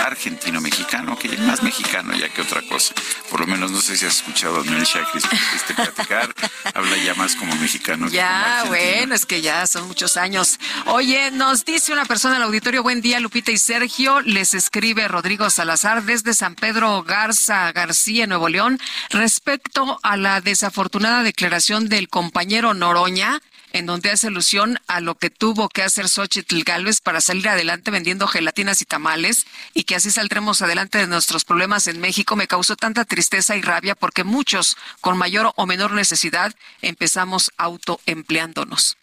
argentino-mexicano, 0.00 1.18
que 1.18 1.28
es 1.28 1.38
más 1.40 1.62
mexicano 1.62 2.14
ya 2.14 2.28
que 2.28 2.42
otra 2.42 2.62
cosa. 2.62 2.94
Por 3.30 3.40
lo 3.40 3.46
menos 3.46 3.70
no 3.70 3.80
sé 3.80 3.96
si 3.96 4.06
has 4.06 4.16
escuchado 4.16 4.60
a 4.60 4.64
Noel 4.64 4.84
Chacris 4.84 5.24
este 5.54 5.74
platicar, 5.74 6.34
habla 6.74 6.96
ya 6.96 7.14
más 7.14 7.34
como 7.36 7.54
mexicano. 7.56 8.08
que 8.08 8.16
Ya, 8.16 8.58
como 8.60 8.70
bueno, 8.70 9.14
es 9.14 9.26
que 9.26 9.40
ya 9.40 9.66
son 9.66 9.86
muchos 9.88 10.16
años. 10.16 10.58
Oye, 10.86 11.30
nos 11.30 11.64
dice 11.64 11.92
una 11.92 12.04
persona 12.04 12.36
al 12.36 12.42
auditorio, 12.42 12.82
buen 12.82 13.00
día, 13.00 13.20
Lupita 13.20 13.50
y 13.50 13.58
Sergio. 13.58 14.20
Les 14.22 14.54
escribe 14.54 15.08
Rodrigo 15.08 15.48
Salazar 15.50 16.02
desde 16.04 16.34
San 16.34 16.54
Pedro 16.54 17.02
Garza 17.02 17.72
García, 17.72 18.26
Nuevo 18.26 18.48
León, 18.48 18.78
respecto 19.10 19.98
a 20.02 20.16
la 20.16 20.40
desafortunada 20.40 21.22
declaración 21.22 21.88
del 21.88 22.08
compañero 22.08 22.74
Noroña 22.74 23.40
en 23.72 23.86
donde 23.86 24.10
hace 24.10 24.28
alusión 24.28 24.78
a 24.86 25.00
lo 25.00 25.16
que 25.16 25.30
tuvo 25.30 25.68
que 25.68 25.82
hacer 25.82 26.08
Xochitl 26.08 26.62
Galvez 26.62 27.00
para 27.00 27.20
salir 27.20 27.48
adelante 27.48 27.90
vendiendo 27.90 28.26
gelatinas 28.26 28.82
y 28.82 28.84
tamales 28.84 29.46
y 29.74 29.84
que 29.84 29.96
así 29.96 30.10
saldremos 30.10 30.62
adelante 30.62 30.98
de 30.98 31.06
nuestros 31.06 31.44
problemas 31.44 31.86
en 31.86 32.00
México, 32.00 32.36
me 32.36 32.48
causó 32.48 32.76
tanta 32.76 33.04
tristeza 33.04 33.56
y 33.56 33.62
rabia 33.62 33.94
porque 33.94 34.24
muchos, 34.24 34.76
con 35.00 35.16
mayor 35.16 35.52
o 35.56 35.66
menor 35.66 35.92
necesidad, 35.92 36.54
empezamos 36.82 37.52
autoempleándonos. 37.56 38.96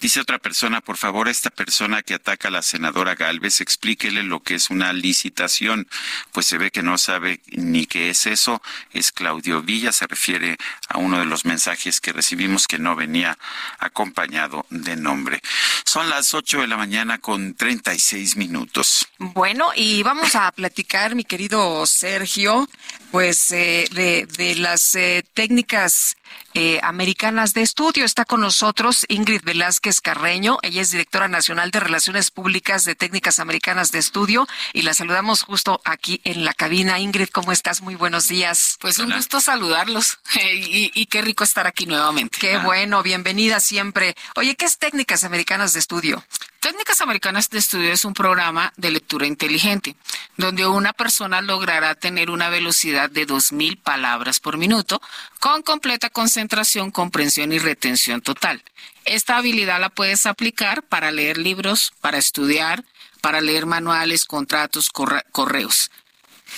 Dice 0.00 0.20
otra 0.20 0.38
persona, 0.38 0.80
por 0.80 0.96
favor, 0.96 1.28
esta 1.28 1.50
persona 1.50 2.02
que 2.02 2.14
ataca 2.14 2.48
a 2.48 2.50
la 2.50 2.62
senadora 2.62 3.14
Galvez, 3.14 3.60
explíquele 3.60 4.22
lo 4.22 4.40
que 4.40 4.54
es 4.54 4.70
una 4.70 4.92
licitación, 4.92 5.88
pues 6.32 6.46
se 6.46 6.58
ve 6.58 6.70
que 6.70 6.82
no 6.82 6.98
sabe 6.98 7.40
ni 7.48 7.86
qué 7.86 8.10
es 8.10 8.26
eso. 8.26 8.62
Es 8.92 9.12
Claudio 9.12 9.62
Villa, 9.62 9.92
se 9.92 10.06
refiere 10.06 10.56
a 10.88 10.98
uno 10.98 11.18
de 11.18 11.24
los 11.26 11.44
mensajes 11.44 12.00
que 12.00 12.12
recibimos 12.12 12.66
que 12.66 12.78
no 12.78 12.96
venía 12.96 13.38
acompañado 13.78 14.66
de 14.70 14.96
nombre. 14.96 15.40
Son 15.84 16.08
las 16.10 16.34
8 16.34 16.62
de 16.62 16.66
la 16.66 16.76
mañana 16.76 17.18
con 17.18 17.54
36 17.54 18.36
minutos. 18.36 19.08
Bueno, 19.18 19.70
y 19.74 20.02
vamos 20.02 20.34
a 20.34 20.50
platicar, 20.52 21.14
mi 21.14 21.24
querido 21.24 21.86
Sergio, 21.86 22.68
pues 23.10 23.50
eh, 23.50 23.86
de, 23.92 24.26
de, 24.26 24.56
las 24.56 24.94
eh, 24.94 25.24
técnicas 25.34 26.16
eh, 26.54 26.80
americanas 26.82 27.52
de 27.52 27.62
estudio. 27.62 28.04
Está 28.04 28.24
con 28.24 28.40
nosotros 28.40 29.04
Ingrid 29.08 29.42
Velázquez 29.42 30.00
Carreño. 30.00 30.58
Ella 30.62 30.82
es 30.82 30.90
directora 30.90 31.28
nacional 31.28 31.70
de 31.70 31.80
Relaciones 31.80 32.30
Públicas 32.30 32.84
de 32.84 32.94
Técnicas 32.94 33.38
Americanas 33.38 33.90
de 33.90 33.98
Estudio 33.98 34.46
y 34.72 34.82
la 34.82 34.94
saludamos 34.94 35.42
justo 35.42 35.80
aquí 35.84 36.20
en 36.24 36.44
la 36.44 36.54
cabina. 36.54 36.98
Ingrid, 36.98 37.28
¿cómo 37.28 37.52
estás? 37.52 37.82
Muy 37.82 37.96
buenos 37.96 38.28
días. 38.28 38.76
Pues 38.80 38.98
un 38.98 39.10
gusto 39.10 39.40
saludarlos 39.40 40.18
y, 40.54 40.90
y, 40.94 41.06
qué 41.06 41.22
rico 41.22 41.44
estar 41.44 41.66
aquí 41.66 41.86
nuevamente. 41.86 42.38
Qué 42.38 42.58
bueno, 42.58 43.02
bienvenida 43.02 43.60
siempre. 43.60 44.14
Oye, 44.36 44.54
¿qué 44.54 44.64
es 44.64 44.78
Técnicas 44.78 45.24
Americanas 45.24 45.72
de 45.72 45.80
Estudio? 45.80 46.24
Técnicas 46.64 47.02
Americanas 47.02 47.50
de 47.50 47.58
Estudio 47.58 47.92
es 47.92 48.06
un 48.06 48.14
programa 48.14 48.72
de 48.78 48.90
lectura 48.90 49.26
inteligente, 49.26 49.96
donde 50.38 50.66
una 50.66 50.94
persona 50.94 51.42
logrará 51.42 51.94
tener 51.94 52.30
una 52.30 52.48
velocidad 52.48 53.10
de 53.10 53.26
2.000 53.26 53.82
palabras 53.82 54.40
por 54.40 54.56
minuto, 54.56 55.02
con 55.40 55.60
completa 55.60 56.08
concentración, 56.24 56.90
comprensión 56.90 57.52
y 57.52 57.58
retención 57.58 58.22
total. 58.22 58.62
Esta 59.04 59.36
habilidad 59.36 59.78
la 59.78 59.90
puedes 59.90 60.24
aplicar 60.24 60.82
para 60.82 61.12
leer 61.12 61.36
libros, 61.36 61.92
para 62.00 62.16
estudiar, 62.16 62.82
para 63.20 63.42
leer 63.42 63.66
manuales, 63.66 64.24
contratos, 64.24 64.88
correos. 64.88 65.90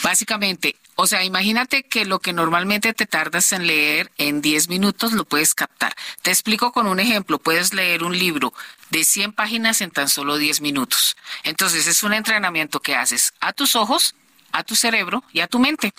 Básicamente, 0.05 0.76
o 0.94 1.09
sea, 1.09 1.24
imagínate 1.24 1.82
que 1.82 2.05
lo 2.05 2.20
que 2.20 2.32
normalmente 2.32 2.94
te 2.94 3.06
tardas 3.06 3.51
en 3.51 3.66
leer 3.66 4.12
en 4.18 4.40
10 4.40 4.68
minutos 4.68 5.12
lo 5.12 5.24
puedes 5.24 5.52
captar. 5.52 5.97
Te 6.22 6.30
explico 6.30 6.70
con 6.70 6.86
un 6.86 7.01
ejemplo. 7.01 7.40
Puedes 7.40 7.74
leer 7.74 8.05
un 8.05 8.16
libro 8.16 8.55
de 8.90 9.02
100 9.02 9.32
páginas 9.32 9.80
en 9.80 9.90
tan 9.90 10.09
solo 10.09 10.36
10 10.36 10.60
minutos. 10.60 11.16
Entonces, 11.43 11.88
es 11.88 12.05
un 12.05 12.12
entrenamiento 12.12 12.78
que 12.78 12.94
haces 12.94 13.34
a 13.40 13.52
tus 13.52 13.74
ojos 13.74 14.14
a 14.58 14.64
tu 14.64 14.74
cerebro 14.74 15.22
y 15.32 15.40
a 15.40 15.46
tu 15.46 15.58
mente. 15.58 15.92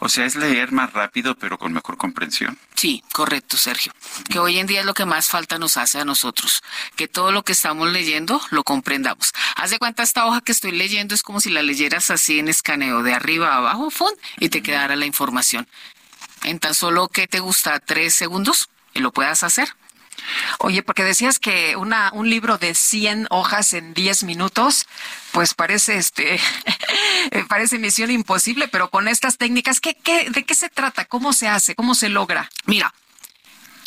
O 0.00 0.08
sea, 0.08 0.26
es 0.26 0.36
leer 0.36 0.72
más 0.72 0.92
rápido, 0.92 1.34
pero 1.34 1.58
con 1.58 1.72
mejor 1.72 1.96
comprensión. 1.96 2.58
Sí, 2.74 3.02
correcto, 3.12 3.56
Sergio. 3.56 3.92
Que 4.28 4.38
hoy 4.38 4.58
en 4.58 4.66
día 4.66 4.80
es 4.80 4.86
lo 4.86 4.94
que 4.94 5.04
más 5.04 5.28
falta 5.28 5.58
nos 5.58 5.76
hace 5.76 6.00
a 6.00 6.04
nosotros, 6.04 6.62
que 6.96 7.08
todo 7.08 7.32
lo 7.32 7.44
que 7.44 7.52
estamos 7.52 7.90
leyendo 7.90 8.40
lo 8.50 8.64
comprendamos. 8.64 9.32
Haz 9.56 9.70
de 9.70 9.78
cuenta 9.78 10.02
esta 10.02 10.26
hoja 10.26 10.40
que 10.40 10.52
estoy 10.52 10.72
leyendo 10.72 11.14
es 11.14 11.22
como 11.22 11.40
si 11.40 11.50
la 11.50 11.62
leyeras 11.62 12.10
así 12.10 12.38
en 12.38 12.48
escaneo, 12.48 13.02
de 13.02 13.14
arriba 13.14 13.52
a 13.52 13.56
abajo, 13.56 14.10
y 14.38 14.48
te 14.48 14.62
quedara 14.62 14.96
la 14.96 15.06
información. 15.06 15.68
En 16.44 16.58
tan 16.58 16.74
solo 16.74 17.08
que 17.08 17.28
te 17.28 17.40
gusta 17.40 17.78
tres 17.80 18.14
segundos 18.14 18.68
y 18.94 19.00
lo 19.00 19.12
puedas 19.12 19.42
hacer. 19.42 19.74
Oye, 20.58 20.82
porque 20.82 21.04
decías 21.04 21.38
que 21.38 21.76
una, 21.76 22.10
un 22.12 22.28
libro 22.28 22.58
de 22.58 22.74
100 22.74 23.26
hojas 23.30 23.72
en 23.72 23.94
10 23.94 24.24
minutos, 24.24 24.86
pues 25.32 25.54
parece 25.54 25.96
este 25.96 26.40
parece 27.48 27.78
misión 27.78 28.10
imposible, 28.10 28.68
pero 28.68 28.90
con 28.90 29.08
estas 29.08 29.38
técnicas, 29.38 29.80
¿qué, 29.80 29.94
qué, 29.94 30.30
¿de 30.30 30.44
qué 30.44 30.54
se 30.54 30.68
trata? 30.68 31.04
¿Cómo 31.04 31.32
se 31.32 31.48
hace? 31.48 31.74
¿Cómo 31.74 31.94
se 31.94 32.08
logra? 32.08 32.50
Mira, 32.66 32.92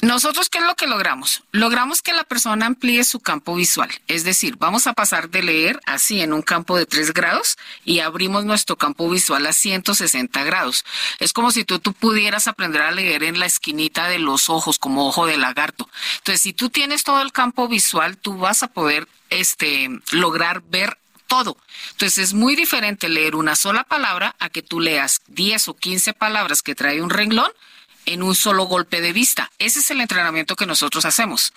nosotros, 0.06 0.50
¿qué 0.50 0.60
es 0.60 0.64
lo 0.64 0.76
que 0.76 0.86
logramos? 0.86 1.42
Logramos 1.52 2.02
que 2.02 2.14
la 2.14 2.24
persona 2.24 2.68
amplíe 2.68 3.04
su 3.04 3.20
campo 3.20 3.56
visual. 3.56 3.90
Es 4.08 4.24
decir, 4.24 4.56
vamos 4.58 4.86
a 4.86 4.94
pasar 4.94 5.30
de 5.30 5.42
leer 5.42 5.80
así 5.86 6.22
en 6.22 6.32
un 6.32 6.44
campo 6.44 6.78
de 6.78 6.86
3 6.86 7.12
grados 7.12 7.58
y 7.84 8.00
abrimos 8.00 8.46
nuestro 8.46 8.76
campo 8.76 9.10
visual 9.10 9.46
a 9.48 9.54
160 9.54 10.44
grados. 10.44 10.86
Es 11.20 11.34
como 11.34 11.50
si 11.50 11.66
tú, 11.66 11.80
pudieras 11.94 12.48
aprender 12.48 12.84
a 12.84 12.92
leer 12.92 13.24
en 13.24 13.40
la 13.40 13.48
esquinita 13.48 14.08
de 14.08 14.20
los 14.20 14.50
ojos, 14.50 14.78
como 14.78 15.08
ojo 15.08 15.26
de 15.26 15.38
lagarto. 15.38 15.90
Entonces, 16.18 16.42
si 16.42 16.54
tú 16.54 16.70
tienes 16.70 17.04
todo 17.04 17.22
el 17.22 17.32
campo 17.32 17.68
visual, 17.68 18.18
tú 18.18 18.38
vas 18.38 18.62
a 18.62 18.68
poder 18.68 19.08
este, 19.32 19.90
lograr 20.12 20.62
ver 20.70 21.00
todo. 21.28 21.58
Entonces 21.92 22.20
es 22.20 22.34
muy 22.34 22.56
diferente 22.56 23.10
leer 23.10 23.36
una 23.36 23.56
sola 23.56 23.84
palabra 23.84 24.36
a 24.38 24.50
que 24.50 24.62
tú 24.62 24.80
leas 24.80 25.22
10 25.28 25.70
o 25.70 25.74
15 25.74 26.14
palabras 26.14 26.62
que 26.62 26.76
trae 26.76 27.02
un 27.02 27.10
renglón 27.10 27.52
en 28.06 28.24
un 28.24 28.36
solo 28.36 28.66
golpe 28.66 29.02
de 29.02 29.14
vista. 29.14 29.52
Ese 29.60 29.80
es 29.80 29.92
el 29.92 30.02
entrenamiento 30.02 30.56
que 30.56 30.66
nosotros 30.66 31.06
hacemos 31.06 31.54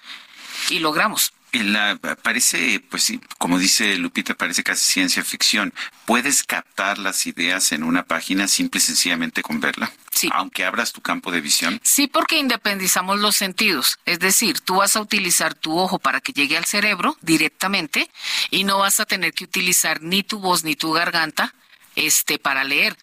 y 0.71 0.79
logramos. 0.79 1.33
La, 1.53 1.99
parece, 2.23 2.81
pues 2.91 3.05
sí, 3.05 3.21
como 3.39 3.59
dice 3.59 3.97
Lupita, 3.97 4.35
parece 4.35 4.63
casi 4.63 4.85
ciencia 4.85 5.25
ficción. 5.25 5.73
¿Puedes 6.05 6.43
captar 6.43 6.99
las 6.99 7.27
ideas 7.27 7.73
en 7.73 7.85
una 7.85 8.05
página 8.05 8.49
simple 8.49 8.79
y 8.79 8.83
sencillamente 8.83 9.41
con 9.41 9.59
verla? 9.59 9.91
Sí. 10.13 10.29
Aunque 10.33 10.67
abras 10.67 10.93
tu 10.93 11.01
campo 11.01 11.33
de 11.33 11.41
visión. 11.41 11.81
Sí, 11.83 12.07
porque 12.07 12.39
independizamos 12.39 13.19
los 13.21 13.35
sentidos. 13.35 13.99
Es 14.05 14.19
decir, 14.19 14.61
tú 14.61 14.77
vas 14.77 14.95
a 14.97 15.01
utilizar 15.01 15.55
tu 15.55 15.79
ojo 15.79 15.99
para 15.99 16.21
que 16.21 16.33
llegue 16.33 16.59
al 16.59 16.67
cerebro 16.67 17.17
directamente 17.23 18.11
y 18.51 18.65
no 18.65 18.79
vas 18.79 19.01
a 19.01 19.07
tener 19.07 19.33
que 19.33 19.45
utilizar 19.45 20.03
ni 20.03 20.23
tu 20.23 20.41
voz 20.41 20.65
ni 20.65 20.77
tu 20.77 20.93
garganta 20.93 21.55
este, 21.97 22.39
para 22.39 22.63
leer. 22.63 22.97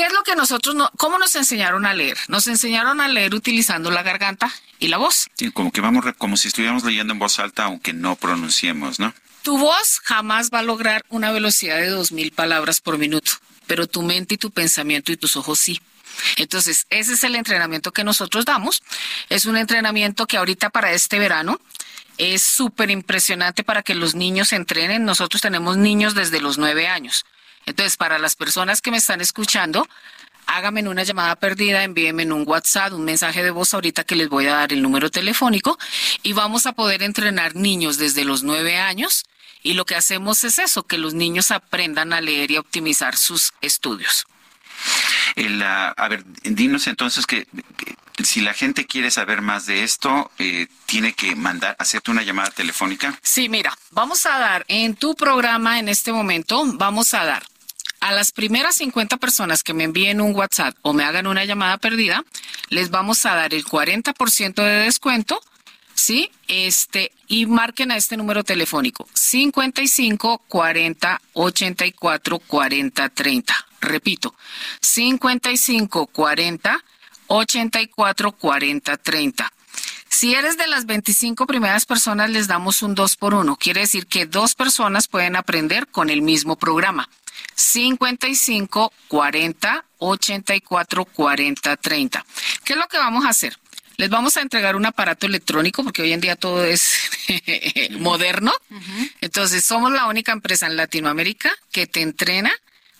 ¿Qué 0.00 0.06
es 0.06 0.14
lo 0.14 0.22
que 0.22 0.34
nosotros, 0.34 0.74
no, 0.74 0.90
cómo 0.96 1.18
nos 1.18 1.34
enseñaron 1.34 1.84
a 1.84 1.92
leer? 1.92 2.16
Nos 2.28 2.46
enseñaron 2.46 3.02
a 3.02 3.08
leer 3.08 3.34
utilizando 3.34 3.90
la 3.90 4.02
garganta 4.02 4.50
y 4.78 4.88
la 4.88 4.96
voz. 4.96 5.28
Sí, 5.34 5.50
como 5.50 5.72
que 5.72 5.82
vamos, 5.82 6.02
como 6.16 6.38
si 6.38 6.48
estuviéramos 6.48 6.84
leyendo 6.84 7.12
en 7.12 7.18
voz 7.18 7.38
alta, 7.38 7.64
aunque 7.64 7.92
no 7.92 8.16
pronunciemos, 8.16 8.98
¿no? 8.98 9.12
Tu 9.42 9.58
voz 9.58 10.00
jamás 10.02 10.48
va 10.50 10.60
a 10.60 10.62
lograr 10.62 11.04
una 11.10 11.32
velocidad 11.32 11.76
de 11.76 11.90
dos 11.90 12.12
mil 12.12 12.32
palabras 12.32 12.80
por 12.80 12.96
minuto, 12.96 13.32
pero 13.66 13.86
tu 13.86 14.00
mente 14.00 14.36
y 14.36 14.38
tu 14.38 14.50
pensamiento 14.50 15.12
y 15.12 15.18
tus 15.18 15.36
ojos 15.36 15.58
sí. 15.58 15.82
Entonces, 16.36 16.86
ese 16.88 17.12
es 17.12 17.22
el 17.22 17.34
entrenamiento 17.34 17.92
que 17.92 18.02
nosotros 18.02 18.46
damos. 18.46 18.82
Es 19.28 19.44
un 19.44 19.58
entrenamiento 19.58 20.26
que 20.26 20.38
ahorita 20.38 20.70
para 20.70 20.92
este 20.92 21.18
verano 21.18 21.60
es 22.16 22.42
súper 22.42 22.90
impresionante 22.90 23.64
para 23.64 23.82
que 23.82 23.94
los 23.94 24.14
niños 24.14 24.54
entrenen. 24.54 25.04
Nosotros 25.04 25.42
tenemos 25.42 25.76
niños 25.76 26.14
desde 26.14 26.40
los 26.40 26.56
nueve 26.56 26.88
años. 26.88 27.26
Entonces, 27.66 27.96
para 27.96 28.18
las 28.18 28.36
personas 28.36 28.80
que 28.80 28.90
me 28.90 28.96
están 28.96 29.20
escuchando, 29.20 29.86
háganme 30.46 30.86
una 30.88 31.04
llamada 31.04 31.36
perdida, 31.36 31.84
envíenme 31.84 32.30
un 32.32 32.44
WhatsApp, 32.46 32.92
un 32.92 33.04
mensaje 33.04 33.42
de 33.42 33.50
voz 33.50 33.72
ahorita 33.74 34.04
que 34.04 34.16
les 34.16 34.28
voy 34.28 34.46
a 34.46 34.54
dar 34.54 34.72
el 34.72 34.82
número 34.82 35.10
telefónico 35.10 35.78
y 36.22 36.32
vamos 36.32 36.66
a 36.66 36.72
poder 36.72 37.02
entrenar 37.02 37.54
niños 37.54 37.98
desde 37.98 38.24
los 38.24 38.42
nueve 38.42 38.78
años. 38.78 39.24
Y 39.62 39.74
lo 39.74 39.84
que 39.84 39.94
hacemos 39.94 40.42
es 40.44 40.58
eso, 40.58 40.84
que 40.84 40.96
los 40.98 41.12
niños 41.14 41.50
aprendan 41.50 42.12
a 42.12 42.20
leer 42.20 42.50
y 42.50 42.56
a 42.56 42.60
optimizar 42.60 43.16
sus 43.16 43.52
estudios. 43.60 44.26
a 45.36 46.08
ver, 46.08 46.24
dinos 46.42 46.86
entonces 46.86 47.26
que, 47.26 47.46
si 48.24 48.40
la 48.40 48.54
gente 48.54 48.86
quiere 48.86 49.10
saber 49.10 49.42
más 49.42 49.66
de 49.66 49.82
esto, 49.82 50.30
eh, 50.38 50.66
tiene 50.86 51.12
que 51.12 51.34
mandar, 51.36 51.76
hacerte 51.78 52.10
una 52.10 52.22
llamada 52.22 52.50
telefónica. 52.50 53.18
Sí, 53.22 53.48
mira, 53.48 53.76
vamos 53.90 54.26
a 54.26 54.38
dar 54.38 54.64
en 54.68 54.94
tu 54.94 55.14
programa 55.14 55.78
en 55.78 55.88
este 55.88 56.12
momento, 56.12 56.62
vamos 56.74 57.14
a 57.14 57.24
dar 57.24 57.42
a 58.00 58.12
las 58.12 58.32
primeras 58.32 58.76
50 58.76 59.18
personas 59.18 59.62
que 59.62 59.74
me 59.74 59.84
envíen 59.84 60.20
un 60.20 60.34
WhatsApp 60.34 60.76
o 60.82 60.92
me 60.92 61.04
hagan 61.04 61.26
una 61.26 61.44
llamada 61.44 61.78
perdida, 61.78 62.24
les 62.68 62.90
vamos 62.90 63.24
a 63.26 63.34
dar 63.34 63.54
el 63.54 63.64
40% 63.64 64.54
de 64.54 64.84
descuento, 64.84 65.40
¿sí? 65.94 66.30
Este, 66.48 67.12
y 67.28 67.46
marquen 67.46 67.92
a 67.92 67.96
este 67.96 68.16
número 68.16 68.42
telefónico, 68.42 69.06
55 69.12 70.42
40 70.48 71.20
84 71.34 72.38
40 72.38 73.08
30. 73.10 73.66
Repito, 73.82 74.34
55 74.80 76.06
40 76.06 76.84
84 77.32 78.32
40 78.32 78.96
30. 78.96 79.52
Si 80.08 80.34
eres 80.34 80.56
de 80.56 80.66
las 80.66 80.86
25 80.86 81.46
primeras 81.46 81.86
personas, 81.86 82.28
les 82.28 82.48
damos 82.48 82.82
un 82.82 82.96
2 82.96 83.16
por 83.16 83.34
1. 83.34 83.56
Quiere 83.56 83.82
decir 83.82 84.08
que 84.08 84.26
dos 84.26 84.56
personas 84.56 85.06
pueden 85.06 85.36
aprender 85.36 85.86
con 85.86 86.10
el 86.10 86.22
mismo 86.22 86.56
programa. 86.56 87.08
55 87.54 88.92
40 89.06 89.84
84 89.98 91.04
40 91.04 91.76
30. 91.76 92.26
¿Qué 92.64 92.72
es 92.72 92.78
lo 92.78 92.88
que 92.88 92.98
vamos 92.98 93.24
a 93.24 93.28
hacer? 93.28 93.56
Les 93.96 94.10
vamos 94.10 94.36
a 94.36 94.40
entregar 94.40 94.74
un 94.74 94.86
aparato 94.86 95.26
electrónico 95.26 95.84
porque 95.84 96.02
hoy 96.02 96.12
en 96.12 96.20
día 96.20 96.34
todo 96.34 96.64
es 96.64 97.10
moderno. 98.00 98.52
Entonces, 99.20 99.64
somos 99.64 99.92
la 99.92 100.06
única 100.06 100.32
empresa 100.32 100.66
en 100.66 100.76
Latinoamérica 100.76 101.52
que 101.70 101.86
te 101.86 102.02
entrena 102.02 102.50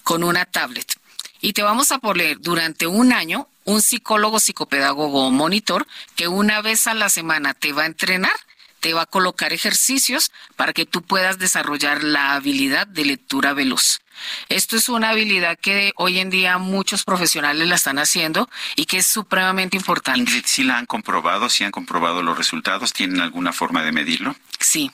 con 0.04 0.22
una 0.22 0.44
tablet. 0.44 0.94
Y 1.40 1.52
te 1.52 1.62
vamos 1.62 1.90
a 1.90 1.98
poner 1.98 2.38
durante 2.40 2.86
un 2.86 3.12
año 3.12 3.48
un 3.70 3.82
psicólogo, 3.82 4.40
psicopedagogo 4.40 5.26
o 5.26 5.30
monitor 5.30 5.86
que 6.16 6.28
una 6.28 6.60
vez 6.60 6.86
a 6.86 6.94
la 6.94 7.08
semana 7.08 7.54
te 7.54 7.72
va 7.72 7.82
a 7.84 7.86
entrenar, 7.86 8.32
te 8.80 8.94
va 8.94 9.02
a 9.02 9.06
colocar 9.06 9.52
ejercicios 9.52 10.32
para 10.56 10.72
que 10.72 10.86
tú 10.86 11.02
puedas 11.02 11.38
desarrollar 11.38 12.02
la 12.02 12.34
habilidad 12.34 12.86
de 12.86 13.04
lectura 13.04 13.52
veloz. 13.52 14.00
Esto 14.48 14.76
es 14.76 14.88
una 14.88 15.10
habilidad 15.10 15.58
que 15.58 15.92
hoy 15.96 16.18
en 16.18 16.30
día 16.30 16.58
muchos 16.58 17.04
profesionales 17.04 17.66
la 17.68 17.76
están 17.76 17.98
haciendo 17.98 18.50
y 18.76 18.84
que 18.84 18.98
es 18.98 19.06
supremamente 19.06 19.76
importante. 19.76 20.42
¿Si 20.44 20.62
la 20.62 20.76
han 20.76 20.86
comprobado? 20.86 21.48
¿Si 21.48 21.64
han 21.64 21.70
comprobado 21.70 22.22
los 22.22 22.36
resultados? 22.36 22.92
¿Tienen 22.92 23.20
alguna 23.20 23.52
forma 23.52 23.82
de 23.82 23.92
medirlo? 23.92 24.36
Sí, 24.58 24.90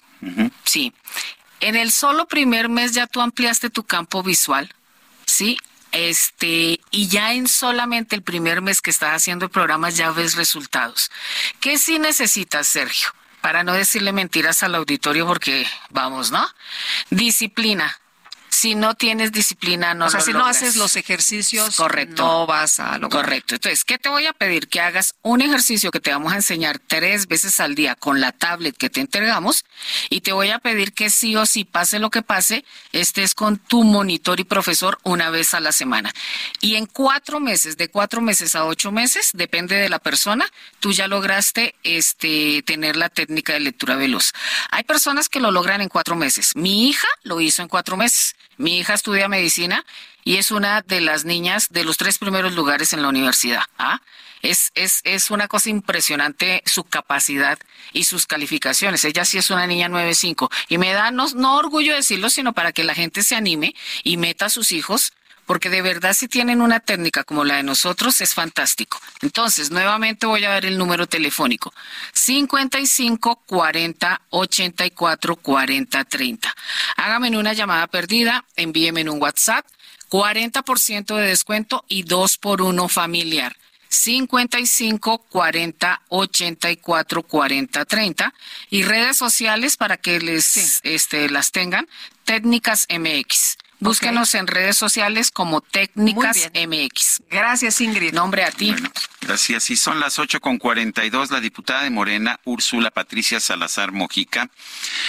sí. 0.64 0.92
En 1.60 1.74
el 1.74 1.90
solo 1.90 2.28
primer 2.28 2.68
mes 2.68 2.92
ya 2.92 3.06
tú 3.06 3.20
ampliaste 3.20 3.70
tu 3.70 3.82
campo 3.84 4.22
visual, 4.22 4.72
¿sí? 5.26 5.56
Este, 5.96 6.80
y 6.90 7.08
ya 7.08 7.32
en 7.32 7.48
solamente 7.48 8.14
el 8.16 8.22
primer 8.22 8.60
mes 8.62 8.80
que 8.80 8.90
estás 8.90 9.14
haciendo 9.14 9.46
el 9.46 9.50
programa 9.50 9.90
ya 9.90 10.10
ves 10.10 10.34
resultados. 10.34 11.10
¿Qué 11.60 11.78
sí 11.78 11.98
necesitas, 11.98 12.66
Sergio? 12.66 13.08
Para 13.40 13.64
no 13.64 13.72
decirle 13.72 14.12
mentiras 14.12 14.62
al 14.62 14.74
auditorio 14.74 15.26
porque 15.26 15.66
vamos, 15.90 16.30
¿no? 16.30 16.46
Disciplina. 17.10 17.98
Si 18.66 18.74
no 18.74 18.96
tienes 18.96 19.30
disciplina, 19.30 19.94
no 19.94 20.06
O 20.06 20.10
sea, 20.10 20.18
lo 20.18 20.26
si 20.26 20.32
no 20.32 20.44
haces 20.44 20.74
los 20.74 20.96
ejercicios, 20.96 21.76
Correcto. 21.76 22.24
no 22.24 22.46
vas 22.48 22.80
a 22.80 22.98
lograr. 22.98 23.22
Correcto. 23.22 23.54
Entonces, 23.54 23.84
¿qué 23.84 23.96
te 23.96 24.08
voy 24.08 24.26
a 24.26 24.32
pedir? 24.32 24.66
Que 24.66 24.80
hagas 24.80 25.14
un 25.22 25.40
ejercicio 25.40 25.92
que 25.92 26.00
te 26.00 26.10
vamos 26.10 26.32
a 26.32 26.34
enseñar 26.34 26.80
tres 26.80 27.28
veces 27.28 27.60
al 27.60 27.76
día 27.76 27.94
con 27.94 28.20
la 28.20 28.32
tablet 28.32 28.76
que 28.76 28.90
te 28.90 29.00
entregamos 29.00 29.64
y 30.10 30.22
te 30.22 30.32
voy 30.32 30.50
a 30.50 30.58
pedir 30.58 30.94
que 30.94 31.10
sí 31.10 31.36
o 31.36 31.46
sí, 31.46 31.64
pase 31.64 32.00
lo 32.00 32.10
que 32.10 32.22
pase, 32.22 32.64
estés 32.90 33.36
con 33.36 33.58
tu 33.58 33.84
monitor 33.84 34.40
y 34.40 34.44
profesor 34.44 34.98
una 35.04 35.30
vez 35.30 35.54
a 35.54 35.60
la 35.60 35.70
semana. 35.70 36.12
Y 36.60 36.74
en 36.74 36.86
cuatro 36.86 37.38
meses, 37.38 37.76
de 37.76 37.88
cuatro 37.88 38.20
meses 38.20 38.56
a 38.56 38.64
ocho 38.64 38.90
meses, 38.90 39.30
depende 39.32 39.76
de 39.76 39.88
la 39.88 40.00
persona, 40.00 40.44
tú 40.80 40.90
ya 40.90 41.06
lograste 41.06 41.76
este, 41.84 42.64
tener 42.66 42.96
la 42.96 43.10
técnica 43.10 43.52
de 43.52 43.60
lectura 43.60 43.94
veloz. 43.94 44.32
Hay 44.72 44.82
personas 44.82 45.28
que 45.28 45.38
lo 45.38 45.52
logran 45.52 45.82
en 45.82 45.88
cuatro 45.88 46.16
meses. 46.16 46.56
Mi 46.56 46.88
hija 46.88 47.06
lo 47.22 47.40
hizo 47.40 47.62
en 47.62 47.68
cuatro 47.68 47.96
meses. 47.96 48.34
Mi 48.58 48.78
hija 48.78 48.94
estudia 48.94 49.28
medicina 49.28 49.84
y 50.24 50.36
es 50.36 50.50
una 50.50 50.82
de 50.82 51.00
las 51.00 51.24
niñas 51.24 51.68
de 51.70 51.84
los 51.84 51.96
tres 51.96 52.18
primeros 52.18 52.54
lugares 52.54 52.92
en 52.92 53.02
la 53.02 53.08
universidad. 53.08 53.62
¿ah? 53.78 54.00
Es, 54.42 54.72
es, 54.74 55.00
es 55.04 55.30
una 55.30 55.48
cosa 55.48 55.70
impresionante 55.70 56.62
su 56.66 56.84
capacidad 56.84 57.58
y 57.92 58.04
sus 58.04 58.26
calificaciones. 58.26 59.04
Ella 59.04 59.24
sí 59.24 59.38
es 59.38 59.50
una 59.50 59.66
niña 59.66 59.88
9.5 59.88 60.50
y 60.68 60.78
me 60.78 60.92
da 60.92 61.10
no, 61.10 61.28
no 61.34 61.56
orgullo 61.56 61.94
decirlo, 61.94 62.30
sino 62.30 62.52
para 62.52 62.72
que 62.72 62.84
la 62.84 62.94
gente 62.94 63.22
se 63.22 63.34
anime 63.34 63.74
y 64.02 64.16
meta 64.16 64.46
a 64.46 64.50
sus 64.50 64.72
hijos 64.72 65.12
porque 65.46 65.70
de 65.70 65.82
verdad 65.82 66.12
si 66.12 66.28
tienen 66.28 66.60
una 66.60 66.80
técnica 66.80 67.24
como 67.24 67.44
la 67.44 67.56
de 67.56 67.62
nosotros 67.62 68.20
es 68.20 68.34
fantástico. 68.34 69.00
Entonces, 69.22 69.70
nuevamente 69.70 70.26
voy 70.26 70.44
a 70.44 70.50
dar 70.50 70.66
el 70.66 70.76
número 70.76 71.06
telefónico. 71.06 71.72
55 72.12 73.42
40 73.46 74.20
84 74.30 75.36
40 75.36 76.04
30. 76.04 76.54
Hágame 76.96 77.36
una 77.36 77.52
llamada 77.52 77.86
perdida, 77.86 78.44
envíeme 78.56 79.02
en 79.02 79.08
un 79.08 79.22
WhatsApp, 79.22 79.66
40% 80.10 81.16
de 81.16 81.28
descuento 81.28 81.84
y 81.88 82.02
2 82.02 82.38
por 82.38 82.62
1 82.62 82.88
familiar. 82.88 83.56
55 83.88 85.18
40 85.30 86.02
84 86.08 87.22
40 87.22 87.84
30 87.84 88.34
y 88.70 88.82
redes 88.82 89.16
sociales 89.16 89.76
para 89.76 89.96
que 89.96 90.20
les 90.20 90.80
este 90.82 91.30
las 91.30 91.52
tengan 91.52 91.88
técnicas 92.24 92.86
MX 92.90 93.56
búsquenos 93.80 94.34
en 94.34 94.46
redes 94.46 94.76
sociales 94.76 95.30
como 95.30 95.60
técnicas 95.60 96.50
MX 96.54 97.22
gracias 97.30 97.80
Ingrid. 97.80 98.12
Nombre 98.12 98.44
a 98.44 98.50
ti 98.50 98.74
Gracias. 99.26 99.70
Y 99.70 99.76
son 99.76 99.98
las 99.98 100.20
ocho 100.20 100.40
con 100.40 100.56
cuarenta 100.56 101.04
y 101.04 101.10
dos. 101.10 101.32
La 101.32 101.40
diputada 101.40 101.82
de 101.82 101.90
Morena, 101.90 102.38
Úrsula 102.44 102.92
Patricia 102.92 103.40
Salazar 103.40 103.90
Mojica, 103.90 104.50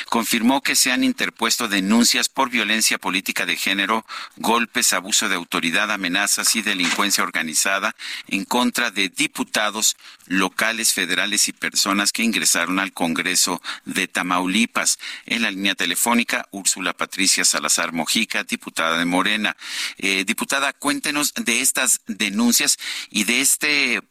confirmó 0.10 0.64
que 0.64 0.76
se 0.76 0.91
han 0.91 1.03
interpuesto 1.03 1.68
denuncias 1.68 2.27
por 2.27 2.49
violencia 2.49 2.98
política 2.98 3.45
de 3.45 3.56
género, 3.56 4.07
golpes, 4.38 4.94
abuso 4.94 5.30
de 5.30 5.35
autoridad, 5.35 5.91
amenazas 5.91 6.56
y 6.56 6.64
delincuencia 6.64 7.23
organizada 7.23 7.95
en 8.27 8.44
contra 8.44 8.89
de 8.89 9.10
diputados 9.10 9.95
locales, 10.26 10.94
federales 10.94 11.48
y 11.48 11.53
personas 11.53 12.11
que 12.11 12.23
ingresaron 12.23 12.80
al 12.80 12.94
Congreso 12.94 13.61
de 13.85 14.07
Tamaulipas. 14.07 14.98
En 15.27 15.44
la 15.44 15.52
línea 15.52 15.76
telefónica, 15.76 16.48
Úrsula 16.49 16.94
Patricia 16.94 17.45
Salazar 17.45 17.94
Mojica, 17.94 18.44
diputada 18.44 18.98
de 18.98 19.06
Morena. 19.06 19.56
Eh, 19.99 20.26
diputada, 20.26 20.73
cuéntenos 20.73 21.35
de 21.35 21.61
estas 21.61 22.02
denuncias 22.07 22.80
y 23.11 23.26
de 23.26 23.41
este 23.41 24.02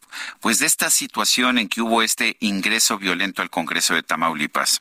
pues 0.40 0.58
de 0.58 0.66
esta 0.66 0.90
situación 0.90 1.58
en 1.58 1.68
que 1.68 1.80
hubo 1.80 2.02
este 2.02 2.36
ingreso 2.40 2.98
violento 2.98 3.42
al 3.42 3.50
Congreso 3.50 3.94
de 3.94 4.02
Tamaulipas. 4.02 4.80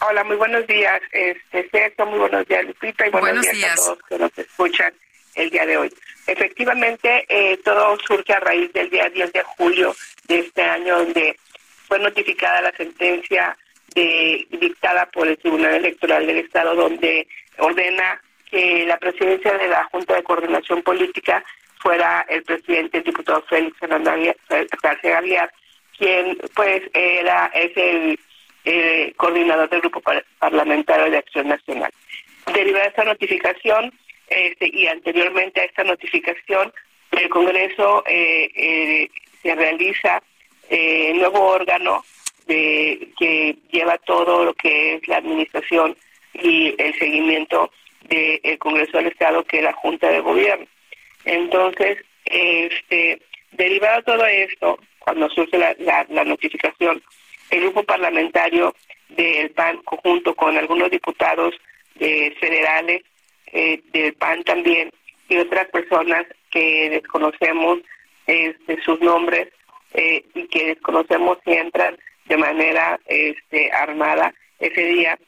Hola, 0.00 0.24
muy 0.24 0.36
buenos 0.36 0.66
días, 0.66 1.00
este 1.12 1.68
Sergio, 1.68 2.06
muy 2.06 2.18
buenos 2.18 2.46
días 2.46 2.64
Lupita 2.64 3.06
y 3.06 3.10
buenos, 3.10 3.30
Buenos 3.30 3.44
días, 3.44 3.56
días. 3.56 3.80
a 3.80 3.84
todos 3.84 3.98
que 4.08 4.18
nos 4.18 4.38
escuchan 4.38 4.94
el 5.34 5.50
día 5.50 5.66
de 5.66 5.76
hoy. 5.76 5.92
Efectivamente, 6.26 7.26
eh, 7.28 7.58
todo 7.64 7.98
surge 8.06 8.32
a 8.32 8.40
raíz 8.40 8.72
del 8.72 8.88
día 8.88 9.08
10 9.10 9.32
de 9.32 9.42
julio 9.42 9.94
de 10.26 10.40
este 10.40 10.62
año, 10.62 10.98
donde 10.98 11.36
fue 11.86 11.98
notificada 11.98 12.62
la 12.62 12.72
sentencia 12.72 13.56
de, 13.94 14.46
dictada 14.50 15.06
por 15.06 15.26
el 15.26 15.36
Tribunal 15.38 15.74
Electoral 15.74 16.26
del 16.26 16.38
Estado, 16.38 16.74
donde 16.74 17.26
ordena 17.58 18.20
que 18.50 18.86
la 18.86 18.96
presidencia 18.96 19.52
de 19.58 19.68
la 19.68 19.84
Junta 19.84 20.14
de 20.14 20.22
Coordinación 20.22 20.82
Política 20.82 21.44
fuera 21.80 22.24
el 22.28 22.42
presidente, 22.44 22.98
el 22.98 23.04
diputado 23.04 23.42
Félix 23.48 23.76
Fernández 23.78 24.34
Aguilar, 25.02 25.52
quien 25.98 26.38
pues 26.54 26.82
era 26.94 27.50
es 27.54 27.76
el 27.76 28.18
eh, 28.64 29.12
coordinador 29.16 29.68
del 29.68 29.80
grupo 29.80 30.00
par- 30.00 30.24
parlamentario 30.38 31.10
de 31.10 31.18
Acción 31.18 31.48
Nacional. 31.48 31.90
Derivada 32.54 32.84
de 32.84 32.90
esta 32.90 33.04
notificación 33.04 33.92
este, 34.28 34.70
y 34.72 34.86
anteriormente 34.86 35.60
a 35.60 35.64
esta 35.64 35.84
notificación, 35.84 36.72
el 37.12 37.28
Congreso 37.28 38.04
eh, 38.06 38.48
eh, 38.54 39.08
se 39.42 39.54
realiza 39.54 40.22
eh, 40.68 41.12
nuevo 41.14 41.40
órgano 41.40 42.04
que 42.46 43.56
lleva 43.70 43.96
todo 43.98 44.44
lo 44.44 44.54
que 44.54 44.94
es 44.94 45.06
la 45.06 45.18
administración 45.18 45.96
y 46.34 46.74
el 46.78 46.98
seguimiento 46.98 47.70
del 48.08 48.58
Congreso 48.58 48.96
del 48.98 49.06
Estado, 49.06 49.44
que 49.44 49.58
es 49.58 49.62
la 49.62 49.72
Junta 49.74 50.08
de 50.08 50.18
Gobierno. 50.20 50.66
Entonces, 51.24 51.98
este, 52.24 53.20
derivado 53.52 53.96
de 53.96 54.02
todo 54.02 54.26
esto, 54.26 54.78
cuando 54.98 55.28
surge 55.30 55.58
la, 55.58 56.24
notificación, 56.24 57.02
el 57.50 57.60
grupo 57.60 57.82
parlamentario 57.82 58.74
del 59.08 59.50
PAN, 59.50 59.80
junto 59.84 60.34
con 60.34 60.56
algunos 60.56 60.90
diputados 60.90 61.54
eh, 61.98 62.34
federales 62.38 63.02
eh, 63.52 63.80
del 63.92 64.14
PAN 64.14 64.44
también, 64.44 64.90
y 65.28 65.36
otras 65.38 65.68
personas 65.68 66.26
que 66.50 66.90
desconocemos 66.90 67.78
este, 68.26 68.80
sus 68.82 69.00
nombres 69.00 69.48
eh, 69.94 70.24
y 70.34 70.46
que 70.48 70.66
desconocemos 70.66 71.38
si 71.44 71.52
entran 71.52 71.96
de 72.26 72.36
manera 72.36 72.98
este, 73.06 73.72
armada 73.72 74.32
ese 74.60 74.84
día, 74.84 75.18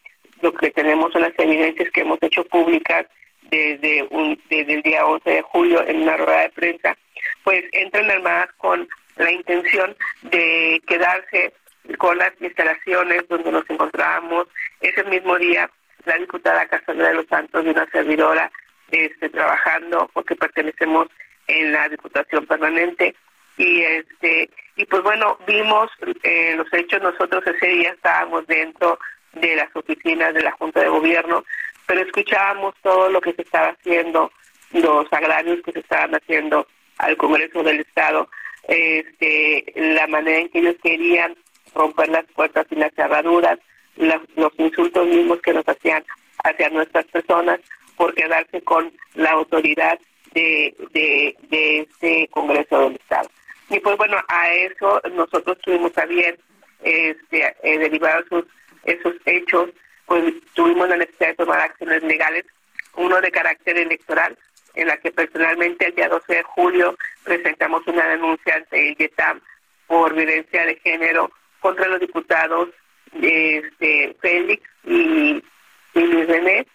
lo 0.40 0.52
que 0.52 0.70
tenemos 0.70 1.12
son 1.12 1.22
las 1.22 1.32
evidencias 1.38 1.90
que 1.90 2.02
hemos 2.02 2.18
hecho 2.22 2.44
públicas 2.44 3.06
desde, 3.52 4.02
un, 4.10 4.40
desde 4.48 4.74
el 4.74 4.82
día 4.82 5.04
11 5.04 5.30
de 5.30 5.42
julio 5.42 5.86
en 5.86 6.02
una 6.02 6.16
rueda 6.16 6.40
de 6.40 6.50
prensa, 6.50 6.96
pues 7.44 7.64
entran 7.72 8.10
armadas 8.10 8.48
con 8.56 8.88
la 9.16 9.30
intención 9.30 9.94
de 10.22 10.82
quedarse 10.86 11.52
con 11.98 12.16
las 12.16 12.32
instalaciones 12.40 13.28
donde 13.28 13.52
nos 13.52 13.68
encontrábamos. 13.68 14.46
Ese 14.80 15.04
mismo 15.04 15.36
día, 15.36 15.70
la 16.06 16.16
diputada 16.16 16.66
Cassandra 16.66 17.08
de 17.08 17.14
los 17.14 17.26
Santos 17.26 17.64
y 17.64 17.68
una 17.68 17.86
servidora 17.90 18.50
este, 18.90 19.28
trabajando, 19.28 20.10
porque 20.14 20.34
pertenecemos 20.34 21.08
en 21.46 21.72
la 21.72 21.88
Diputación 21.90 22.46
Permanente. 22.46 23.14
Y 23.58 23.82
este 23.82 24.48
y 24.76 24.86
pues 24.86 25.02
bueno, 25.02 25.36
vimos 25.46 25.90
eh, 26.22 26.54
los 26.56 26.72
hechos, 26.72 27.02
nosotros 27.02 27.46
ese 27.46 27.66
día 27.66 27.90
estábamos 27.90 28.46
dentro 28.46 28.98
de 29.34 29.56
las 29.56 29.68
oficinas 29.74 30.32
de 30.32 30.42
la 30.42 30.52
Junta 30.52 30.80
de 30.80 30.88
Gobierno, 30.88 31.44
pero 31.86 32.00
escuchábamos 32.02 32.74
todo 32.82 33.10
lo 33.10 33.20
que 33.20 33.32
se 33.32 33.42
estaba 33.42 33.68
haciendo, 33.68 34.30
los 34.72 35.12
agravios 35.12 35.60
que 35.64 35.72
se 35.72 35.80
estaban 35.80 36.14
haciendo 36.14 36.66
al 36.98 37.16
Congreso 37.16 37.62
del 37.62 37.80
Estado, 37.80 38.28
este, 38.68 39.72
la 39.76 40.06
manera 40.06 40.38
en 40.40 40.48
que 40.48 40.58
ellos 40.60 40.76
querían 40.82 41.34
romper 41.74 42.08
las 42.08 42.24
puertas 42.34 42.66
y 42.70 42.76
las 42.76 42.92
cerraduras, 42.94 43.58
la- 43.96 44.20
los 44.36 44.52
insultos 44.58 45.06
mismos 45.06 45.40
que 45.42 45.52
nos 45.52 45.68
hacían 45.68 46.04
hacia 46.44 46.68
nuestras 46.70 47.04
personas 47.06 47.60
por 47.96 48.14
quedarse 48.14 48.60
con 48.62 48.92
la 49.14 49.30
autoridad 49.32 49.98
de, 50.34 50.74
de, 50.92 51.36
este 51.80 52.28
Congreso 52.28 52.80
del 52.80 52.94
Estado. 52.94 53.30
Y 53.68 53.80
pues 53.80 53.96
bueno, 53.96 54.16
a 54.28 54.52
eso 54.54 55.00
nosotros 55.12 55.58
tuvimos 55.62 55.96
a 55.98 56.06
bien, 56.06 56.36
este, 56.82 57.44
eh, 57.62 57.90
esos, 58.26 58.44
esos 58.84 59.14
hechos, 59.26 59.70
pues 60.12 60.34
tuvimos 60.52 60.90
la 60.90 60.98
necesidad 60.98 61.28
de 61.28 61.36
tomar 61.36 61.60
acciones 61.60 62.02
legales, 62.02 62.44
uno 62.96 63.18
de 63.22 63.30
carácter 63.30 63.78
electoral, 63.78 64.36
en 64.74 64.88
la 64.88 64.98
que 64.98 65.10
personalmente 65.10 65.86
el 65.86 65.94
día 65.94 66.10
12 66.10 66.34
de 66.34 66.42
julio 66.42 66.98
presentamos 67.24 67.86
una 67.86 68.06
denuncia 68.08 68.56
ante 68.56 68.90
el 68.90 69.10
por 69.86 70.14
violencia 70.14 70.66
de 70.66 70.76
género 70.80 71.30
contra 71.60 71.88
los 71.88 71.98
diputados 72.00 72.68
este, 73.22 74.14
Félix 74.20 74.62
y, 74.84 75.42
Luis 75.94 76.26
René. 76.28 76.66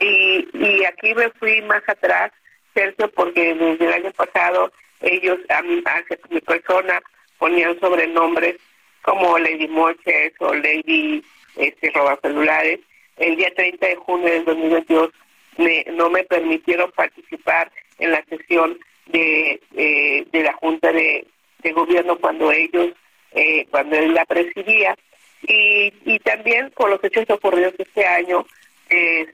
Y, 0.00 0.82
aquí 0.86 1.14
me 1.14 1.28
fui 1.32 1.60
más 1.60 1.86
atrás, 1.86 2.32
Sergio, 2.72 3.10
porque 3.12 3.54
desde 3.56 3.88
el 3.88 3.92
año 3.92 4.10
pasado 4.12 4.72
ellos 5.02 5.38
a 5.50 5.60
mi, 5.60 5.82
hacia 5.84 6.18
mi 6.30 6.40
persona 6.40 7.02
ponían 7.36 7.78
sobrenombres 7.78 8.56
como 9.02 9.38
Lady 9.38 9.68
Moches 9.68 10.32
o 10.38 10.54
Lady 10.54 11.22
este, 11.56 11.90
Roba 11.90 12.18
Celulares. 12.22 12.80
El 13.16 13.36
día 13.36 13.52
30 13.54 13.86
de 13.86 13.96
junio 13.96 14.28
del 14.28 14.44
2022 14.44 15.10
me, 15.58 15.84
no 15.92 16.10
me 16.10 16.24
permitieron 16.24 16.90
participar 16.92 17.70
en 17.98 18.12
la 18.12 18.24
sesión 18.24 18.78
de, 19.06 19.60
eh, 19.76 20.26
de 20.30 20.42
la 20.42 20.52
Junta 20.54 20.92
de, 20.92 21.26
Gobierno 21.74 22.18
cuando 22.18 22.50
ellos, 22.50 22.88
eh, 23.32 23.66
cuando 23.70 23.96
él 23.96 24.14
la 24.14 24.24
presidía. 24.24 24.96
Y, 25.42 25.92
y 26.04 26.18
también 26.20 26.70
con 26.70 26.90
los 26.90 27.02
hechos 27.04 27.28
ocurridos 27.28 27.74
este 27.78 28.04
año, 28.06 28.46
eh, 28.88 29.26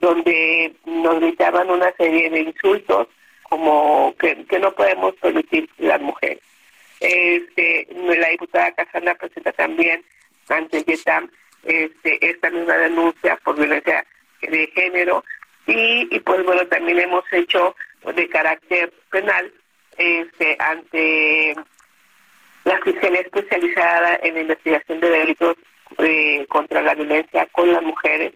donde 0.00 0.72
nos 0.84 1.20
gritaban 1.20 1.70
una 1.70 1.92
serie 1.92 2.30
de 2.30 2.40
insultos 2.40 3.08
como 3.42 4.14
que, 4.18 4.44
que 4.46 4.58
no 4.58 4.72
podemos 4.72 5.14
permitir 5.16 5.68
las 5.78 6.00
mujeres. 6.00 6.40
Este, 7.00 7.88
la 8.16 8.28
diputada 8.28 8.72
Casana 8.72 9.14
presenta 9.14 9.52
también 9.52 10.02
ante 10.48 10.82
Yetam 10.84 11.30
este, 11.64 12.30
esta 12.30 12.50
misma 12.50 12.74
denuncia 12.76 13.36
por 13.44 13.56
violencia 13.56 14.04
de 14.42 14.66
género. 14.74 15.24
Y, 15.66 16.08
y 16.10 16.20
pues 16.20 16.44
bueno 16.44 16.66
también 16.66 16.98
hemos 16.98 17.24
hecho 17.32 17.74
de 18.14 18.28
carácter 18.28 18.92
penal 19.10 19.52
este 19.96 20.56
ante 20.58 21.54
la 22.64 22.78
Fiscalía 22.78 23.20
Especializada 23.20 24.18
en 24.22 24.34
la 24.34 24.40
Investigación 24.40 25.00
de 25.00 25.10
Delitos 25.10 25.56
eh, 25.98 26.46
contra 26.48 26.82
la 26.82 26.94
Violencia 26.94 27.46
con 27.52 27.72
las 27.72 27.82
Mujeres, 27.82 28.32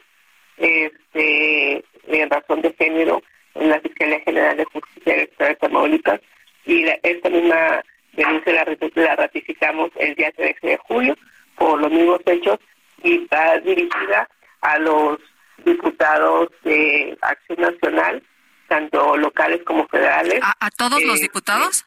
este, 0.57 1.85
en 2.07 2.31
razón 2.31 2.63
de 2.63 2.73
género, 2.75 3.23
en 3.55 3.71
la 3.71 3.81
Fiscalía 3.81 4.21
General 4.21 4.57
de 4.57 4.65
Justicia 4.65 5.13
del 5.15 5.23
Estado 5.23 5.51
de 5.51 5.57
Tamaulipas, 5.57 6.21
y 6.65 6.85
esta 7.03 7.31
misma 7.31 7.83
denuncia 8.13 8.53
la, 8.53 9.17
ratificamos 9.17 9.91
el 9.97 10.15
día 10.15 10.33
13 10.33 10.67
de 10.67 10.77
julio 10.79 11.17
por 11.57 11.81
los 11.81 11.91
mismos 11.91 12.21
hechos 12.27 12.59
y 13.03 13.23
está 13.23 13.59
dirigida 13.61 14.29
a 14.61 14.79
los 14.79 15.19
diputados 15.65 16.49
de 16.63 17.17
Acción 17.21 17.61
Nacional, 17.61 18.23
tanto 18.69 19.17
locales 19.17 19.63
como 19.65 19.87
federales. 19.89 20.41
¿A, 20.43 20.71
todos 20.71 21.03
los 21.03 21.15
este, 21.15 21.27
diputados? 21.27 21.85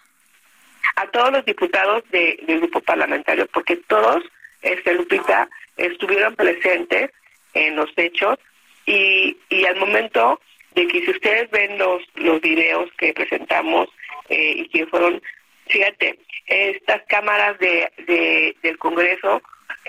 a 0.95 1.07
todos 1.07 1.31
los 1.31 1.45
diputados 1.45 2.03
del 2.11 2.59
grupo 2.59 2.81
parlamentario, 2.81 3.47
porque 3.47 3.77
todos, 3.87 4.23
este 4.61 4.93
Lupita, 4.93 5.49
estuvieron 5.77 6.35
presentes 6.35 7.11
en 7.53 7.75
los 7.75 7.89
hechos 7.95 8.37
y, 8.85 9.37
y 9.49 9.65
al 9.65 9.77
momento 9.77 10.39
de 10.75 10.87
que 10.87 11.01
si 11.01 11.11
ustedes 11.11 11.49
ven 11.51 11.77
los, 11.77 12.01
los 12.15 12.41
videos 12.41 12.89
que 12.97 13.13
presentamos 13.13 13.87
eh, 14.29 14.53
y 14.57 14.69
que 14.69 14.85
fueron, 14.87 15.21
fíjate, 15.67 16.19
estas 16.47 17.01
cámaras 17.07 17.57
de, 17.59 17.91
de 18.07 18.55
del 18.61 18.77
Congreso 18.77 19.41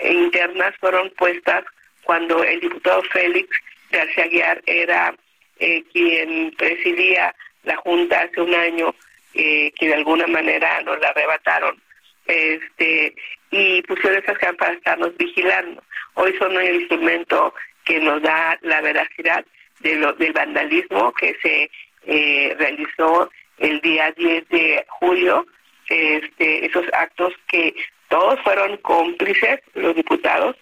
internas 0.03 0.75
fueron 0.79 1.09
puestas 1.11 1.63
cuando 2.03 2.43
el 2.43 2.59
diputado 2.59 3.01
Félix 3.03 3.49
García 3.91 4.23
Aguiar 4.23 4.61
era 4.65 5.13
eh, 5.59 5.83
quien 5.91 6.51
presidía 6.57 7.33
la 7.63 7.75
Junta 7.77 8.21
hace 8.21 8.41
un 8.41 8.53
año 8.53 8.95
eh, 9.33 9.71
que 9.77 9.87
de 9.87 9.93
alguna 9.95 10.27
manera 10.27 10.81
nos 10.81 10.99
la 10.99 11.09
arrebataron 11.09 11.81
este 12.27 13.13
y 13.51 13.81
pusieron 13.83 14.23
esas 14.23 14.37
cámaras 14.37 14.57
para 14.57 14.73
estarnos 14.73 15.17
vigilando. 15.17 15.83
Hoy 16.13 16.33
son 16.37 16.55
el 16.55 16.81
instrumento 16.81 17.53
que 17.83 17.99
nos 17.99 18.21
da 18.21 18.57
la 18.61 18.81
veracidad 18.81 19.45
de 19.79 19.95
lo, 19.95 20.13
del 20.13 20.31
vandalismo 20.31 21.11
que 21.13 21.35
se 21.41 21.69
eh, 22.05 22.55
realizó 22.57 23.29
el 23.57 23.79
día 23.81 24.11
10 24.11 24.47
de 24.49 24.85
julio, 24.87 25.45
este, 25.89 26.65
esos 26.65 26.85
actos 26.93 27.33
que 27.47 27.75
todos 28.11 28.39
fueron 28.41 28.77
cómplices, 28.77 29.61
los 29.73 29.95
diputados, 29.95 30.55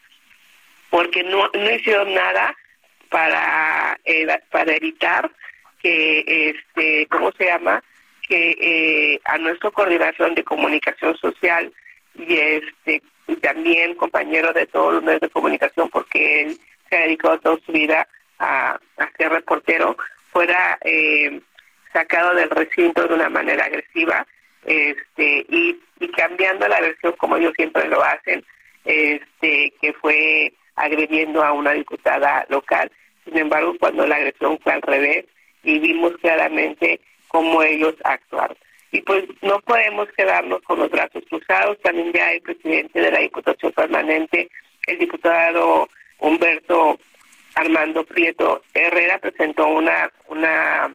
porque 0.90 1.24
no, 1.24 1.50
no 1.54 1.72
hicieron 1.72 2.14
nada 2.14 2.56
para, 3.10 4.00
para 4.52 4.76
evitar 4.76 5.30
que, 5.82 6.54
este, 6.56 7.08
¿cómo 7.08 7.32
se 7.34 7.46
llama? 7.46 7.84
que 8.28 8.56
eh, 8.62 9.22
a 9.26 9.40
nuestra 9.40 9.72
coordinación 9.72 10.36
de 10.36 10.44
comunicación 10.44 11.18
social 11.18 11.74
y 12.14 12.36
este 12.36 13.02
también 13.42 13.96
compañero 13.96 14.54
de 14.54 14.68
todos 14.68 14.94
los 14.94 15.04
medios 15.04 15.22
de 15.22 15.30
comunicación 15.30 15.90
porque 15.90 16.44
él 16.44 16.60
se 16.90 16.96
ha 16.96 17.02
dedicado 17.02 17.40
toda 17.40 17.58
su 17.66 17.72
vida 17.72 18.08
a, 18.38 18.80
ser 19.18 19.32
reportero 19.32 19.98
fuera 20.32 20.78
eh, 20.82 21.42
sacado 21.92 22.36
del 22.36 22.52
recinto 22.52 23.08
de 23.08 23.16
una 23.16 23.30
manera 23.30 23.66
agresiva 23.66 24.28
este 24.70 25.46
y, 25.50 25.80
cambiando 26.16 26.68
la 26.68 26.80
versión 26.80 27.14
como 27.18 27.38
ellos 27.38 27.54
siempre 27.56 27.88
lo 27.88 28.02
hacen 28.04 28.44
este 28.86 29.74
que 29.82 29.94
fue 29.94 30.54
agrediendo 30.76 31.44
a 31.44 31.52
una 31.52 31.72
diputada 31.74 32.46
local 32.50 32.92
sin 33.26 33.38
embargo 33.38 33.76
cuando 33.80 34.08
la 34.08 34.16
agresión 34.16 34.58
fue 34.64 34.74
al 34.74 34.82
revés 34.82 35.26
y 35.64 35.80
vimos 35.80 36.14
claramente 36.22 37.00
cómo 37.28 37.64
ellos 37.64 37.96
actuaron. 38.04 38.58
Y 38.92 39.02
pues 39.02 39.24
no 39.42 39.60
podemos 39.60 40.08
quedarnos 40.18 40.62
con 40.64 40.80
los 40.80 40.90
brazos 40.90 41.24
cruzados. 41.30 41.80
También 41.82 42.12
ya 42.12 42.34
el 42.34 42.42
presidente 42.42 43.00
de 43.00 43.12
la 43.12 43.20
Diputación 43.20 43.72
Permanente, 43.72 44.50
el 44.88 44.98
diputado 44.98 45.88
Humberto 46.18 47.00
Armando 47.56 48.04
Prieto 48.04 48.64
Herrera, 48.74 49.20
presentó 49.20 49.68
una 49.68 50.12
una 50.28 50.94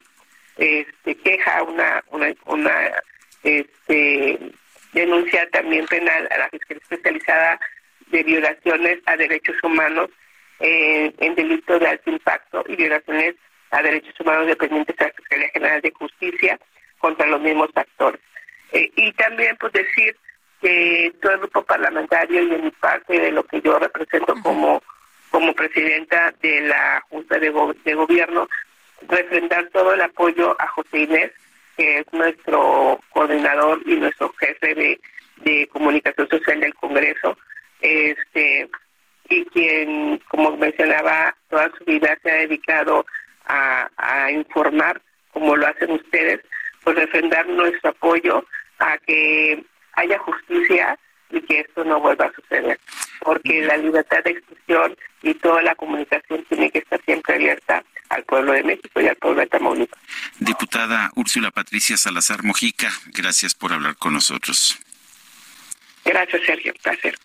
este, 0.57 1.15
queja, 1.17 1.63
una 1.63 2.03
una, 2.11 2.35
una 2.47 2.93
este, 3.45 4.39
denuncia 4.93 5.49
también 5.51 5.87
penal 5.87 6.29
a 6.33 6.39
la 6.39 6.49
Fiscalía 6.49 6.83
Especializada 6.83 7.61
de 8.07 8.23
Violaciones 8.23 8.99
a 9.07 9.17
Derechos 9.17 9.57
Humanos 9.63 10.11
eh, 10.61 11.13
en 11.19 11.35
delitos 11.35 11.81
de 11.81 11.87
alto 11.87 12.11
impacto 12.11 12.65
y 12.69 12.77
violaciones 12.77 13.35
a 13.71 13.83
derechos 13.83 14.15
humanos 14.21 14.47
dependientes 14.47 14.97
de 14.97 15.05
la 15.05 15.13
Fiscalía 15.13 15.49
General 15.53 15.81
de 15.81 15.93
Justicia 15.93 16.59
contra 16.99 17.27
los 17.27 17.41
mismos 17.41 17.71
actores. 17.75 18.21
Eh, 18.73 18.91
y 18.97 19.13
también 19.13 19.57
pues 19.59 19.73
decir 19.73 20.17
que 20.61 21.13
todo 21.21 21.33
el 21.33 21.39
grupo 21.41 21.63
parlamentario 21.63 22.43
y 22.43 22.55
en 22.55 22.65
mi 22.65 22.71
parte 22.71 23.19
de 23.19 23.33
lo 23.33 23.45
que 23.45 23.61
yo 23.61 23.79
represento 23.79 24.35
como, 24.43 24.83
como 25.31 25.53
presidenta 25.55 26.33
de 26.41 26.63
la 26.63 27.03
Junta 27.11 27.39
de, 27.39 27.53
de 27.85 27.95
Gobierno, 27.95 28.49
refrendar 29.09 29.69
todo 29.73 29.93
el 29.93 30.01
apoyo 30.01 30.57
a 30.59 30.69
José 30.69 31.01
Inés, 31.01 31.33
que 31.77 31.99
es 31.99 32.07
nuestro 32.13 33.01
coordinador 33.11 33.81
y 33.87 33.97
nuestro 33.97 34.33
jefe 34.35 34.75
de, 34.75 35.01
de 35.39 35.67
comunicación 35.69 36.29
social 36.29 36.61
del 36.61 36.75
Congreso, 36.75 37.37
este 37.81 38.69
y 39.29 39.45
quien, 39.47 40.21
como 40.29 40.57
mencionaba, 40.57 41.35
toda 41.49 41.71
su 41.79 41.85
vida 41.85 42.17
se 42.23 42.31
ha 42.31 42.35
dedicado 42.37 43.07
a, 43.47 44.31
informar, 44.31 45.01
como 45.33 45.57
lo 45.57 45.67
hacen 45.67 45.93
ustedes, 45.93 46.41
pues 46.83 46.97
refrendar 46.97 47.47
nuestro 47.49 47.91
apoyo 47.91 48.45
a 48.79 48.99
que 48.99 49.65
haya 49.95 50.19
justicia 50.19 50.99
y 51.31 51.41
que 51.43 51.61
esto 51.61 51.85
no 51.85 52.01
vuelva 52.01 52.27
a 52.27 52.33
suceder. 52.33 52.79
Porque 53.21 53.63
la 53.63 53.77
libertad 53.77 54.23
de 54.25 54.33
expresión 54.33 54.97
y 55.23 55.35
toda 55.35 55.63
la 55.63 55.75
comunicación 55.75 56.45
tiene 56.49 56.71
que 56.71 56.79
estar 56.79 57.01
siempre 57.05 57.37
abierta 57.37 57.83
al 58.11 58.25
pueblo 58.25 58.53
de 58.53 58.63
México 58.63 59.01
y 59.01 59.09
al 59.09 59.17
pueblo 59.17 59.41
de 59.41 59.47
Tamaulipas. 59.47 59.99
Diputada 60.39 61.11
Úrsula 61.15 61.51
Patricia 61.51 61.97
Salazar 61.97 62.43
Mojica, 62.45 62.91
gracias 63.07 63.55
por 63.55 63.73
hablar 63.73 63.97
con 63.97 64.13
nosotros. 64.13 64.79
Gracias, 66.05 66.43
Sergio. 66.45 66.75
Placer. 66.83 67.17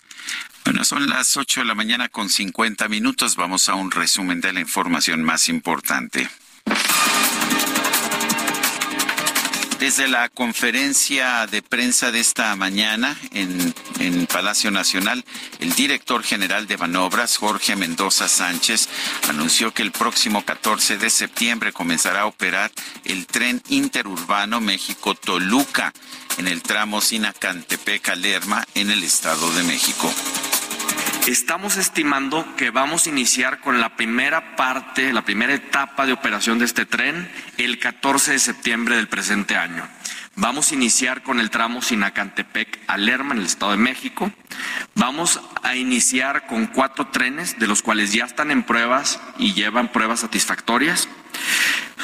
Bueno, 0.64 0.84
son 0.86 1.10
las 1.10 1.36
8 1.36 1.62
de 1.62 1.66
la 1.66 1.76
mañana 1.76 2.10
con 2.10 2.30
50 2.30 2.88
minutos. 2.88 3.36
Vamos 3.36 3.70
a 3.70 3.76
un 3.76 3.92
resumen 3.92 4.40
de 4.40 4.54
la 4.54 4.60
información 4.62 5.24
más 5.24 5.50
importante. 5.50 6.30
Desde 9.80 10.10
la 10.10 10.28
conferencia 10.28 11.48
de 11.48 11.62
prensa 11.62 12.12
de 12.12 12.20
esta 12.20 12.54
mañana 12.58 13.18
en, 13.32 13.74
Palacio 14.28 14.72
Nacional, 14.72 15.24
el 15.60 15.74
director 15.74 16.22
general 16.22 16.68
de 16.68 16.76
Banobras, 16.76 17.38
Jorge 17.38 17.78
Mendoza 17.78 18.28
Sánchez, 18.28 18.90
anunció 19.30 19.74
que 19.74 19.82
el 19.82 19.92
próximo 19.92 20.44
14 20.44 20.98
de 20.98 21.10
septiembre 21.10 21.72
comenzará 21.72 22.22
a 22.22 22.26
operar 22.26 22.72
el 23.06 23.26
tren 23.26 23.62
interurbano 23.70 24.60
México-Toluca 24.60 25.94
en 26.38 26.48
el 26.48 26.62
tramo 26.62 27.00
Sinacantepec-Lerma 27.00 28.68
en 28.76 28.92
el 28.92 29.04
Estado 29.04 29.50
de 29.54 29.64
México. 29.64 30.14
Estamos 31.30 31.78
estimando 31.78 32.56
que 32.56 32.72
vamos 32.72 33.06
a 33.06 33.10
iniciar 33.12 33.60
con 33.60 33.80
la 33.80 33.96
primera 33.96 34.56
parte, 34.56 35.14
la 35.14 35.22
primera 35.22 35.54
etapa 35.54 36.08
de 36.08 36.14
operación 36.14 36.58
de 36.58 36.66
este 36.66 36.88
tren 36.88 37.30
el 37.60 37.78
14 37.78 38.32
de 38.32 38.40
septiembre 38.40 38.96
del 38.96 39.08
presente 39.08 39.56
año. 39.56 39.88
Vamos 40.42 40.72
a 40.72 40.76
iniciar 40.76 41.22
con 41.22 41.42
el 41.42 41.50
tramo 41.50 41.82
Sinacantepec 41.82 42.80
a 42.88 42.98
Lerma 42.98 43.34
en 43.34 43.42
el 43.42 43.46
Estado 43.46 43.74
de 43.74 43.78
México. 43.78 44.32
Vamos 44.96 45.42
a 45.64 45.76
iniciar 45.76 46.48
con 46.48 46.68
cuatro 46.68 47.08
trenes, 47.08 47.60
de 47.60 47.68
los 47.68 47.82
cuales 47.82 48.14
ya 48.14 48.24
están 48.24 48.50
en 48.50 48.64
pruebas 48.64 49.20
y 49.38 49.54
llevan 49.54 49.92
pruebas 49.92 50.22
satisfactorias. 50.22 51.10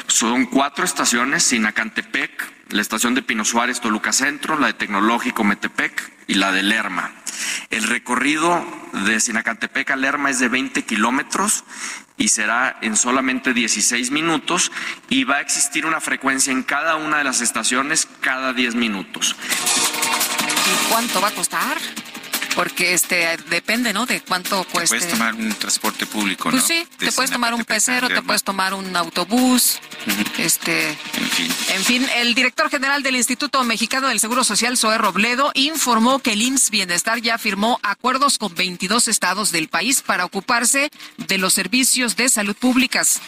Son 0.07 0.47
cuatro 0.47 0.83
estaciones, 0.83 1.43
Sinacantepec, 1.43 2.71
la 2.71 2.81
estación 2.81 3.15
de 3.15 3.21
Pino 3.21 3.45
Suárez, 3.45 3.79
Toluca 3.79 4.11
Centro, 4.11 4.59
la 4.59 4.67
de 4.67 4.73
Tecnológico 4.73 5.45
Metepec 5.45 6.11
y 6.27 6.33
la 6.33 6.51
de 6.51 6.63
Lerma. 6.63 7.13
El 7.69 7.83
recorrido 7.83 8.65
de 9.05 9.17
Sinacantepec 9.21 9.91
a 9.91 9.95
Lerma 9.95 10.29
es 10.29 10.39
de 10.39 10.49
20 10.49 10.83
kilómetros 10.83 11.63
y 12.17 12.29
será 12.29 12.77
en 12.81 12.95
solamente 12.95 13.53
16 13.53 14.11
minutos 14.11 14.71
y 15.09 15.23
va 15.23 15.37
a 15.37 15.41
existir 15.41 15.85
una 15.85 15.99
frecuencia 15.99 16.51
en 16.51 16.63
cada 16.63 16.95
una 16.95 17.17
de 17.17 17.23
las 17.23 17.41
estaciones 17.41 18.07
cada 18.21 18.53
10 18.53 18.75
minutos. 18.75 19.35
¿Y 20.65 20.89
cuánto 20.89 21.21
va 21.21 21.29
a 21.29 21.31
costar? 21.31 21.77
Porque 22.55 22.93
este 22.93 23.37
depende, 23.49 23.93
¿no? 23.93 24.05
De 24.05 24.21
cuánto 24.21 24.63
cueste. 24.65 24.97
Puedes 24.97 25.11
tomar 25.11 25.35
un 25.35 25.53
transporte 25.53 26.05
público, 26.05 26.49
pues 26.49 26.63
¿no? 26.63 26.67
sí, 26.67 26.87
te 26.97 27.11
puedes 27.11 27.31
tomar 27.31 27.53
un 27.53 27.65
pecero, 27.65 28.07
te 28.07 28.21
puedes 28.21 28.43
tomar 28.43 28.73
un 28.73 28.95
autobús, 28.95 29.79
este, 30.37 30.89
En 30.89 31.29
fin. 31.29 31.51
en 31.69 31.83
fin, 31.83 32.07
el 32.17 32.33
director 32.33 32.69
general 32.69 33.03
del 33.03 33.15
Instituto 33.15 33.63
Mexicano 33.63 34.07
del 34.07 34.19
Seguro 34.19 34.43
Social, 34.43 34.77
Zoé 34.77 34.97
Robledo, 34.97 35.51
informó 35.53 36.19
que 36.19 36.33
el 36.33 36.41
IMSS 36.41 36.69
Bienestar 36.69 37.21
ya 37.21 37.37
firmó 37.37 37.79
acuerdos 37.83 38.37
con 38.37 38.55
22 38.55 39.07
estados 39.07 39.51
del 39.51 39.67
país 39.67 40.01
para 40.01 40.25
ocuparse 40.25 40.89
de 41.17 41.37
los 41.37 41.53
servicios 41.53 42.15
de 42.15 42.29
salud 42.29 42.55
públicas. 42.55 43.21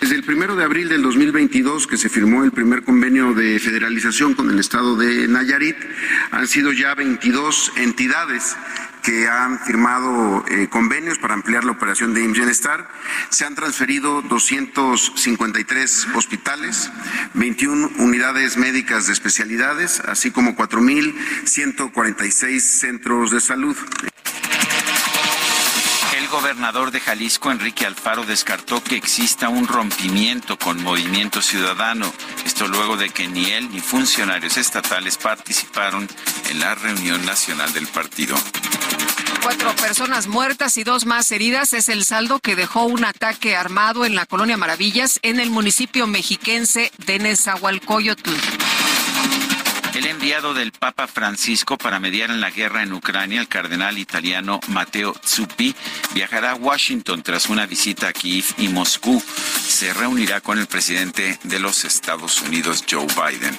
Desde 0.00 0.14
el 0.14 0.24
primero 0.24 0.56
de 0.56 0.64
abril 0.64 0.88
del 0.88 1.02
2022, 1.02 1.86
que 1.86 1.98
se 1.98 2.08
firmó 2.08 2.42
el 2.42 2.52
primer 2.52 2.84
convenio 2.84 3.34
de 3.34 3.60
federalización 3.60 4.32
con 4.32 4.50
el 4.50 4.58
estado 4.58 4.96
de 4.96 5.28
Nayarit, 5.28 5.76
han 6.30 6.48
sido 6.48 6.72
ya 6.72 6.94
22 6.94 7.74
entidades 7.76 8.56
que 9.02 9.28
han 9.28 9.58
firmado 9.58 10.42
eh, 10.48 10.68
convenios 10.70 11.18
para 11.18 11.34
ampliar 11.34 11.64
la 11.64 11.72
operación 11.72 12.14
de 12.14 12.24
IMSS 12.24 12.38
Bienestar. 12.38 12.88
Se 13.28 13.44
han 13.44 13.54
transferido 13.54 14.22
253 14.22 16.08
hospitales, 16.14 16.90
21 17.34 17.90
unidades 17.98 18.56
médicas 18.56 19.06
de 19.06 19.12
especialidades, 19.12 20.00
así 20.00 20.30
como 20.30 20.56
4.146 20.56 22.60
centros 22.60 23.32
de 23.32 23.40
salud. 23.40 23.76
Gobernador 26.30 26.92
de 26.92 27.00
Jalisco, 27.00 27.50
Enrique 27.50 27.84
Alfaro, 27.86 28.24
descartó 28.24 28.82
que 28.82 28.94
exista 28.94 29.48
un 29.48 29.66
rompimiento 29.66 30.56
con 30.56 30.80
Movimiento 30.80 31.42
Ciudadano. 31.42 32.12
Esto 32.46 32.68
luego 32.68 32.96
de 32.96 33.10
que 33.10 33.26
ni 33.26 33.50
él 33.50 33.68
ni 33.70 33.80
funcionarios 33.80 34.56
estatales 34.56 35.16
participaron 35.16 36.08
en 36.48 36.60
la 36.60 36.76
reunión 36.76 37.24
nacional 37.26 37.72
del 37.72 37.88
partido. 37.88 38.36
Cuatro 39.42 39.74
personas 39.74 40.28
muertas 40.28 40.76
y 40.76 40.84
dos 40.84 41.04
más 41.04 41.32
heridas 41.32 41.72
es 41.72 41.88
el 41.88 42.04
saldo 42.04 42.38
que 42.38 42.54
dejó 42.54 42.84
un 42.84 43.04
ataque 43.04 43.56
armado 43.56 44.04
en 44.04 44.14
la 44.14 44.26
colonia 44.26 44.56
Maravillas 44.56 45.18
en 45.22 45.40
el 45.40 45.50
municipio 45.50 46.06
mexiquense 46.06 46.92
de 46.98 47.18
Nezahualcóyotl. 47.18 48.30
El 50.00 50.06
enviado 50.06 50.54
del 50.54 50.72
Papa 50.72 51.06
Francisco 51.06 51.76
para 51.76 52.00
mediar 52.00 52.30
en 52.30 52.40
la 52.40 52.48
guerra 52.48 52.82
en 52.82 52.94
Ucrania, 52.94 53.38
el 53.38 53.48
cardenal 53.48 53.98
italiano 53.98 54.58
Matteo 54.68 55.14
Zuppi, 55.22 55.76
viajará 56.14 56.52
a 56.52 56.54
Washington 56.54 57.22
tras 57.22 57.50
una 57.50 57.66
visita 57.66 58.08
a 58.08 58.12
Kiev 58.14 58.46
y 58.56 58.68
Moscú. 58.68 59.22
Se 59.62 59.92
reunirá 59.92 60.40
con 60.40 60.58
el 60.58 60.66
presidente 60.68 61.38
de 61.42 61.58
los 61.58 61.84
Estados 61.84 62.40
Unidos, 62.40 62.82
Joe 62.90 63.04
Biden. 63.08 63.58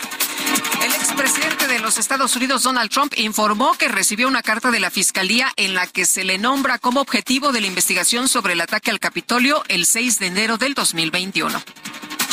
El 0.83 0.91
expresidente 0.93 1.67
de 1.67 1.77
los 1.77 1.99
Estados 1.99 2.35
Unidos, 2.35 2.63
Donald 2.63 2.89
Trump, 2.89 3.13
informó 3.17 3.75
que 3.77 3.87
recibió 3.87 4.27
una 4.27 4.41
carta 4.41 4.71
de 4.71 4.79
la 4.79 4.89
Fiscalía 4.89 5.53
en 5.57 5.75
la 5.75 5.85
que 5.85 6.07
se 6.07 6.23
le 6.23 6.39
nombra 6.39 6.79
como 6.79 7.01
objetivo 7.01 7.51
de 7.51 7.61
la 7.61 7.67
investigación 7.67 8.27
sobre 8.27 8.53
el 8.53 8.61
ataque 8.61 8.89
al 8.89 8.99
Capitolio 8.99 9.63
el 9.67 9.85
6 9.85 10.17
de 10.17 10.25
enero 10.25 10.57
del 10.57 10.73
2021. 10.73 11.61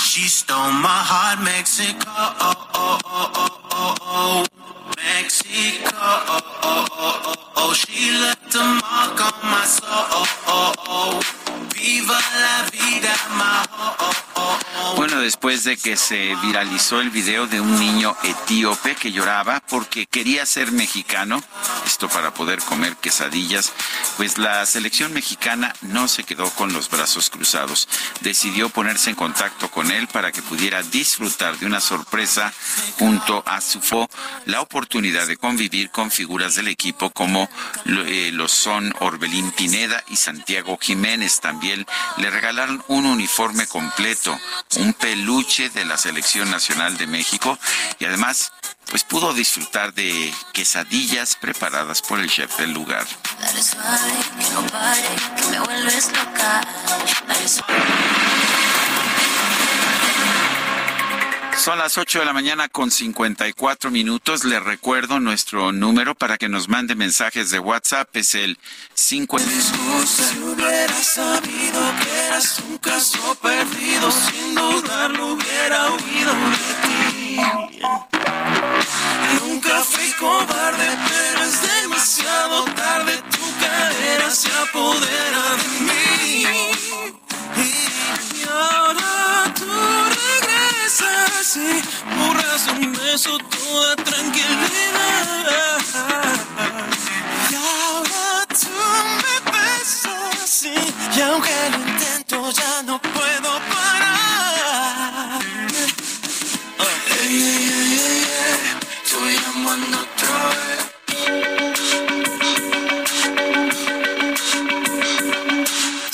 She 0.09 0.26
stole 0.26 0.72
my 0.72 0.89
heart, 0.89 1.44
Mexico. 1.44 2.09
Oh, 2.09 2.32
oh, 2.72 2.98
oh, 3.05 3.30
oh, 3.35 3.59
oh, 3.70 3.94
oh. 4.01 4.47
Mexico. 4.97 5.90
Oh, 5.93 6.40
oh, 6.62 6.86
oh, 6.93 7.48
Oh, 7.60 7.60
oh, 7.60 7.70
oh, 7.70 7.70
oh, 7.70 7.70
oh. 7.70 7.74
She 7.74 8.12
left 8.12 8.55
a 8.55 8.59
mark 8.59 9.20
on 9.20 9.66
soul. 9.66 9.89
Oh, 9.90 10.72
oh. 10.86 11.20
Viva 11.74 12.18
la 12.40 12.70
vida, 12.70 13.12
my 13.30 13.66
oh, 13.78 13.97
oh, 13.98 14.12
oh, 14.36 14.59
oh. 14.76 14.94
Bueno, 14.97 15.20
después 15.20 15.64
de 15.64 15.76
que 15.76 15.97
se 15.97 16.35
viralizó 16.43 17.01
el 17.01 17.10
video 17.10 17.47
de 17.47 17.60
un 17.60 17.78
niño 17.78 18.16
etíope 18.22 18.94
que 18.94 19.12
lloraba 19.12 19.60
porque 19.68 20.06
quería 20.06 20.44
ser 20.47 20.72
mexicano, 20.72 21.43
esto 21.86 22.09
para 22.09 22.32
poder 22.35 22.59
comer 22.60 22.97
quesadillas, 22.97 23.72
pues 24.16 24.39
la 24.39 24.64
selección 24.66 25.12
mexicana 25.12 25.72
no 25.82 26.09
se 26.09 26.24
quedó 26.24 26.51
con 26.51 26.72
los 26.72 26.90
brazos 26.90 27.30
cruzados. 27.30 27.89
Decidió 28.20 28.70
ponerse 28.70 29.10
en 29.10 29.16
contacto 29.16 29.70
con 29.70 29.90
él 29.90 30.09
para 30.09 30.32
que 30.32 30.43
pudiera 30.43 30.82
disfrutar 30.82 31.59
de 31.59 31.66
una 31.66 31.80
sorpresa 31.80 32.52
junto 32.98 33.43
a 33.47 33.60
su 33.60 33.80
fo, 33.80 34.09
la 34.47 34.60
oportunidad 34.60 35.26
de 35.26 35.36
convivir 35.36 35.90
con 35.90 36.10
figuras 36.10 36.56
del 36.56 36.68
equipo 36.68 37.10
como 37.10 37.48
lo, 37.85 38.05
eh, 38.05 38.33
son 38.49 38.95
Orbelín 39.01 39.51
Pineda 39.53 40.03
y 40.09 40.16
Santiago 40.16 40.79
Jiménez. 40.81 41.41
También 41.41 41.87
le 42.16 42.31
regalaron 42.31 42.85
un 42.89 43.07
uniforme 43.07 43.66
completo, 43.66 44.39
un 44.77 44.93
peluche 44.95 45.70
de 45.70 45.85
la 45.85 45.97
selección 45.97 46.51
nacional 46.51 46.97
de 46.97 47.07
México 47.07 47.59
y 47.99 48.05
además 48.05 48.53
pues 48.91 49.05
pudo 49.05 49.35
disfrutar 49.35 49.93
de 49.93 50.33
quesadillas 50.53 51.37
preparadas 51.37 52.01
por 52.01 52.20
el 52.20 52.31
chef 52.31 52.57
del 52.59 52.73
lugar. 52.73 53.07
Dale 53.41 53.62
suave, 53.62 54.12
que 54.39 54.51
no 54.55 54.62
que 55.37 55.83
me. 55.83 55.99
Son 61.59 61.76
las 61.76 61.98
8 61.98 62.20
de 62.20 62.24
la 62.24 62.32
mañana 62.32 62.68
con 62.68 62.89
54 62.89 63.90
minutos. 63.90 64.44
Le 64.44 64.60
recuerdo 64.60 65.18
nuestro 65.18 65.72
número 65.72 66.14
para 66.14 66.39
que 66.39 66.48
nos 66.48 66.68
mande 66.68 66.94
mensajes 66.94 67.51
de 67.51 67.59
WhatsApp. 67.59 68.09
Es 68.14 68.36
el 68.36 68.56
5. 68.94 69.39
Si 69.40 70.39
hubiera 70.39 70.94
sabido 70.94 71.80
que 72.01 72.26
eras 72.26 72.60
un 72.60 72.78
caso 72.78 73.35
perdido, 73.43 74.09
sin 74.12 74.55
dudarlo 74.55 75.32
hubiera 75.32 75.90
huido 75.90 76.32
de 76.32 76.74
ti. 76.86 77.36
Nunca 79.43 79.82
fui 79.82 80.12
cobarde, 80.12 80.97
pero 81.09 81.44
es 81.44 81.82
demasiado 81.82 82.64
tarde. 82.66 83.20
Tu 83.32 83.60
cadera 83.60 84.30
se 84.30 84.48
apodera 84.52 85.56
de 85.56 85.80
mí. 85.80 86.44
Y 87.56 88.48
ahora 88.48 89.18
regresas 91.01 91.57
y 91.57 91.83
borras 92.19 92.66
un 92.69 92.93
beso 92.93 93.39
toda 93.39 93.97
tranquilidad. 93.97 95.79
Y 97.51 97.55
ahora 97.55 98.47
tú 98.49 98.69
me 99.23 99.37
besas 99.53 100.62
y, 100.65 101.19
y 101.19 101.20
aunque 101.23 101.55
lo 101.73 101.79
intento 101.89 102.51
ya 102.51 102.83
no 102.83 103.01
puedo 103.01 103.61
parar. 103.73 105.41
Ey, 107.20 107.37
ey, 107.37 107.70
ey, 107.73 107.99
ey, 108.09 108.59
estoy 109.05 109.37
amando 109.55 109.99
otra 109.99 110.49
vez. 110.49 110.88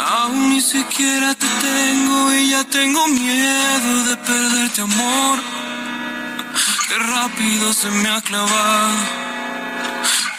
Aún 0.00 0.50
ni 0.50 0.60
siquiera 0.60 1.34
te 1.34 1.46
tengo 1.46 2.34
y 2.34 2.50
ya 2.50 2.64
tengo 2.64 3.08
miedo 3.08 4.04
de 4.04 4.16
perderte 4.16 4.82
amor. 4.82 5.38
Qué 6.88 6.98
rápido 6.98 7.72
se 7.72 7.90
me 7.90 8.08
ha 8.08 8.20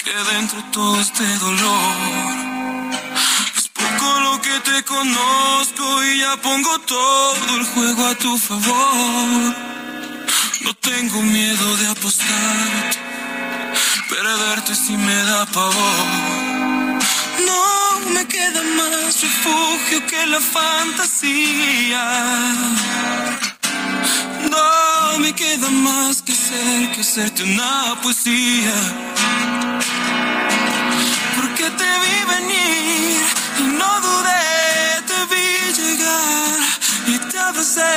que 0.03 0.13
dentro 0.33 0.63
todo 0.71 0.99
este 0.99 1.25
dolor. 1.37 1.95
Es 3.57 3.67
poco 3.69 4.19
lo 4.19 4.41
que 4.41 4.59
te 4.59 4.83
conozco 4.83 6.03
y 6.03 6.19
ya 6.19 6.37
pongo 6.37 6.79
todo 6.79 7.55
el 7.55 7.65
juego 7.65 8.05
a 8.05 8.15
tu 8.15 8.37
favor. 8.37 9.55
No 10.61 10.73
tengo 10.75 11.21
miedo 11.21 11.77
de 11.77 11.87
apostarte, 11.87 12.99
perderte 14.09 14.73
si 14.75 14.97
me 14.97 15.17
da 15.29 15.45
pavor. 15.45 16.05
No 17.49 18.11
me 18.13 18.25
queda 18.25 18.61
más 18.77 19.21
refugio 19.21 19.99
que 20.09 20.25
la 20.25 20.41
fantasía. 20.57 22.03
No 24.53 25.19
me 25.19 25.31
queda 25.33 25.69
más 25.69 26.21
que 26.21 26.33
ser 26.33 26.91
que 26.93 27.01
hacerte 27.01 27.43
una 27.43 27.95
poesía. 28.01 28.75
Porque 31.35 31.65
te 31.79 31.89
vi 32.03 32.17
venir 32.33 33.21
y 33.61 33.63
no 33.79 33.91
dudé, 34.07 34.45
te 35.09 35.19
vi 35.31 35.47
llegar 35.81 36.58
abracé 37.47 37.95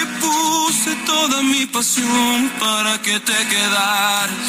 y 0.00 0.04
puse 0.20 0.94
toda 1.06 1.42
mi 1.42 1.66
pasión 1.66 2.50
para 2.60 3.00
que 3.02 3.18
te 3.20 3.38
quedaras. 3.52 4.46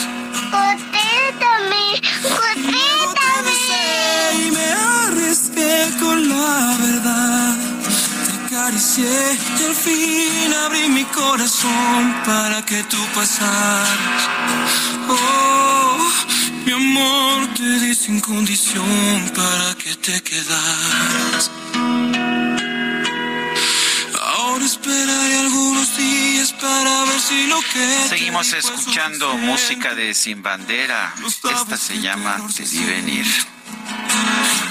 Contéstame, 0.52 1.86
contéstame. 2.40 2.96
Y 4.48 4.52
me 4.52 4.68
arriesgué 5.06 5.92
con 6.00 6.30
la 6.30 6.78
verdad. 6.86 7.56
Te 8.26 8.56
acaricié 8.56 9.18
y 9.60 9.64
al 9.70 9.76
fin 9.76 10.54
abrí 10.66 10.90
mi 10.90 11.06
corazón 11.06 12.16
para 12.26 12.66
que 12.66 12.84
tú 12.84 12.98
pasaras. 13.14 14.22
Oh, 15.10 15.98
mi 16.66 16.72
amor, 16.72 17.48
te 17.56 17.80
di 17.80 17.94
sin 17.96 18.20
condición 18.20 19.32
para 19.36 19.76
que 19.76 19.96
te 19.96 20.22
quedaras. 20.22 21.52
Ahora 24.56 24.68
esperaré 24.68 25.40
algunos 25.40 25.98
días 25.98 26.54
para 26.54 27.04
ver 27.04 27.20
si 27.20 27.46
lo 27.48 27.60
que 27.60 28.08
Seguimos 28.08 28.54
escuchando 28.54 29.34
música 29.38 29.94
de 29.94 30.14
Sin 30.14 30.42
Bandera. 30.42 31.14
Esta 31.26 31.76
se 31.76 32.00
llama 32.00 32.38
Te 32.56 32.64
di 32.64 32.86
venir. 32.86 33.26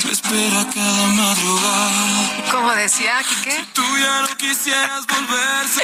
Me 0.04 0.12
espera 0.12 0.66
cada 0.74 1.06
madrugada. 1.08 2.50
¿Cómo 2.50 2.72
decía, 2.72 3.22
Quique? 3.28 3.64
Tú 3.72 3.82
ya 4.00 4.22
no 4.22 4.36
quisieras 4.36 5.06
volverse. 5.06 5.82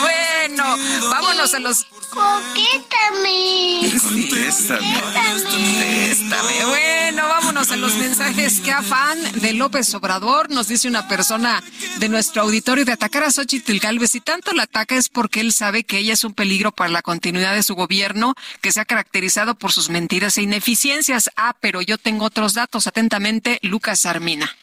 Bueno, 0.00 0.76
vámonos 1.10 1.54
a 1.54 1.58
los... 1.58 1.86
Contéstame. 2.10 3.90
Contéstame. 4.02 5.00
Contéstame. 5.44 6.64
Bueno, 6.66 7.28
vámonos 7.28 7.70
a 7.70 7.76
los 7.76 7.94
mensajes. 7.94 8.60
Qué 8.60 8.72
afán 8.72 9.18
de 9.40 9.52
López 9.54 9.94
Obrador, 9.94 10.50
nos 10.50 10.68
dice 10.68 10.88
una 10.88 11.08
persona 11.08 11.62
de 11.98 12.08
nuestro 12.08 12.42
auditorio, 12.42 12.84
de 12.84 12.92
atacar 12.92 13.22
a 13.22 13.30
Xochitl 13.30 13.78
Galvez. 13.78 14.10
Si 14.10 14.20
tanto 14.20 14.52
la 14.52 14.64
ataca 14.64 14.96
es 14.96 15.08
porque 15.08 15.40
él 15.40 15.52
sabe 15.52 15.84
que 15.84 15.98
ella 15.98 16.12
es 16.12 16.24
un 16.24 16.34
peligro 16.34 16.72
para 16.72 16.90
la 16.90 17.02
continuidad 17.02 17.54
de 17.54 17.62
su 17.62 17.74
gobierno, 17.74 18.34
que 18.60 18.72
se 18.72 18.80
ha 18.80 18.84
caracterizado 18.84 19.54
por 19.54 19.72
sus 19.72 19.88
mentiras 19.88 20.36
e 20.36 20.42
ineficiencias. 20.42 21.30
Ah, 21.36 21.56
pero 21.60 21.80
yo 21.80 21.96
tengo 21.96 22.26
otros 22.26 22.51
datos. 22.54 22.86
Atentamente, 22.86 23.58
Lucas 23.62 24.06
Armina. 24.06 24.54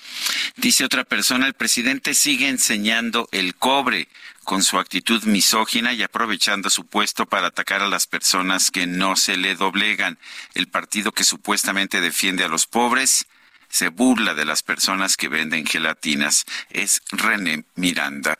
Dice 0.55 0.85
otra 0.85 1.03
persona, 1.03 1.47
el 1.47 1.53
presidente 1.53 2.13
sigue 2.13 2.49
enseñando 2.49 3.29
el 3.31 3.55
cobre 3.55 4.07
con 4.43 4.63
su 4.63 4.79
actitud 4.79 5.23
misógina 5.25 5.93
y 5.93 6.01
aprovechando 6.01 6.69
su 6.69 6.85
puesto 6.85 7.27
para 7.27 7.47
atacar 7.47 7.81
a 7.81 7.87
las 7.87 8.07
personas 8.07 8.71
que 8.71 8.87
no 8.87 9.15
se 9.15 9.37
le 9.37 9.55
doblegan. 9.55 10.17
El 10.55 10.67
partido 10.67 11.11
que 11.11 11.23
supuestamente 11.23 12.01
defiende 12.01 12.43
a 12.43 12.47
los 12.47 12.65
pobres 12.65 13.27
se 13.69 13.89
burla 13.89 14.33
de 14.33 14.45
las 14.45 14.63
personas 14.63 15.17
que 15.17 15.27
venden 15.27 15.65
gelatinas. 15.65 16.45
Es 16.69 17.01
René 17.11 17.63
Miranda. 17.75 18.37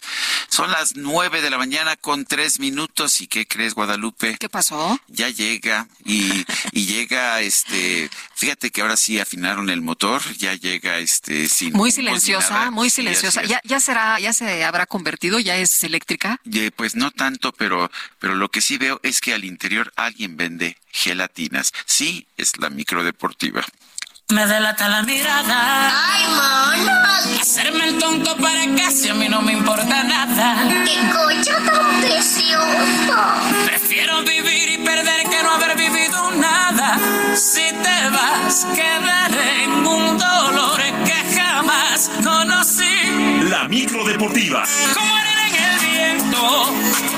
Son 0.50 0.72
las 0.72 0.96
nueve 0.96 1.42
de 1.42 1.50
la 1.50 1.58
mañana 1.58 1.96
con 1.96 2.26
tres 2.26 2.60
minutos. 2.60 3.22
¿Y 3.22 3.28
qué 3.28 3.48
crees, 3.48 3.74
Guadalupe? 3.74 4.38
¿Qué 4.40 4.50
pasó? 4.50 5.00
Ya 5.08 5.30
llega 5.30 5.88
y, 6.06 6.46
y 6.72 6.86
llega 6.86 7.42
este, 7.42 8.10
fíjate 8.36 8.72
que 8.72 8.82
ahora 8.82 8.98
sí 8.98 9.20
afinaron 9.20 9.70
el 9.70 9.82
motor, 9.82 10.22
ya 10.38 10.54
llega 10.56 10.98
este 10.98 11.48
sin 11.48 11.74
Muy 11.74 11.92
silenciosa, 11.92 12.72
muy 12.72 12.90
silenciosa. 12.90 13.44
Ya, 13.44 13.62
ya 13.64 13.80
será, 13.80 14.20
ya 14.20 14.34
se 14.34 14.64
habrá 14.64 14.86
convertido, 14.86 15.40
ya 15.40 15.56
es 15.58 15.84
eléctrica. 15.84 16.40
Eh, 16.52 16.72
Pues 16.76 16.96
no 16.96 17.12
tanto, 17.12 17.52
pero, 17.54 17.92
pero 18.20 18.36
lo 18.36 18.50
que 18.50 18.62
sí 18.62 18.78
veo 18.78 19.00
es 19.04 19.22
que 19.22 19.34
al 19.34 19.44
interior 19.46 19.92
alguien 19.96 20.38
vende 20.38 20.78
gelatinas. 20.92 21.72
Sí, 21.86 22.28
es 22.38 22.58
la 22.58 22.70
microdeportiva. 22.70 23.66
Me 24.32 24.46
delata 24.46 24.88
la 24.88 25.02
mirada. 25.02 25.92
Ay, 26.06 26.24
monos. 26.28 27.42
Hacerme 27.42 27.88
el 27.88 27.98
tonto 27.98 28.38
para 28.38 28.64
casi 28.76 29.10
a 29.10 29.16
mí 29.16 29.28
no 29.28 29.42
me 29.42 29.54
importa 29.54 30.04
nada. 30.04 30.56
Qué 30.86 31.00
coche 31.10 31.52
tan 31.66 32.00
precioso. 32.00 33.18
Prefiero 33.66 34.22
vivir 34.22 34.70
y 34.70 34.78
perder 34.86 35.24
que 35.24 35.42
no 35.42 35.56
haber 35.56 35.76
vivido 35.76 36.30
nada. 36.34 37.00
Si 37.36 37.72
te 37.72 38.10
vas, 38.12 38.68
quedaré 38.76 39.64
en 39.64 39.72
un 39.72 40.16
dolor 40.20 40.80
que 41.06 41.40
jamás 41.40 42.12
conocí. 42.24 43.42
La 43.50 43.68
microdeportiva. 43.68 44.64
Como 44.94 45.16
arena 45.16 45.48
en 45.48 45.56
el 45.56 45.80
viento. 45.80 47.09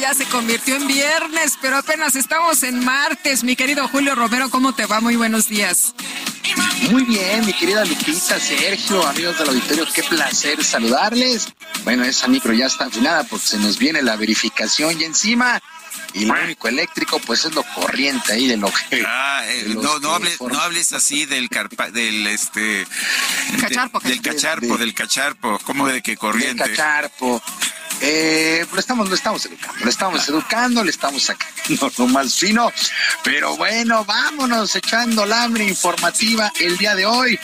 Ya 0.00 0.14
se 0.14 0.24
convirtió 0.26 0.76
en 0.76 0.86
viernes, 0.86 1.58
pero 1.60 1.76
apenas 1.76 2.16
estamos 2.16 2.62
en 2.62 2.84
martes. 2.84 3.42
Mi 3.44 3.56
querido 3.56 3.88
Julio 3.88 4.14
Romero, 4.14 4.50
¿cómo 4.50 4.74
te 4.74 4.86
va? 4.86 5.00
Muy 5.00 5.16
buenos 5.16 5.48
días. 5.48 5.94
Muy 6.90 7.04
bien, 7.04 7.44
mi 7.44 7.52
querida 7.52 7.84
Lupita, 7.84 8.38
Sergio, 8.40 9.06
amigos 9.06 9.38
del 9.38 9.48
auditorio, 9.48 9.86
qué 9.92 10.02
placer 10.04 10.64
saludarles. 10.64 11.48
Bueno, 11.84 12.04
esa 12.04 12.28
micro 12.28 12.52
ya 12.54 12.66
está 12.66 12.86
afinada 12.86 13.24
porque 13.24 13.46
se 13.46 13.58
nos 13.58 13.78
viene 13.78 14.02
la 14.02 14.16
verificación 14.16 15.00
y 15.00 15.04
encima. 15.04 15.60
Y 16.14 16.24
lo 16.24 16.34
único 16.42 16.68
eléctrico, 16.68 17.18
pues 17.20 17.44
es 17.44 17.54
lo 17.54 17.62
corriente 17.74 18.32
ahí 18.32 18.46
de 18.46 18.56
lo 18.56 18.72
que. 18.90 19.04
Ah, 19.06 19.42
eh, 19.46 19.64
no, 19.76 19.98
no 19.98 20.14
hables, 20.14 20.40
no 20.40 20.58
hables 20.58 20.92
así 20.94 21.26
del 21.26 21.50
carpa, 21.50 21.90
del 21.90 22.26
este 22.26 22.86
Cacharpo, 23.60 24.00
de- 24.00 24.08
del 24.10 24.22
cacharpo. 24.22 24.78
del 24.78 24.94
cacharpo, 24.94 25.58
como 25.64 25.86
de 25.88 26.00
que 26.02 26.12
del 26.12 26.18
corriente. 26.18 26.64
cacharpo. 26.70 27.42
Eh, 28.00 28.64
lo 28.72 28.78
estamos, 28.78 29.08
lo 29.08 29.14
estamos 29.16 29.44
educando, 29.46 29.84
lo 29.84 29.90
estamos 29.90 30.28
educando, 30.28 30.84
le 30.84 30.90
estamos 30.90 31.20
sacando 31.22 31.90
lo 31.98 32.06
más 32.06 32.36
fino. 32.36 32.72
Pero 33.24 33.56
bueno, 33.56 34.04
vámonos 34.04 34.74
echando 34.76 35.26
la 35.26 35.42
hambre 35.42 35.64
informativa 35.64 36.37
el 36.60 36.76
día 36.76 36.94
de 36.94 37.04
hoy. 37.04 37.38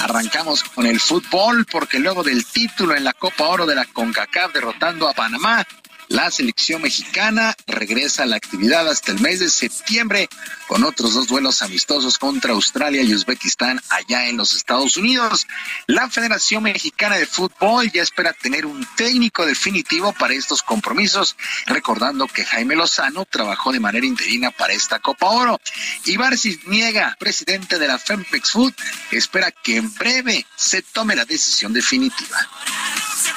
Arrancamos 0.00 0.62
con 0.62 0.86
el 0.86 1.00
fútbol 1.00 1.66
porque 1.70 1.98
luego 1.98 2.22
del 2.22 2.44
título 2.46 2.94
en 2.94 3.04
la 3.04 3.12
Copa 3.12 3.44
Oro 3.48 3.66
de 3.66 3.74
la 3.74 3.86
CONCACAF 3.86 4.52
derrotando 4.52 5.08
a 5.08 5.14
Panamá, 5.14 5.66
la 6.08 6.30
selección 6.30 6.82
mexicana 6.82 7.54
regresa 7.66 8.22
a 8.22 8.26
la 8.26 8.36
actividad 8.36 8.88
hasta 8.88 9.12
el 9.12 9.20
mes 9.20 9.40
de 9.40 9.50
septiembre 9.50 10.28
con 10.66 10.84
otros 10.84 11.14
dos 11.14 11.26
duelos 11.26 11.62
amistosos 11.62 12.18
contra 12.18 12.52
Australia 12.52 13.02
y 13.02 13.14
Uzbekistán 13.14 13.80
allá 13.88 14.26
en 14.26 14.36
los 14.36 14.54
Estados 14.54 14.96
Unidos. 14.96 15.46
La 15.86 16.08
Federación 16.08 16.64
Mexicana 16.64 17.16
de 17.16 17.26
Fútbol 17.26 17.90
ya 17.90 18.02
espera 18.02 18.32
tener 18.32 18.66
un 18.66 18.86
técnico 18.96 19.46
definitivo 19.46 20.12
para 20.12 20.34
estos 20.34 20.62
compromisos, 20.62 21.36
recordando 21.66 22.26
que 22.26 22.44
Jaime 22.44 22.76
Lozano 22.76 23.24
trabajó 23.24 23.72
de 23.72 23.80
manera 23.80 24.06
interina 24.06 24.50
para 24.50 24.72
esta 24.72 24.98
Copa 24.98 25.26
Oro. 25.26 25.60
Ibar 26.04 26.36
Cisniega, 26.36 27.16
presidente 27.18 27.78
de 27.78 27.88
la 27.88 27.98
Fempex 27.98 28.50
Food, 28.50 28.74
espera 29.10 29.50
que 29.50 29.76
en 29.76 29.92
breve 29.94 30.46
se 30.56 30.82
tome 30.82 31.16
la 31.16 31.24
decisión 31.24 31.72
definitiva. 31.72 32.38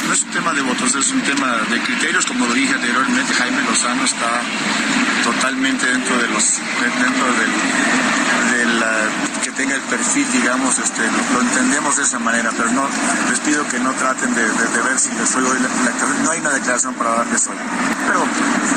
No 0.07 0.13
es 0.13 0.23
un 0.23 0.30
tema 0.31 0.53
de 0.53 0.61
votos, 0.61 0.95
es 0.95 1.11
un 1.11 1.21
tema 1.21 1.47
de 1.69 1.80
criterios, 1.81 2.26
como 2.26 2.45
lo 2.47 2.53
dije 2.53 2.73
anteriormente, 2.73 3.34
Jaime 3.34 3.61
Lozano 3.63 4.03
está 4.05 4.41
totalmente 5.23 5.85
dentro 5.85 6.17
de 6.17 6.27
los, 6.30 6.59
dentro 6.99 7.26
del, 7.38 7.51
que 9.43 9.51
tenga 9.51 9.76
el 9.76 9.81
perfil, 9.81 10.26
digamos, 10.31 10.80
este, 10.80 11.01
lo, 11.34 11.41
entendemos 11.41 11.95
de 11.97 12.03
esa 12.03 12.17
manera, 12.17 12.49
pero 12.57 12.71
no, 12.71 12.88
les 13.30 13.39
pido 13.41 13.67
que 13.67 13.80
no 13.80 13.91
traten 13.93 14.34
de, 14.34 14.41
ver 14.41 14.97
si 14.99 15.09
les 15.11 15.30
soy 15.30 15.43
hoy, 15.43 15.59
la- 15.59 16.23
no 16.23 16.31
hay 16.31 16.39
una 16.39 16.51
declaración 16.51 16.93
para 16.95 17.11
darles 17.17 17.45
hoy, 17.47 17.55
pero 18.07 18.23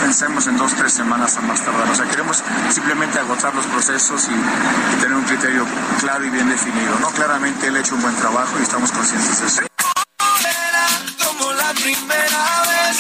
pensemos 0.03 0.47
en 0.49 0.57
dos, 0.59 0.75
tres 0.75 0.93
semanas 0.93 1.37
a 1.39 1.41
más 1.41 1.61
tardar, 1.63 1.89
o 1.89 1.95
sea, 1.95 2.07
queremos 2.09 2.43
simplemente 2.71 3.19
agotar 3.19 3.55
los 3.55 3.67
procesos 3.67 4.29
y, 4.29 4.35
y 4.35 5.01
tener 5.01 5.17
un 5.17 5.25
criterio 5.25 5.67
claro 6.01 6.25
y 6.27 6.31
bien 6.31 6.49
definido, 6.51 6.99
¿no? 7.01 7.09
Claramente 7.09 7.69
él 7.69 7.77
ha 7.77 7.81
hecho 7.81 7.95
un 7.95 8.03
buen 8.03 8.15
trabajo 8.17 8.53
y 8.59 8.63
estamos 8.63 8.93
conscientes 8.93 9.41
de 9.41 9.47
eso. 9.47 9.72
Primera 11.95 12.63
vez. 12.63 12.99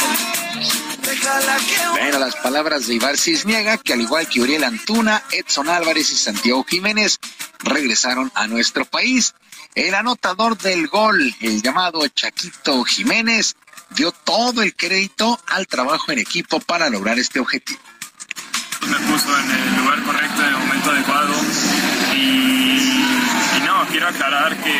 Déjala 1.02 1.56
que 1.56 1.88
Bueno, 2.00 2.18
las 2.18 2.36
palabras 2.36 2.86
de 2.86 2.94
Ibar 2.94 3.16
Cisniega, 3.16 3.78
que 3.78 3.92
al 3.92 4.00
igual 4.00 4.28
que 4.28 4.40
Uriel 4.40 4.64
Antuna, 4.64 5.22
Edson 5.30 5.68
Álvarez 5.68 6.10
y 6.10 6.16
Santiago 6.16 6.64
Jiménez, 6.64 7.18
regresaron 7.60 8.30
a 8.34 8.46
nuestro 8.46 8.84
país. 8.84 9.34
El 9.74 9.94
anotador 9.94 10.58
del 10.58 10.88
gol, 10.88 11.34
el 11.40 11.62
llamado 11.62 12.06
Chaquito 12.08 12.84
Jiménez, 12.84 13.56
dio 13.90 14.12
todo 14.12 14.62
el 14.62 14.74
crédito 14.74 15.40
al 15.48 15.66
trabajo 15.66 16.12
en 16.12 16.18
equipo 16.18 16.60
para 16.60 16.90
lograr 16.90 17.18
este 17.18 17.40
objetivo. 17.40 17.80
Me 18.86 18.98
puso 18.98 19.38
en 19.38 19.50
el 19.50 19.76
lugar 19.76 20.02
correcto 20.02 20.42
en 20.42 20.48
el 20.48 20.58
momento 20.58 20.90
adecuado 20.90 21.34
y, 22.14 22.61
quiero 24.02 24.16
aclarar 24.16 24.56
que 24.56 24.74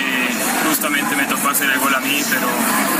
justamente 0.69 1.15
me 1.15 1.24
tocó 1.27 1.51
hacer 1.51 1.70
el 1.70 1.78
gol 1.78 1.94
a 1.94 2.01
mí, 2.01 2.20
pero 2.28 2.49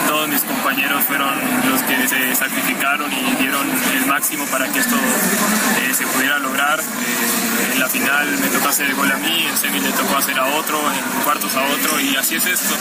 todos 0.07 0.28
mis 0.28 0.40
compañeros 0.43 1.03
fueron 1.03 1.35
los 1.69 1.82
que 1.82 2.07
se 2.07 2.36
sacrificaron 2.36 3.12
y 3.12 3.43
dieron 3.43 3.66
el 3.97 4.07
máximo 4.07 4.44
para 4.47 4.69
que 4.69 4.78
esto 4.78 4.94
eh, 4.94 5.93
se 5.93 6.07
pudiera 6.07 6.39
lograr. 6.39 6.78
Eh, 6.78 7.73
en 7.73 7.81
la 7.81 7.89
final 7.89 8.39
me 8.39 8.47
tocó 8.49 8.69
hacer 8.69 8.86
el 8.86 8.94
gol 8.94 9.11
a 9.11 9.16
mí, 9.16 9.47
en 9.49 9.57
semi 9.57 9.81
le 9.81 9.90
tocó 9.90 10.16
hacer 10.16 10.39
a 10.39 10.47
otro, 10.47 10.78
en 10.78 11.23
cuartos 11.24 11.57
a 11.57 11.62
otro 11.65 11.99
y 11.99 12.15
así 12.15 12.36
es 12.36 12.47
esto. 12.47 12.74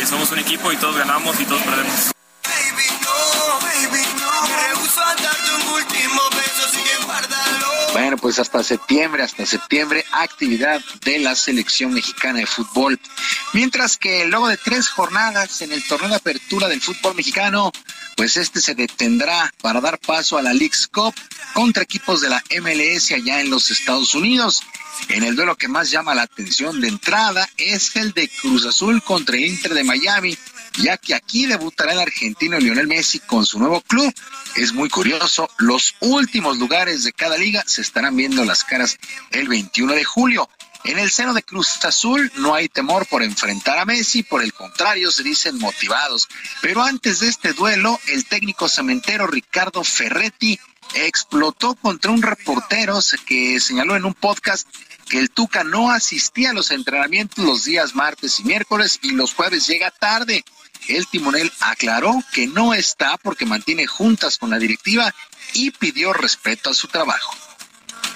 Eh, 0.00 0.06
somos 0.06 0.30
un 0.30 0.38
equipo 0.38 0.70
y 0.70 0.76
todos 0.76 0.96
ganamos 0.96 1.40
y 1.40 1.44
todos 1.46 1.62
perdemos. 1.62 2.12
Bueno, 7.92 8.16
pues 8.16 8.38
hasta 8.38 8.62
septiembre, 8.62 9.22
hasta 9.22 9.44
septiembre, 9.44 10.04
actividad 10.12 10.80
de 11.04 11.18
la 11.18 11.34
selección 11.34 11.92
mexicana 11.92 12.40
de 12.40 12.46
fútbol. 12.46 12.98
Mientras 13.52 13.96
que 13.96 14.26
luego 14.26 14.48
de 14.48 14.56
tres 14.56 14.88
jornadas 14.88 15.62
en 15.62 15.72
el 15.72 15.86
torneo 15.86 16.08
de 16.10 16.16
apertura 16.16 16.68
del 16.68 16.80
fútbol 16.80 17.14
mexicano, 17.16 17.72
pues 18.16 18.36
este 18.36 18.60
se 18.60 18.74
detendrá 18.74 19.52
para 19.62 19.80
dar 19.80 19.98
paso 19.98 20.38
a 20.38 20.42
la 20.42 20.52
League's 20.52 20.86
Cup 20.88 21.14
contra 21.54 21.82
equipos 21.82 22.20
de 22.20 22.28
la 22.28 22.42
MLS 22.60 23.10
allá 23.12 23.40
en 23.40 23.50
los 23.50 23.70
Estados 23.70 24.14
Unidos. 24.14 24.62
En 25.08 25.24
el 25.24 25.36
duelo 25.36 25.56
que 25.56 25.68
más 25.68 25.90
llama 25.90 26.14
la 26.14 26.22
atención 26.22 26.80
de 26.80 26.88
entrada 26.88 27.48
es 27.56 27.96
el 27.96 28.12
de 28.12 28.28
Cruz 28.28 28.66
Azul 28.66 29.02
contra 29.02 29.36
el 29.36 29.46
Inter 29.46 29.72
de 29.72 29.84
Miami, 29.84 30.36
ya 30.78 30.96
que 30.96 31.14
aquí 31.14 31.46
debutará 31.46 31.92
el 31.92 32.00
argentino 32.00 32.58
Lionel 32.58 32.86
Messi 32.86 33.20
con 33.20 33.44
su 33.44 33.58
nuevo 33.58 33.80
club. 33.82 34.12
Es 34.56 34.72
muy 34.72 34.88
curioso, 34.88 35.50
los 35.58 35.94
últimos 36.00 36.58
lugares 36.58 37.04
de 37.04 37.12
cada 37.12 37.36
liga 37.36 37.64
se 37.66 37.82
estarán 37.82 38.16
viendo 38.16 38.44
las 38.44 38.64
caras 38.64 38.98
el 39.30 39.48
21 39.48 39.94
de 39.94 40.04
julio. 40.04 40.48
En 40.84 40.98
el 40.98 41.10
seno 41.10 41.34
de 41.34 41.42
Cruz 41.42 41.84
Azul 41.84 42.30
no 42.36 42.54
hay 42.54 42.68
temor 42.68 43.06
por 43.06 43.22
enfrentar 43.22 43.78
a 43.78 43.84
Messi, 43.84 44.22
por 44.22 44.42
el 44.42 44.54
contrario, 44.54 45.10
se 45.10 45.22
dicen 45.22 45.58
motivados. 45.58 46.28
Pero 46.62 46.82
antes 46.82 47.20
de 47.20 47.28
este 47.28 47.52
duelo, 47.52 47.98
el 48.06 48.24
técnico 48.24 48.68
cementero 48.68 49.26
Ricardo 49.26 49.82
Ferretti 49.82 50.58
explotó 50.94 51.74
contra 51.74 52.12
un 52.12 52.22
reportero 52.22 52.98
que 53.26 53.60
señaló 53.60 53.96
en 53.96 54.04
un 54.04 54.14
podcast 54.14 54.68
que 55.08 55.18
el 55.18 55.30
Tuca 55.30 55.64
no 55.64 55.90
asistía 55.90 56.50
a 56.50 56.54
los 56.54 56.70
entrenamientos 56.70 57.44
los 57.44 57.64
días 57.64 57.94
martes 57.94 58.38
y 58.40 58.44
miércoles 58.44 58.98
y 59.02 59.10
los 59.10 59.34
jueves 59.34 59.66
llega 59.66 59.90
tarde. 59.90 60.44
El 60.88 61.06
timonel 61.06 61.52
aclaró 61.60 62.24
que 62.32 62.46
no 62.46 62.72
está 62.72 63.18
porque 63.18 63.44
mantiene 63.44 63.86
juntas 63.86 64.38
con 64.38 64.48
la 64.48 64.58
directiva 64.58 65.14
y 65.52 65.70
pidió 65.70 66.14
respeto 66.14 66.70
a 66.70 66.74
su 66.74 66.88
trabajo. 66.88 67.36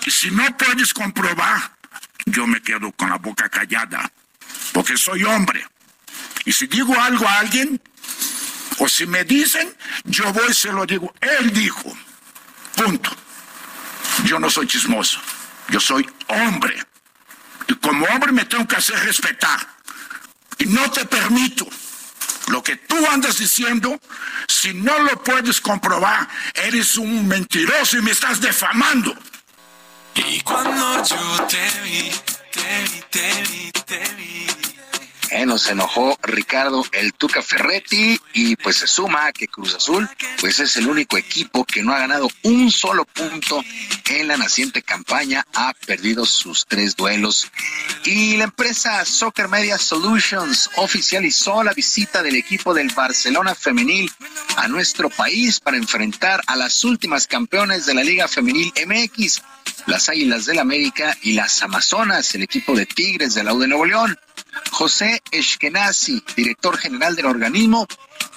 Si 0.06 0.30
no 0.30 0.44
puedes 0.56 0.94
comprobar, 0.94 1.76
yo 2.24 2.46
me 2.46 2.62
quedo 2.62 2.90
con 2.92 3.10
la 3.10 3.18
boca 3.18 3.48
callada, 3.50 4.10
porque 4.72 4.96
soy 4.96 5.22
hombre. 5.24 5.66
Y 6.46 6.52
si 6.52 6.66
digo 6.66 6.98
algo 6.98 7.28
a 7.28 7.40
alguien, 7.40 7.80
o 8.78 8.88
si 8.88 9.06
me 9.06 9.24
dicen, 9.24 9.76
yo 10.04 10.32
voy 10.32 10.50
y 10.50 10.54
se 10.54 10.72
lo 10.72 10.86
digo. 10.86 11.12
Él 11.20 11.52
dijo, 11.52 11.94
punto. 12.74 13.10
Yo 14.24 14.38
no 14.38 14.48
soy 14.48 14.66
chismoso, 14.66 15.20
yo 15.68 15.78
soy 15.78 16.08
hombre. 16.28 16.82
Y 17.68 17.74
como 17.76 18.06
hombre 18.06 18.32
me 18.32 18.46
tengo 18.46 18.66
que 18.66 18.76
hacer 18.76 18.98
respetar. 19.00 19.60
Y 20.58 20.66
no 20.66 20.90
te 20.90 21.04
permito 21.04 21.68
lo 22.48 22.62
que 22.62 22.76
tú 22.76 22.96
andas 23.10 23.38
diciendo, 23.38 24.00
si 24.48 24.74
no 24.74 24.98
lo 25.00 25.22
puedes 25.22 25.60
comprobar, 25.60 26.28
eres 26.54 26.96
un 26.96 27.26
mentiroso 27.26 27.98
y 27.98 28.02
me 28.02 28.10
estás 28.10 28.40
defamando. 28.40 29.14
Y 30.14 30.40
cuando 30.40 31.04
yo 31.04 31.46
te 31.46 31.70
vi, 31.82 32.12
te 32.50 32.82
vi, 32.82 33.02
te 33.10 33.42
vi, 33.44 33.72
te 33.86 34.14
vi. 34.16 34.81
Bueno, 35.32 35.58
se 35.58 35.72
enojó 35.72 36.16
Ricardo 36.22 36.84
el 36.92 37.14
Tuca 37.14 37.42
Ferretti 37.42 38.20
y 38.34 38.54
pues 38.56 38.76
se 38.76 38.86
suma 38.86 39.32
que 39.32 39.48
Cruz 39.48 39.74
Azul 39.74 40.08
pues 40.40 40.60
es 40.60 40.76
el 40.76 40.86
único 40.86 41.16
equipo 41.16 41.64
que 41.64 41.82
no 41.82 41.92
ha 41.92 41.98
ganado 41.98 42.28
un 42.42 42.70
solo 42.70 43.04
punto 43.06 43.64
en 44.10 44.28
la 44.28 44.36
naciente 44.36 44.82
campaña, 44.82 45.44
ha 45.54 45.72
perdido 45.86 46.26
sus 46.26 46.66
tres 46.66 46.96
duelos. 46.96 47.50
Y 48.04 48.36
la 48.36 48.44
empresa 48.44 49.04
Soccer 49.04 49.48
Media 49.48 49.78
Solutions 49.78 50.70
oficializó 50.76 51.62
la 51.64 51.72
visita 51.72 52.22
del 52.22 52.36
equipo 52.36 52.74
del 52.74 52.92
Barcelona 52.94 53.54
femenil 53.54 54.12
a 54.56 54.68
nuestro 54.68 55.08
país 55.08 55.60
para 55.60 55.76
enfrentar 55.76 56.42
a 56.46 56.56
las 56.56 56.84
últimas 56.84 57.26
campeones 57.26 57.86
de 57.86 57.94
la 57.94 58.04
Liga 58.04 58.28
Femenil 58.28 58.72
MX, 58.86 59.42
las 59.86 60.08
Águilas 60.08 60.44
del 60.44 60.58
América 60.58 61.16
y 61.22 61.32
las 61.32 61.62
Amazonas, 61.62 62.34
el 62.34 62.42
equipo 62.42 62.74
de 62.74 62.86
Tigres 62.86 63.34
de 63.34 63.44
la 63.44 63.54
U 63.54 63.60
de 63.60 63.68
Nuevo 63.68 63.86
León. 63.86 64.18
José 64.70 65.22
Eskenazi, 65.30 66.22
director 66.36 66.76
general 66.76 67.14
del 67.16 67.26
organismo, 67.26 67.86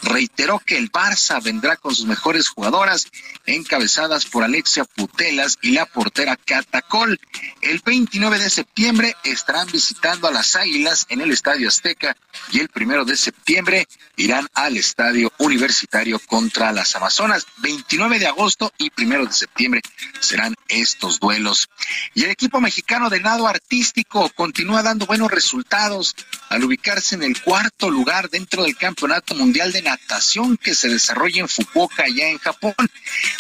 reiteró 0.04 0.60
que 0.60 0.78
el 0.78 0.92
Barça 0.92 1.42
vendrá 1.42 1.78
con 1.78 1.94
sus 1.94 2.06
mejores 2.06 2.50
jugadoras, 2.50 3.08
encabezadas 3.46 4.26
por 4.26 4.44
Alexia 4.44 4.86
Putelas 4.86 5.58
y 5.62 5.72
la 5.72 5.86
portera 5.86 6.36
Catacol. 6.38 7.20
El 7.62 7.82
29 7.86 8.40
de 8.40 8.50
septiembre 8.50 9.16
estarán 9.24 9.68
visitando 9.72 10.28
a 10.28 10.32
las 10.32 10.56
Águilas 10.56 11.06
en 11.10 11.22
el 11.22 11.32
Estadio 11.32 11.68
Azteca 11.68 12.16
y 12.52 12.60
el 12.60 12.70
primero 12.70 13.06
de 13.06 13.18
septiembre 13.18 13.88
irán 14.16 14.48
al 14.54 14.78
Estadio 14.78 15.32
Universitario 15.40 16.20
contra 16.20 16.72
las 16.72 16.96
Amazonas. 16.96 17.46
29 17.58 18.20
de 18.20 18.28
agosto 18.28 18.72
y 18.78 18.90
primero 18.90 19.26
de 19.26 19.34
septiembre 19.34 19.82
serán 20.20 20.56
estos 20.68 21.20
duelos. 21.20 21.70
Y 22.14 22.24
el 22.24 22.32
equipo 22.32 22.60
mexicano 22.62 23.10
de 23.10 23.20
nado 23.20 23.48
artístico 23.48 24.30
continúa 24.36 24.84
dando 24.84 25.06
buenos 25.06 25.32
resultados 25.32 26.16
al 26.50 26.64
ubicarse 26.64 27.16
en 27.16 27.24
el 27.24 27.42
cuarto 27.42 27.90
lugar 27.90 28.30
dentro 28.30 28.64
del 28.64 28.78
Campeonato 28.78 29.36
Mundial 29.36 29.72
de 29.76 29.82
Natación 29.82 30.56
que 30.56 30.74
se 30.74 30.88
desarrolla 30.88 31.42
en 31.42 31.50
Fukuoka, 31.50 32.04
allá 32.04 32.30
en 32.30 32.38
Japón. 32.38 32.76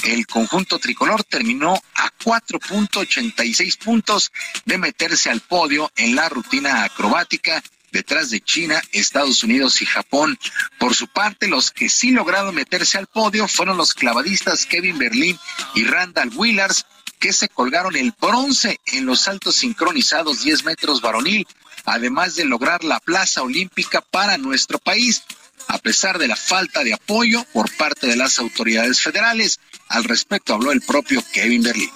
El 0.03 0.28
conjunto 0.28 0.80
tricolor 0.80 1.24
terminó 1.24 1.82
a 1.94 2.12
4.86 2.24 3.78
puntos 3.78 4.34
de 4.66 4.78
meterse 4.78 5.30
al 5.30 5.40
podio 5.40 5.90
en 5.95 6.14
la 6.16 6.28
rutina 6.28 6.84
acrobática 6.84 7.64
detrás 7.91 8.32
de 8.32 8.41
China, 8.41 8.82
Estados 8.91 9.44
Unidos 9.44 9.82
y 9.82 9.86
Japón. 9.86 10.38
Por 10.78 10.94
su 10.94 11.07
parte, 11.07 11.48
los 11.48 11.72
que 11.72 11.88
sí 11.88 12.12
lograron 12.12 12.53
meterse 12.53 12.98
al 12.98 13.07
podio 13.07 13.48
fueron 13.48 13.78
los 13.78 13.94
clavadistas 13.94 14.66
Kevin 14.66 14.98
Berlín 14.98 15.40
y 15.74 15.86
Randall 15.86 16.32
Willars, 16.36 16.86
que 17.18 17.32
se 17.32 17.48
colgaron 17.48 17.95
el 17.95 18.14
bronce 18.20 18.82
en 18.88 19.06
los 19.06 19.22
saltos 19.22 19.56
sincronizados 19.56 20.44
10 20.44 20.66
metros 20.66 20.99
varonil, 20.99 21.48
además 21.86 22.36
de 22.36 22.44
lograr 22.44 22.84
la 22.84 22.99
plaza 22.99 23.41
olímpica 23.41 24.02
para 24.02 24.38
nuestro 24.38 24.80
país 24.80 25.24
a 25.68 25.78
pesar 25.80 26.18
de 26.18 26.28
la 26.28 26.36
falta 26.36 26.84
de 26.84 26.94
apoyo 26.94 27.44
por 27.54 27.76
parte 27.76 28.08
de 28.08 28.16
las 28.16 28.40
autoridades 28.40 29.02
federales. 29.02 29.60
Al 29.90 30.04
respecto 30.04 30.54
habló 30.54 30.72
el 30.72 30.82
propio 30.82 31.24
Kevin 31.34 31.64
Berlín. 31.64 31.92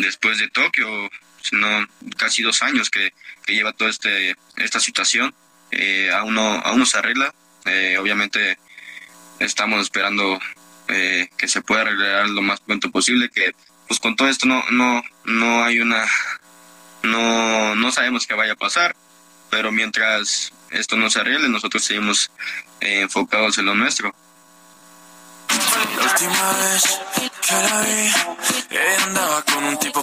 Después 0.00 0.38
de 0.38 0.48
Tokio, 0.48 1.10
no, 1.52 1.86
casi 2.16 2.42
dos 2.42 2.62
años 2.62 2.90
que, 2.90 3.12
lleva 3.46 3.72
toda 3.72 3.90
este, 3.90 4.34
esta 4.56 4.80
situación, 4.80 5.34
eh, 5.70 6.10
aún, 6.10 6.34
no, 6.34 6.42
aún 6.42 6.78
no 6.78 6.86
se 6.86 6.98
arregla. 6.98 7.34
Eh, 7.66 7.98
obviamente 8.00 8.58
estamos 9.38 9.82
esperando 9.82 10.40
eh, 10.88 11.28
que 11.36 11.48
se 11.48 11.60
pueda 11.60 11.82
arreglar 11.82 12.28
lo 12.28 12.42
más 12.42 12.60
pronto 12.60 12.90
posible, 12.90 13.30
que 13.30 13.54
pues 13.88 14.00
con 14.00 14.16
todo 14.16 14.28
esto 14.28 14.46
no, 14.46 14.62
no, 14.70 15.02
no 15.24 15.64
hay 15.64 15.80
una, 15.80 16.06
no, 17.02 17.74
no 17.74 17.92
sabemos 17.92 18.26
qué 18.26 18.34
vaya 18.34 18.52
a 18.52 18.56
pasar, 18.56 18.96
pero 19.50 19.70
mientras 19.70 20.52
esto 20.72 20.96
no 20.96 21.10
se 21.10 21.20
arregle, 21.20 21.48
nosotros 21.48 21.84
seguimos 21.84 22.30
eh, 22.80 23.02
enfocados 23.02 23.58
en 23.58 23.66
lo 23.66 23.74
nuestro. 23.74 24.14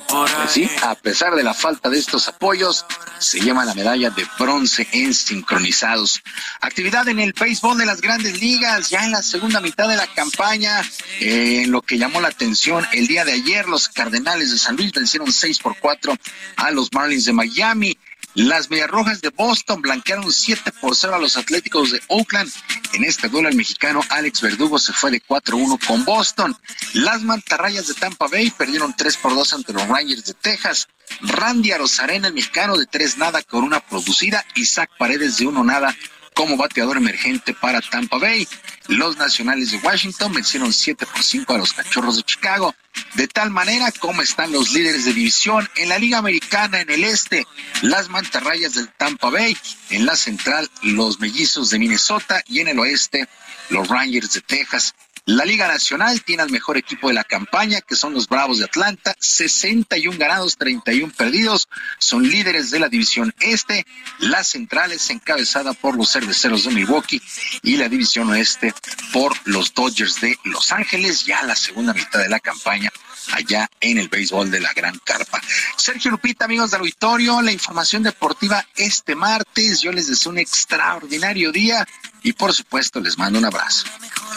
Pues 0.10 0.52
sí, 0.52 0.70
a 0.84 0.96
pesar 0.96 1.36
de 1.36 1.44
la 1.44 1.54
falta 1.54 1.90
de 1.90 1.98
estos 1.98 2.28
apoyos, 2.28 2.86
se 3.20 3.40
llama 3.40 3.66
la 3.66 3.74
medalla 3.74 4.10
de 4.10 4.26
bronce 4.38 4.88
en 4.92 5.14
sincronizados. 5.14 6.22
Actividad 6.62 7.08
en 7.08 7.20
el 7.20 7.34
béisbol 7.34 7.78
de 7.78 7.86
las 7.86 8.02
grandes 8.02 8.40
ligas, 8.40 8.90
ya 8.90 9.04
en 9.06 9.12
la 9.12 9.24
segunda 9.24 9.62
mitad 9.62 9.88
de 9.88 9.96
la 9.96 10.08
campaña, 10.08 10.82
en 11.20 11.64
eh, 11.64 11.68
lo 11.68 11.82
que 11.82 11.98
llamó 11.98 12.22
la 12.22 12.30
atención 12.30 12.86
el 12.94 13.08
día 13.08 13.26
de 13.26 13.34
ayer, 13.34 13.68
los 13.68 13.90
Cardenales 13.90 14.52
de 14.52 14.58
San 14.58 14.76
Luis 14.76 14.92
vencieron 14.92 15.32
6 15.32 15.60
por 15.60 15.78
4 15.78 16.16
a 16.58 16.72
los 16.72 16.94
Marlins 16.94 17.26
de 17.26 17.34
Miami. 17.34 17.98
Las 18.36 18.70
Medias 18.70 18.90
Rojas 18.90 19.22
de 19.22 19.30
Boston 19.30 19.82
blanquearon 19.82 20.32
7 20.32 20.72
por 20.80 20.96
0 20.96 21.16
a 21.16 21.20
los 21.20 21.36
Atléticos 21.36 21.92
de 21.92 22.02
Oakland. 22.10 22.52
En 22.94 23.04
este 23.04 23.28
duelo 23.28 23.50
el 23.50 23.56
mexicano 23.56 24.02
Alex 24.10 24.42
Verdugo 24.42 24.78
se 24.78 24.94
fue 24.94 25.12
de 25.12 25.22
4-1 25.22 25.80
con 25.86 26.06
Boston. 26.06 26.56
Las 26.94 27.24
Mantarrayas 27.24 27.88
de 27.88 27.96
Tampa 27.96 28.28
Bay 28.28 28.52
perdieron 28.52 28.96
3 28.96 29.18
por 29.18 29.34
2 29.34 29.54
ante 29.54 29.74
los 29.74 29.88
Rangers 29.88 30.26
de 30.26 30.34
Texas. 30.36 30.88
Randy 31.22 31.72
Arozarena, 31.72 32.28
el 32.28 32.36
mexicano 32.36 32.78
de 32.78 32.86
3 32.86 33.18
nada 33.18 33.42
con 33.42 33.64
una 33.64 33.80
producida. 33.80 34.46
Isaac 34.56 34.92
Paredes 34.98 35.38
de 35.38 35.48
1 35.48 35.64
nada 35.64 35.96
como 36.36 36.56
bateador 36.56 36.98
emergente 36.98 37.54
para 37.54 37.82
Tampa 37.82 38.18
Bay. 38.18 38.48
Los 38.90 39.18
Nacionales 39.18 39.72
de 39.72 39.78
Washington 39.78 40.34
vencieron 40.34 40.74
7 40.74 41.06
por 41.06 41.24
5 41.24 41.54
a 41.54 41.58
los 41.60 41.74
Cachorros 41.74 42.18
de 42.18 42.24
Chicago. 42.24 42.76
De 43.14 43.28
tal 43.28 43.52
manera 43.52 43.92
como 43.92 44.24
están 44.24 44.52
los 44.52 44.72
líderes 44.72 45.06
de 45.06 45.14
división 45.14 45.70
en 45.76 45.90
la 45.90 46.00
Liga 46.00 46.18
Americana 46.18 46.82
en 46.82 46.90
el 46.90 47.04
este, 47.04 47.46
las 47.84 48.10
Mantarrayas 48.10 48.74
del 48.74 48.90
Tampa 48.90 49.30
Bay, 49.30 49.56
en 49.92 50.08
la 50.08 50.16
central 50.16 50.70
los 50.82 51.20
Mellizos 51.20 51.70
de 51.70 51.78
Minnesota 51.78 52.44
y 52.48 52.62
en 52.62 52.68
el 52.70 52.80
oeste 52.80 53.28
los 53.70 53.88
Rangers 53.88 54.34
de 54.34 54.42
Texas. 54.42 54.96
La 55.30 55.46
Liga 55.46 55.68
Nacional 55.68 56.24
tiene 56.24 56.42
al 56.42 56.50
mejor 56.50 56.76
equipo 56.78 57.08
de 57.08 57.14
la 57.14 57.24
campaña, 57.24 57.82
que 57.82 57.96
son 57.96 58.16
los 58.16 58.28
Bravos 58.28 58.58
de 58.58 58.66
Atlanta, 58.66 59.16
61 59.20 60.18
ganados, 60.18 60.58
31 60.58 61.14
perdidos. 61.16 61.70
Son 62.00 62.28
líderes 62.28 62.72
de 62.72 62.80
la 62.80 62.90
División 62.90 63.32
Este. 63.40 63.86
La 64.18 64.44
Central 64.44 64.92
es 64.92 65.08
encabezada 65.12 65.74
por 65.74 65.96
los 65.96 66.12
Cerveceros 66.12 66.64
de 66.64 66.72
Milwaukee 66.72 67.22
y 67.62 67.78
la 67.78 67.90
División 67.90 68.28
Oeste 68.32 68.74
por 69.14 69.36
los 69.46 69.72
Dodgers 69.76 70.20
de 70.20 70.36
Los 70.46 70.72
Ángeles, 70.72 71.24
ya 71.28 71.44
la 71.44 71.56
segunda 71.56 71.94
mitad 71.94 72.18
de 72.18 72.30
la 72.30 72.40
campaña 72.40 72.92
allá 73.34 73.70
en 73.80 74.00
el 74.00 74.10
béisbol 74.10 74.50
de 74.50 74.60
la 74.60 74.74
Gran 74.74 74.98
Carpa. 75.04 75.40
Sergio 75.78 76.10
Lupita, 76.10 76.46
amigos 76.46 76.72
del 76.72 76.82
auditorio, 76.82 77.40
la 77.44 77.52
información 77.52 78.02
deportiva 78.02 78.66
este 78.76 79.14
martes. 79.14 79.82
Yo 79.82 79.92
les 79.92 80.08
deseo 80.08 80.32
un 80.32 80.40
extraordinario 80.40 81.52
día 81.52 81.86
y 82.24 82.34
por 82.34 82.54
supuesto 82.54 83.00
les 83.00 83.18
mando 83.18 83.40
un 83.40 83.46
abrazo. 83.46 83.86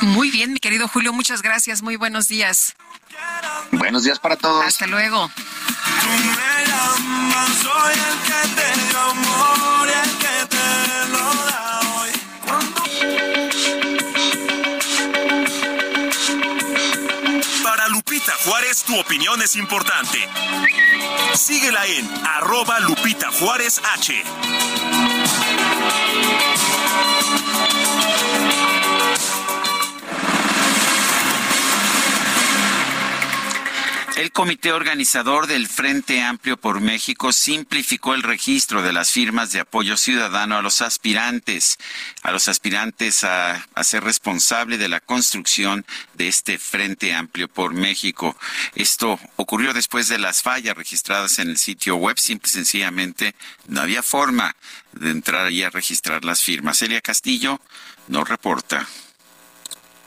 Muy 0.02 0.30
bien, 0.30 0.52
mi 0.52 0.58
querido 0.58 0.88
Julio, 0.88 1.12
muchas 1.12 1.42
gracias. 1.42 1.82
Muy 1.82 1.96
buenos 1.96 2.28
días. 2.28 2.74
Buenos 3.72 4.04
días 4.04 4.18
para 4.18 4.36
todos. 4.36 4.64
Hasta 4.64 4.86
luego. 4.86 5.30
Para 17.62 17.88
Lupita 17.88 18.32
Juárez, 18.44 18.82
tu 18.82 18.98
opinión 18.98 19.40
es 19.42 19.56
importante. 19.56 20.28
Síguela 21.34 21.86
en 21.86 22.08
arroba 22.26 22.80
Lupita 22.80 23.30
Juárez 23.30 23.80
H. 23.94 24.22
El 34.22 34.30
comité 34.30 34.70
organizador 34.70 35.48
del 35.48 35.66
Frente 35.66 36.22
Amplio 36.22 36.56
por 36.56 36.80
México 36.80 37.32
simplificó 37.32 38.14
el 38.14 38.22
registro 38.22 38.80
de 38.80 38.92
las 38.92 39.10
firmas 39.10 39.50
de 39.50 39.58
apoyo 39.58 39.96
ciudadano 39.96 40.56
a 40.56 40.62
los 40.62 40.80
aspirantes, 40.80 41.76
a 42.22 42.30
los 42.30 42.46
aspirantes 42.46 43.24
a, 43.24 43.66
ser 43.82 44.04
responsable 44.04 44.78
de 44.78 44.88
la 44.88 45.00
construcción 45.00 45.84
de 46.14 46.28
este 46.28 46.60
Frente 46.60 47.12
Amplio 47.12 47.48
por 47.48 47.74
México. 47.74 48.36
Esto 48.76 49.18
ocurrió 49.34 49.72
después 49.72 50.06
de 50.06 50.18
las 50.18 50.40
fallas 50.40 50.76
registradas 50.76 51.40
en 51.40 51.50
el 51.50 51.58
sitio 51.58 51.96
web. 51.96 52.16
Simple 52.16 52.48
y 52.48 52.52
sencillamente 52.52 53.34
no 53.66 53.80
había 53.80 54.04
forma 54.04 54.54
de 54.92 55.10
entrar 55.10 55.50
y 55.50 55.64
a 55.64 55.70
registrar 55.70 56.24
las 56.24 56.42
firmas. 56.42 56.80
Elia 56.80 57.00
Castillo 57.00 57.60
nos 58.06 58.28
reporta. 58.28 58.86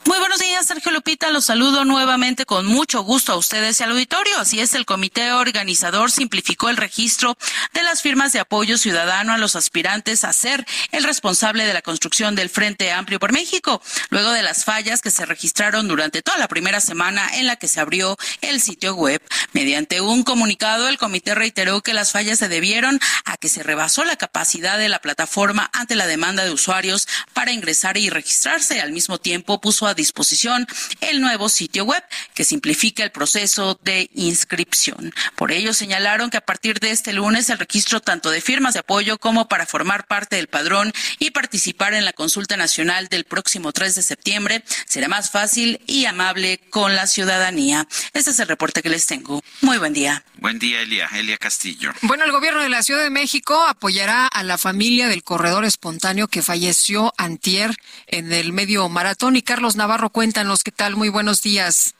Muy 0.06 0.20
buenos 0.20 0.38
días, 0.38 0.64
Sergio 0.64 0.92
Lupita. 0.92 1.32
Los 1.32 1.46
saludo 1.46 1.84
nuevamente 1.84 2.46
con 2.46 2.64
mucho 2.64 3.02
gusto 3.02 3.32
a 3.32 3.36
ustedes 3.36 3.80
y 3.80 3.82
al 3.82 3.90
auditorio. 3.90 4.38
Así 4.38 4.60
es, 4.60 4.74
el 4.74 4.86
comité 4.86 5.32
organizador 5.32 6.12
simplificó 6.12 6.68
el 6.68 6.76
registro 6.76 7.36
de 7.74 7.82
las 7.82 8.02
firmas 8.02 8.32
de 8.32 8.38
apoyo 8.38 8.78
ciudadano 8.78 9.32
a 9.32 9.38
los 9.38 9.56
aspirantes 9.56 10.22
a 10.22 10.32
ser 10.32 10.64
el 10.92 11.02
responsable 11.02 11.66
de 11.66 11.74
la 11.74 11.82
construcción 11.82 12.36
del 12.36 12.50
Frente 12.50 12.92
Amplio 12.92 13.18
por 13.18 13.32
México, 13.32 13.82
luego 14.10 14.30
de 14.30 14.44
las 14.44 14.64
fallas 14.64 15.02
que 15.02 15.10
se 15.10 15.26
registraron 15.26 15.88
durante 15.88 16.22
toda 16.22 16.38
la 16.38 16.46
primera 16.46 16.80
semana 16.80 17.28
en 17.34 17.46
la 17.46 17.56
que 17.56 17.66
se 17.66 17.80
abrió 17.80 18.16
el 18.42 18.60
sitio 18.60 18.94
web. 18.94 19.20
Mediante 19.54 20.00
un 20.00 20.22
comunicado, 20.22 20.86
el 20.86 20.98
comité 20.98 21.34
reiteró 21.34 21.80
que 21.80 21.94
las 21.94 22.12
fallas 22.12 22.38
se 22.38 22.48
debieron 22.48 23.00
a 23.24 23.36
que 23.38 23.48
se 23.48 23.64
rebasó 23.64 24.04
la 24.04 24.14
capacidad 24.14 24.78
de 24.78 24.88
la 24.88 25.00
plataforma 25.00 25.68
ante 25.72 25.96
la 25.96 26.06
demanda 26.06 26.44
de 26.44 26.52
usuarios 26.52 27.08
para 27.34 27.50
ingresar 27.50 27.96
y 27.96 28.08
registrarse. 28.08 28.80
Al 28.80 28.92
mismo 28.92 29.18
tiempo, 29.18 29.60
puso 29.60 29.88
a 29.88 29.95
disposición 29.96 30.66
el 31.00 31.20
nuevo 31.20 31.48
sitio 31.48 31.84
web 31.84 32.02
que 32.34 32.44
simplifica 32.44 33.02
el 33.02 33.10
proceso 33.10 33.78
de 33.82 34.08
inscripción. 34.14 35.12
Por 35.34 35.50
ello 35.50 35.74
señalaron 35.74 36.30
que 36.30 36.36
a 36.36 36.46
partir 36.46 36.78
de 36.78 36.90
este 36.90 37.12
lunes 37.12 37.50
el 37.50 37.58
registro 37.58 38.00
tanto 38.00 38.30
de 38.30 38.40
firmas 38.40 38.74
de 38.74 38.80
apoyo 38.80 39.18
como 39.18 39.48
para 39.48 39.66
formar 39.66 40.06
parte 40.06 40.36
del 40.36 40.48
padrón 40.48 40.92
y 41.18 41.30
participar 41.30 41.94
en 41.94 42.04
la 42.04 42.12
consulta 42.12 42.56
nacional 42.56 43.08
del 43.08 43.24
próximo 43.24 43.72
3 43.72 43.94
de 43.96 44.02
septiembre 44.02 44.64
será 44.86 45.08
más 45.08 45.30
fácil 45.30 45.80
y 45.86 46.04
amable 46.04 46.60
con 46.70 46.94
la 46.94 47.06
ciudadanía. 47.06 47.86
Este 48.12 48.30
es 48.30 48.38
el 48.38 48.48
reporte 48.48 48.82
que 48.82 48.88
les 48.88 49.06
tengo. 49.06 49.42
Muy 49.60 49.78
buen 49.78 49.92
día. 49.92 50.24
Buen 50.38 50.58
día, 50.58 50.82
Elia. 50.82 51.08
Elia 51.14 51.38
Castillo. 51.38 51.92
Bueno, 52.02 52.24
el 52.24 52.32
gobierno 52.32 52.62
de 52.62 52.68
la 52.68 52.82
Ciudad 52.82 53.02
de 53.02 53.10
México 53.10 53.62
apoyará 53.62 54.26
a 54.26 54.42
la 54.42 54.58
familia 54.58 55.08
del 55.08 55.22
corredor 55.22 55.64
espontáneo 55.64 56.28
que 56.28 56.42
falleció 56.42 57.12
antier 57.16 57.74
en 58.06 58.32
el 58.32 58.52
medio 58.52 58.88
maratón 58.88 59.36
y 59.36 59.42
Carlos 59.42 59.76
Navarro, 59.76 59.85
cuéntanos 60.12 60.62
qué 60.64 60.72
tal. 60.72 60.96
Muy 60.96 61.08
buenos 61.08 61.42
días. 61.42 61.94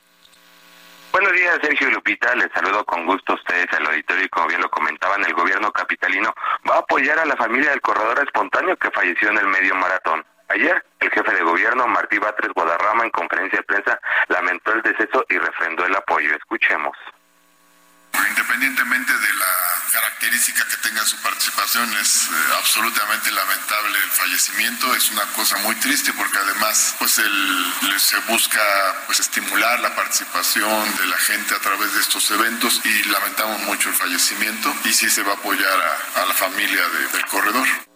Buenos 1.12 1.32
días, 1.32 1.58
Sergio 1.62 1.90
Lupita. 1.90 2.34
Les 2.34 2.50
saludo 2.52 2.84
con 2.84 3.06
gusto 3.06 3.32
a 3.32 3.36
ustedes 3.36 3.66
al 3.72 3.86
auditorio 3.86 4.24
y 4.24 4.28
como 4.28 4.48
bien 4.48 4.60
lo 4.60 4.68
comentaban, 4.70 5.24
el 5.24 5.32
gobierno 5.32 5.72
capitalino 5.72 6.34
va 6.68 6.76
a 6.76 6.78
apoyar 6.80 7.18
a 7.18 7.24
la 7.24 7.36
familia 7.36 7.70
del 7.70 7.80
corredor 7.80 8.18
espontáneo 8.24 8.76
que 8.76 8.90
falleció 8.90 9.30
en 9.30 9.38
el 9.38 9.46
medio 9.46 9.74
maratón. 9.76 10.24
Ayer, 10.48 10.84
el 11.00 11.10
jefe 11.10 11.32
de 11.32 11.42
gobierno, 11.42 11.86
Martí 11.86 12.18
Batres 12.18 12.52
Guadarrama, 12.54 13.04
en 13.04 13.10
conferencia 13.10 13.58
de 13.58 13.64
prensa, 13.64 14.00
lamentó 14.28 14.72
el 14.72 14.82
deceso 14.82 15.24
y 15.28 15.38
refrendó 15.38 15.86
el 15.86 15.96
apoyo. 15.96 16.34
Escuchemos. 16.36 16.96
Independientemente 18.28 19.12
de 19.12 19.34
la 19.34 19.82
característica 19.92 20.66
que 20.68 20.76
tenga 20.78 21.04
su 21.04 21.16
participación, 21.18 21.92
es 21.98 22.24
eh, 22.24 22.34
absolutamente 22.58 23.30
lamentable 23.30 23.98
el 23.98 24.10
fallecimiento. 24.10 24.94
Es 24.94 25.10
una 25.10 25.24
cosa 25.32 25.56
muy 25.58 25.74
triste 25.76 26.12
porque 26.12 26.38
además 26.38 26.94
pues 26.98 27.18
el, 27.18 27.72
se 27.98 28.18
busca 28.28 28.60
pues 29.06 29.20
estimular 29.20 29.80
la 29.80 29.94
participación 29.94 30.96
de 30.96 31.06
la 31.06 31.16
gente 31.18 31.54
a 31.54 31.58
través 31.58 31.94
de 31.94 32.00
estos 32.00 32.30
eventos 32.30 32.80
y 32.84 33.02
lamentamos 33.08 33.60
mucho 33.62 33.88
el 33.88 33.94
fallecimiento 33.94 34.74
y 34.84 34.92
sí 34.92 35.08
se 35.10 35.22
va 35.22 35.32
a 35.32 35.36
apoyar 35.36 35.98
a, 36.16 36.26
la 36.26 36.34
familia 36.34 36.88
de, 36.88 37.08
del 37.08 37.26
corredor. 37.26 37.95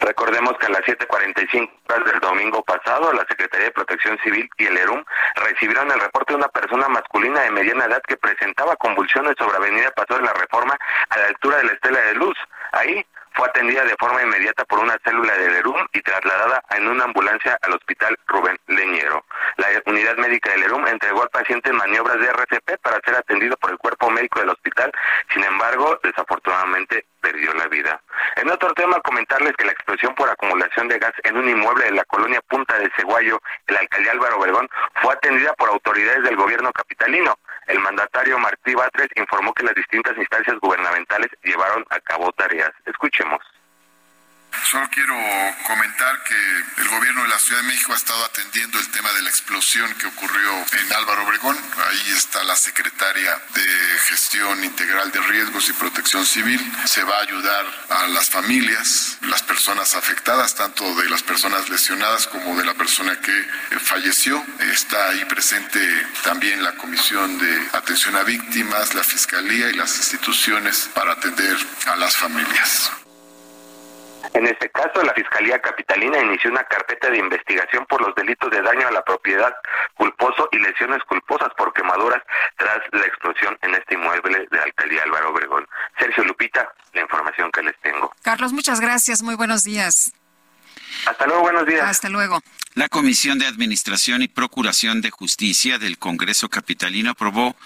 Recordemos 0.00 0.56
que 0.58 0.66
a 0.66 0.70
las 0.70 0.82
7:45 0.82 1.70
horas 1.88 2.04
del 2.12 2.20
domingo 2.20 2.62
pasado, 2.62 3.12
la 3.12 3.24
Secretaría 3.28 3.66
de 3.66 3.72
Protección 3.72 4.18
Civil 4.22 4.48
y 4.56 4.66
el 4.66 4.76
ERUM 4.76 5.04
recibieron 5.36 5.90
el 5.90 6.00
reporte 6.00 6.32
de 6.32 6.38
una 6.38 6.48
persona 6.48 6.88
masculina 6.88 7.40
de 7.42 7.50
mediana 7.50 7.86
edad 7.86 8.02
que 8.06 8.16
presentaba 8.16 8.76
convulsiones 8.76 9.34
sobre 9.38 9.56
Avenida 9.56 9.90
Paso 9.92 10.16
de 10.18 10.24
la 10.24 10.32
Reforma 10.34 10.76
a 11.10 11.18
la 11.18 11.26
altura 11.26 11.58
de 11.58 11.64
la 11.64 11.72
Estela 11.72 12.00
de 12.00 12.14
Luz. 12.14 12.36
Ahí 12.72 13.04
fue 13.38 13.46
atendida 13.46 13.84
de 13.84 13.94
forma 14.00 14.20
inmediata 14.20 14.64
por 14.64 14.80
una 14.80 14.98
célula 15.04 15.32
del 15.38 15.54
ERUM 15.54 15.86
y 15.92 16.02
trasladada 16.02 16.60
en 16.70 16.88
una 16.88 17.04
ambulancia 17.04 17.56
al 17.62 17.74
hospital 17.74 18.18
Rubén 18.26 18.58
Leñero. 18.66 19.24
La 19.58 19.68
unidad 19.86 20.16
médica 20.16 20.50
del 20.50 20.64
ERUM 20.64 20.88
entregó 20.88 21.22
al 21.22 21.30
paciente 21.30 21.70
en 21.70 21.76
maniobras 21.76 22.18
de 22.18 22.26
RCP 22.26 22.80
para 22.82 22.98
ser 23.04 23.14
atendido 23.14 23.56
por 23.58 23.70
el 23.70 23.78
cuerpo 23.78 24.10
médico 24.10 24.40
del 24.40 24.48
hospital, 24.48 24.90
sin 25.32 25.44
embargo, 25.44 26.00
desafortunadamente 26.02 27.06
perdió 27.20 27.54
la 27.54 27.68
vida. 27.68 28.00
En 28.36 28.50
otro 28.50 28.74
tema, 28.74 29.00
comentarles 29.02 29.52
que 29.56 29.66
la 29.66 29.72
explosión 29.72 30.16
por 30.16 30.28
acumulación 30.28 30.88
de 30.88 30.98
gas 30.98 31.12
en 31.22 31.36
un 31.36 31.48
inmueble 31.48 31.84
de 31.84 31.92
la 31.92 32.04
colonia 32.04 32.40
Punta 32.48 32.76
de 32.76 32.90
Ceguayo, 32.96 33.40
el 33.68 33.76
alcalde 33.76 34.10
Álvaro 34.10 34.38
Obregón, 34.38 34.68
fue 35.00 35.14
atendida 35.14 35.52
por 35.54 35.68
autoridades 35.68 36.24
del 36.24 36.34
gobierno 36.34 36.72
capitalino. 36.72 37.38
El 37.68 37.80
mandatario 37.80 38.38
Martí 38.38 38.74
Batres 38.74 39.08
informó 39.14 39.52
que 39.52 39.62
las 39.62 39.74
distintas 39.74 40.16
instancias 40.16 40.56
gubernamentales 40.60 41.28
llevaron 41.44 41.84
a 41.90 42.00
cabo 42.00 42.32
tareas. 42.32 42.72
Escuchemos. 42.86 43.40
Solo 44.70 44.86
quiero 44.90 45.16
comentar 45.66 46.22
que 46.24 46.82
el 46.82 46.88
gobierno 46.88 47.22
de 47.22 47.28
la 47.28 47.38
Ciudad 47.38 47.62
de 47.62 47.68
México 47.68 47.94
ha 47.94 47.96
estado 47.96 48.22
atendiendo 48.22 48.78
el 48.78 48.90
tema 48.90 49.10
de 49.14 49.22
la 49.22 49.30
explosión 49.30 49.90
que 49.94 50.06
ocurrió 50.06 50.50
en 50.72 50.92
Álvaro 50.92 51.24
Obregón. 51.24 51.56
Ahí 51.88 52.12
está 52.14 52.44
la 52.44 52.54
secretaria 52.54 53.40
de 53.54 53.98
Gestión 54.08 54.62
Integral 54.62 55.10
de 55.10 55.20
Riesgos 55.20 55.70
y 55.70 55.72
Protección 55.72 56.26
Civil. 56.26 56.60
Se 56.84 57.02
va 57.02 57.16
a 57.16 57.22
ayudar 57.22 57.64
a 57.88 58.08
las 58.08 58.28
familias, 58.28 59.16
las 59.22 59.42
personas 59.42 59.94
afectadas, 59.94 60.54
tanto 60.54 60.94
de 60.96 61.08
las 61.08 61.22
personas 61.22 61.70
lesionadas 61.70 62.26
como 62.26 62.54
de 62.56 62.64
la 62.66 62.74
persona 62.74 63.18
que 63.20 63.78
falleció. 63.80 64.44
Está 64.60 65.08
ahí 65.08 65.24
presente 65.24 65.80
también 66.22 66.62
la 66.62 66.74
Comisión 66.74 67.38
de 67.38 67.68
Atención 67.72 68.16
a 68.16 68.22
Víctimas, 68.22 68.94
la 68.94 69.02
Fiscalía 69.02 69.70
y 69.70 69.74
las 69.74 69.96
instituciones 69.96 70.90
para 70.92 71.12
atender 71.12 71.56
a 71.86 71.96
las 71.96 72.16
familias. 72.16 72.92
En 74.34 74.46
este 74.46 74.70
caso, 74.70 75.02
la 75.02 75.12
Fiscalía 75.14 75.60
Capitalina 75.60 76.20
inició 76.20 76.50
una 76.50 76.64
carpeta 76.64 77.10
de 77.10 77.18
investigación 77.18 77.86
por 77.86 78.00
los 78.00 78.14
delitos 78.14 78.50
de 78.50 78.62
daño 78.62 78.86
a 78.86 78.92
la 78.92 79.02
propiedad 79.04 79.54
culposo 79.94 80.48
y 80.52 80.58
lesiones 80.58 81.02
culposas 81.04 81.48
por 81.56 81.72
quemaduras 81.72 82.22
tras 82.56 82.78
la 82.92 83.06
explosión 83.06 83.56
en 83.62 83.74
este 83.74 83.94
inmueble 83.94 84.46
de 84.50 84.60
Alcaldía 84.60 85.02
Álvaro 85.04 85.30
Obregón. 85.30 85.66
Sergio 85.98 86.24
Lupita, 86.24 86.72
la 86.92 87.02
información 87.02 87.50
que 87.50 87.62
les 87.62 87.78
tengo. 87.80 88.12
Carlos, 88.22 88.52
muchas 88.52 88.80
gracias. 88.80 89.22
Muy 89.22 89.34
buenos 89.34 89.64
días. 89.64 90.12
Hasta 91.06 91.26
luego, 91.26 91.42
buenos 91.42 91.66
días. 91.66 91.88
Hasta 91.88 92.08
luego. 92.08 92.40
La 92.74 92.88
Comisión 92.88 93.38
de 93.38 93.46
Administración 93.46 94.22
y 94.22 94.28
Procuración 94.28 95.00
de 95.00 95.10
Justicia 95.10 95.78
del 95.78 95.98
Congreso 95.98 96.48
Capitalino 96.48 97.10
aprobó 97.10 97.56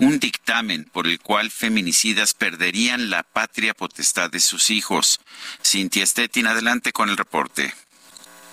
un 0.00 0.18
dictamen 0.18 0.84
por 0.84 1.06
el 1.06 1.20
cual 1.20 1.50
feminicidas 1.50 2.34
perderían 2.34 3.10
la 3.10 3.22
patria 3.22 3.74
potestad 3.74 4.30
de 4.30 4.40
sus 4.40 4.70
hijos. 4.70 5.20
Cintia 5.64 6.06
Stettin, 6.06 6.46
adelante 6.46 6.92
con 6.92 7.10
el 7.10 7.16
reporte. 7.16 7.72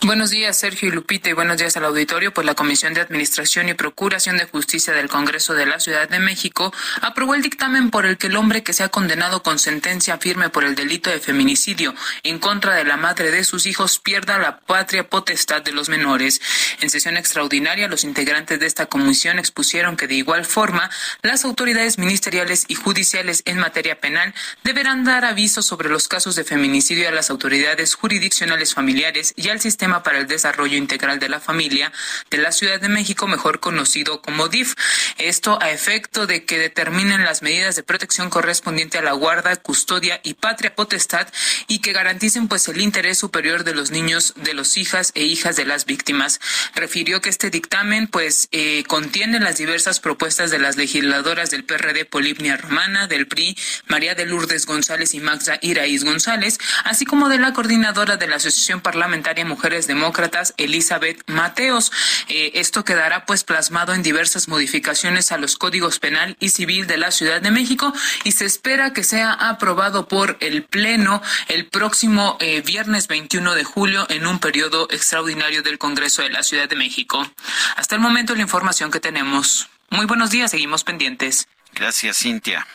Buenos 0.04 0.30
días, 0.30 0.56
Sergio 0.56 0.90
y 0.90 0.92
Lupita, 0.92 1.32
y 1.32 1.34
buenos 1.34 1.58
días 1.58 1.76
al 1.76 1.86
auditorio. 1.86 2.32
Pues 2.32 2.46
la 2.46 2.54
Comisión 2.54 2.94
de 2.94 3.02
Administración 3.02 3.68
y 3.68 3.74
Procuración 3.74 4.38
de 4.38 4.46
Justicia 4.46 4.94
del 4.94 5.10
Congreso 5.10 5.56
de 5.56 5.66
la 5.66 5.80
Ciudad 5.80 6.08
de 6.08 6.20
México 6.20 6.72
aprobó 7.02 7.34
el 7.34 7.42
dictamen 7.42 7.90
por 7.90 8.06
el 8.06 8.20
que 8.20 8.28
el 8.28 8.36
hombre 8.36 8.62
que 8.62 8.74
sea 8.74 8.90
condenado 8.90 9.42
con 9.42 9.58
sentencia 9.58 10.20
firme 10.20 10.50
por 10.50 10.66
el 10.66 10.76
delito 10.76 11.10
de 11.10 11.20
feminicidio 11.20 11.96
en 12.22 12.38
contra 12.38 12.76
de 12.76 12.84
la 12.84 12.96
madre 12.96 13.32
de 13.32 13.44
sus 13.44 13.66
hijos 13.66 13.98
pierda 13.98 14.38
la 14.38 14.60
patria 14.60 15.10
potestad 15.10 15.64
de 15.64 15.72
los 15.72 15.90
menores. 15.90 16.42
En 16.80 16.92
sesión 16.92 17.18
extraordinaria, 17.18 17.88
los 17.88 18.04
integrantes 18.04 18.60
de 18.60 18.68
esta 18.68 18.86
comisión 18.86 19.40
expusieron 19.40 19.98
que 19.98 20.08
de 20.08 20.14
igual 20.14 20.46
forma 20.46 20.92
las 21.24 21.44
autoridades 21.44 21.98
ministeriales 21.98 22.66
y 22.68 22.76
judiciales 22.76 23.42
en 23.46 23.58
materia 23.58 24.00
penal 24.00 24.36
deberán 24.64 25.04
dar 25.06 25.26
aviso 25.26 25.64
sobre 25.64 25.90
los 25.90 26.08
casos 26.08 26.36
de 26.36 26.44
feminicidio 26.44 27.10
a 27.10 27.12
las 27.12 27.32
autoridades 27.32 27.96
jurisdiccionales 27.96 28.76
familiares 28.76 29.34
y 29.36 29.50
al 29.50 29.60
sistema 29.60 29.87
para 29.88 30.20
el 30.20 30.28
Desarrollo 30.28 30.78
Integral 30.78 31.20
de 31.20 31.30
la 31.30 31.40
Familia 31.40 31.92
de 32.30 32.38
la 32.38 32.52
Ciudad 32.52 32.80
de 32.80 32.90
México, 32.90 33.28
mejor 33.28 33.60
conocido 33.60 34.22
como 34.22 34.50
DIF. 34.50 34.76
Esto 35.18 35.58
a 35.62 35.72
efecto 35.72 36.28
de 36.28 36.44
que 36.44 36.60
determinen 36.60 37.24
las 37.24 37.42
medidas 37.42 37.76
de 37.76 37.84
protección 37.84 38.30
correspondiente 38.30 38.98
a 38.98 39.02
la 39.02 39.14
guarda, 39.14 39.56
custodia 39.56 40.20
y 40.24 40.34
patria 40.34 40.76
potestad 40.76 41.28
y 41.68 41.80
que 41.80 41.94
garanticen 41.94 42.48
pues 42.48 42.68
el 42.68 42.82
interés 42.82 43.18
superior 43.18 43.64
de 43.64 43.74
los 43.74 43.92
niños, 43.92 44.34
de 44.36 44.54
los 44.54 44.78
hijas 44.78 45.12
e 45.16 45.24
hijas 45.24 45.56
de 45.56 45.66
las 45.66 45.86
víctimas. 45.86 46.40
Refirió 46.76 47.22
que 47.22 47.30
este 47.30 47.50
dictamen 47.50 48.08
pues 48.08 48.50
eh, 48.52 48.84
contiene 48.88 49.40
las 49.40 49.58
diversas 49.58 50.00
propuestas 50.00 50.52
de 50.52 50.60
las 50.60 50.76
legisladoras 50.76 51.50
del 51.50 51.64
PRD 51.64 52.06
Polipnia 52.06 52.58
Romana, 52.58 53.08
del 53.08 53.28
PRI, 53.28 53.58
María 53.88 54.16
de 54.16 54.26
Lourdes 54.26 54.66
González 54.66 55.14
y 55.14 55.22
Maxa 55.22 55.60
Iraíz 55.62 56.04
González, 56.04 56.58
así 56.84 57.06
como 57.06 57.30
de 57.30 57.38
la 57.38 57.54
coordinadora 57.54 58.18
de 58.18 58.28
la 58.28 58.38
Asociación 58.38 58.82
Parlamentaria 58.82 59.46
Mujeres 59.46 59.77
Demócratas, 59.86 60.56
Elizabeth 60.58 61.22
Mateos. 61.28 61.92
Eh, 62.30 62.54
esto 62.56 62.84
quedará 62.84 63.26
pues 63.26 63.44
plasmado 63.44 63.94
en 63.94 64.02
diversas 64.02 64.48
modificaciones 64.48 65.32
a 65.32 65.38
los 65.38 65.58
códigos 65.58 66.00
penal 66.00 66.36
y 66.40 66.50
civil 66.50 66.88
de 66.88 66.98
la 66.98 67.12
Ciudad 67.12 67.42
de 67.42 67.52
México 67.52 67.94
y 68.24 68.32
se 68.32 68.46
espera 68.46 68.94
que 68.94 69.04
sea 69.04 69.34
aprobado 69.34 70.08
por 70.08 70.38
el 70.40 70.64
Pleno 70.64 71.22
el 71.48 71.68
próximo 71.68 72.38
eh, 72.40 72.62
viernes 72.62 73.08
21 73.08 73.54
de 73.54 73.64
julio 73.64 74.08
en 74.10 74.26
un 74.26 74.40
periodo 74.40 74.88
extraordinario 74.90 75.62
del 75.62 75.78
Congreso 75.78 76.22
de 76.24 76.30
la 76.30 76.44
Ciudad 76.44 76.68
de 76.68 76.76
México. 76.76 77.30
Hasta 77.76 77.96
el 77.96 78.02
momento 78.02 78.34
la 78.34 78.42
información 78.42 78.90
que 78.90 79.00
tenemos. 79.00 79.70
Muy 79.90 80.06
buenos 80.06 80.32
días, 80.32 80.52
seguimos 80.52 80.84
pendientes. 80.84 81.48
Gracias, 81.74 82.18
Cintia. 82.18 82.66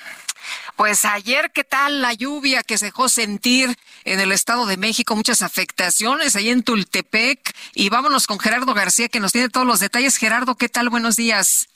Pues 0.76 1.04
ayer, 1.04 1.50
¿qué 1.52 1.64
tal 1.64 2.00
la 2.00 2.12
lluvia 2.12 2.62
que 2.62 2.78
se 2.78 2.86
dejó 2.86 3.08
sentir 3.08 3.76
en 4.04 4.20
el 4.20 4.32
Estado 4.32 4.66
de 4.66 4.76
México? 4.76 5.14
Muchas 5.14 5.42
afectaciones 5.42 6.34
ahí 6.34 6.48
en 6.48 6.62
Tultepec. 6.62 7.54
Y 7.74 7.88
vámonos 7.88 8.26
con 8.26 8.38
Gerardo 8.38 8.74
García, 8.74 9.08
que 9.08 9.20
nos 9.20 9.32
tiene 9.32 9.48
todos 9.48 9.66
los 9.66 9.80
detalles. 9.80 10.16
Gerardo, 10.16 10.56
¿qué 10.56 10.68
tal? 10.68 10.88
Buenos 10.88 11.16
días. 11.16 11.68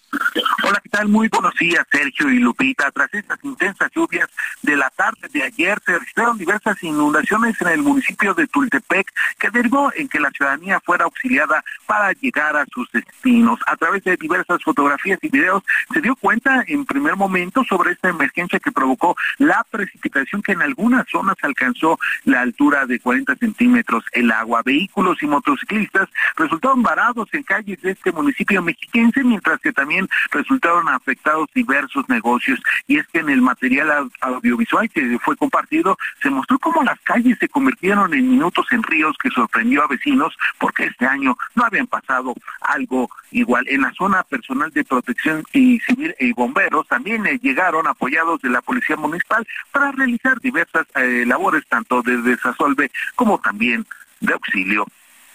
Hola, 0.63 0.81
¿qué 0.83 0.89
tal? 0.89 1.09
Muy 1.09 1.29
buenos 1.29 1.55
días, 1.55 1.85
Sergio 1.91 2.31
y 2.31 2.39
Lupita. 2.39 2.91
Tras 2.91 3.13
estas 3.13 3.39
intensas 3.43 3.91
lluvias 3.95 4.29
de 4.63 4.77
la 4.77 4.91
tarde 4.91 5.29
de 5.33 5.43
ayer, 5.43 5.79
se 5.85 5.99
registraron 5.99 6.39
diversas 6.39 6.83
inundaciones 6.83 7.61
en 7.61 7.69
el 7.69 7.83
municipio 7.83 8.35
de 8.35 8.47
Tultepec, 8.47 9.07
que 9.39 9.51
derivó 9.51 9.93
en 9.95 10.09
que 10.09 10.21
la 10.21 10.31
ciudadanía 10.31 10.81
fuera 10.81 11.05
auxiliada 11.05 11.63
para 11.87 12.13
llegar 12.13 12.57
a 12.57 12.67
sus 12.67 12.91
destinos. 12.93 13.59
A 13.67 13.77
través 13.77 14.05
de 14.05 14.17
diversas 14.17 14.63
fotografías 14.63 15.19
y 15.23 15.29
videos, 15.29 15.63
se 15.93 16.01
dio 16.01 16.17
cuenta 16.17 16.65
en 16.67 16.85
primer 16.85 17.17
momento 17.17 17.65
sobre 17.65 17.93
esta 17.93 18.09
emergencia 18.09 18.61
que 18.61 18.73
provocó 18.73 19.17
la 19.39 19.65
precipitación 19.71 20.43
que 20.43 20.53
en 20.53 20.63
algunas 20.63 21.07
zonas 21.09 21.37
alcanzó 21.43 21.99
la 22.25 22.41
altura 22.41 22.87
de 22.87 23.01
40 23.01 23.37
centímetros. 23.37 24.05
El 24.13 24.31
agua, 24.31 24.63
vehículos 24.65 25.23
y 25.23 25.27
motociclistas 25.27 26.09
resultaron 26.37 26.83
varados 26.83 27.29
en 27.33 27.43
calles 27.43 27.81
de 27.83 27.93
este 27.93 28.13
municipio 28.13 28.63
mexiquense, 28.63 29.23
mientras 29.25 29.61
que 29.61 29.73
también 29.73 29.96
resultaron 30.31 30.89
afectados 30.89 31.49
diversos 31.55 32.09
negocios. 32.09 32.61
Y 32.87 32.99
es 32.99 33.07
que 33.09 33.21
en 33.21 33.31
el 33.31 33.41
material 33.41 34.11
audiovisual 34.21 34.91
que 34.91 35.19
fue 35.21 35.37
compartido 35.37 35.97
se 36.23 36.31
mostró 36.31 36.59
cómo 36.59 36.83
las 36.83 36.99
calles 37.01 37.39
se 37.39 37.49
convirtieron 37.49 38.15
en 38.15 38.29
minutos 38.31 38.67
en 38.71 38.83
ríos 38.83 39.17
que 39.23 39.31
sorprendió 39.31 39.83
a 39.83 39.89
vecinos 39.89 40.37
porque 40.59 40.85
este 40.85 41.07
año 41.07 41.37
no 41.55 41.65
habían 41.65 41.87
pasado 41.87 42.35
algo 42.61 43.09
igual. 43.31 43.67
En 43.69 43.83
la 43.83 43.93
zona 43.93 44.23
personal 44.23 44.71
de 44.73 44.85
protección 44.85 45.45
y 45.53 45.81
civil 45.81 46.15
y 46.19 46.33
bomberos 46.33 46.87
también 46.89 47.27
eh, 47.27 47.39
llegaron 47.41 47.87
apoyados 47.87 48.41
de 48.43 48.51
la 48.51 48.63
policía 48.63 48.97
municipal 48.97 49.47
para 49.73 49.93
realizar 49.93 50.41
diversas 50.41 50.87
eh, 50.97 51.25
labores 51.27 51.67
tanto 51.69 52.03
de 52.03 52.17
desasolve 52.19 52.91
como 53.15 53.39
también 53.39 53.87
de 54.21 54.33
auxilio. 54.33 54.87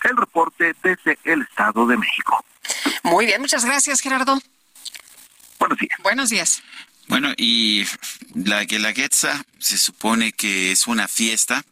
El 0.03 0.17
reporte 0.17 0.73
desde 0.81 1.17
el 1.23 1.43
Estado 1.43 1.85
de 1.85 1.97
México. 1.97 2.43
Muy 3.03 3.25
bien, 3.25 3.41
muchas 3.41 3.65
gracias, 3.65 4.01
Gerardo. 4.01 4.41
Buenos 5.59 5.77
días. 5.77 5.99
Buenos 6.03 6.29
días. 6.29 6.63
Bueno, 7.07 7.33
y 7.35 7.85
la 8.33 8.63
Guelaguetza 8.63 9.43
se 9.59 9.77
supone 9.77 10.31
que 10.31 10.71
es 10.71 10.87
una 10.87 11.07
fiesta 11.07 11.63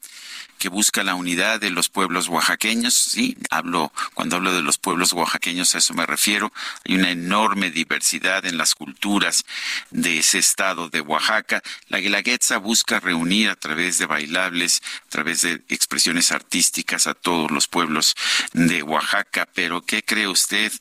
que 0.59 0.69
busca 0.69 1.03
la 1.03 1.15
unidad 1.15 1.59
de 1.59 1.71
los 1.71 1.89
pueblos 1.89 2.27
oaxaqueños, 2.27 2.93
sí, 2.93 3.37
hablo, 3.49 3.91
cuando 4.13 4.35
hablo 4.35 4.53
de 4.53 4.61
los 4.61 4.77
pueblos 4.77 5.13
oaxaqueños 5.13 5.73
a 5.73 5.79
eso 5.79 5.93
me 5.93 6.05
refiero, 6.05 6.51
hay 6.85 6.95
una 6.95 7.09
enorme 7.09 7.71
diversidad 7.71 8.45
en 8.45 8.57
las 8.57 8.75
culturas 8.75 9.45
de 9.89 10.19
ese 10.19 10.37
estado 10.37 10.89
de 10.89 11.01
Oaxaca. 11.01 11.63
La 11.87 11.99
Guelaguetza 11.99 12.57
busca 12.57 12.99
reunir 12.99 13.49
a 13.49 13.55
través 13.55 13.97
de 13.97 14.05
bailables, 14.05 14.81
a 15.07 15.09
través 15.09 15.41
de 15.41 15.63
expresiones 15.69 16.31
artísticas 16.31 17.07
a 17.07 17.13
todos 17.13 17.49
los 17.51 17.67
pueblos 17.67 18.15
de 18.53 18.83
Oaxaca, 18.83 19.47
pero 19.53 19.81
¿qué 19.81 20.03
cree 20.03 20.27
usted? 20.27 20.71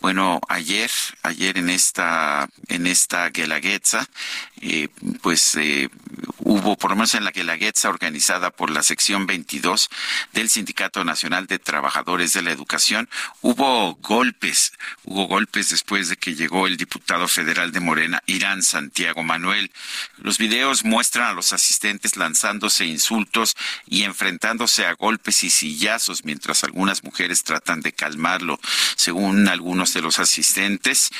Bueno, 0.00 0.40
ayer, 0.48 0.90
ayer 1.22 1.58
en 1.58 1.68
esta, 1.68 2.48
en 2.68 2.86
esta 2.86 3.28
Guelaguetza, 3.28 4.08
eh, 4.62 4.88
pues 5.20 5.56
eh, 5.56 5.90
hubo, 6.38 6.76
por 6.76 6.90
lo 6.90 6.96
menos 6.96 7.14
en 7.14 7.24
la 7.24 7.32
Guelaguetza 7.32 7.90
organizada 7.90 8.50
por 8.50 8.70
la 8.70 8.82
sección 8.82 9.26
22 9.26 9.90
del 10.32 10.48
Sindicato 10.48 11.04
Nacional 11.04 11.46
de 11.46 11.58
Trabajadores 11.58 12.32
de 12.32 12.40
la 12.40 12.50
Educación, 12.50 13.10
hubo 13.42 13.94
golpes, 13.96 14.72
hubo 15.04 15.26
golpes 15.26 15.68
después 15.68 16.08
de 16.08 16.16
que 16.16 16.34
llegó 16.34 16.66
el 16.66 16.78
diputado 16.78 17.28
federal 17.28 17.70
de 17.70 17.80
Morena, 17.80 18.22
Irán 18.24 18.62
Santiago 18.62 19.22
Manuel. 19.22 19.70
Los 20.16 20.38
videos 20.38 20.82
muestran 20.82 21.28
a 21.28 21.34
los 21.34 21.52
asistentes 21.52 22.16
lanzándose 22.16 22.86
insultos 22.86 23.54
y 23.86 24.04
enfrentándose 24.04 24.86
a 24.86 24.94
golpes 24.94 25.44
y 25.44 25.50
sillazos 25.50 26.24
mientras 26.24 26.64
algunas 26.64 27.04
mujeres 27.04 27.44
tratan 27.44 27.82
de 27.82 27.92
calmarlo. 27.92 28.58
Según 28.96 29.46
algunos 29.48 29.89
de 29.94 30.02
los 30.02 30.18
asistentes, 30.18 31.10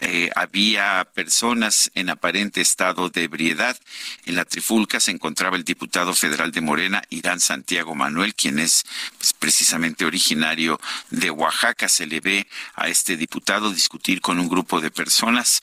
eh, 0.00 0.30
había 0.34 1.06
personas 1.14 1.90
en 1.94 2.10
aparente 2.10 2.60
estado 2.60 3.08
de 3.08 3.24
ebriedad. 3.24 3.78
En 4.26 4.36
la 4.36 4.44
trifulca 4.44 5.00
se 5.00 5.10
encontraba 5.10 5.56
el 5.56 5.64
diputado 5.64 6.14
federal 6.14 6.52
de 6.52 6.60
Morena, 6.60 7.02
Irán 7.10 7.40
Santiago 7.40 7.94
Manuel, 7.94 8.34
quien 8.34 8.58
es 8.58 8.84
pues, 9.18 9.32
precisamente 9.32 10.04
originario 10.04 10.80
de 11.10 11.30
Oaxaca. 11.30 11.88
Se 11.88 12.06
le 12.06 12.20
ve 12.20 12.46
a 12.74 12.88
este 12.88 13.16
diputado 13.16 13.72
discutir 13.72 14.20
con 14.20 14.38
un 14.38 14.48
grupo 14.48 14.80
de 14.80 14.90
personas, 14.90 15.62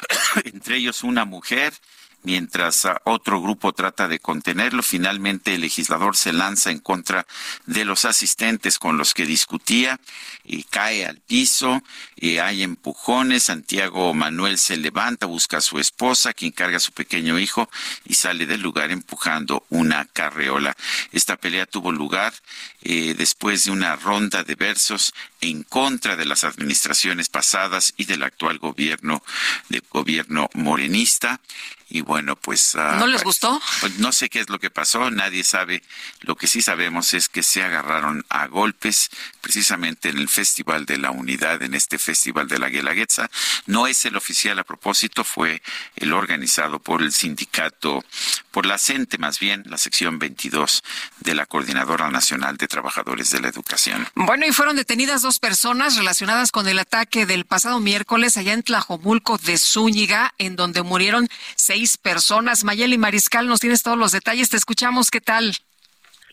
entre 0.44 0.76
ellos 0.76 1.02
una 1.02 1.24
mujer 1.24 1.72
mientras 2.22 2.86
otro 3.04 3.40
grupo 3.40 3.72
trata 3.72 4.08
de 4.08 4.18
contenerlo. 4.18 4.82
Finalmente 4.82 5.54
el 5.54 5.62
legislador 5.62 6.16
se 6.16 6.32
lanza 6.32 6.70
en 6.70 6.80
contra 6.80 7.26
de 7.66 7.84
los 7.84 8.04
asistentes 8.04 8.78
con 8.78 8.98
los 8.98 9.14
que 9.14 9.26
discutía 9.26 10.00
y 10.44 10.64
cae 10.64 11.06
al 11.06 11.18
piso, 11.18 11.82
y 12.20 12.38
hay 12.38 12.62
empujones, 12.64 13.44
Santiago 13.44 14.12
Manuel 14.12 14.58
se 14.58 14.76
levanta, 14.76 15.26
busca 15.26 15.58
a 15.58 15.60
su 15.60 15.78
esposa, 15.78 16.32
quien 16.32 16.50
carga 16.50 16.78
a 16.78 16.80
su 16.80 16.92
pequeño 16.92 17.38
hijo 17.38 17.70
y 18.04 18.14
sale 18.14 18.46
del 18.46 18.60
lugar 18.60 18.90
empujando 18.90 19.64
una 19.68 20.04
carreola. 20.06 20.76
Esta 21.12 21.36
pelea 21.36 21.66
tuvo 21.66 21.92
lugar 21.92 22.34
eh, 22.82 23.14
después 23.16 23.64
de 23.64 23.70
una 23.70 23.94
ronda 23.94 24.42
de 24.42 24.56
versos 24.56 25.14
en 25.40 25.62
contra 25.62 26.16
de 26.16 26.24
las 26.24 26.42
administraciones 26.42 27.28
pasadas 27.28 27.94
y 27.96 28.04
del 28.04 28.24
actual 28.24 28.58
gobierno, 28.58 29.22
del 29.68 29.84
gobierno 29.88 30.50
morenista 30.54 31.40
y 31.90 32.02
bueno, 32.02 32.36
pues... 32.36 32.74
Ah, 32.74 32.96
¿No 32.98 33.06
les 33.06 33.24
gustó? 33.24 33.60
Pues, 33.80 33.98
no 33.98 34.12
sé 34.12 34.28
qué 34.28 34.40
es 34.40 34.50
lo 34.50 34.58
que 34.58 34.68
pasó, 34.68 35.10
nadie 35.10 35.42
sabe. 35.42 35.82
Lo 36.20 36.36
que 36.36 36.46
sí 36.46 36.60
sabemos 36.60 37.14
es 37.14 37.30
que 37.30 37.42
se 37.42 37.62
agarraron 37.62 38.26
a 38.28 38.46
golpes 38.46 39.08
precisamente 39.40 40.10
en 40.10 40.18
el 40.18 40.28
Festival 40.28 40.84
de 40.84 40.98
la 40.98 41.10
Unidad, 41.10 41.62
en 41.62 41.74
este 41.74 41.98
Festival 42.08 42.48
de 42.48 42.58
la 42.58 42.70
Guelaguetza. 42.70 43.28
No 43.66 43.86
es 43.86 44.06
el 44.06 44.16
oficial 44.16 44.58
a 44.58 44.64
propósito, 44.64 45.24
fue 45.24 45.60
el 45.94 46.14
organizado 46.14 46.78
por 46.78 47.02
el 47.02 47.12
sindicato, 47.12 48.02
por 48.50 48.64
la 48.64 48.78
CENTE 48.78 49.18
más 49.18 49.38
bien, 49.38 49.62
la 49.66 49.76
sección 49.76 50.18
22 50.18 50.82
de 51.20 51.34
la 51.34 51.44
Coordinadora 51.44 52.10
Nacional 52.10 52.56
de 52.56 52.66
Trabajadores 52.66 53.30
de 53.30 53.40
la 53.40 53.48
Educación. 53.48 54.08
Bueno, 54.14 54.46
y 54.46 54.52
fueron 54.52 54.76
detenidas 54.76 55.20
dos 55.20 55.38
personas 55.38 55.96
relacionadas 55.96 56.50
con 56.50 56.66
el 56.66 56.78
ataque 56.78 57.26
del 57.26 57.44
pasado 57.44 57.78
miércoles 57.78 58.38
allá 58.38 58.54
en 58.54 58.62
Tlajomulco 58.62 59.36
de 59.36 59.58
Zúñiga, 59.58 60.32
en 60.38 60.56
donde 60.56 60.80
murieron 60.82 61.28
seis 61.56 61.98
personas. 61.98 62.64
Mayeli 62.64 62.96
Mariscal, 62.96 63.48
nos 63.48 63.60
tienes 63.60 63.82
todos 63.82 63.98
los 63.98 64.12
detalles. 64.12 64.48
Te 64.48 64.56
escuchamos. 64.56 65.10
¿Qué 65.10 65.20
tal? 65.20 65.58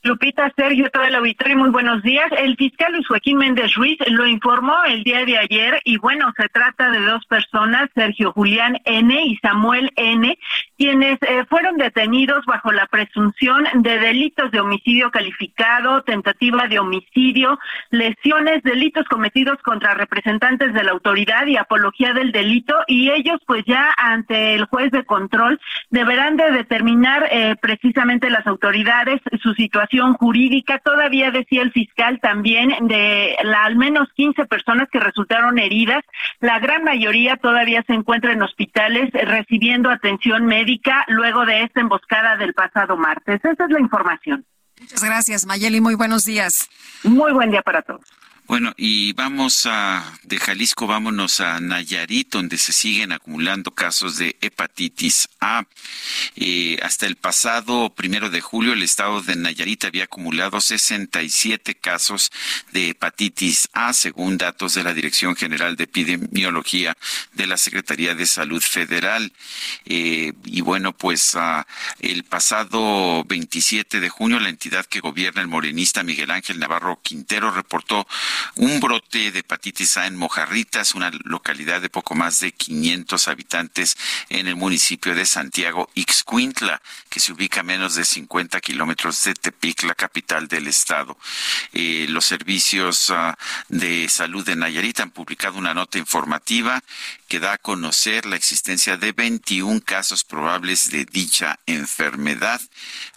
Lupita, 0.05 0.53
Sergio, 0.55 0.91
todo 0.91 1.03
el 1.03 1.15
auditorio, 1.15 1.57
muy 1.57 1.71
buenos 1.71 2.03
días. 2.03 2.27
El 2.37 2.55
fiscal 2.57 2.93
Luis 2.93 3.07
Joaquín 3.07 3.37
Méndez 3.37 3.73
Ruiz 3.73 3.97
lo 4.05 4.27
informó 4.27 4.75
el 4.87 5.03
día 5.03 5.25
de 5.25 5.39
ayer 5.39 5.81
y 5.83 5.97
bueno, 5.97 6.31
se 6.37 6.47
trata 6.49 6.91
de 6.91 6.99
dos 6.99 7.25
personas, 7.25 7.89
Sergio 7.95 8.31
Julián 8.31 8.77
N. 8.85 9.25
y 9.25 9.35
Samuel 9.37 9.91
N., 9.95 10.37
quienes 10.77 11.17
eh, 11.21 11.45
fueron 11.49 11.77
detenidos 11.77 12.45
bajo 12.45 12.71
la 12.71 12.85
presunción 12.87 13.65
de 13.75 13.97
delitos 13.97 14.51
de 14.51 14.59
homicidio 14.59 15.09
calificado, 15.09 16.03
tentativa 16.03 16.67
de 16.67 16.79
homicidio, 16.79 17.59
lesiones, 17.91 18.61
delitos 18.63 19.05
cometidos 19.07 19.57
contra 19.61 19.93
representantes 19.93 20.73
de 20.73 20.83
la 20.83 20.91
autoridad 20.91 21.45
y 21.47 21.57
apología 21.57 22.13
del 22.13 22.31
delito 22.31 22.75
y 22.87 23.09
ellos 23.11 23.39
pues 23.45 23.63
ya 23.65 23.93
ante 23.97 24.55
el 24.55 24.65
juez 24.65 24.91
de 24.91 25.05
control 25.05 25.59
deberán 25.89 26.35
de 26.35 26.51
determinar 26.51 27.27
eh, 27.31 27.55
precisamente 27.61 28.29
las 28.29 28.45
autoridades 28.45 29.21
su 29.41 29.53
situación 29.53 30.13
jurídica. 30.13 30.79
Todavía 30.79 31.31
decía 31.31 31.61
el 31.61 31.71
fiscal 31.71 32.19
también 32.19 32.73
de 32.87 33.35
la, 33.43 33.65
al 33.65 33.75
menos 33.75 34.09
15 34.15 34.45
personas 34.45 34.89
que 34.89 34.99
resultaron 34.99 35.57
heridas. 35.57 36.03
La 36.39 36.59
gran 36.59 36.83
mayoría 36.83 37.37
todavía 37.37 37.83
se 37.87 37.93
encuentra 37.93 38.33
en 38.33 38.41
hospitales 38.41 39.09
recibiendo 39.13 39.89
atención 39.89 40.45
médica 40.45 40.64
luego 41.07 41.45
de 41.45 41.63
esta 41.63 41.81
emboscada 41.81 42.37
del 42.37 42.53
pasado 42.53 42.97
martes. 42.97 43.39
Esa 43.43 43.65
es 43.65 43.71
la 43.71 43.79
información. 43.79 44.45
Muchas 44.79 45.03
gracias, 45.03 45.45
Mayeli. 45.45 45.81
Muy 45.81 45.95
buenos 45.95 46.25
días. 46.25 46.69
Muy 47.03 47.31
buen 47.31 47.51
día 47.51 47.61
para 47.61 47.81
todos. 47.81 48.01
Bueno, 48.47 48.75
y 48.77 49.13
vamos 49.13 49.65
a, 49.65 50.19
de 50.21 50.37
Jalisco, 50.37 50.85
vámonos 50.85 51.39
a 51.39 51.59
Nayarit, 51.59 52.29
donde 52.31 52.59
se 52.59 52.73
siguen 52.73 53.11
acumulando 53.11 53.71
casos 53.71 54.17
de 54.17 54.37
hepatitis 54.39 55.29
A. 55.39 55.65
Eh, 56.35 56.77
hasta 56.83 57.07
el 57.07 57.15
pasado 57.15 57.89
primero 57.95 58.29
de 58.29 58.41
julio, 58.41 58.73
el 58.73 58.83
estado 58.83 59.23
de 59.23 59.35
Nayarit 59.35 59.85
había 59.85 60.03
acumulado 60.03 60.61
67 60.61 61.73
casos 61.73 62.31
de 62.71 62.89
hepatitis 62.89 63.67
A, 63.73 63.93
según 63.93 64.37
datos 64.37 64.75
de 64.75 64.83
la 64.83 64.93
Dirección 64.93 65.35
General 65.35 65.75
de 65.75 65.85
Epidemiología 65.85 66.95
de 67.33 67.47
la 67.47 67.57
Secretaría 67.57 68.13
de 68.13 68.27
Salud 68.27 68.61
Federal. 68.61 69.33
Eh, 69.85 70.33
y 70.45 70.61
bueno, 70.61 70.93
pues 70.93 71.35
ah, 71.35 71.65
el 71.99 72.23
pasado 72.23 73.23
27 73.23 73.99
de 73.99 74.09
junio, 74.09 74.39
la 74.39 74.49
entidad 74.49 74.85
que 74.85 74.99
gobierna 74.99 75.41
el 75.41 75.47
morenista 75.47 76.03
Miguel 76.03 76.29
Ángel 76.29 76.59
Navarro 76.59 76.99
Quintero 77.01 77.49
reportó 77.49 78.05
un 78.55 78.79
brote 78.79 79.31
de 79.31 79.39
hepatitis 79.39 79.97
A 79.97 80.07
en 80.07 80.15
Mojarritas, 80.15 80.95
una 80.95 81.11
localidad 81.23 81.81
de 81.81 81.89
poco 81.89 82.15
más 82.15 82.39
de 82.39 82.51
500 82.51 83.27
habitantes 83.27 83.97
en 84.29 84.47
el 84.47 84.55
municipio 84.55 85.15
de 85.15 85.25
Santiago 85.25 85.89
Ixcuintla, 85.95 86.81
que 87.09 87.19
se 87.19 87.33
ubica 87.33 87.61
a 87.61 87.63
menos 87.63 87.95
de 87.95 88.05
50 88.05 88.59
kilómetros 88.61 89.23
de 89.23 89.33
Tepic, 89.33 89.83
la 89.83 89.95
capital 89.95 90.47
del 90.47 90.67
estado. 90.67 91.17
Eh, 91.73 92.05
los 92.09 92.25
servicios 92.25 93.09
ah, 93.09 93.37
de 93.69 94.07
salud 94.09 94.45
de 94.45 94.55
Nayarit 94.55 94.99
han 94.99 95.11
publicado 95.11 95.57
una 95.57 95.73
nota 95.73 95.97
informativa 95.97 96.83
que 97.27 97.39
da 97.39 97.53
a 97.53 97.57
conocer 97.57 98.25
la 98.25 98.35
existencia 98.35 98.97
de 98.97 99.11
21 99.11 99.81
casos 99.81 100.23
probables 100.23 100.91
de 100.91 101.05
dicha 101.05 101.59
enfermedad. 101.65 102.61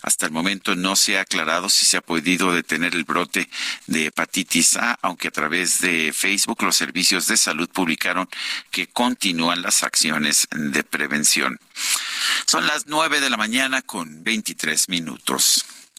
Hasta 0.03 0.27
el 0.27 0.33
momento 0.33 0.75
no 0.75 0.97
se 0.97 1.19
ha 1.19 1.23
aclarado 1.23 1.69
si 1.69 1.85
se 1.85 1.99
ha 1.99 2.01
podido 2.01 2.53
detener 2.53 2.95
el 2.95 3.05
brote 3.05 3.49
de 3.87 4.07
hepatitis 4.07 4.77
A, 4.77 4.99
aunque 5.09 5.29
a 5.29 5.33
través 5.33 5.81
de 5.81 6.13
Facebook 6.13 6.63
los 6.63 6.77
servicios 6.77 7.27
de 7.27 7.37
salud 7.37 7.69
publicaron 7.69 8.29
que 8.71 8.89
continúan 8.89 9.63
las 9.63 9.83
acciones 9.83 10.47
de 10.51 10.85
prevención. 10.85 11.59
Son 12.47 12.67
las 12.67 12.87
nueve 12.87 13.21
de 13.21 13.31
la 13.31 13.37
mañana 13.37 13.83
con 13.83 14.23
23 14.23 14.89
minutos. 14.91 15.65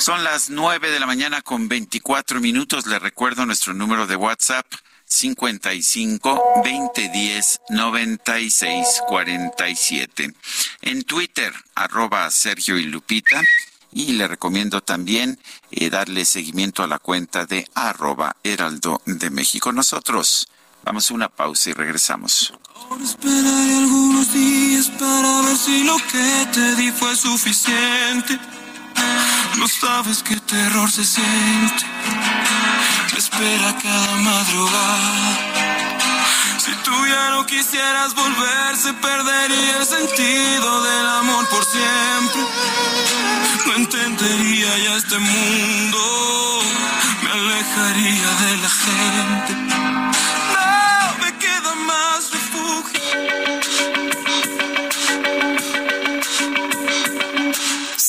Son 0.00 0.24
las 0.24 0.48
nueve 0.48 0.90
de 0.90 0.98
la 0.98 1.04
mañana 1.04 1.42
con 1.42 1.68
24 1.68 2.40
minutos. 2.40 2.86
Le 2.86 2.98
recuerdo 2.98 3.44
nuestro 3.44 3.74
número 3.74 4.06
de 4.06 4.16
WhatsApp. 4.16 4.64
55 5.04 6.42
2010 6.64 7.60
96 7.68 9.02
47. 9.06 10.34
En 10.80 11.02
Twitter, 11.02 11.52
arroba 11.74 12.30
Sergio 12.30 12.78
y 12.78 12.84
Lupita. 12.84 13.42
Y 13.92 14.12
le 14.12 14.26
recomiendo 14.26 14.80
también 14.80 15.38
eh, 15.70 15.90
darle 15.90 16.24
seguimiento 16.24 16.82
a 16.82 16.86
la 16.86 16.98
cuenta 16.98 17.44
de 17.44 17.68
arroba 17.74 18.36
Heraldo 18.42 19.02
de 19.04 19.28
México. 19.28 19.70
Nosotros 19.70 20.48
vamos 20.82 21.10
a 21.10 21.14
una 21.14 21.28
pausa 21.28 21.68
y 21.68 21.72
regresamos. 21.74 22.54
algunos 22.90 24.32
días 24.32 24.88
para 24.98 25.42
ver 25.42 25.56
si 25.58 25.84
lo 25.84 25.98
que 25.98 26.46
te 26.54 26.76
di 26.76 26.90
fue 26.90 27.14
suficiente. 27.14 28.38
No 29.58 29.68
sabes 29.68 30.22
qué 30.22 30.36
terror 30.36 30.90
se 30.90 31.04
siente. 31.04 31.84
Me 33.12 33.18
espera 33.18 33.76
cada 33.82 34.16
madrugada. 34.16 35.38
Si 36.58 36.72
tú 36.84 36.92
ya 37.06 37.30
no 37.30 37.46
quisieras 37.46 38.14
volver, 38.14 38.76
se 38.76 38.92
perdería 38.94 39.78
el 39.78 39.86
sentido 39.86 40.82
del 40.82 41.06
amor 41.20 41.48
por 41.48 41.64
siempre. 41.64 42.42
No 43.66 43.74
entendería 43.76 44.78
ya 44.78 44.96
este 44.96 45.18
mundo, 45.18 46.62
me 47.22 47.30
alejaría 47.30 48.30
de 48.44 48.56
la 48.56 48.70
gente. 48.84 49.52
No 50.54 51.24
me 51.24 51.38
queda 51.38 51.74
más 51.86 52.30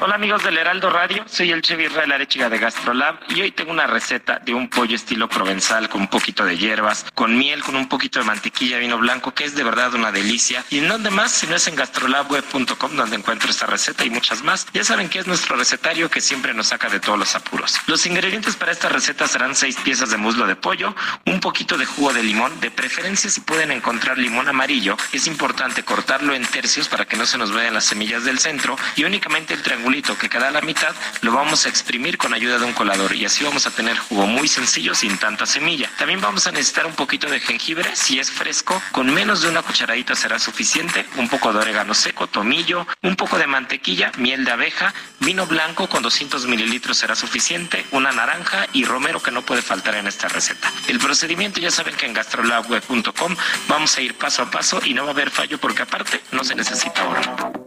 Hola 0.00 0.14
amigos 0.14 0.44
del 0.44 0.56
Heraldo 0.56 0.90
Radio, 0.90 1.24
soy 1.26 1.50
el 1.50 1.60
chef 1.60 1.80
Israel 1.80 2.12
Arechiga 2.12 2.48
de 2.48 2.58
Gastrolab 2.58 3.16
y 3.30 3.40
hoy 3.40 3.50
tengo 3.50 3.72
una 3.72 3.88
receta 3.88 4.38
de 4.38 4.54
un 4.54 4.68
pollo 4.70 4.94
estilo 4.94 5.28
provenzal 5.28 5.88
con 5.88 6.02
un 6.02 6.08
poquito 6.08 6.44
de 6.44 6.56
hierbas, 6.56 7.04
con 7.14 7.36
miel, 7.36 7.64
con 7.64 7.74
un 7.74 7.88
poquito 7.88 8.20
de 8.20 8.24
mantequilla, 8.24 8.78
vino 8.78 8.96
blanco, 8.96 9.34
que 9.34 9.42
es 9.42 9.56
de 9.56 9.64
verdad 9.64 9.92
una 9.94 10.12
delicia. 10.12 10.64
Y 10.70 10.78
en 10.78 10.88
donde 10.88 11.10
más, 11.10 11.32
si 11.32 11.48
no 11.48 11.56
es 11.56 11.66
en 11.66 11.74
gastrolabweb.com 11.74 12.92
donde 12.94 13.16
encuentro 13.16 13.50
esta 13.50 13.66
receta 13.66 14.04
y 14.04 14.10
muchas 14.10 14.44
más. 14.44 14.68
Ya 14.72 14.84
saben 14.84 15.08
que 15.08 15.18
es 15.18 15.26
nuestro 15.26 15.56
recetario 15.56 16.08
que 16.08 16.20
siempre 16.20 16.54
nos 16.54 16.68
saca 16.68 16.88
de 16.88 17.00
todos 17.00 17.18
los 17.18 17.34
apuros. 17.34 17.74
Los 17.88 18.06
ingredientes 18.06 18.54
para 18.54 18.70
esta 18.70 18.88
receta 18.88 19.26
serán 19.26 19.56
seis 19.56 19.76
piezas 19.82 20.10
de 20.10 20.16
muslo 20.16 20.46
de 20.46 20.54
pollo, 20.54 20.94
un 21.26 21.40
poquito 21.40 21.76
de 21.76 21.86
jugo 21.86 22.12
de 22.12 22.22
limón, 22.22 22.60
de 22.60 22.70
preferencia 22.70 23.30
si 23.30 23.40
pueden 23.40 23.72
encontrar 23.72 24.16
limón 24.16 24.48
amarillo, 24.48 24.96
es 25.12 25.26
importante 25.26 25.82
cortarlo 25.82 26.34
en 26.34 26.46
tercios 26.46 26.88
para 26.88 27.04
que 27.04 27.16
no 27.16 27.26
se 27.26 27.36
nos 27.36 27.52
vayan 27.52 27.74
las 27.74 27.84
semillas 27.84 28.24
del 28.24 28.38
centro 28.38 28.76
y 28.94 29.02
únicamente 29.02 29.54
el 29.54 29.62
que 29.88 30.28
queda 30.28 30.48
a 30.48 30.50
la 30.50 30.60
mitad 30.60 30.94
lo 31.22 31.32
vamos 31.32 31.64
a 31.64 31.70
exprimir 31.70 32.18
con 32.18 32.34
ayuda 32.34 32.58
de 32.58 32.66
un 32.66 32.74
colador 32.74 33.14
y 33.14 33.24
así 33.24 33.42
vamos 33.42 33.66
a 33.66 33.70
tener 33.70 33.96
jugo 33.96 34.26
muy 34.26 34.46
sencillo 34.46 34.94
sin 34.94 35.16
tanta 35.16 35.46
semilla. 35.46 35.90
También 35.96 36.20
vamos 36.20 36.46
a 36.46 36.52
necesitar 36.52 36.84
un 36.84 36.92
poquito 36.92 37.26
de 37.28 37.40
jengibre 37.40 37.96
si 37.96 38.18
es 38.18 38.30
fresco, 38.30 38.82
con 38.92 39.12
menos 39.12 39.40
de 39.40 39.48
una 39.48 39.62
cucharadita 39.62 40.14
será 40.14 40.38
suficiente, 40.38 41.06
un 41.16 41.28
poco 41.28 41.54
de 41.54 41.60
orégano 41.60 41.94
seco, 41.94 42.26
tomillo, 42.26 42.86
un 43.02 43.16
poco 43.16 43.38
de 43.38 43.46
mantequilla, 43.46 44.12
miel 44.18 44.44
de 44.44 44.52
abeja, 44.52 44.92
vino 45.20 45.46
blanco 45.46 45.88
con 45.88 46.02
200 46.02 46.46
mililitros 46.46 46.98
será 46.98 47.16
suficiente, 47.16 47.86
una 47.90 48.12
naranja 48.12 48.66
y 48.74 48.84
romero 48.84 49.22
que 49.22 49.30
no 49.30 49.40
puede 49.40 49.62
faltar 49.62 49.94
en 49.94 50.06
esta 50.06 50.28
receta. 50.28 50.70
El 50.86 50.98
procedimiento 50.98 51.60
ya 51.60 51.70
saben 51.70 51.96
que 51.96 52.04
en 52.04 52.12
gastrolabweb.com 52.12 53.36
vamos 53.68 53.96
a 53.96 54.02
ir 54.02 54.14
paso 54.14 54.42
a 54.42 54.50
paso 54.50 54.82
y 54.84 54.92
no 54.92 55.04
va 55.04 55.08
a 55.08 55.12
haber 55.12 55.30
fallo 55.30 55.58
porque 55.58 55.82
aparte 55.82 56.20
no 56.32 56.44
se 56.44 56.54
necesita 56.54 57.08
horno. 57.08 57.58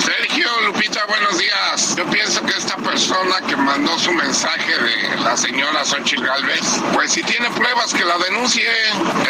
Sergio, 0.00 0.48
Lupita, 0.66 1.04
buenos 1.06 1.38
días. 1.38 1.67
Yo 1.76 2.06
pienso 2.06 2.42
que 2.44 2.56
esta 2.56 2.76
persona 2.76 3.36
que 3.46 3.54
mandó 3.54 3.98
su 3.98 4.10
mensaje 4.12 4.72
de 4.78 5.16
la 5.18 5.36
señora 5.36 5.84
Xochitl 5.84 6.24
Galvez, 6.24 6.62
pues 6.94 7.12
si 7.12 7.22
tiene 7.22 7.50
pruebas 7.50 7.92
que 7.92 8.04
la 8.06 8.16
denuncie, 8.16 8.70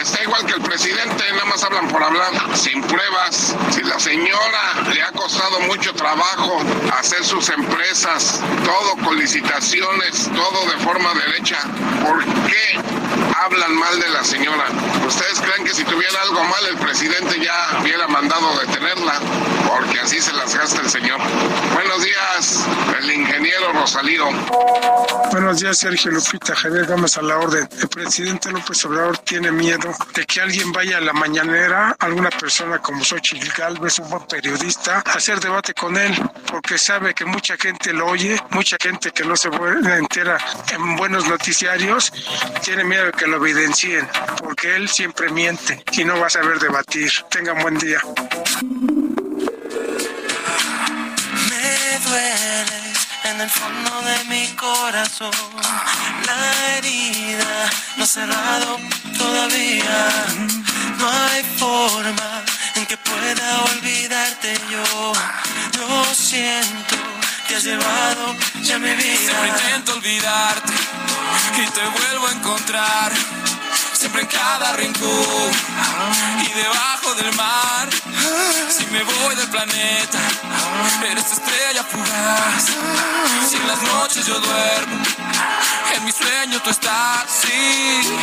está 0.01 0.23
igual 0.23 0.47
que 0.47 0.53
el 0.53 0.61
presidente, 0.61 1.25
nada 1.33 1.45
más 1.47 1.65
hablan 1.65 1.89
por 1.89 2.01
hablar, 2.01 2.31
sin 2.55 2.81
pruebas. 2.83 3.57
Si 3.71 3.83
la 3.83 3.99
señora 3.99 4.75
le 4.95 5.03
ha 5.03 5.11
costado 5.11 5.59
mucho 5.61 5.93
trabajo 5.95 6.63
hacer 6.97 7.25
sus 7.25 7.49
empresas, 7.49 8.41
todo 8.65 8.97
con 9.05 9.19
licitaciones, 9.19 10.31
todo 10.33 10.71
de 10.71 10.79
forma 10.85 11.13
derecha, 11.15 11.59
¿por 12.05 12.25
qué 12.25 12.81
hablan 13.37 13.75
mal 13.75 13.99
de 13.99 14.09
la 14.11 14.25
señora? 14.25 14.67
¿Ustedes 15.07 15.41
creen 15.41 15.65
que 15.65 15.75
si 15.75 15.85
tuviera 15.85 16.21
algo 16.23 16.45
mal 16.45 16.67
el 16.67 16.77
presidente 16.79 17.41
ya 17.41 17.81
hubiera 17.81 18.07
mandado 18.07 18.59
detenerla? 18.61 19.21
Porque 19.67 20.01
así 20.01 20.21
se 20.21 20.33
las 20.33 20.55
gasta 20.55 20.81
el 20.81 20.89
señor. 20.89 21.19
Buenos 21.75 22.03
días, 22.03 22.28
el 23.01 23.11
ingeniero 23.11 23.73
Rosalío. 23.73 24.27
Buenos 25.31 25.61
días, 25.61 25.79
Sergio 25.79 26.11
Lupita, 26.11 26.55
Javier 26.55 26.87
Gómez 26.87 27.17
a 27.17 27.23
la 27.23 27.39
orden. 27.39 27.69
El 27.81 27.89
presidente 27.89 28.51
López 28.51 28.85
Obrador 28.85 29.19
tiene 29.19 29.51
miedo 29.51 29.93
de 30.15 30.25
que 30.27 30.41
alguien 30.41 30.71
vaya 30.73 30.99
a 30.99 31.01
la 31.01 31.13
mañanera, 31.13 31.97
alguna 31.99 32.31
persona 32.31 32.79
como 32.79 33.03
Xochitl 33.03 33.51
Galvez, 33.57 33.99
un 33.99 34.11
buen 34.11 34.27
periodista, 34.27 35.03
a 35.07 35.13
hacer 35.13 35.41
debate 35.41 35.73
con 35.75 35.97
él, 35.97 36.15
porque 36.51 36.77
sabe 36.77 37.15
que 37.15 37.25
mucha 37.25 37.57
gente 37.57 37.93
lo 37.93 38.07
oye, 38.07 38.41
mucha 38.51 38.77
gente 38.81 39.11
que 39.11 39.25
no 39.25 39.37
se 39.37 39.49
entera 39.49 40.39
en 40.71 40.97
buenos 40.97 41.27
noticiarios, 41.27 42.13
tiene 42.63 42.85
miedo 42.85 43.07
de 43.07 43.13
que 43.13 43.27
lo 43.27 43.37
evidencien, 43.37 44.09
porque 44.43 44.77
él 44.77 44.89
siempre 44.89 45.31
miente 45.31 45.83
y 45.93 46.05
no 46.05 46.19
va 46.21 46.27
a 46.27 46.31
saber 46.31 46.59
debatir. 46.59 47.11
Tengan 47.31 47.59
buen 47.63 47.79
día. 47.79 48.01
En 53.25 53.41
el 53.41 53.51
fondo 53.51 54.03
de 54.03 54.25
mi 54.25 54.47
corazón. 54.55 55.31
La 56.27 56.77
herida 56.77 57.71
no 57.97 58.05
ha 58.05 58.07
cerrado 58.07 58.79
todavía. 59.17 60.09
No 60.99 61.11
hay 61.11 61.43
forma 61.59 62.45
en 62.77 62.87
que 62.87 62.97
pueda 62.97 63.65
olvidarte 63.65 64.59
yo. 64.71 65.13
Yo 65.73 66.15
siento 66.15 66.97
que 67.47 67.57
has 67.57 67.65
llevado 67.65 68.35
ya 68.63 68.79
mi 68.79 68.95
vida. 68.95 69.17
Siempre 69.17 69.49
intento 69.49 69.93
olvidarte 69.95 70.73
y 71.59 71.67
te 71.67 71.87
vuelvo 71.99 72.27
a 72.27 72.33
encontrar 72.33 73.13
siempre 73.99 74.23
en 74.23 74.29
cada 74.29 74.75
rincón 74.75 75.51
y 76.41 76.53
debajo 76.55 77.15
del 77.17 77.35
mar. 77.35 77.89
Si 78.71 78.87
me 78.87 79.03
voy 79.03 79.35
del 79.35 79.49
planeta, 79.49 80.19
eres 81.11 81.33
estrella 81.33 81.83
fugaz. 81.83 82.67
Si 83.49 83.57
en 83.57 83.67
las 83.67 83.83
noches 83.83 84.25
yo 84.25 84.39
duermo, 84.39 85.03
en 85.97 86.05
mi 86.05 86.13
sueño 86.13 86.61
tú 86.63 86.71
estás. 86.71 87.25
Sí, 87.43 88.15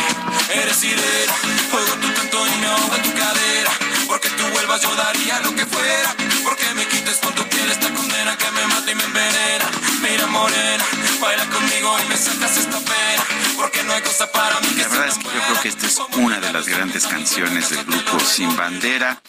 eres 0.54 0.76
sirena, 0.76 1.34
oigo 1.74 1.92
tu 2.00 2.14
canto 2.14 2.46
y 2.46 2.56
me 2.58 2.66
ahoga 2.68 3.02
tu 3.02 3.12
cadera. 3.12 3.70
Porque 4.08 4.30
tú 4.30 4.44
vuelvas 4.54 4.80
yo 4.80 4.94
daría 4.94 5.40
lo 5.40 5.54
que 5.54 5.66
fuera. 5.66 6.14
Porque 6.42 6.72
me 6.74 6.86
quites 6.86 7.18
con 7.18 7.34
tu 7.34 7.46
piel 7.50 7.70
esta 7.70 7.90
condena 7.90 8.34
que 8.38 8.50
me 8.50 8.66
mata 8.66 8.90
y 8.90 8.94
me 8.94 9.04
envenena. 9.04 9.66
Mira 10.00 10.26
morena, 10.26 10.84
baila 11.20 11.44
conmigo 11.50 11.98
y 12.02 12.08
me 12.08 12.16
sacas 12.16 12.56
esta 12.56 12.78
pena. 12.78 13.25
Porque 13.66 13.82
no 13.82 13.94
hay 13.94 14.02
cosa 14.02 14.30
para 14.30 14.60
mí 14.60 14.68
que 14.68 14.82
La 14.82 14.88
verdad 14.88 15.08
es 15.08 15.18
que 15.18 15.24
yo 15.24 15.42
creo 15.42 15.60
que 15.60 15.68
esta 15.70 15.86
es 15.88 15.98
una 16.18 16.38
de 16.38 16.52
las 16.52 16.68
grandes 16.68 17.04
canciones 17.04 17.70
del 17.70 17.84
grupo 17.84 18.20
Sin 18.20 18.56
Bandera. 18.56 19.20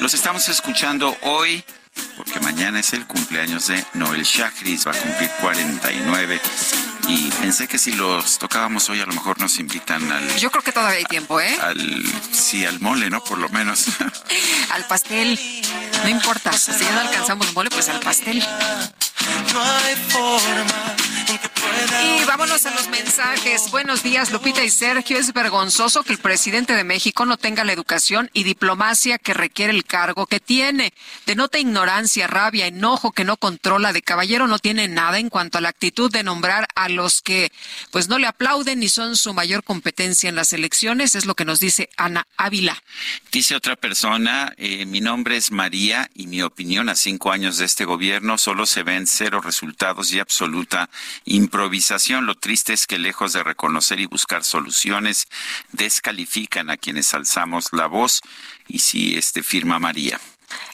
Los 0.00 0.12
estamos 0.12 0.48
escuchando 0.48 1.16
hoy 1.22 1.64
porque 2.16 2.40
mañana 2.40 2.80
es 2.80 2.92
el 2.94 3.06
cumpleaños 3.06 3.68
de 3.68 3.84
Noel 3.94 4.24
Shachris, 4.24 4.88
va 4.88 4.90
a 4.90 4.94
cumplir 4.96 5.30
49. 5.40 6.40
Y 7.06 7.30
pensé 7.40 7.68
que 7.68 7.78
si 7.78 7.92
los 7.92 8.38
tocábamos 8.38 8.90
hoy 8.90 9.00
a 9.02 9.06
lo 9.06 9.12
mejor 9.12 9.38
nos 9.38 9.56
invitan 9.60 10.10
al... 10.10 10.36
Yo 10.36 10.50
creo 10.50 10.64
que 10.64 10.72
todavía 10.72 10.98
hay 10.98 11.04
tiempo, 11.04 11.40
¿eh? 11.40 11.56
Al, 11.62 12.04
sí, 12.32 12.66
al 12.66 12.80
mole, 12.80 13.08
¿no? 13.08 13.22
Por 13.22 13.38
lo 13.38 13.48
menos. 13.50 13.86
al 14.70 14.84
pastel. 14.88 15.38
No 16.02 16.08
importa, 16.08 16.52
si 16.58 16.72
ya 16.72 16.90
no 16.90 17.00
alcanzamos 17.02 17.54
mole, 17.54 17.70
pues 17.70 17.88
al 17.88 18.00
pastel. 18.00 18.40
No 19.52 19.62
hay 19.62 19.94
forma 20.08 20.96
Y 22.02 22.24
vámonos 22.24 22.64
a 22.64 22.74
los 22.74 22.88
mensajes. 22.88 23.70
Buenos 23.70 24.02
días, 24.02 24.30
Lupita 24.32 24.64
y 24.64 24.70
Sergio. 24.70 25.18
Es 25.18 25.32
vergonzoso 25.32 26.02
que 26.02 26.12
el 26.12 26.18
presidente 26.18 26.74
de 26.74 26.84
México 26.84 27.26
no 27.26 27.36
tenga 27.36 27.64
la 27.64 27.72
educación 27.72 28.30
y 28.32 28.44
diplomacia 28.44 29.18
que 29.18 29.34
requiere 29.34 29.72
el 29.72 29.84
cargo 29.84 30.26
que 30.26 30.40
tiene. 30.40 30.94
Denota 31.26 31.58
ignorancia, 31.58 32.26
rabia, 32.26 32.66
enojo 32.66 33.12
que 33.12 33.24
no 33.24 33.36
controla. 33.36 33.92
De 33.92 34.00
caballero 34.00 34.46
no 34.46 34.58
tiene 34.58 34.88
nada 34.88 35.18
en 35.18 35.28
cuanto 35.28 35.58
a 35.58 35.60
la 35.60 35.68
actitud 35.68 36.10
de 36.10 36.22
nombrar 36.22 36.66
a 36.74 36.88
los 36.88 37.20
que 37.20 37.52
pues 37.90 38.08
no 38.08 38.18
le 38.18 38.26
aplauden 38.26 38.80
ni 38.80 38.88
son 38.88 39.16
su 39.16 39.34
mayor 39.34 39.62
competencia 39.62 40.30
en 40.30 40.36
las 40.36 40.54
elecciones. 40.54 41.14
Es 41.14 41.26
lo 41.26 41.34
que 41.34 41.44
nos 41.44 41.60
dice 41.60 41.90
Ana 41.96 42.26
Ávila. 42.38 42.82
Dice 43.30 43.54
otra 43.54 43.76
persona, 43.76 44.54
eh, 44.56 44.86
mi 44.86 45.02
nombre 45.02 45.36
es 45.36 45.50
María 45.50 46.10
y 46.14 46.26
mi 46.26 46.40
opinión 46.40 46.88
a 46.88 46.94
cinco 46.94 47.32
años 47.32 47.58
de 47.58 47.66
este 47.66 47.84
gobierno 47.84 48.38
solo 48.38 48.64
se 48.64 48.82
ven 48.82 49.06
cero 49.06 49.42
resultados 49.42 50.12
y 50.12 50.20
absoluta 50.20 50.88
improvisación. 51.26 51.65
Lo 52.22 52.34
triste 52.34 52.72
es 52.72 52.86
que 52.86 52.98
lejos 52.98 53.32
de 53.32 53.42
reconocer 53.42 54.00
y 54.00 54.06
buscar 54.06 54.44
soluciones, 54.44 55.28
descalifican 55.72 56.70
a 56.70 56.76
quienes 56.76 57.12
alzamos 57.12 57.72
la 57.72 57.86
voz. 57.86 58.20
Y 58.68 58.78
sí, 58.78 59.16
este 59.16 59.42
firma 59.42 59.78
María. 59.78 60.20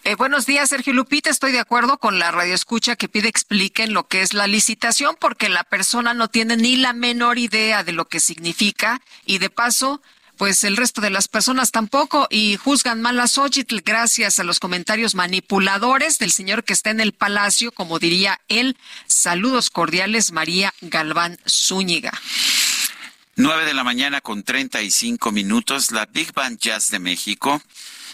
Eh, 0.05 0.17
buenos 0.17 0.45
días, 0.45 0.69
Sergio 0.69 0.93
Lupita. 0.93 1.31
Estoy 1.31 1.53
de 1.53 1.61
acuerdo 1.61 1.99
con 1.99 2.19
la 2.19 2.31
radioescucha 2.31 2.97
que 2.97 3.09
pide 3.09 3.29
expliquen 3.29 3.95
lo 3.95 4.07
que 4.07 4.21
es 4.21 4.35
la 4.35 4.47
licitación 4.47 5.17
porque 5.19 5.49
la 5.49 5.65
persona 5.65 6.13
no 6.13 6.29
tiene 6.29 6.57
ni 6.57 6.77
la 6.77 6.93
menor 6.93 7.39
idea 7.39 7.83
de 7.85 7.93
lo 7.93 8.07
que 8.07 8.21
significa 8.21 9.01
y 9.25 9.39
de 9.39 9.49
paso 9.49 10.03
pues 10.43 10.65
el 10.65 10.77
resto 10.77 11.01
de 11.01 11.11
las 11.11 11.29
personas 11.29 11.71
tampoco 11.71 12.27
y 12.29 12.57
juzgan 12.57 13.01
mal 13.01 13.21
a 13.21 13.29
Xochitl 13.29 13.79
gracias 13.85 14.41
a 14.41 14.43
los 14.43 14.59
comentarios 14.59 15.15
manipuladores 15.15 16.19
del 16.19 16.33
señor 16.33 16.65
que 16.65 16.73
está 16.73 16.91
en 16.91 16.99
el 16.99 17.13
palacio, 17.13 17.71
como 17.71 18.01
diría 18.01 18.41
él. 18.49 18.77
Saludos 19.07 19.71
cordiales, 19.71 20.33
María 20.33 20.75
Galván 20.81 21.39
Zúñiga. 21.49 22.11
Nueve 23.37 23.65
de 23.65 23.73
la 23.73 23.85
mañana 23.85 24.21
con 24.21 24.43
treinta 24.43 24.83
y 24.83 24.91
cinco 24.91 25.31
minutos, 25.31 25.93
la 25.93 26.07
Big 26.07 26.33
Band 26.33 26.59
Jazz 26.59 26.91
de 26.91 26.99
México 26.99 27.63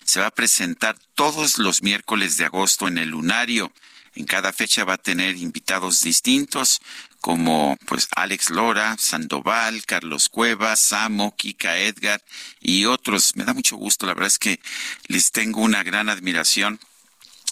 se 0.05 0.21
va 0.21 0.27
a 0.27 0.31
presentar 0.31 0.99
todos 1.15 1.57
los 1.57 1.83
miércoles 1.83 2.37
de 2.37 2.45
agosto 2.45 2.89
en 2.89 2.99
el 2.99 3.09
Lunario. 3.09 3.73
En 4.15 4.27
cada 4.27 4.53
fecha 4.53 4.85
va 4.85 4.95
a 4.95 4.99
tener 4.99 5.37
invitados 5.37 6.03
distintos 6.03 6.83
como 7.21 7.77
pues 7.87 8.09
Alex 8.17 8.51
Lora, 8.51 8.97
Sandoval, 8.99 9.85
Carlos 9.87 10.29
Cuevas, 10.29 10.81
Samo, 10.81 11.35
Kika 11.37 11.79
Edgar 11.79 12.23
y 12.61 12.85
otros. 12.85 13.37
Me 13.37 13.45
da 13.45 13.55
mucho 13.55 13.77
gusto, 13.77 14.07
la 14.07 14.15
verdad 14.15 14.29
es 14.29 14.39
que 14.39 14.61
les 15.07 15.31
tengo 15.31 15.61
una 15.61 15.83
gran 15.83 16.09
admiración 16.09 16.81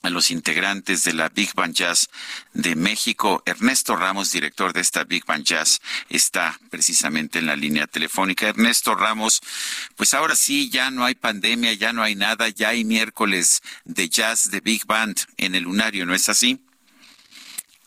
a 0.03 0.11
los 0.11 0.31
integrantes 0.31 1.05
de 1.05 1.13
la 1.13 1.29
Big 1.29 1.53
Band 1.55 1.75
Jazz 1.75 2.09
de 2.53 2.77
México. 2.77 3.43
Ernesto 3.45 3.97
Ramos, 3.97 4.31
director 4.31 4.73
de 4.73 4.81
esta 4.81 5.05
Big 5.05 5.25
Band 5.25 5.45
Jazz, 5.45 5.81
está 6.09 6.59
precisamente 6.71 7.39
en 7.39 7.47
la 7.47 7.57
línea 7.57 7.87
telefónica. 7.87 8.49
Ernesto 8.49 8.95
Ramos, 8.95 9.41
pues 9.97 10.15
ahora 10.15 10.37
sí, 10.37 10.71
ya 10.71 10.91
no 10.91 11.05
hay 11.05 11.15
pandemia, 11.15 11.73
ya 11.73 11.93
no 11.93 12.03
hay 12.03 12.15
nada, 12.15 12.49
ya 12.49 12.69
hay 12.69 12.85
miércoles 12.85 13.63
de 13.85 14.09
jazz 14.09 14.51
de 14.51 14.61
Big 14.61 14.87
Band 14.87 15.19
en 15.37 15.55
el 15.55 15.65
lunario, 15.65 16.07
¿no 16.07 16.15
es 16.15 16.29
así? 16.29 16.61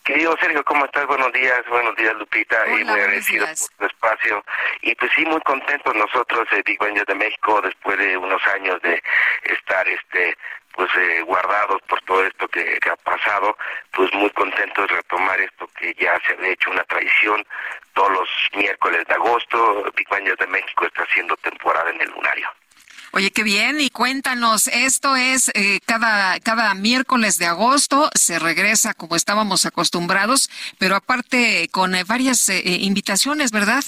Querido 0.10 0.36
Sergio, 0.42 0.64
¿cómo 0.64 0.86
estás? 0.86 1.06
Buenos 1.06 1.32
días, 1.34 1.62
buenos 1.70 1.96
días 1.96 2.16
Lupita, 2.16 2.58
y 2.68 2.84
muy 2.84 3.00
agradecido 3.00 3.46
por 3.46 3.78
tu 3.78 3.86
espacio. 3.86 4.44
Y 4.82 4.96
pues 4.96 5.12
sí, 5.16 5.24
muy 5.24 5.40
contentos 5.42 5.94
nosotros, 5.94 6.48
eh, 6.52 6.64
Big 6.66 6.80
Band 6.80 7.00
de 7.06 7.14
México, 7.14 7.62
después 7.62 7.96
de 8.00 8.18
unos 8.18 8.42
años 8.48 8.82
de 8.82 9.00
estar 9.44 9.88
este 9.88 10.36
pues 10.74 10.90
eh, 10.98 11.22
guardados 11.22 11.80
por 11.84 12.02
todo 12.06 12.26
esto 12.26 12.48
que, 12.48 12.80
ha 12.90 12.96
pasado, 12.96 13.56
pues 13.92 14.12
muy 14.16 14.32
contentos 14.32 14.88
de 14.88 14.96
retomar 14.96 15.40
esto 15.42 15.70
que 15.78 15.94
ya 15.94 16.20
se 16.26 16.34
ha 16.34 16.48
hecho 16.48 16.72
una 16.72 16.84
tradición 16.86 17.46
todos 17.94 18.12
los 18.12 18.30
miércoles 18.56 19.06
de 19.06 19.14
agosto. 19.14 19.94
Big 19.96 20.10
Band 20.10 20.28
de 20.28 20.48
México 20.48 20.88
está 20.88 21.04
haciendo 21.04 21.38
temporada 21.38 21.92
en 21.92 22.02
el 22.02 22.10
lunario. 22.10 22.50
Oye, 23.12 23.32
qué 23.32 23.44
bien. 23.44 23.82
Y 23.82 23.90
cuéntanos, 23.90 24.68
esto 24.68 25.16
es 25.16 25.50
eh, 25.56 25.80
cada, 25.86 26.40
cada 26.40 26.74
miércoles 26.76 27.38
de 27.40 27.48
agosto, 27.48 28.10
se 28.14 28.38
regresa 28.38 28.94
como 28.94 29.16
estábamos 29.16 29.66
acostumbrados, 29.66 30.50
pero 30.78 30.96
aparte 30.96 31.70
con 31.72 31.96
eh, 31.96 32.04
varias 32.04 32.48
eh, 32.50 32.62
invitaciones, 32.82 33.52
¿verdad? 33.52 33.84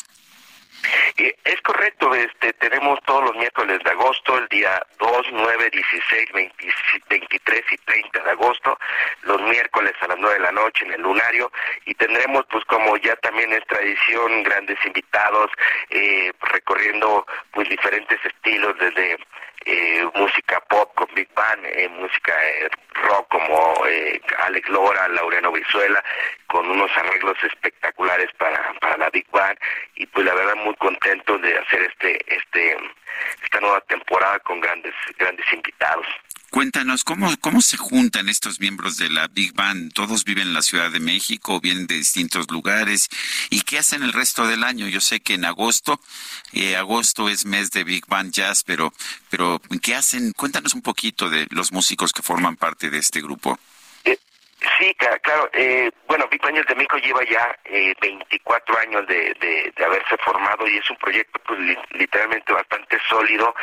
Es 1.17 1.61
correcto, 1.61 2.13
este, 2.15 2.53
tenemos 2.53 2.99
todos 3.05 3.23
los 3.25 3.35
miércoles 3.35 3.79
de 3.83 3.91
agosto, 3.91 4.37
el 4.37 4.47
día 4.47 4.81
2, 4.99 5.27
9, 5.31 5.69
16, 5.71 6.29
23 7.09 7.63
y 7.71 7.77
30 7.77 8.23
de 8.23 8.31
agosto, 8.31 8.77
los 9.23 9.41
miércoles 9.41 9.93
a 10.01 10.07
las 10.07 10.17
9 10.17 10.35
de 10.35 10.41
la 10.41 10.51
noche 10.51 10.85
en 10.85 10.93
el 10.93 11.01
lunario, 11.01 11.51
y 11.85 11.93
tendremos, 11.95 12.45
pues 12.49 12.63
como 12.65 12.97
ya 12.97 13.15
también 13.17 13.51
es 13.53 13.65
tradición, 13.67 14.43
grandes 14.43 14.77
invitados, 14.85 15.51
eh, 15.89 16.31
recorriendo 16.41 17.25
pues 17.51 17.67
diferentes 17.69 18.19
estilos 18.25 18.75
desde 18.79 19.17
eh, 19.65 20.07
música 20.15 20.59
pop 20.69 20.93
con 20.95 21.07
Big 21.13 21.29
Band, 21.35 21.65
eh, 21.65 21.87
música 21.89 22.33
eh, 22.43 22.69
rock 23.07 23.27
como 23.29 23.85
eh, 23.87 24.19
Alex 24.39 24.67
Lora, 24.69 25.07
Laureano 25.09 25.51
Brizuela, 25.51 26.03
con 26.47 26.69
unos 26.69 26.89
arreglos 26.97 27.37
espectaculares 27.43 28.29
para, 28.37 28.73
para 28.79 28.97
la 28.97 29.09
Big 29.09 29.29
Band 29.31 29.57
y 29.95 30.05
pues 30.07 30.25
la 30.25 30.33
verdad 30.33 30.55
muy 30.55 30.70
contento 30.75 31.37
de 31.37 31.57
hacer 31.57 31.81
este 31.83 32.35
este 32.35 32.77
esta 33.43 33.59
nueva 33.59 33.81
temporada 33.81 34.39
con 34.39 34.59
grandes 34.59 34.93
grandes 35.17 35.45
invitados. 35.53 36.05
Cuéntanos, 36.51 37.05
¿cómo, 37.05 37.33
¿cómo 37.39 37.61
se 37.61 37.77
juntan 37.77 38.27
estos 38.27 38.59
miembros 38.59 38.97
de 38.97 39.09
la 39.09 39.29
Big 39.29 39.53
Band? 39.53 39.93
¿Todos 39.93 40.25
viven 40.25 40.49
en 40.49 40.53
la 40.53 40.61
Ciudad 40.61 40.91
de 40.91 40.99
México, 40.99 41.61
vienen 41.61 41.87
de 41.87 41.95
distintos 41.95 42.51
lugares? 42.51 43.07
¿Y 43.49 43.61
qué 43.61 43.79
hacen 43.79 44.03
el 44.03 44.11
resto 44.11 44.45
del 44.45 44.65
año? 44.65 44.89
Yo 44.89 44.99
sé 44.99 45.21
que 45.21 45.35
en 45.35 45.45
agosto, 45.45 46.01
eh, 46.51 46.75
agosto 46.75 47.29
es 47.29 47.45
mes 47.45 47.71
de 47.71 47.85
Big 47.85 48.05
Band 48.05 48.33
Jazz, 48.33 48.65
pero, 48.65 48.93
pero 49.29 49.61
¿qué 49.81 49.95
hacen? 49.95 50.33
Cuéntanos 50.33 50.73
un 50.73 50.81
poquito 50.81 51.29
de 51.29 51.47
los 51.51 51.71
músicos 51.71 52.11
que 52.11 52.21
forman 52.21 52.57
parte 52.57 52.89
de 52.89 52.97
este 52.97 53.21
grupo. 53.21 53.57
Sí, 54.77 54.93
claro. 54.95 55.49
Eh, 55.53 55.89
bueno, 56.07 56.27
Big 56.29 56.41
Band 56.41 56.63
de 56.65 56.75
México 56.75 56.97
lleva 56.97 57.23
ya 57.23 57.57
eh, 57.65 57.95
24 57.99 58.77
años 58.77 59.07
de, 59.07 59.33
de, 59.39 59.85
haberse 59.85 60.15
formado 60.17 60.67
y 60.67 60.77
es 60.77 60.89
un 60.89 60.97
proyecto 60.97 61.39
pues, 61.47 61.59
literalmente 61.91 62.53
bastante 62.53 62.99
sólido 63.09 63.55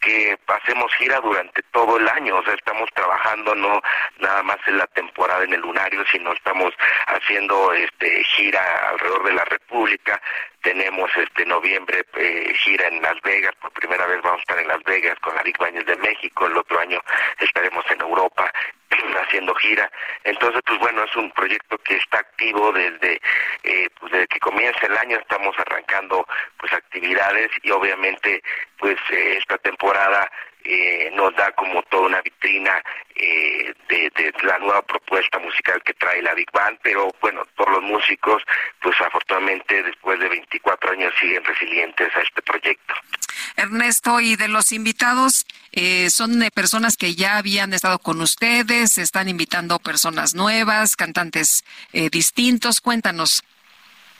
que 0.00 0.38
hacemos 0.46 0.94
gira 0.94 1.18
durante 1.20 1.60
todo 1.72 1.96
el 1.96 2.08
año. 2.08 2.36
O 2.36 2.44
sea, 2.44 2.54
estamos 2.54 2.88
trabajando 2.94 3.54
no 3.56 3.82
nada 4.20 4.42
más 4.44 4.58
en 4.66 4.78
la 4.78 4.86
temporada 4.88 5.42
en 5.42 5.54
el 5.54 5.60
lunario, 5.60 6.04
sino 6.12 6.32
estamos 6.32 6.72
haciendo 7.06 7.72
este 7.72 8.22
gira 8.24 8.90
alrededor 8.90 9.24
de 9.24 9.32
la 9.32 9.44
República. 9.46 10.20
Tenemos 10.62 11.10
este 11.16 11.44
noviembre 11.46 12.06
eh, 12.16 12.54
gira 12.56 12.86
en 12.88 13.02
Las 13.02 13.20
Vegas, 13.22 13.54
por 13.60 13.72
primera 13.72 14.06
vez 14.06 14.22
vamos 14.22 14.38
a 14.38 14.42
estar 14.42 14.58
en 14.58 14.68
Las 14.68 14.82
Vegas 14.84 15.18
con 15.20 15.34
la 15.34 15.42
Big 15.42 15.58
de 15.58 15.96
México, 15.96 16.46
el 16.46 16.56
otro 16.56 16.78
año 16.78 17.00
estaremos 17.38 17.84
en 17.90 18.00
Europa 18.00 18.50
haciendo 19.22 19.54
gira. 19.54 19.90
Entonces, 20.24 20.60
pues 20.66 20.78
bueno, 20.78 21.04
es 21.04 21.16
un 21.16 21.30
proyecto 21.32 21.78
que 21.78 21.96
está 21.96 22.18
activo 22.18 22.72
desde, 22.72 23.20
eh, 23.62 23.88
pues 23.98 24.12
desde 24.12 24.26
que 24.28 24.40
comienza 24.40 24.86
el 24.86 24.96
año, 24.96 25.18
estamos 25.18 25.54
arrancando 25.58 26.26
pues 26.58 26.72
actividades 26.72 27.50
y 27.62 27.70
obviamente 27.70 28.42
pues 28.78 28.96
eh, 29.10 29.38
esta 29.38 29.58
temporada 29.58 30.30
eh, 30.64 31.10
nos 31.14 31.34
da 31.36 31.52
como 31.52 31.82
toda 31.84 32.06
una 32.06 32.22
vitrina 32.22 32.82
eh, 33.14 33.72
de, 33.88 34.32
la 34.42 34.58
nueva 34.58 34.82
propuesta 34.82 35.38
musical 35.38 35.82
que 35.84 35.94
trae 35.94 36.22
la 36.22 36.34
Big 36.34 36.50
Band, 36.52 36.78
pero 36.82 37.10
bueno, 37.20 37.42
todos 37.56 37.70
los 37.72 37.82
músicos, 37.82 38.42
pues 38.82 38.98
afortunadamente 39.00 39.82
después 39.82 40.18
de 40.18 40.28
24 40.28 40.92
años 40.92 41.12
siguen 41.20 41.44
resilientes 41.44 42.14
a 42.16 42.20
este 42.20 42.42
proyecto. 42.42 42.94
Ernesto, 43.56 44.20
y 44.20 44.36
de 44.36 44.48
los 44.48 44.72
invitados, 44.72 45.46
eh, 45.72 46.10
¿son 46.10 46.42
personas 46.54 46.96
que 46.96 47.14
ya 47.14 47.36
habían 47.36 47.72
estado 47.72 47.98
con 47.98 48.20
ustedes? 48.20 48.98
¿Están 48.98 49.28
invitando 49.28 49.78
personas 49.78 50.34
nuevas, 50.34 50.96
cantantes 50.96 51.64
eh, 51.92 52.10
distintos? 52.10 52.80
Cuéntanos. 52.80 53.42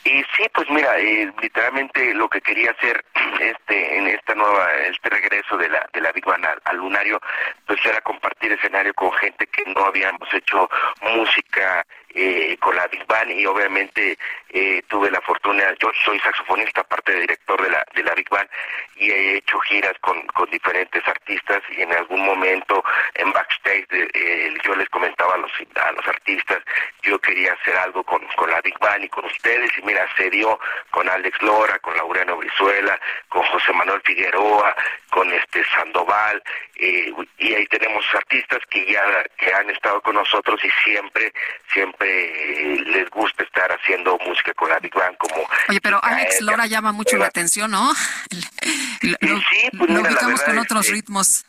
Y 0.05 0.23
sí, 0.37 0.47
pues 0.53 0.69
mira, 0.69 0.99
eh, 0.99 1.33
literalmente 1.41 2.13
lo 2.13 2.29
que 2.29 2.41
quería 2.43 2.73
hacer 2.73 3.03
este 3.41 3.97
en 3.97 4.07
esta 4.07 4.35
nueva 4.35 4.73
este 4.85 5.09
regreso 5.09 5.57
de 5.57 5.69
la 5.71 5.89
de 5.95 6.01
la 6.03 6.13
Big 6.13 6.25
Band 6.27 6.45
al, 6.65 6.77
lunario, 6.77 7.19
pues 7.67 7.85
era 7.87 8.01
compartir 8.03 8.53
escenario 8.53 8.93
con 8.95 9.11
gente 9.13 9.47
que 9.47 9.65
no 9.73 9.87
habíamos 9.87 10.33
hecho 10.35 10.69
música 11.01 11.87
eh, 12.15 12.57
con 12.61 12.77
la 12.77 12.87
Big 12.89 13.05
Band 13.07 13.33
y 13.33 13.45
obviamente 13.47 14.17
eh, 14.51 14.83
tuve 14.87 15.11
la 15.11 15.21
fortuna, 15.21 15.75
yo 15.81 15.91
soy 16.05 16.19
saxofonista, 16.21 16.83
aparte 16.83 17.13
de 17.13 17.21
director 17.23 17.61
de 17.61 17.71
la, 17.71 17.85
de 17.95 18.03
la 18.05 18.15
Big 18.15 18.29
Band 18.29 18.49
y 18.97 19.11
he 19.11 19.37
hecho 19.39 19.59
giras 19.61 19.95
con, 20.01 20.25
con 20.29 20.49
diferentes 20.51 21.07
artistas 21.09 21.61
y 21.71 21.83
en 21.83 21.93
algún 21.93 22.25
momento 22.25 22.85
en 23.15 23.33
backstage 23.33 23.87
eh, 23.91 24.55
yo 24.63 24.77
les 24.77 24.89
comentaba 24.91 25.35
a 25.35 25.39
los, 25.39 25.51
a 25.75 25.93
los 25.93 26.07
artistas, 26.07 26.63
yo 27.03 27.19
quería 27.19 27.53
hacer 27.53 27.77
algo 27.77 28.05
con, 28.05 28.25
con 28.37 28.51
la 28.51 28.61
Big 28.61 28.79
Band 28.79 29.05
y 29.05 29.09
con 29.09 29.25
ustedes 29.25 29.71
y 29.77 29.83
mira, 29.83 30.07
se 30.17 30.31
dio 30.31 30.59
con 30.91 31.09
Alex 31.09 31.43
Lora, 31.43 31.79
con 31.81 31.97
Laureano 31.97 32.37
Brizuela, 32.37 32.99
con 33.29 33.43
José 33.43 33.73
Manuel 33.73 34.01
Figueroa, 34.05 34.77
con 35.11 35.33
este 35.33 35.65
Sandoval 35.65 36.43
eh, 36.77 37.13
y 37.39 37.55
ahí 37.55 37.67
tenemos 37.67 38.05
artistas 38.15 38.61
que 38.71 38.85
ya 38.87 39.25
que 39.37 39.53
han 39.53 39.71
estado 39.71 40.01
con 40.03 40.15
nosotros 40.15 40.61
y 40.65 40.71
siempre, 40.85 41.33
siempre 41.73 42.04
les 42.05 43.09
gusta 43.11 43.43
estar 43.43 43.71
haciendo 43.73 44.19
música 44.27 44.53
con 44.55 44.69
la 44.69 44.79
Big 44.79 44.95
Band 44.95 45.17
como... 45.17 45.47
Oye, 45.69 45.81
pero 45.81 46.03
Alex 46.03 46.41
Lora 46.41 46.67
llama 46.67 46.93
mucho 46.93 47.17
la 47.17 47.27
atención, 47.27 47.71
¿no? 47.71 47.93
Lo, 49.03 49.17
sí, 49.21 49.69
pues 49.77 49.91
lo 49.91 50.01
ubicamos 50.01 50.41
con 50.43 50.59
otros 50.59 50.89
ritmos. 50.89 51.45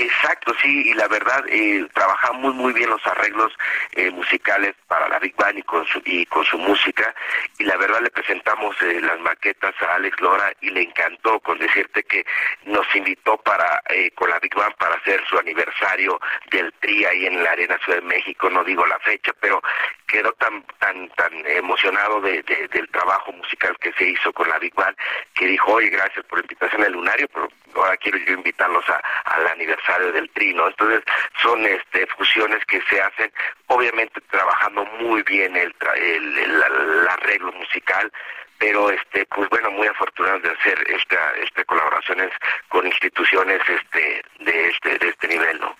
Exacto, 0.00 0.54
sí, 0.62 0.90
y 0.90 0.94
la 0.94 1.08
verdad, 1.08 1.44
eh, 1.48 1.84
trabajamos 1.92 2.54
muy 2.54 2.72
bien 2.72 2.88
los 2.88 3.04
arreglos 3.04 3.52
eh, 3.90 4.12
musicales 4.12 4.76
para 4.86 5.08
la 5.08 5.18
Big 5.18 5.34
Band 5.34 5.58
y 5.58 5.62
con 5.64 5.84
su, 5.86 6.00
y 6.04 6.24
con 6.26 6.44
su 6.44 6.56
música, 6.56 7.12
y 7.58 7.64
la 7.64 7.76
verdad 7.76 8.00
le 8.00 8.10
presentamos 8.10 8.80
eh, 8.80 9.00
las 9.00 9.18
maquetas 9.18 9.74
a 9.82 9.96
Alex 9.96 10.20
Lora 10.20 10.52
y 10.60 10.70
le 10.70 10.82
encantó 10.82 11.40
con 11.40 11.58
decirte 11.58 12.04
que 12.04 12.24
nos 12.66 12.86
invitó 12.94 13.38
para 13.38 13.82
eh, 13.88 14.12
con 14.12 14.30
la 14.30 14.38
Big 14.38 14.54
Band 14.54 14.76
para 14.76 14.94
hacer 14.94 15.20
su 15.28 15.36
aniversario 15.36 16.20
del 16.52 16.72
TRI 16.74 17.04
ahí 17.04 17.26
en 17.26 17.42
la 17.42 17.50
Arena 17.50 17.76
Ciudad 17.84 17.98
de 17.98 18.06
México, 18.06 18.48
no 18.50 18.62
digo 18.62 18.86
la 18.86 19.00
fecha, 19.00 19.32
pero 19.40 19.60
quedó 20.06 20.32
tan 20.34 20.62
tan 20.78 21.08
tan 21.16 21.32
emocionado 21.44 22.20
de, 22.20 22.40
del 22.44 22.88
trabajo 22.90 23.32
musical 23.32 23.76
que 23.80 23.92
se 23.94 24.04
hizo 24.10 24.32
con 24.32 24.48
la 24.48 24.60
Big 24.60 24.74
Band 24.74 24.96
que 25.34 25.46
dijo, 25.46 25.72
oye, 25.72 25.88
gracias 25.88 26.24
por 26.26 26.38
la 26.38 26.44
invitación 26.44 26.84
al 26.84 26.92
lunario, 26.92 27.26
pero 27.34 27.48
ahora 27.82 27.96
quiero 27.96 28.18
yo 28.18 28.34
invitarlos 28.34 28.84
a, 28.88 29.00
al 29.24 29.46
aniversario 29.46 30.12
del 30.12 30.30
trino. 30.30 30.66
Entonces 30.68 31.02
son 31.40 31.64
este, 31.66 32.06
fusiones 32.06 32.64
que 32.66 32.80
se 32.88 33.00
hacen, 33.00 33.32
obviamente 33.66 34.20
trabajando 34.30 34.84
muy 35.00 35.22
bien 35.22 35.56
el, 35.56 35.74
el 35.96 36.62
arreglo 37.08 37.52
musical, 37.52 38.10
pero 38.58 38.90
este 38.90 39.24
pues 39.26 39.48
bueno 39.50 39.70
muy 39.70 39.86
afortunados 39.86 40.42
de 40.42 40.50
hacer 40.50 40.78
esta 40.90 41.32
esta 41.42 41.64
colaboraciones 41.64 42.30
con 42.68 42.86
instituciones 42.86 43.60
este 43.68 44.22
de 44.40 44.68
este 44.68 44.98
de 44.98 45.08
este 45.08 45.28
nivel 45.28 45.60
no 45.60 45.76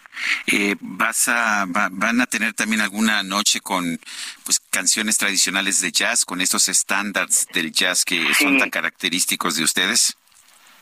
eh, 0.46 0.76
vas 0.80 1.28
a 1.28 1.66
van 1.66 2.20
a 2.20 2.26
tener 2.26 2.54
también 2.54 2.80
alguna 2.80 3.22
noche 3.22 3.60
con 3.60 3.98
pues 4.44 4.60
canciones 4.70 5.18
tradicionales 5.18 5.80
de 5.80 5.90
jazz 5.90 6.24
con 6.24 6.40
estos 6.40 6.68
estándares 6.68 7.46
del 7.52 7.72
jazz 7.72 8.04
que 8.04 8.32
son 8.34 8.58
tan 8.58 8.70
característicos 8.70 9.56
de 9.56 9.64
ustedes 9.64 10.16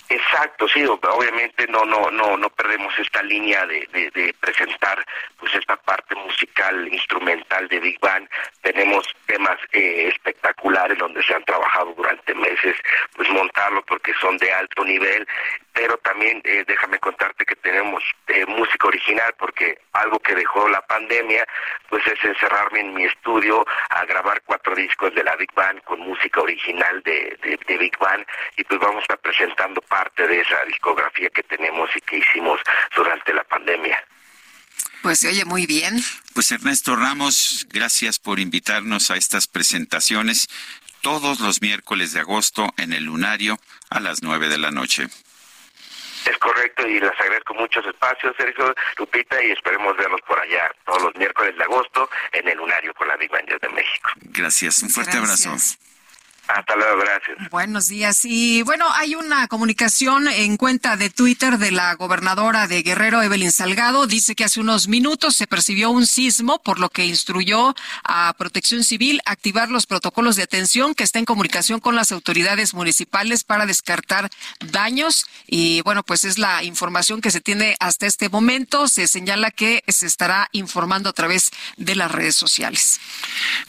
Exacto, 0.09 0.69
sí, 0.69 0.85
obviamente 0.87 1.67
no 1.67 1.85
no 1.85 2.11
no 2.13 2.37
no 2.37 2.49
perdemos 2.51 2.97
esta 2.97 3.23
línea 3.25 3.67
de, 3.67 3.89
de, 3.93 4.35
presentar 4.39 5.05
pues 5.39 5.53
esta 5.55 5.77
parte 5.77 6.15
musical 6.15 6.87
instrumental 6.93 7.67
de 7.67 7.81
Big 7.81 7.99
Band. 7.99 8.29
Tenemos 8.63 9.05
temas 9.27 9.59
eh, 9.73 10.09
espectaculares 10.09 10.97
donde 10.99 11.23
se 11.25 11.35
han 11.35 11.43
trabajado 11.45 11.93
durante 11.97 12.35
meses, 12.35 12.77
pues 13.17 13.29
montarlo 13.31 13.85
porque 13.85 14.15
son 14.21 14.37
de 14.39 14.53
alto 14.53 14.85
nivel 14.85 15.27
pero 15.77 15.99
también 15.99 16.41
eh, 16.45 16.65
déjame 16.67 16.99
contarte 16.99 17.45
que 17.45 17.55
tenemos 17.57 18.03
eh, 18.29 18.47
música 18.47 18.89
original 18.89 19.35
porque 19.39 19.79
algo 19.93 20.19
que 20.21 20.35
dejó 20.35 20.67
la 20.71 20.81
pandemia 20.87 21.47
pues 21.91 22.03
es 22.07 22.25
encerrarme 22.25 22.81
en 22.81 22.95
mi 22.95 23.05
estudio 23.05 23.63
a 23.91 24.07
grabar 24.07 24.43
cuatro 24.47 24.75
discos 24.75 25.15
de 25.15 25.23
la 25.23 25.37
Big 25.37 25.53
Band 25.55 25.83
con 25.83 26.01
música 26.01 26.41
original 26.41 27.03
de, 27.05 27.39
de, 27.43 27.77
Big 27.77 27.99
Band 27.99 28.25
y 28.57 28.65
pues 28.65 28.81
vamos 28.81 29.05
a 29.11 29.17
presentando 29.19 29.83
parte 29.83 30.27
de 30.27 30.41
esa 30.41 30.65
discografía 30.65 31.29
que 31.29 31.43
tenemos 31.43 31.91
y 31.95 32.01
que 32.01 32.17
hicimos 32.19 32.59
durante 32.95 33.35
la 33.35 33.45
pandemia. 33.45 34.03
Pues 35.03 35.19
se 35.19 35.29
oye 35.29 35.45
muy 35.45 35.67
bien. 35.67 36.03
Pues 36.33 36.51
Ernesto 36.53 36.97
Ramos, 36.97 37.67
gracias 37.69 38.19
por 38.19 38.41
invitarnos 38.41 39.11
a 39.11 39.17
estas 39.17 39.47
presentaciones 39.47 40.49
todos 41.03 41.41
los 41.41 41.61
miércoles 41.61 42.13
de 42.13 42.21
agosto 42.21 42.73
en 42.79 42.95
el 42.95 43.05
Lunario 43.05 43.61
a 43.91 44.01
las 44.01 44.23
nueve 44.23 44.49
de 44.49 44.59
la 44.59 44.71
noche. 44.71 45.09
Es 46.27 46.39
correcto 46.39 46.87
y 46.87 47.01
les 47.01 47.11
agradezco 47.13 47.55
muchos 47.55 47.87
espacios, 47.87 48.35
Sergio 48.37 48.75
Lupita, 48.99 49.43
y 49.43 49.53
esperemos 49.53 49.97
verlos 49.97 50.21
por 50.27 50.39
allá 50.39 50.71
todos 50.85 51.03
los 51.05 51.15
miércoles 51.17 51.57
de 51.57 51.65
agosto 51.65 52.11
en 52.33 52.49
el 52.49 52.59
Lunario 52.59 52.93
con 52.95 53.09
la 53.09 53.17
Big 53.17 53.31
de 53.31 53.69
México. 53.69 54.11
Gracias, 54.23 54.83
un 54.83 54.91
fuerte 54.91 55.17
abrazo. 55.17 55.55
Hasta 56.49 56.77
luego, 56.77 57.01
gracias. 57.01 57.51
Buenos 57.51 57.89
días. 57.89 58.25
Y 58.25 58.63
bueno, 58.63 58.87
hay 58.93 59.17
una 59.17 59.49
comunicación 59.49 60.29
en 60.29 60.57
cuenta 60.57 60.97
de 60.97 61.11
Twitter 61.11 61.59
de 61.59 61.73
la 61.73 61.95
gobernadora 61.95 62.69
de 62.69 62.83
Guerrero, 62.83 63.23
Evelyn 63.23 63.51
Salgado. 63.51 64.07
Dice 64.07 64.37
que 64.37 64.45
hace 64.45 64.61
unos 64.61 64.87
minutos 64.87 65.35
se 65.35 65.49
percibió 65.49 65.91
un 65.91 66.07
sismo, 66.07 66.63
por 66.63 66.79
lo 66.79 66.89
que 66.89 67.05
instruyó 67.05 67.75
a 68.05 68.33
Protección 68.39 68.85
Civil 68.85 69.21
activar 69.25 69.71
los 69.71 69.87
protocolos 69.87 70.37
de 70.37 70.45
atención 70.45 70.95
que 70.95 71.03
está 71.03 71.19
en 71.19 71.25
comunicación 71.25 71.81
con 71.81 71.97
las 71.97 72.13
autoridades 72.13 72.75
municipales 72.75 73.43
para 73.43 73.67
descartar 73.67 74.31
daños. 74.61 75.27
Y 75.49 75.81
bueno, 75.83 76.05
pues 76.05 76.25
es 76.25 76.39
la 76.39 76.63
información 76.63 77.21
que 77.21 77.33
se 77.33 77.41
tiene 77.41 77.77
hasta 77.81 78.07
este 78.07 78.29
momento. 78.29 78.87
Se 78.87 79.09
señala 79.09 79.51
que 79.51 79.83
se 79.89 80.07
estará 80.07 80.49
informando 80.53 81.11
a 81.11 81.13
través 81.13 81.51
de 81.77 81.97
las 81.97 82.13
redes 82.13 82.37
sociales. 82.37 83.01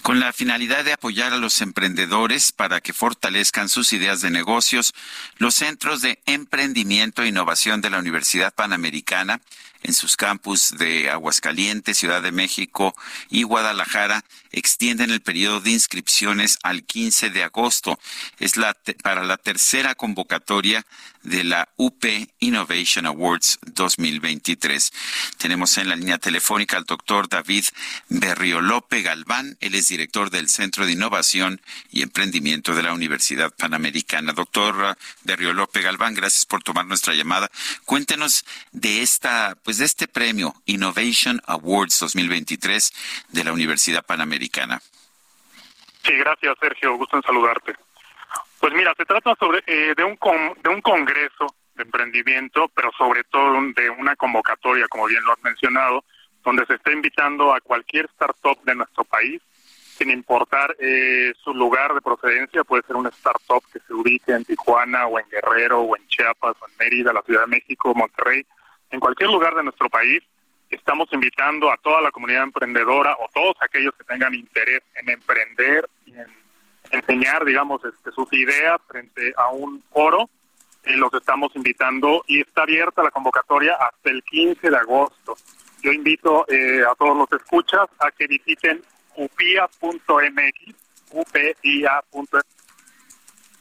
Con 0.04 0.20
la 0.20 0.32
finalidad 0.32 0.86
de 0.86 0.94
apoyar 0.94 1.34
a 1.34 1.38
los 1.38 1.62
emprendedores 1.62 2.52
para 2.52 2.67
para 2.68 2.82
que 2.82 2.92
fortalezcan 2.92 3.70
sus 3.70 3.94
ideas 3.94 4.20
de 4.20 4.30
negocios, 4.30 4.94
los 5.38 5.56
centros 5.56 6.02
de 6.02 6.20
emprendimiento 6.26 7.24
e 7.24 7.30
innovación 7.30 7.80
de 7.80 7.90
la 7.90 7.98
Universidad 7.98 8.54
Panamericana 8.54 9.40
en 9.84 9.94
sus 9.94 10.18
campus 10.18 10.72
de 10.78 11.10
Aguascalientes, 11.10 11.98
Ciudad 11.98 12.22
de 12.22 12.34
México 12.34 12.94
y 13.30 13.44
Guadalajara 13.44 14.26
extienden 14.52 15.12
el 15.12 15.22
periodo 15.22 15.62
de 15.62 15.72
inscripciones 15.72 16.60
al 16.62 16.84
15 16.84 17.30
de 17.30 17.44
agosto. 17.44 18.00
Es 18.38 18.58
la 18.58 18.76
para 19.02 19.24
la 19.24 19.38
tercera 19.38 19.96
convocatoria 19.96 20.86
de 21.24 21.44
la 21.44 21.70
UP 21.78 22.06
Innovation 22.40 23.06
Awards 23.06 23.60
2023. 23.62 24.92
Tenemos 25.38 25.78
en 25.78 25.90
la 25.90 25.96
línea 25.96 26.18
telefónica 26.18 26.78
al 26.78 26.86
doctor 26.86 27.28
David 27.30 27.66
Berriolope 28.10 29.02
Galván. 29.02 29.58
Él 29.60 29.76
es 29.76 29.88
director 29.90 30.30
del 30.30 30.50
Centro 30.50 30.86
de 30.86 30.94
Innovación 30.94 31.62
y 31.92 32.02
Emprendimiento 32.02 32.74
de 32.74 32.84
la 32.84 32.94
Universidad 32.94 33.54
Panamericana. 33.56 34.34
Doctor 34.34 34.98
Berriolope 35.24 35.82
Galván, 35.82 36.14
gracias 36.14 36.46
por 36.46 36.64
tomar 36.64 36.86
nuestra 36.86 37.14
llamada. 37.14 37.50
Cuéntenos 37.86 38.46
de 38.72 39.02
esta, 39.02 39.58
pues 39.64 39.78
de 39.78 39.86
este 39.86 40.08
premio 40.08 40.54
Innovation 40.66 41.42
Awards 41.46 42.00
2023 42.00 42.94
de 43.30 43.44
la 43.44 43.54
Universidad 43.54 44.06
Panamericana. 44.06 44.82
Sí, 46.04 46.14
gracias 46.14 46.56
Sergio, 46.60 46.96
gusto 46.96 47.18
en 47.18 47.24
saludarte. 47.24 47.76
Pues 48.60 48.74
mira, 48.74 48.94
se 48.98 49.06
trata 49.06 49.36
sobre 49.40 49.64
eh, 49.68 49.94
de 49.96 50.04
un 50.04 50.18
de 50.64 50.70
un 50.70 50.82
congreso 50.82 51.48
de 51.76 51.84
emprendimiento, 51.84 52.68
pero 52.74 52.92
sobre 52.98 53.24
todo 53.26 53.62
de 53.76 53.90
una 53.90 54.16
convocatoria, 54.16 54.88
como 54.88 55.06
bien 55.06 55.24
lo 55.24 55.34
has 55.34 55.44
mencionado, 55.44 56.04
donde 56.44 56.66
se 56.66 56.76
está 56.76 56.92
invitando 56.92 57.54
a 57.54 57.62
cualquier 57.62 58.06
startup 58.06 58.62
de 58.64 58.76
nuestro 58.76 59.04
país, 59.04 59.42
sin 59.98 60.10
importar 60.12 60.76
eh, 60.80 61.34
su 61.44 61.54
lugar 61.54 61.94
de 61.94 62.02
procedencia, 62.02 62.64
puede 62.64 62.84
ser 62.84 62.96
una 62.96 63.10
startup 63.10 63.64
que 63.72 63.80
se 63.80 63.94
ubique 63.94 64.32
en 64.32 64.46
Tijuana 64.46 65.08
o 65.08 65.20
en 65.20 65.28
Guerrero 65.30 65.82
o 65.82 65.96
en 65.96 66.08
Chiapas 66.08 66.56
o 66.62 66.68
en 66.68 66.78
Mérida, 66.80 67.14
la 67.14 67.22
Ciudad 67.24 67.42
de 67.42 67.48
México, 67.48 67.94
Monterrey, 67.96 68.46
en 68.92 69.00
cualquier 69.00 69.30
lugar 69.30 69.56
de 69.56 69.64
nuestro 69.64 69.90
país. 69.90 70.22
Estamos 70.70 71.08
invitando 71.14 71.72
a 71.72 71.78
toda 71.78 72.02
la 72.02 72.12
comunidad 72.12 72.44
emprendedora 72.44 73.16
o 73.20 73.30
todos 73.34 73.56
aquellos 73.62 73.94
que 73.96 74.04
tengan 74.04 74.34
interés 74.34 74.82
en 74.96 75.10
emprender 75.10 75.90
y 76.06 76.14
en 76.14 76.28
enseñar, 76.92 77.46
digamos, 77.46 77.82
este, 77.86 78.12
sus 78.12 78.32
ideas 78.34 78.80
frente 78.88 79.34
a 79.38 79.50
un 79.50 79.84
foro. 79.92 80.30
y 80.86 80.94
los 80.94 81.14
estamos 81.14 81.54
invitando 81.56 82.24
y 82.28 82.40
está 82.40 82.62
abierta 82.62 83.04
la 83.04 83.12
convocatoria 83.12 83.74
hasta 83.74 84.10
el 84.10 84.24
15 84.24 84.70
de 84.70 84.78
agosto. 84.78 85.36
Yo 85.82 85.92
invito 85.92 86.46
eh, 86.48 86.82
a 86.90 86.96
todos 86.96 87.18
los 87.18 87.30
escuchas 87.40 87.88
a 88.00 88.10
que 88.12 88.26
visiten 88.26 88.82
upia.mx, 89.18 90.76
upia.mx, 91.12 92.46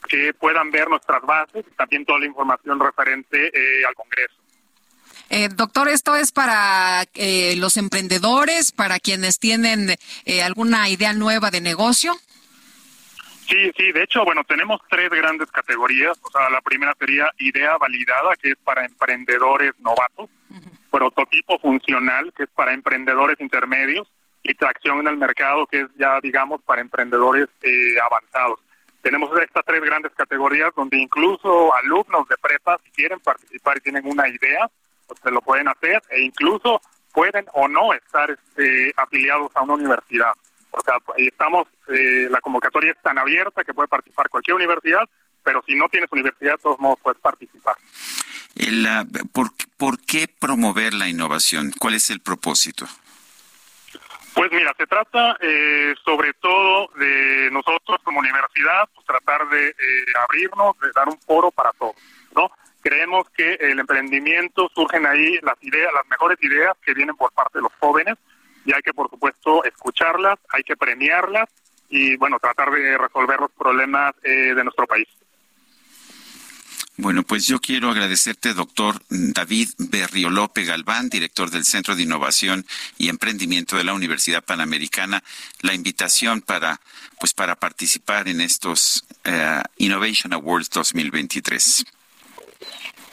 que 0.09 0.35
puedan 0.35 0.71
ver 0.71 0.89
nuestras 0.89 1.21
bases 1.23 1.65
y 1.69 1.75
también 1.75 2.05
toda 2.05 2.21
la 2.21 2.27
información 2.27 2.79
referente 2.79 3.49
eh, 3.49 3.85
al 3.85 3.95
Congreso. 3.97 4.35
Eh, 5.31 5.49
doctor, 5.49 5.89
¿esto 5.89 6.15
es 6.15 6.31
para 6.31 7.05
los 7.57 7.77
emprendedores, 7.77 8.71
para 8.71 9.01
quienes 9.01 9.41
tienen 9.41 9.97
alguna 10.45 10.89
idea 10.89 11.13
nueva 11.13 11.51
de 11.51 11.61
negocio? 11.61 12.17
Sí, 13.49 13.71
sí, 13.77 13.93
de 13.93 14.03
hecho, 14.03 14.25
bueno, 14.25 14.43
tenemos 14.45 14.81
tres 14.91 15.09
grandes 15.11 15.51
categorías. 15.53 16.19
O 16.23 16.31
sea, 16.31 16.51
la 16.51 16.61
primera 16.61 16.95
sería 16.99 17.31
idea 17.39 17.77
validada, 17.77 18.35
que 18.37 18.51
es 18.51 18.57
para 18.65 18.85
emprendedores 18.85 19.73
novatos, 19.79 20.29
prototipo 20.91 21.59
funcional, 21.59 22.33
que 22.37 22.45
es 22.45 22.51
para 22.51 22.73
emprendedores 22.73 23.41
intermedios, 23.41 24.09
y 24.43 24.55
tracción 24.55 25.01
en 25.01 25.09
el 25.09 25.17
mercado, 25.17 25.67
que 25.67 25.83
es 25.83 25.89
ya, 25.97 26.21
digamos, 26.21 26.63
para 26.63 26.81
emprendedores 26.81 27.49
eh, 27.63 27.97
avanzados. 28.05 28.61
Tenemos 29.03 29.31
estas 29.41 29.65
tres 29.65 29.81
grandes 29.83 30.13
categorías 30.15 30.73
donde 30.77 30.99
incluso 30.99 31.75
alumnos 31.77 32.29
de 32.29 32.37
prepa, 32.39 32.79
si 32.85 32.91
quieren 32.91 33.21
participar 33.21 33.77
y 33.77 33.81
tienen 33.81 34.07
una 34.07 34.29
idea, 34.29 34.69
pues 35.07 35.21
se 35.23 35.31
lo 35.31 35.41
pueden 35.41 35.69
hacer 35.69 36.03
e 36.11 36.23
incluso 36.23 36.81
pueden 37.13 37.47
o 37.55 37.69
no 37.69 37.93
estar 37.93 38.31
este, 38.31 38.93
afiliados 38.97 39.51
a 39.55 39.63
una 39.63 39.75
universidad. 39.75 40.33
O 40.77 40.81
sea, 40.83 40.99
estamos, 41.17 41.67
eh, 41.89 42.29
la 42.31 42.41
convocatoria 42.43 42.93
es 42.93 43.03
tan 43.03 43.19
abierta 43.19 43.65
que 43.65 43.73
puede 43.73 43.89
participar 43.89 44.29
cualquier 44.29 44.57
universidad, 44.57 45.09
pero 45.43 45.63
si 45.67 45.75
no 45.75 45.89
tienes 45.89 46.13
universidad, 46.13 46.53
de 46.53 46.59
todos 46.59 46.79
modos 46.79 46.99
puedes 47.03 47.21
participar. 47.21 47.77
¿por, 49.33 49.99
qué 50.07 50.29
promover 50.29 50.93
la 50.93 51.09
innovación? 51.09 51.73
¿Cuál 51.79 51.95
es 51.95 52.11
el 52.11 52.21
propósito? 52.21 52.87
Pues 54.35 54.53
mira, 54.53 54.75
se 54.77 54.87
trata 54.87 55.39
eh, 55.41 55.95
sobre 56.05 56.35
todo 56.35 56.89
de 56.97 57.49
nosotros 57.51 57.99
como 58.05 58.21
universidad, 58.21 58.87
pues 58.95 59.07
tratar 59.07 59.49
de 59.49 59.69
eh, 59.69 60.05
abrirnos, 60.29 60.79
de 60.79 60.89
dar 60.95 61.09
un 61.09 61.19
foro 61.21 61.51
para 61.51 61.73
todos, 61.73 61.97
¿no? 62.35 62.51
Creemos 62.83 63.29
que 63.31 63.55
el 63.55 63.79
emprendimiento 63.79 64.71
surgen 64.75 65.07
ahí 65.07 65.39
las 65.43 65.57
ideas, 65.63 65.91
las 65.95 66.07
mejores 66.09 66.39
ideas 66.43 66.77
que 66.85 66.93
vienen 66.93 67.17
por 67.17 67.33
parte 67.33 67.59
de 67.59 67.63
los 67.63 67.73
jóvenes, 67.81 68.17
y 68.67 68.73
hay 68.73 68.83
que, 68.83 68.93
por 68.93 69.09
supuesto, 69.09 69.65
escucharlas, 69.65 70.39
hay 70.51 70.63
que 70.63 70.77
premiarlas 70.77 71.49
y, 71.89 72.17
bueno, 72.17 72.39
tratar 72.39 72.71
de 72.71 72.99
resolver 72.99 73.41
los 73.41 73.51
problemas 73.53 74.15
eh, 74.23 74.55
de 74.55 74.65
nuestro 74.65 74.87
país. 74.87 75.07
Bueno, 76.99 77.23
pues 77.25 77.47
yo 77.47 77.61
quiero 77.61 77.91
agradecerte, 77.91 78.55
doctor 78.55 79.03
David 79.11 79.69
Berriolope 79.77 80.65
Galván, 80.65 81.11
director 81.11 81.51
del 81.51 81.67
Centro 81.67 81.95
de 81.95 82.03
Innovación 82.03 82.65
y 82.97 83.11
Emprendimiento 83.11 83.77
de 83.77 83.85
la 83.85 83.93
Universidad 83.93 84.43
Panamericana, 84.43 85.23
la 85.61 85.75
invitación 85.75 86.41
para, 86.41 86.81
pues, 87.21 87.35
para 87.35 87.55
participar 87.55 88.29
en 88.29 88.41
estos 88.41 89.05
eh, 89.25 89.61
Innovation 89.77 90.33
Awards 90.33 90.71
2023. 90.71 91.85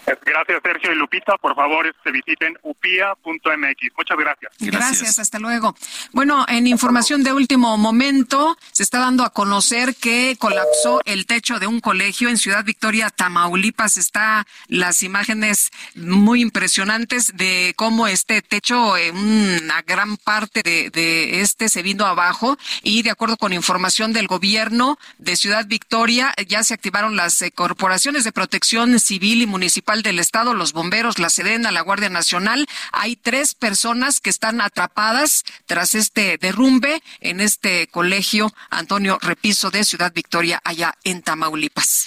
Gracias, 0.06 0.62
Sergio 0.64 0.92
y 0.92 0.96
Lupita. 0.96 1.38
Por 1.38 1.56
favor, 1.56 1.86
se 1.86 1.92
este, 1.92 2.12
visiten 2.12 2.58
upia.mx. 2.62 3.98
Muchas 3.98 4.18
gracias. 4.18 4.52
gracias. 4.60 5.20
hasta 5.20 5.40
luego. 5.40 5.76
Bueno, 6.12 6.46
en 6.48 6.68
información 6.68 7.24
de 7.24 7.34
último 7.34 7.78
momento, 7.78 8.58
se 8.72 8.84
está 8.84 9.00
dando 9.00 9.24
a 9.24 9.32
conocer 9.32 9.96
que 9.96 10.36
colapsó 10.40 11.02
el 11.06 11.26
techo 11.26 11.60
de 11.60 11.68
un 11.68 11.80
colegio 11.80 12.30
en 12.30 12.38
Ciudad 12.38 12.64
Victoria, 12.64 13.10
Tamaulipas. 13.10 13.98
Está 13.98 14.46
las 14.68 15.04
imágenes 15.04 15.72
muy 15.96 16.42
impresionantes 16.42 17.36
de 17.36 17.74
cómo 17.76 18.08
este 18.08 18.42
techo, 18.42 18.98
eh, 18.98 19.12
una 19.12 19.82
gran 19.84 20.18
parte 20.18 20.64
de, 20.64 20.90
de 20.90 21.42
este 21.42 21.70
se 21.70 21.82
vino 21.82 22.06
abajo 22.06 22.58
y 22.82 23.04
de 23.04 23.12
acuerdo 23.12 23.38
con 23.38 23.54
información 23.54 24.14
del 24.14 24.28
gobierno 24.28 24.98
de 25.18 25.36
Ciudad 25.36 25.66
Victoria, 25.66 26.34
ya 26.48 26.64
se 26.64 26.74
activaron 26.74 27.16
las 27.16 27.42
eh, 27.42 27.52
corporaciones 27.52 28.24
de 28.24 28.32
protección 28.32 29.00
civil 29.00 29.42
y 29.42 29.46
municipal 29.46 29.93
del 30.02 30.20
Estado, 30.20 30.54
los 30.54 30.74
bomberos, 30.74 31.20
la 31.20 31.30
Sedena, 31.30 31.72
la 31.72 31.82
Guardia 31.82 32.10
Nacional. 32.10 32.68
Hay 32.92 33.16
tres 33.16 33.54
personas 33.54 34.20
que 34.20 34.30
están 34.30 34.62
atrapadas 34.62 35.44
tras 35.66 35.94
este 35.94 36.38
derrumbe 36.38 37.04
en 37.20 37.42
este 37.42 37.88
colegio 37.88 38.54
Antonio 38.70 39.20
Repiso 39.22 39.70
de 39.70 39.84
Ciudad 39.84 40.14
Victoria, 40.14 40.62
allá 40.64 40.96
en 41.04 41.22
Tamaulipas. 41.22 42.06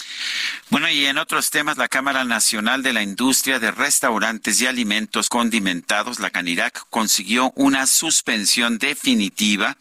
Bueno, 0.70 0.88
y 0.88 1.06
en 1.06 1.18
otros 1.18 1.50
temas, 1.50 1.76
la 1.76 1.88
Cámara 1.88 2.24
Nacional 2.24 2.82
de 2.82 2.92
la 2.92 3.02
Industria 3.02 3.60
de 3.60 3.70
Restaurantes 3.70 4.60
y 4.60 4.66
Alimentos 4.66 5.28
Condimentados, 5.28 6.18
la 6.18 6.30
CANIRAC, 6.30 6.86
consiguió 6.90 7.52
una 7.54 7.86
suspensión 7.86 8.78
definitiva 8.78 9.76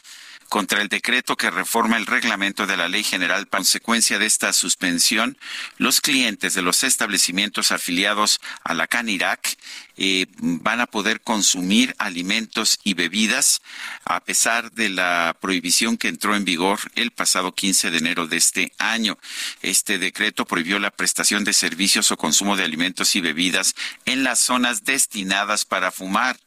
contra 0.50 0.82
el 0.82 0.88
decreto 0.88 1.36
que 1.36 1.52
reforma 1.52 1.98
el 1.98 2.06
reglamento 2.06 2.66
de 2.68 2.78
la 2.78 2.88
Ley 2.88 3.04
General. 3.04 3.48
Consecuencia 3.48 4.20
de 4.20 4.26
esta 4.26 4.54
suspensión, 4.54 5.38
los 5.78 6.02
clientes 6.02 6.54
de 6.54 6.62
los 6.62 6.84
establecimientos 6.84 7.72
afiliados 7.72 8.40
a 8.64 8.74
la 8.74 8.88
CANIRAC 8.88 9.58
eh, 9.98 10.28
van 10.38 10.82
a 10.82 10.88
poder 10.88 11.22
consumir 11.22 11.96
alimentos 11.98 12.80
y 12.84 12.96
bebidas 12.96 13.62
a 14.04 14.20
pesar 14.20 14.72
de 14.72 14.90
la 14.90 15.38
prohibición 15.40 15.98
que 15.98 16.10
entró 16.10 16.36
en 16.36 16.44
vigor 16.44 16.80
el 16.96 17.12
pasado 17.12 17.54
15 17.54 17.92
de 17.92 17.98
enero 17.98 18.28
de 18.28 18.38
este 18.38 18.74
año. 18.78 19.18
Este 19.62 19.98
decreto 19.98 20.46
prohibió 20.46 20.80
la 20.80 20.92
prestación 20.92 21.44
de 21.44 21.54
servicios 21.54 22.12
o 22.12 22.18
consumo 22.18 22.56
de 22.58 22.64
alimentos 22.64 23.16
y 23.16 23.22
bebidas 23.22 23.76
en 24.06 24.24
las 24.24 24.40
zonas 24.40 24.84
destinadas 24.84 25.66
para 25.66 25.92
fumar. 25.92 26.38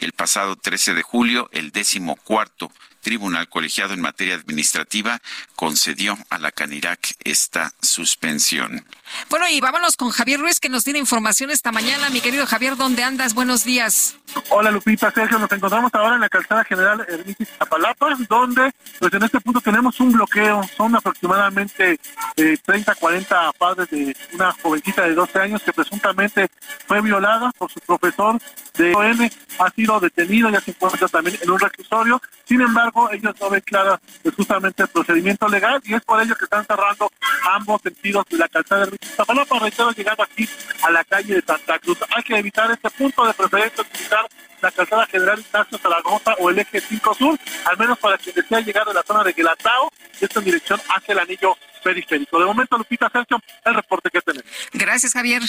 El 0.00 0.12
pasado 0.12 0.56
13 0.56 0.94
de 0.94 1.02
julio, 1.02 1.48
el 1.52 1.70
décimo 1.70 2.16
cuarto 2.16 2.70
Tribunal 3.06 3.48
Colegiado 3.48 3.94
en 3.94 4.00
materia 4.00 4.34
administrativa 4.34 5.20
concedió 5.54 6.18
a 6.28 6.38
la 6.38 6.50
Canirac 6.50 7.14
esta 7.22 7.72
suspensión. 7.80 8.84
Bueno, 9.30 9.46
y 9.48 9.60
vámonos 9.60 9.96
con 9.96 10.10
Javier 10.10 10.40
Ruiz, 10.40 10.58
que 10.58 10.68
nos 10.68 10.82
tiene 10.82 10.98
información 10.98 11.52
esta 11.52 11.70
mañana. 11.70 12.10
Mi 12.10 12.20
querido 12.20 12.46
Javier, 12.46 12.76
¿dónde 12.76 13.04
andas? 13.04 13.34
Buenos 13.34 13.62
días. 13.62 14.16
Hola, 14.48 14.72
Lupita, 14.72 15.12
Sergio. 15.12 15.38
Nos 15.38 15.52
encontramos 15.52 15.94
ahora 15.94 16.16
en 16.16 16.20
la 16.20 16.28
calzada 16.28 16.64
general 16.64 17.06
Ermitis 17.08 17.48
Zapalapa, 17.56 18.16
donde 18.28 18.72
pues 18.98 19.14
en 19.14 19.22
este 19.22 19.40
punto 19.40 19.60
tenemos 19.60 20.00
un 20.00 20.10
bloqueo. 20.10 20.62
Son 20.76 20.94
aproximadamente 20.96 22.00
eh, 22.36 22.58
30, 22.64 22.94
40 22.96 23.52
padres 23.52 23.88
de 23.88 24.16
una 24.32 24.52
jovencita 24.52 25.02
de 25.02 25.14
12 25.14 25.38
años 25.38 25.62
que 25.62 25.72
presuntamente 25.72 26.48
fue 26.86 27.00
violada 27.00 27.52
por 27.56 27.70
su 27.70 27.78
profesor 27.80 28.40
de 28.76 28.94
OM. 28.94 29.30
Ha 29.58 29.70
sido 29.70 30.00
detenido, 30.00 30.50
ya 30.50 30.60
se 30.60 30.72
encuentra 30.72 31.06
también 31.06 31.38
en 31.40 31.50
un 31.50 31.60
reclusorio. 31.60 32.20
Sin 32.44 32.60
embargo, 32.60 32.95
ellos 33.10 33.34
no 33.40 33.50
ven 33.50 33.60
clara 33.60 34.00
pues, 34.22 34.34
justamente 34.34 34.82
el 34.82 34.88
procedimiento 34.88 35.48
legal 35.48 35.80
y 35.84 35.94
es 35.94 36.02
por 36.02 36.20
ello 36.22 36.34
que 36.34 36.44
están 36.44 36.64
cerrando 36.66 37.10
ambos 37.50 37.80
sentidos 37.82 38.24
de 38.30 38.38
la 38.38 38.48
calzada 38.48 38.86
de 38.86 38.98
Zapalapa, 39.16 39.58
reitero, 39.58 39.90
llegando 39.92 40.22
aquí 40.22 40.48
a 40.82 40.90
la 40.90 41.04
calle 41.04 41.34
de 41.34 41.42
Santa 41.42 41.78
Cruz. 41.78 41.98
Hay 42.14 42.22
que 42.22 42.36
evitar 42.36 42.70
este 42.70 42.90
punto 42.90 43.26
de 43.26 43.34
preferencia, 43.34 43.82
utilizar 43.82 44.26
la 44.60 44.70
calzada 44.70 45.06
general 45.06 45.38
Ignacio 45.38 45.78
Zaragoza 45.78 46.34
o 46.38 46.50
el 46.50 46.58
eje 46.58 46.80
5 46.80 47.14
Sur, 47.14 47.38
al 47.64 47.78
menos 47.78 47.98
para 47.98 48.18
quien 48.18 48.34
desea 48.34 48.60
llegar 48.60 48.86
de 48.86 48.94
la 48.94 49.02
zona 49.02 49.22
de 49.22 49.32
Guelatao, 49.32 49.92
esta 50.20 50.40
dirección 50.40 50.80
hacia 50.88 51.12
el 51.12 51.18
anillo 51.18 51.56
periférico. 51.82 52.38
De 52.38 52.46
momento, 52.46 52.78
Lupita 52.78 53.10
Sergio, 53.10 53.38
el 53.64 53.74
reporte 53.74 54.10
que 54.10 54.20
tenemos. 54.20 54.50
Gracias, 54.72 55.12
Javier. 55.12 55.42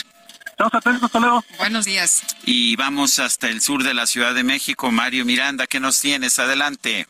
Estamos 0.45 0.73
atentos, 0.73 1.03
hasta 1.03 1.19
luego. 1.19 1.43
Buenos 1.57 1.85
días. 1.85 2.23
Y 2.43 2.75
vamos 2.75 3.19
hasta 3.19 3.47
el 3.47 3.61
sur 3.61 3.83
de 3.83 3.93
la 3.93 4.07
Ciudad 4.07 4.33
de 4.33 4.43
México. 4.43 4.91
Mario 4.91 5.23
Miranda, 5.23 5.67
¿qué 5.67 5.79
nos 5.79 6.01
tienes? 6.01 6.39
Adelante. 6.39 7.07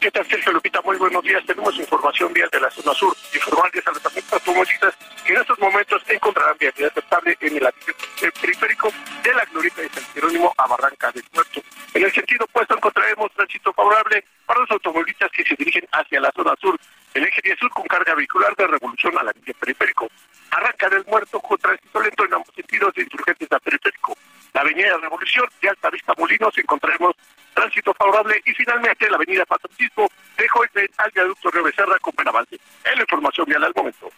¿Qué 0.00 0.10
tal, 0.10 0.26
Sergio 0.26 0.52
Lupita? 0.52 0.80
Muy 0.80 0.96
buenos 0.96 1.22
días. 1.22 1.44
Tenemos 1.44 1.76
información 1.76 2.32
vial 2.32 2.48
de 2.50 2.58
la 2.58 2.70
zona 2.70 2.94
sur. 2.94 3.14
Informarles 3.34 3.86
a 3.86 3.90
los 3.90 4.32
automovilistas 4.32 4.94
que 5.26 5.34
en 5.34 5.40
estos 5.42 5.58
momentos 5.58 6.02
encontrarán 6.08 6.56
vialidad 6.58 6.90
estable 6.96 7.36
en 7.38 7.56
el 7.58 8.32
periférico 8.40 8.90
de 9.22 9.34
la 9.34 9.44
Glorita 9.44 9.82
de 9.82 9.90
San 9.90 10.02
Jerónimo 10.14 10.54
a 10.56 10.66
Barranca 10.66 11.12
del 11.12 11.22
Puerto. 11.24 11.60
En 11.92 12.02
el 12.02 12.10
sentido 12.12 12.46
opuesto 12.46 12.76
encontraremos 12.78 13.30
tránsito 13.32 13.74
favorable 13.74 14.24
para 14.46 14.60
los 14.60 14.70
automovilistas 14.70 15.30
que 15.32 15.44
se 15.44 15.54
dirigen 15.56 15.86
hacia 15.92 16.18
la 16.18 16.32
zona 16.34 16.54
sur. 16.58 16.80
El 17.12 17.24
eje 17.24 17.42
10 17.44 17.58
sur 17.58 17.70
con 17.70 17.84
carga 17.84 18.14
vehicular 18.14 18.56
de 18.56 18.68
revolución 18.68 19.18
a 19.18 19.22
la 19.22 19.32
línea 19.32 19.52
periférico. 19.60 20.08
Arranca 20.50 20.88
del 20.88 21.04
Muerto 21.04 21.40
con 21.40 21.58
tránsito 21.58 22.00
lento 22.00 22.24
en 22.24 22.32
ambos 22.32 22.54
sentidos 22.54 22.94
de 22.94 23.02
insurgentes 23.02 23.52
a 23.52 23.58
periférico. 23.58 24.16
La 24.54 24.62
avenida 24.62 24.96
Revolución 24.96 25.46
de 25.60 25.68
Alta 25.68 25.90
Vista 25.90 26.14
Molinos 26.16 26.56
encontraremos 26.56 27.14
tránsito 27.60 27.92
favorable 27.92 28.40
y 28.46 28.52
finalmente 28.52 29.10
la 29.10 29.16
avenida 29.16 29.44
Patriotismo 29.44 30.10
de 30.38 30.48
Joyce 30.48 30.90
al 30.96 31.10
viaducto 31.10 31.50
Río 31.50 31.64
Becerra 31.64 31.98
con 32.00 32.14
Penavante. 32.14 32.56
Es 32.56 32.96
la 32.96 33.02
información 33.02 33.46
vial 33.46 33.64
al 33.64 33.72
momento. 33.76 34.10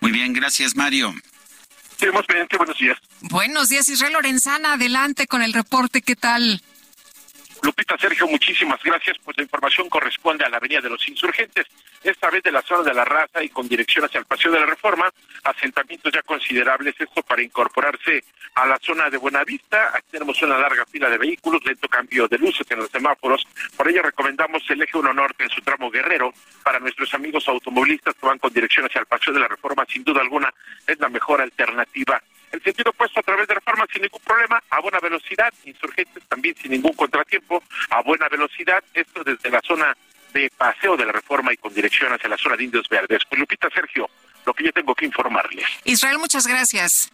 Muy 0.00 0.12
bien, 0.12 0.32
gracias 0.32 0.74
Mario. 0.74 1.12
Tenemos 1.98 2.24
pendiente, 2.26 2.56
buenos 2.56 2.78
días. 2.78 2.96
Buenos 3.20 3.68
días, 3.68 3.88
Israel 3.88 4.14
Lorenzana, 4.14 4.74
adelante 4.74 5.26
con 5.26 5.42
el 5.42 5.52
reporte, 5.52 6.00
¿qué 6.00 6.16
tal? 6.16 6.62
Lupita 7.62 7.98
Sergio, 7.98 8.26
muchísimas 8.28 8.82
gracias. 8.82 9.18
Pues 9.22 9.36
la 9.36 9.42
información 9.42 9.88
corresponde 9.90 10.44
a 10.44 10.48
la 10.48 10.56
Avenida 10.56 10.80
de 10.80 10.88
los 10.88 11.06
Insurgentes, 11.06 11.66
esta 12.02 12.30
vez 12.30 12.42
de 12.42 12.52
la 12.52 12.62
zona 12.62 12.82
de 12.82 12.94
la 12.94 13.04
raza 13.04 13.42
y 13.42 13.48
con 13.48 13.68
dirección 13.68 14.04
hacia 14.04 14.20
el 14.20 14.26
Paseo 14.26 14.52
de 14.52 14.60
la 14.60 14.66
Reforma, 14.66 15.10
asentamientos 15.44 16.12
ya 16.12 16.22
considerables, 16.22 16.94
esto 16.98 17.22
para 17.22 17.42
incorporarse 17.42 18.24
a 18.54 18.66
la 18.66 18.78
zona 18.78 19.10
de 19.10 19.18
Buenavista. 19.18 19.90
Aquí 19.94 20.08
tenemos 20.12 20.40
una 20.42 20.58
larga 20.58 20.84
fila 20.86 21.08
de 21.08 21.18
vehículos, 21.18 21.64
lento 21.64 21.88
cambio 21.88 22.28
de 22.28 22.38
luces 22.38 22.66
en 22.70 22.78
los 22.78 22.90
semáforos. 22.90 23.46
Por 23.76 23.88
ello 23.88 24.02
recomendamos 24.02 24.62
el 24.70 24.82
eje 24.82 24.98
1 24.98 25.12
norte 25.12 25.44
en 25.44 25.50
su 25.50 25.60
tramo 25.60 25.90
guerrero 25.90 26.32
para 26.62 26.78
nuestros 26.78 27.12
amigos 27.14 27.48
automovilistas 27.48 28.14
que 28.14 28.26
van 28.26 28.38
con 28.38 28.52
dirección 28.52 28.86
hacia 28.86 29.00
el 29.00 29.06
Paseo 29.06 29.32
de 29.34 29.40
la 29.40 29.48
Reforma. 29.48 29.86
Sin 29.88 30.04
duda 30.04 30.20
alguna 30.20 30.52
es 30.86 30.98
la 30.98 31.08
mejor 31.08 31.40
alternativa 31.40 32.22
el 32.52 32.62
sentido 32.62 32.90
opuesto 32.90 33.20
a 33.20 33.22
través 33.22 33.46
de 33.46 33.54
reforma 33.54 33.86
sin 33.92 34.02
ningún 34.02 34.20
problema, 34.22 34.62
a 34.70 34.80
buena 34.80 34.98
velocidad, 35.00 35.52
insurgentes 35.64 36.22
también 36.28 36.54
sin 36.56 36.70
ningún 36.70 36.92
contratiempo, 36.94 37.62
a 37.90 38.02
buena 38.02 38.28
velocidad, 38.28 38.82
esto 38.94 39.22
desde 39.24 39.50
la 39.50 39.60
zona 39.60 39.96
de 40.32 40.50
paseo 40.56 40.96
de 40.96 41.06
la 41.06 41.12
reforma 41.12 41.52
y 41.52 41.56
con 41.56 41.72
dirección 41.72 42.12
hacia 42.12 42.28
la 42.28 42.36
zona 42.36 42.56
de 42.56 42.64
Indios 42.64 42.88
Verdes. 42.88 43.22
Pues 43.28 43.38
Lupita 43.38 43.68
Sergio, 43.70 44.08
lo 44.44 44.54
que 44.54 44.64
yo 44.64 44.72
tengo 44.72 44.94
que 44.94 45.06
informarles. 45.06 45.66
Israel, 45.84 46.18
muchas 46.18 46.46
gracias. 46.46 47.10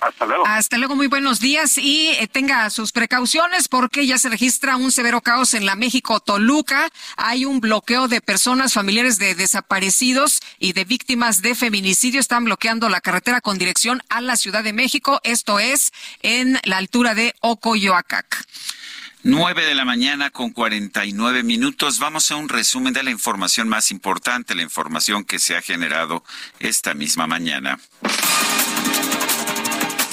Hasta 0.00 0.26
luego. 0.26 0.46
Hasta 0.46 0.76
luego, 0.76 0.94
muy 0.94 1.06
buenos 1.06 1.40
días 1.40 1.78
y 1.78 2.08
eh, 2.08 2.28
tenga 2.28 2.68
sus 2.70 2.92
precauciones 2.92 3.68
porque 3.68 4.06
ya 4.06 4.18
se 4.18 4.28
registra 4.28 4.76
un 4.76 4.92
severo 4.92 5.22
caos 5.22 5.54
en 5.54 5.64
la 5.64 5.74
México 5.74 6.20
Toluca. 6.20 6.90
Hay 7.16 7.46
un 7.46 7.60
bloqueo 7.60 8.06
de 8.06 8.20
personas 8.20 8.74
familiares 8.74 9.18
de 9.18 9.34
desaparecidos 9.34 10.40
y 10.58 10.74
de 10.74 10.84
víctimas 10.84 11.40
de 11.40 11.54
feminicidio. 11.54 12.20
Están 12.20 12.44
bloqueando 12.44 12.90
la 12.90 13.00
carretera 13.00 13.40
con 13.40 13.56
dirección 13.56 14.02
a 14.10 14.20
la 14.20 14.36
Ciudad 14.36 14.62
de 14.62 14.74
México. 14.74 15.20
Esto 15.24 15.58
es 15.58 15.92
en 16.22 16.58
la 16.64 16.76
altura 16.76 17.14
de 17.14 17.34
Ocoyoacac. 17.40 18.44
Nueve 19.28 19.66
de 19.66 19.74
la 19.74 19.84
mañana 19.84 20.30
con 20.30 20.50
cuarenta 20.50 21.04
y 21.04 21.12
nueve 21.12 21.42
minutos. 21.42 21.98
Vamos 21.98 22.30
a 22.30 22.36
un 22.36 22.48
resumen 22.48 22.92
de 22.92 23.02
la 23.02 23.10
información 23.10 23.68
más 23.68 23.90
importante, 23.90 24.54
la 24.54 24.62
información 24.62 25.24
que 25.24 25.40
se 25.40 25.56
ha 25.56 25.62
generado 25.62 26.22
esta 26.60 26.94
misma 26.94 27.26
mañana. 27.26 27.76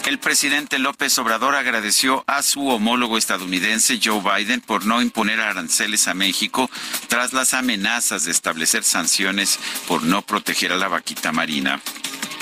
El 0.08 0.18
presidente 0.18 0.80
López 0.80 1.16
Obrador 1.20 1.54
agradeció 1.54 2.24
a 2.26 2.42
su 2.42 2.68
homólogo 2.70 3.20
estadounidense 3.20 4.00
Joe 4.04 4.20
Biden 4.20 4.62
por 4.62 4.88
no 4.88 5.00
imponer 5.00 5.40
aranceles 5.42 6.08
a 6.08 6.16
México 6.16 6.68
tras 7.08 7.34
las 7.34 7.54
amenazas 7.54 8.26
de 8.26 8.32
establecer 8.32 8.84
sanciones 8.84 9.60
por 9.88 10.02
no 10.02 10.24
proteger 10.24 10.72
a 10.72 10.78
la 10.78 10.88
vaquita 10.88 11.32
marina. 11.32 11.80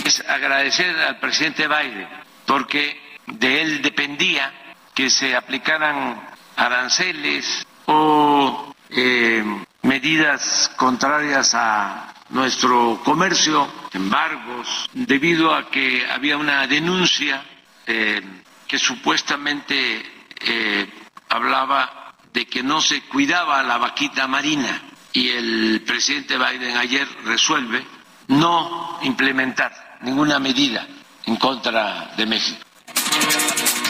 Es 0.06 0.22
agradecer 0.22 0.96
al 0.96 1.20
presidente 1.20 1.68
Biden 1.68 2.08
porque 2.46 2.98
de 3.28 3.62
él 3.62 3.82
dependía 3.82 4.54
que 4.96 5.10
se 5.10 5.36
aplicaran 5.36 6.31
aranceles 6.56 7.66
o 7.86 8.74
eh, 8.90 9.44
medidas 9.84 10.72
contrarias 10.76 11.54
a 11.54 12.14
nuestro 12.30 13.02
comercio, 13.04 13.68
embargos, 13.94 14.90
debido 14.94 15.54
a 15.54 15.70
que 15.70 16.06
había 16.10 16.38
una 16.38 16.66
denuncia 16.68 17.44
eh, 17.86 18.22
que 18.68 18.80
supuestamente 18.80 20.04
eh, 20.40 20.90
hablaba 21.30 22.16
de 22.32 22.46
que 22.46 22.64
no 22.64 22.80
se 22.80 23.02
cuidaba 23.04 23.62
la 23.64 23.78
vaquita 23.78 24.28
marina 24.28 24.82
y 25.14 25.30
el 25.30 25.84
presidente 25.86 26.38
Biden 26.38 26.78
ayer 26.78 27.08
resuelve 27.26 27.86
no 28.28 29.00
implementar 29.02 29.98
ninguna 30.02 30.40
medida 30.40 30.88
en 31.26 31.36
contra 31.36 32.14
de 32.16 32.26
México. 32.26 32.66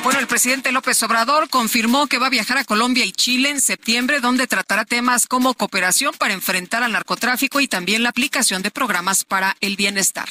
Bueno, 0.03 0.19
el 0.19 0.25
presidente 0.25 0.71
López 0.71 1.03
Obrador 1.03 1.47
confirmó 1.47 2.07
que 2.07 2.17
va 2.17 2.25
a 2.25 2.31
viajar 2.31 2.57
a 2.57 2.65
Colombia 2.65 3.05
y 3.05 3.11
Chile 3.11 3.51
en 3.51 3.61
septiembre, 3.61 4.19
donde 4.19 4.47
tratará 4.47 4.83
temas 4.83 5.27
como 5.27 5.53
cooperación 5.53 6.15
para 6.17 6.33
enfrentar 6.33 6.81
al 6.81 6.91
narcotráfico 6.91 7.59
y 7.59 7.67
también 7.67 8.01
la 8.01 8.09
aplicación 8.09 8.63
de 8.63 8.71
programas 8.71 9.23
para 9.23 9.55
el 9.61 9.75
bienestar. 9.75 10.27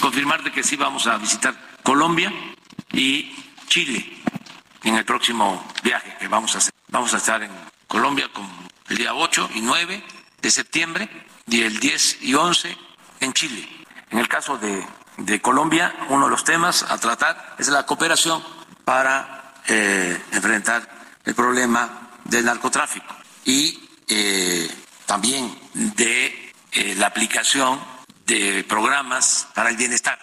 Confirmar 0.00 0.42
de 0.42 0.50
que 0.50 0.64
sí 0.64 0.74
vamos 0.74 1.06
a 1.06 1.18
visitar 1.18 1.54
Colombia 1.84 2.32
y 2.92 3.32
Chile 3.68 4.04
en 4.82 4.96
el 4.96 5.04
próximo 5.04 5.64
viaje 5.84 6.16
que 6.18 6.26
vamos 6.26 6.56
a 6.56 6.58
hacer. 6.58 6.74
Vamos 6.88 7.14
a 7.14 7.18
estar 7.18 7.40
en 7.44 7.52
Colombia 7.86 8.28
con 8.32 8.48
el 8.88 8.96
día 8.96 9.14
8 9.14 9.50
y 9.54 9.60
9 9.60 10.02
de 10.42 10.50
septiembre 10.50 11.08
y 11.46 11.62
el 11.62 11.78
10 11.78 12.22
y 12.22 12.34
11 12.34 12.76
en 13.20 13.32
Chile. 13.34 13.68
En 14.10 14.18
el 14.18 14.26
caso 14.26 14.58
de, 14.58 14.84
de 15.18 15.40
Colombia, 15.40 15.94
uno 16.08 16.24
de 16.24 16.32
los 16.32 16.42
temas 16.42 16.82
a 16.82 16.98
tratar 16.98 17.54
es 17.56 17.68
la 17.68 17.86
cooperación 17.86 18.42
para 18.90 19.52
eh, 19.68 20.20
enfrentar 20.32 20.82
el 21.24 21.32
problema 21.32 22.10
del 22.24 22.44
narcotráfico 22.44 23.14
y 23.44 23.88
eh, 24.08 24.68
también 25.06 25.56
de 25.72 26.52
eh, 26.72 26.96
la 26.98 27.06
aplicación 27.06 27.78
de 28.26 28.64
programas 28.68 29.46
para 29.54 29.70
el 29.70 29.76
bienestar. 29.76 30.18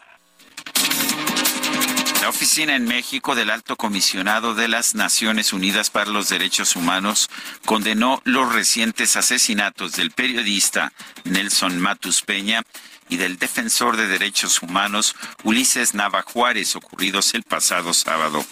La 2.21 2.27
oficina 2.27 2.75
en 2.75 2.83
México 2.83 3.35
del 3.35 3.51
Alto 3.51 3.77
Comisionado 3.77 4.53
de 4.53 4.67
las 4.67 4.95
Naciones 4.95 5.53
Unidas 5.53 5.89
para 5.89 6.11
los 6.11 6.27
Derechos 6.27 6.75
Humanos 6.75 7.29
condenó 7.65 8.21
los 8.25 8.51
recientes 8.51 9.15
asesinatos 9.15 9.93
del 9.93 10.11
periodista 10.11 10.91
Nelson 11.23 11.79
Matus 11.79 12.21
Peña 12.21 12.63
y 13.09 13.17
del 13.17 13.37
defensor 13.37 13.97
de 13.97 14.07
derechos 14.07 14.61
humanos 14.61 15.15
Ulises 15.43 15.93
Nava 15.93 16.21
Juárez 16.21 16.75
ocurridos 16.75 17.33
el 17.33 17.43
pasado 17.43 17.93
sábado. 17.93 18.45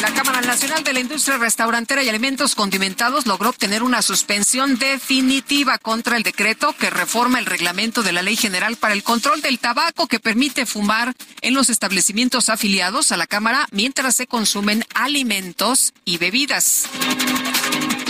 La 0.00 0.12
Cámara 0.12 0.42
Nacional 0.42 0.84
de 0.84 0.92
la 0.92 1.00
Industria 1.00 1.38
Restaurantera 1.38 2.02
y 2.02 2.08
Alimentos 2.08 2.54
Condimentados 2.54 3.26
logró 3.26 3.48
obtener 3.48 3.82
una 3.82 4.02
suspensión 4.02 4.78
definitiva 4.78 5.78
contra 5.78 6.18
el 6.18 6.22
decreto 6.22 6.74
que 6.78 6.90
reforma 6.90 7.38
el 7.38 7.46
reglamento 7.46 8.02
de 8.02 8.12
la 8.12 8.22
Ley 8.22 8.36
General 8.36 8.76
para 8.76 8.92
el 8.92 9.02
Control 9.02 9.40
del 9.40 9.58
Tabaco 9.58 10.06
que 10.06 10.20
permite 10.20 10.66
fumar 10.66 11.14
en 11.40 11.54
los 11.54 11.70
establecimientos 11.70 12.50
afiliados 12.50 13.10
a 13.10 13.16
la 13.16 13.26
Cámara 13.26 13.66
mientras 13.70 14.16
se 14.16 14.26
consumen 14.26 14.84
alimentos 14.94 15.94
y 16.04 16.18
bebidas. 16.18 16.88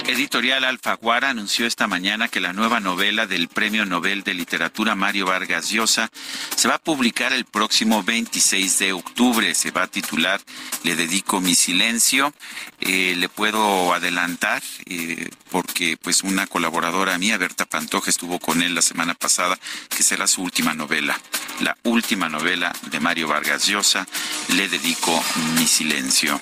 Editorial 0.09 0.63
Alfaguara 0.63 1.31
anunció 1.31 1.67
esta 1.67 1.89
mañana 1.89 2.29
que 2.29 2.39
la 2.39 2.53
nueva 2.53 2.79
novela 2.79 3.27
del 3.27 3.49
Premio 3.49 3.85
Nobel 3.85 4.23
de 4.23 4.35
Literatura 4.35 4.95
Mario 4.95 5.27
Vargas 5.27 5.71
Llosa 5.71 6.11
se 6.55 6.69
va 6.69 6.77
a 6.77 6.79
publicar 6.79 7.33
el 7.33 7.45
próximo 7.45 8.05
26 8.05 8.79
de 8.79 8.93
octubre. 8.93 9.53
Se 9.57 9.73
va 9.73 9.83
a 9.83 9.87
titular 9.89 10.41
Le 10.85 10.95
dedico 10.95 11.41
mi 11.41 11.57
silencio. 11.57 12.33
Eh, 12.81 13.15
le 13.17 13.29
puedo 13.29 13.93
adelantar 13.95 14.63
eh, 14.85 15.29
porque 15.51 15.97
pues 16.01 16.23
una 16.23 16.47
colaboradora 16.47 17.19
mía, 17.19 17.37
Berta 17.37 17.65
Pantoja, 17.65 18.09
estuvo 18.09 18.39
con 18.39 18.63
él 18.63 18.77
la 18.77 18.83
semana 18.83 19.15
pasada, 19.15 19.59
que 19.89 20.05
será 20.05 20.29
su 20.29 20.41
última 20.41 20.73
novela. 20.73 21.19
La 21.61 21.77
última 21.83 22.29
novela 22.29 22.73
de 22.91 23.01
Mario 23.01 23.27
Vargas 23.27 23.67
Llosa, 23.67 24.07
Le 24.55 24.69
dedico 24.69 25.21
mi 25.57 25.67
silencio. 25.67 26.41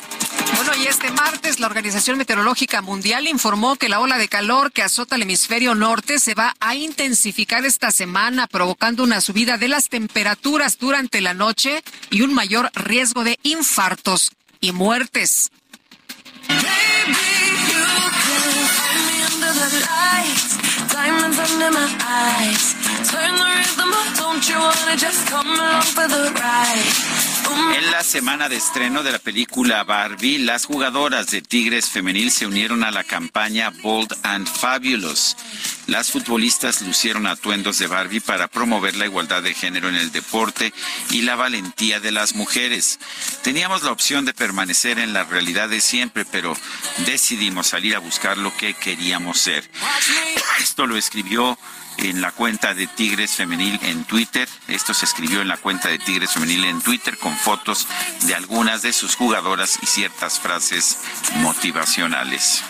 Bueno, 0.56 0.72
y 0.76 0.86
este 0.86 1.10
martes 1.10 1.60
la 1.60 1.66
Organización 1.66 2.18
Meteorológica 2.18 2.82
Mundial 2.82 3.26
informó 3.26 3.53
que 3.78 3.88
la 3.88 4.00
ola 4.00 4.18
de 4.18 4.26
calor 4.26 4.72
que 4.72 4.82
azota 4.82 5.14
el 5.14 5.22
hemisferio 5.22 5.76
norte 5.76 6.18
se 6.18 6.34
va 6.34 6.56
a 6.58 6.74
intensificar 6.74 7.64
esta 7.64 7.92
semana, 7.92 8.48
provocando 8.48 9.04
una 9.04 9.20
subida 9.20 9.58
de 9.58 9.68
las 9.68 9.88
temperaturas 9.88 10.76
durante 10.76 11.20
la 11.20 11.34
noche 11.34 11.84
y 12.10 12.22
un 12.22 12.34
mayor 12.34 12.72
riesgo 12.74 13.22
de 13.22 13.38
infartos 13.44 14.32
y 14.60 14.72
muertes. 14.72 15.52
En 27.56 27.90
la 27.92 28.02
semana 28.02 28.48
de 28.48 28.56
estreno 28.56 29.02
de 29.04 29.12
la 29.12 29.18
película 29.18 29.84
Barbie, 29.84 30.38
las 30.38 30.64
jugadoras 30.66 31.28
de 31.28 31.40
Tigres 31.40 31.88
Femenil 31.88 32.32
se 32.32 32.46
unieron 32.46 32.82
a 32.82 32.90
la 32.90 33.04
campaña 33.04 33.70
Bold 33.82 34.12
and 34.24 34.48
Fabulous. 34.48 35.36
Las 35.86 36.10
futbolistas 36.10 36.82
lucieron 36.82 37.26
atuendos 37.26 37.78
de 37.78 37.86
Barbie 37.86 38.20
para 38.20 38.48
promover 38.48 38.96
la 38.96 39.06
igualdad 39.06 39.42
de 39.42 39.54
género 39.54 39.88
en 39.88 39.94
el 39.94 40.10
deporte 40.10 40.72
y 41.10 41.22
la 41.22 41.36
valentía 41.36 42.00
de 42.00 42.10
las 42.10 42.34
mujeres. 42.34 42.98
Teníamos 43.42 43.82
la 43.84 43.92
opción 43.92 44.24
de 44.24 44.34
permanecer 44.34 44.98
en 44.98 45.12
la 45.12 45.22
realidad 45.22 45.68
de 45.68 45.80
siempre, 45.80 46.24
pero 46.24 46.56
decidimos 47.06 47.68
salir 47.68 47.94
a 47.94 48.00
buscar 48.00 48.36
lo 48.36 48.56
que 48.56 48.74
queríamos 48.74 49.38
ser. 49.38 49.70
Esto 50.60 50.86
lo 50.86 50.96
escribió 50.96 51.56
en 51.98 52.20
la 52.20 52.32
cuenta 52.32 52.74
de 52.74 52.86
Tigres 52.86 53.32
Femenil 53.32 53.78
en 53.82 54.04
Twitter. 54.04 54.48
Esto 54.68 54.94
se 54.94 55.04
escribió 55.04 55.40
en 55.40 55.48
la 55.48 55.56
cuenta 55.56 55.88
de 55.88 55.98
Tigres 55.98 56.32
Femenil 56.32 56.64
en 56.64 56.80
Twitter 56.80 57.18
con 57.18 57.36
fotos 57.36 57.86
de 58.22 58.34
algunas 58.34 58.82
de 58.82 58.92
sus 58.92 59.16
jugadoras 59.16 59.78
y 59.82 59.86
ciertas 59.86 60.38
frases 60.38 60.98
motivacionales. 61.36 62.62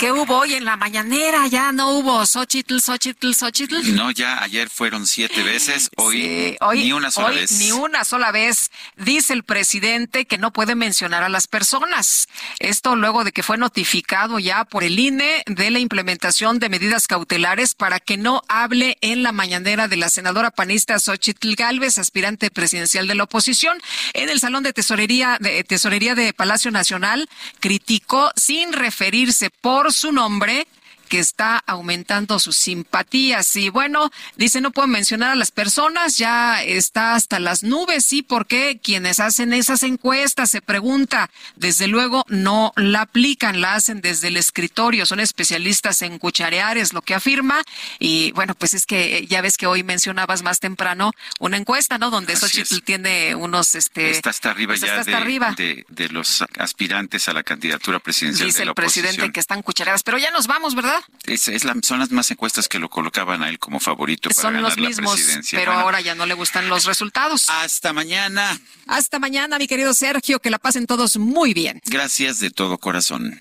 Qué 0.00 0.12
hubo 0.12 0.38
hoy 0.38 0.54
en 0.54 0.64
la 0.64 0.78
mañanera? 0.78 1.46
Ya 1.48 1.72
no 1.72 1.90
hubo 1.90 2.24
Xochitl, 2.24 2.78
Xochitl, 2.78 3.34
Xochitl. 3.34 3.94
No, 3.94 4.10
ya 4.10 4.42
ayer 4.42 4.70
fueron 4.70 5.06
siete 5.06 5.42
veces, 5.42 5.90
hoy, 5.96 6.56
ni 6.74 6.92
una 6.92 7.10
sola 7.10 7.28
hoy 7.28 7.34
vez. 7.36 7.52
Ni 7.52 7.70
una 7.70 8.04
sola 8.06 8.32
vez. 8.32 8.70
Dice 8.96 9.34
el 9.34 9.44
presidente 9.44 10.24
que 10.24 10.38
no 10.38 10.54
puede 10.54 10.74
mencionar 10.74 11.22
a 11.22 11.28
las 11.28 11.46
personas. 11.46 12.28
Esto 12.60 12.96
luego 12.96 13.24
de 13.24 13.32
que 13.32 13.42
fue 13.42 13.58
notificado 13.58 14.38
ya 14.38 14.64
por 14.64 14.84
el 14.84 14.98
INE 14.98 15.42
de 15.44 15.70
la 15.70 15.80
implementación 15.80 16.58
de 16.60 16.70
medidas 16.70 17.06
cautelares 17.06 17.74
para 17.74 18.00
que 18.00 18.16
no 18.16 18.42
hable 18.48 18.96
en 19.02 19.22
la 19.22 19.32
mañanera 19.32 19.86
de 19.86 19.98
la 19.98 20.08
senadora 20.08 20.50
panista 20.50 20.98
Xochitl 20.98 21.56
Galvez, 21.56 21.98
aspirante 21.98 22.50
presidencial 22.50 23.06
de 23.06 23.16
la 23.16 23.24
oposición. 23.24 23.76
En 24.14 24.30
el 24.30 24.40
salón 24.40 24.62
de 24.62 24.72
tesorería 24.72 25.36
de 25.40 25.62
tesorería 25.62 26.14
de 26.14 26.32
Palacio 26.32 26.70
Nacional 26.70 27.28
criticó 27.60 28.30
sin 28.36 28.72
referirse 28.72 29.50
por 29.50 29.89
su 29.92 30.12
nombre 30.12 30.66
que 31.10 31.18
está 31.18 31.58
aumentando 31.66 32.38
sus 32.38 32.56
simpatías. 32.56 33.56
Y 33.56 33.68
bueno, 33.68 34.10
dice, 34.36 34.60
no 34.60 34.70
puedo 34.70 34.86
mencionar 34.86 35.32
a 35.32 35.34
las 35.34 35.50
personas, 35.50 36.16
ya 36.16 36.62
está 36.62 37.16
hasta 37.16 37.40
las 37.40 37.64
nubes, 37.64 38.04
sí, 38.06 38.22
porque 38.22 38.80
quienes 38.82 39.18
hacen 39.18 39.52
esas 39.52 39.82
encuestas 39.82 40.50
se 40.50 40.62
pregunta, 40.62 41.28
desde 41.56 41.88
luego 41.88 42.24
no 42.28 42.72
la 42.76 43.02
aplican, 43.02 43.60
la 43.60 43.74
hacen 43.74 44.00
desde 44.00 44.28
el 44.28 44.36
escritorio, 44.36 45.04
son 45.04 45.18
especialistas 45.18 46.00
en 46.02 46.18
cucharear, 46.18 46.78
es 46.78 46.92
lo 46.92 47.02
que 47.02 47.14
afirma. 47.14 47.60
Y 47.98 48.30
bueno, 48.32 48.54
pues 48.54 48.74
es 48.74 48.86
que 48.86 49.26
ya 49.26 49.40
ves 49.42 49.56
que 49.56 49.66
hoy 49.66 49.82
mencionabas 49.82 50.42
más 50.42 50.60
temprano 50.60 51.10
una 51.40 51.56
encuesta, 51.56 51.98
¿no? 51.98 52.10
Donde 52.10 52.36
Xochitl 52.36 52.82
tiene 52.82 53.34
unos, 53.34 53.74
este... 53.74 54.10
Está 54.12 54.30
hasta 54.30 54.50
arriba 54.52 54.70
pues 54.70 54.80
ya 54.82 54.86
está 54.86 55.00
hasta 55.00 55.10
de, 55.10 55.16
arriba. 55.16 55.54
de- 55.56 55.84
de 55.88 56.08
los 56.10 56.44
aspirantes 56.56 57.28
a 57.28 57.32
la 57.32 57.42
candidatura 57.42 57.98
presidencial 57.98 58.46
Dice 58.46 58.60
de 58.60 58.64
la 58.66 58.70
el 58.70 58.74
presidente 58.76 59.32
que 59.32 59.40
están 59.40 59.62
cuchareadas, 59.62 60.04
pero 60.04 60.16
ya 60.18 60.30
nos 60.30 60.46
vamos, 60.46 60.76
¿verdad? 60.76 60.99
Es, 61.24 61.48
es 61.48 61.64
la- 61.64 61.76
son 61.82 61.98
las 61.98 62.10
más 62.10 62.30
encuestas 62.30 62.66
que 62.68 62.78
lo 62.78 62.88
colocaban 62.88 63.42
a 63.42 63.48
él 63.48 63.58
como 63.58 63.78
favorito 63.78 64.30
para 64.30 64.42
Son 64.42 64.54
ganar 64.54 64.70
los 64.70 64.78
la 64.80 64.88
mismos, 64.88 65.14
presidencia. 65.14 65.58
pero 65.58 65.72
Bueno, 65.72 65.84
ahora 65.86 66.00
ya 66.00 66.14
no 66.14 66.26
le 66.26 66.34
gustan 66.34 66.68
los 66.68 66.84
resultados. 66.86 67.48
Hasta 67.50 67.92
mañana. 67.92 68.58
Hasta 68.86 69.18
mañana, 69.18 69.58
mi 69.58 69.66
querido 69.68 69.92
Sergio, 69.94 70.40
que 70.40 70.50
la 70.50 70.58
pasen 70.58 70.86
todos 70.86 71.16
muy 71.18 71.54
bien. 71.54 71.80
Gracias 71.86 72.40
de 72.40 72.50
todo 72.50 72.78
corazón. 72.78 73.38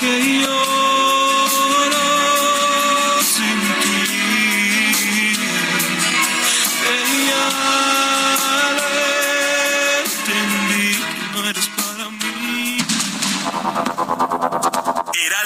que 0.00 0.77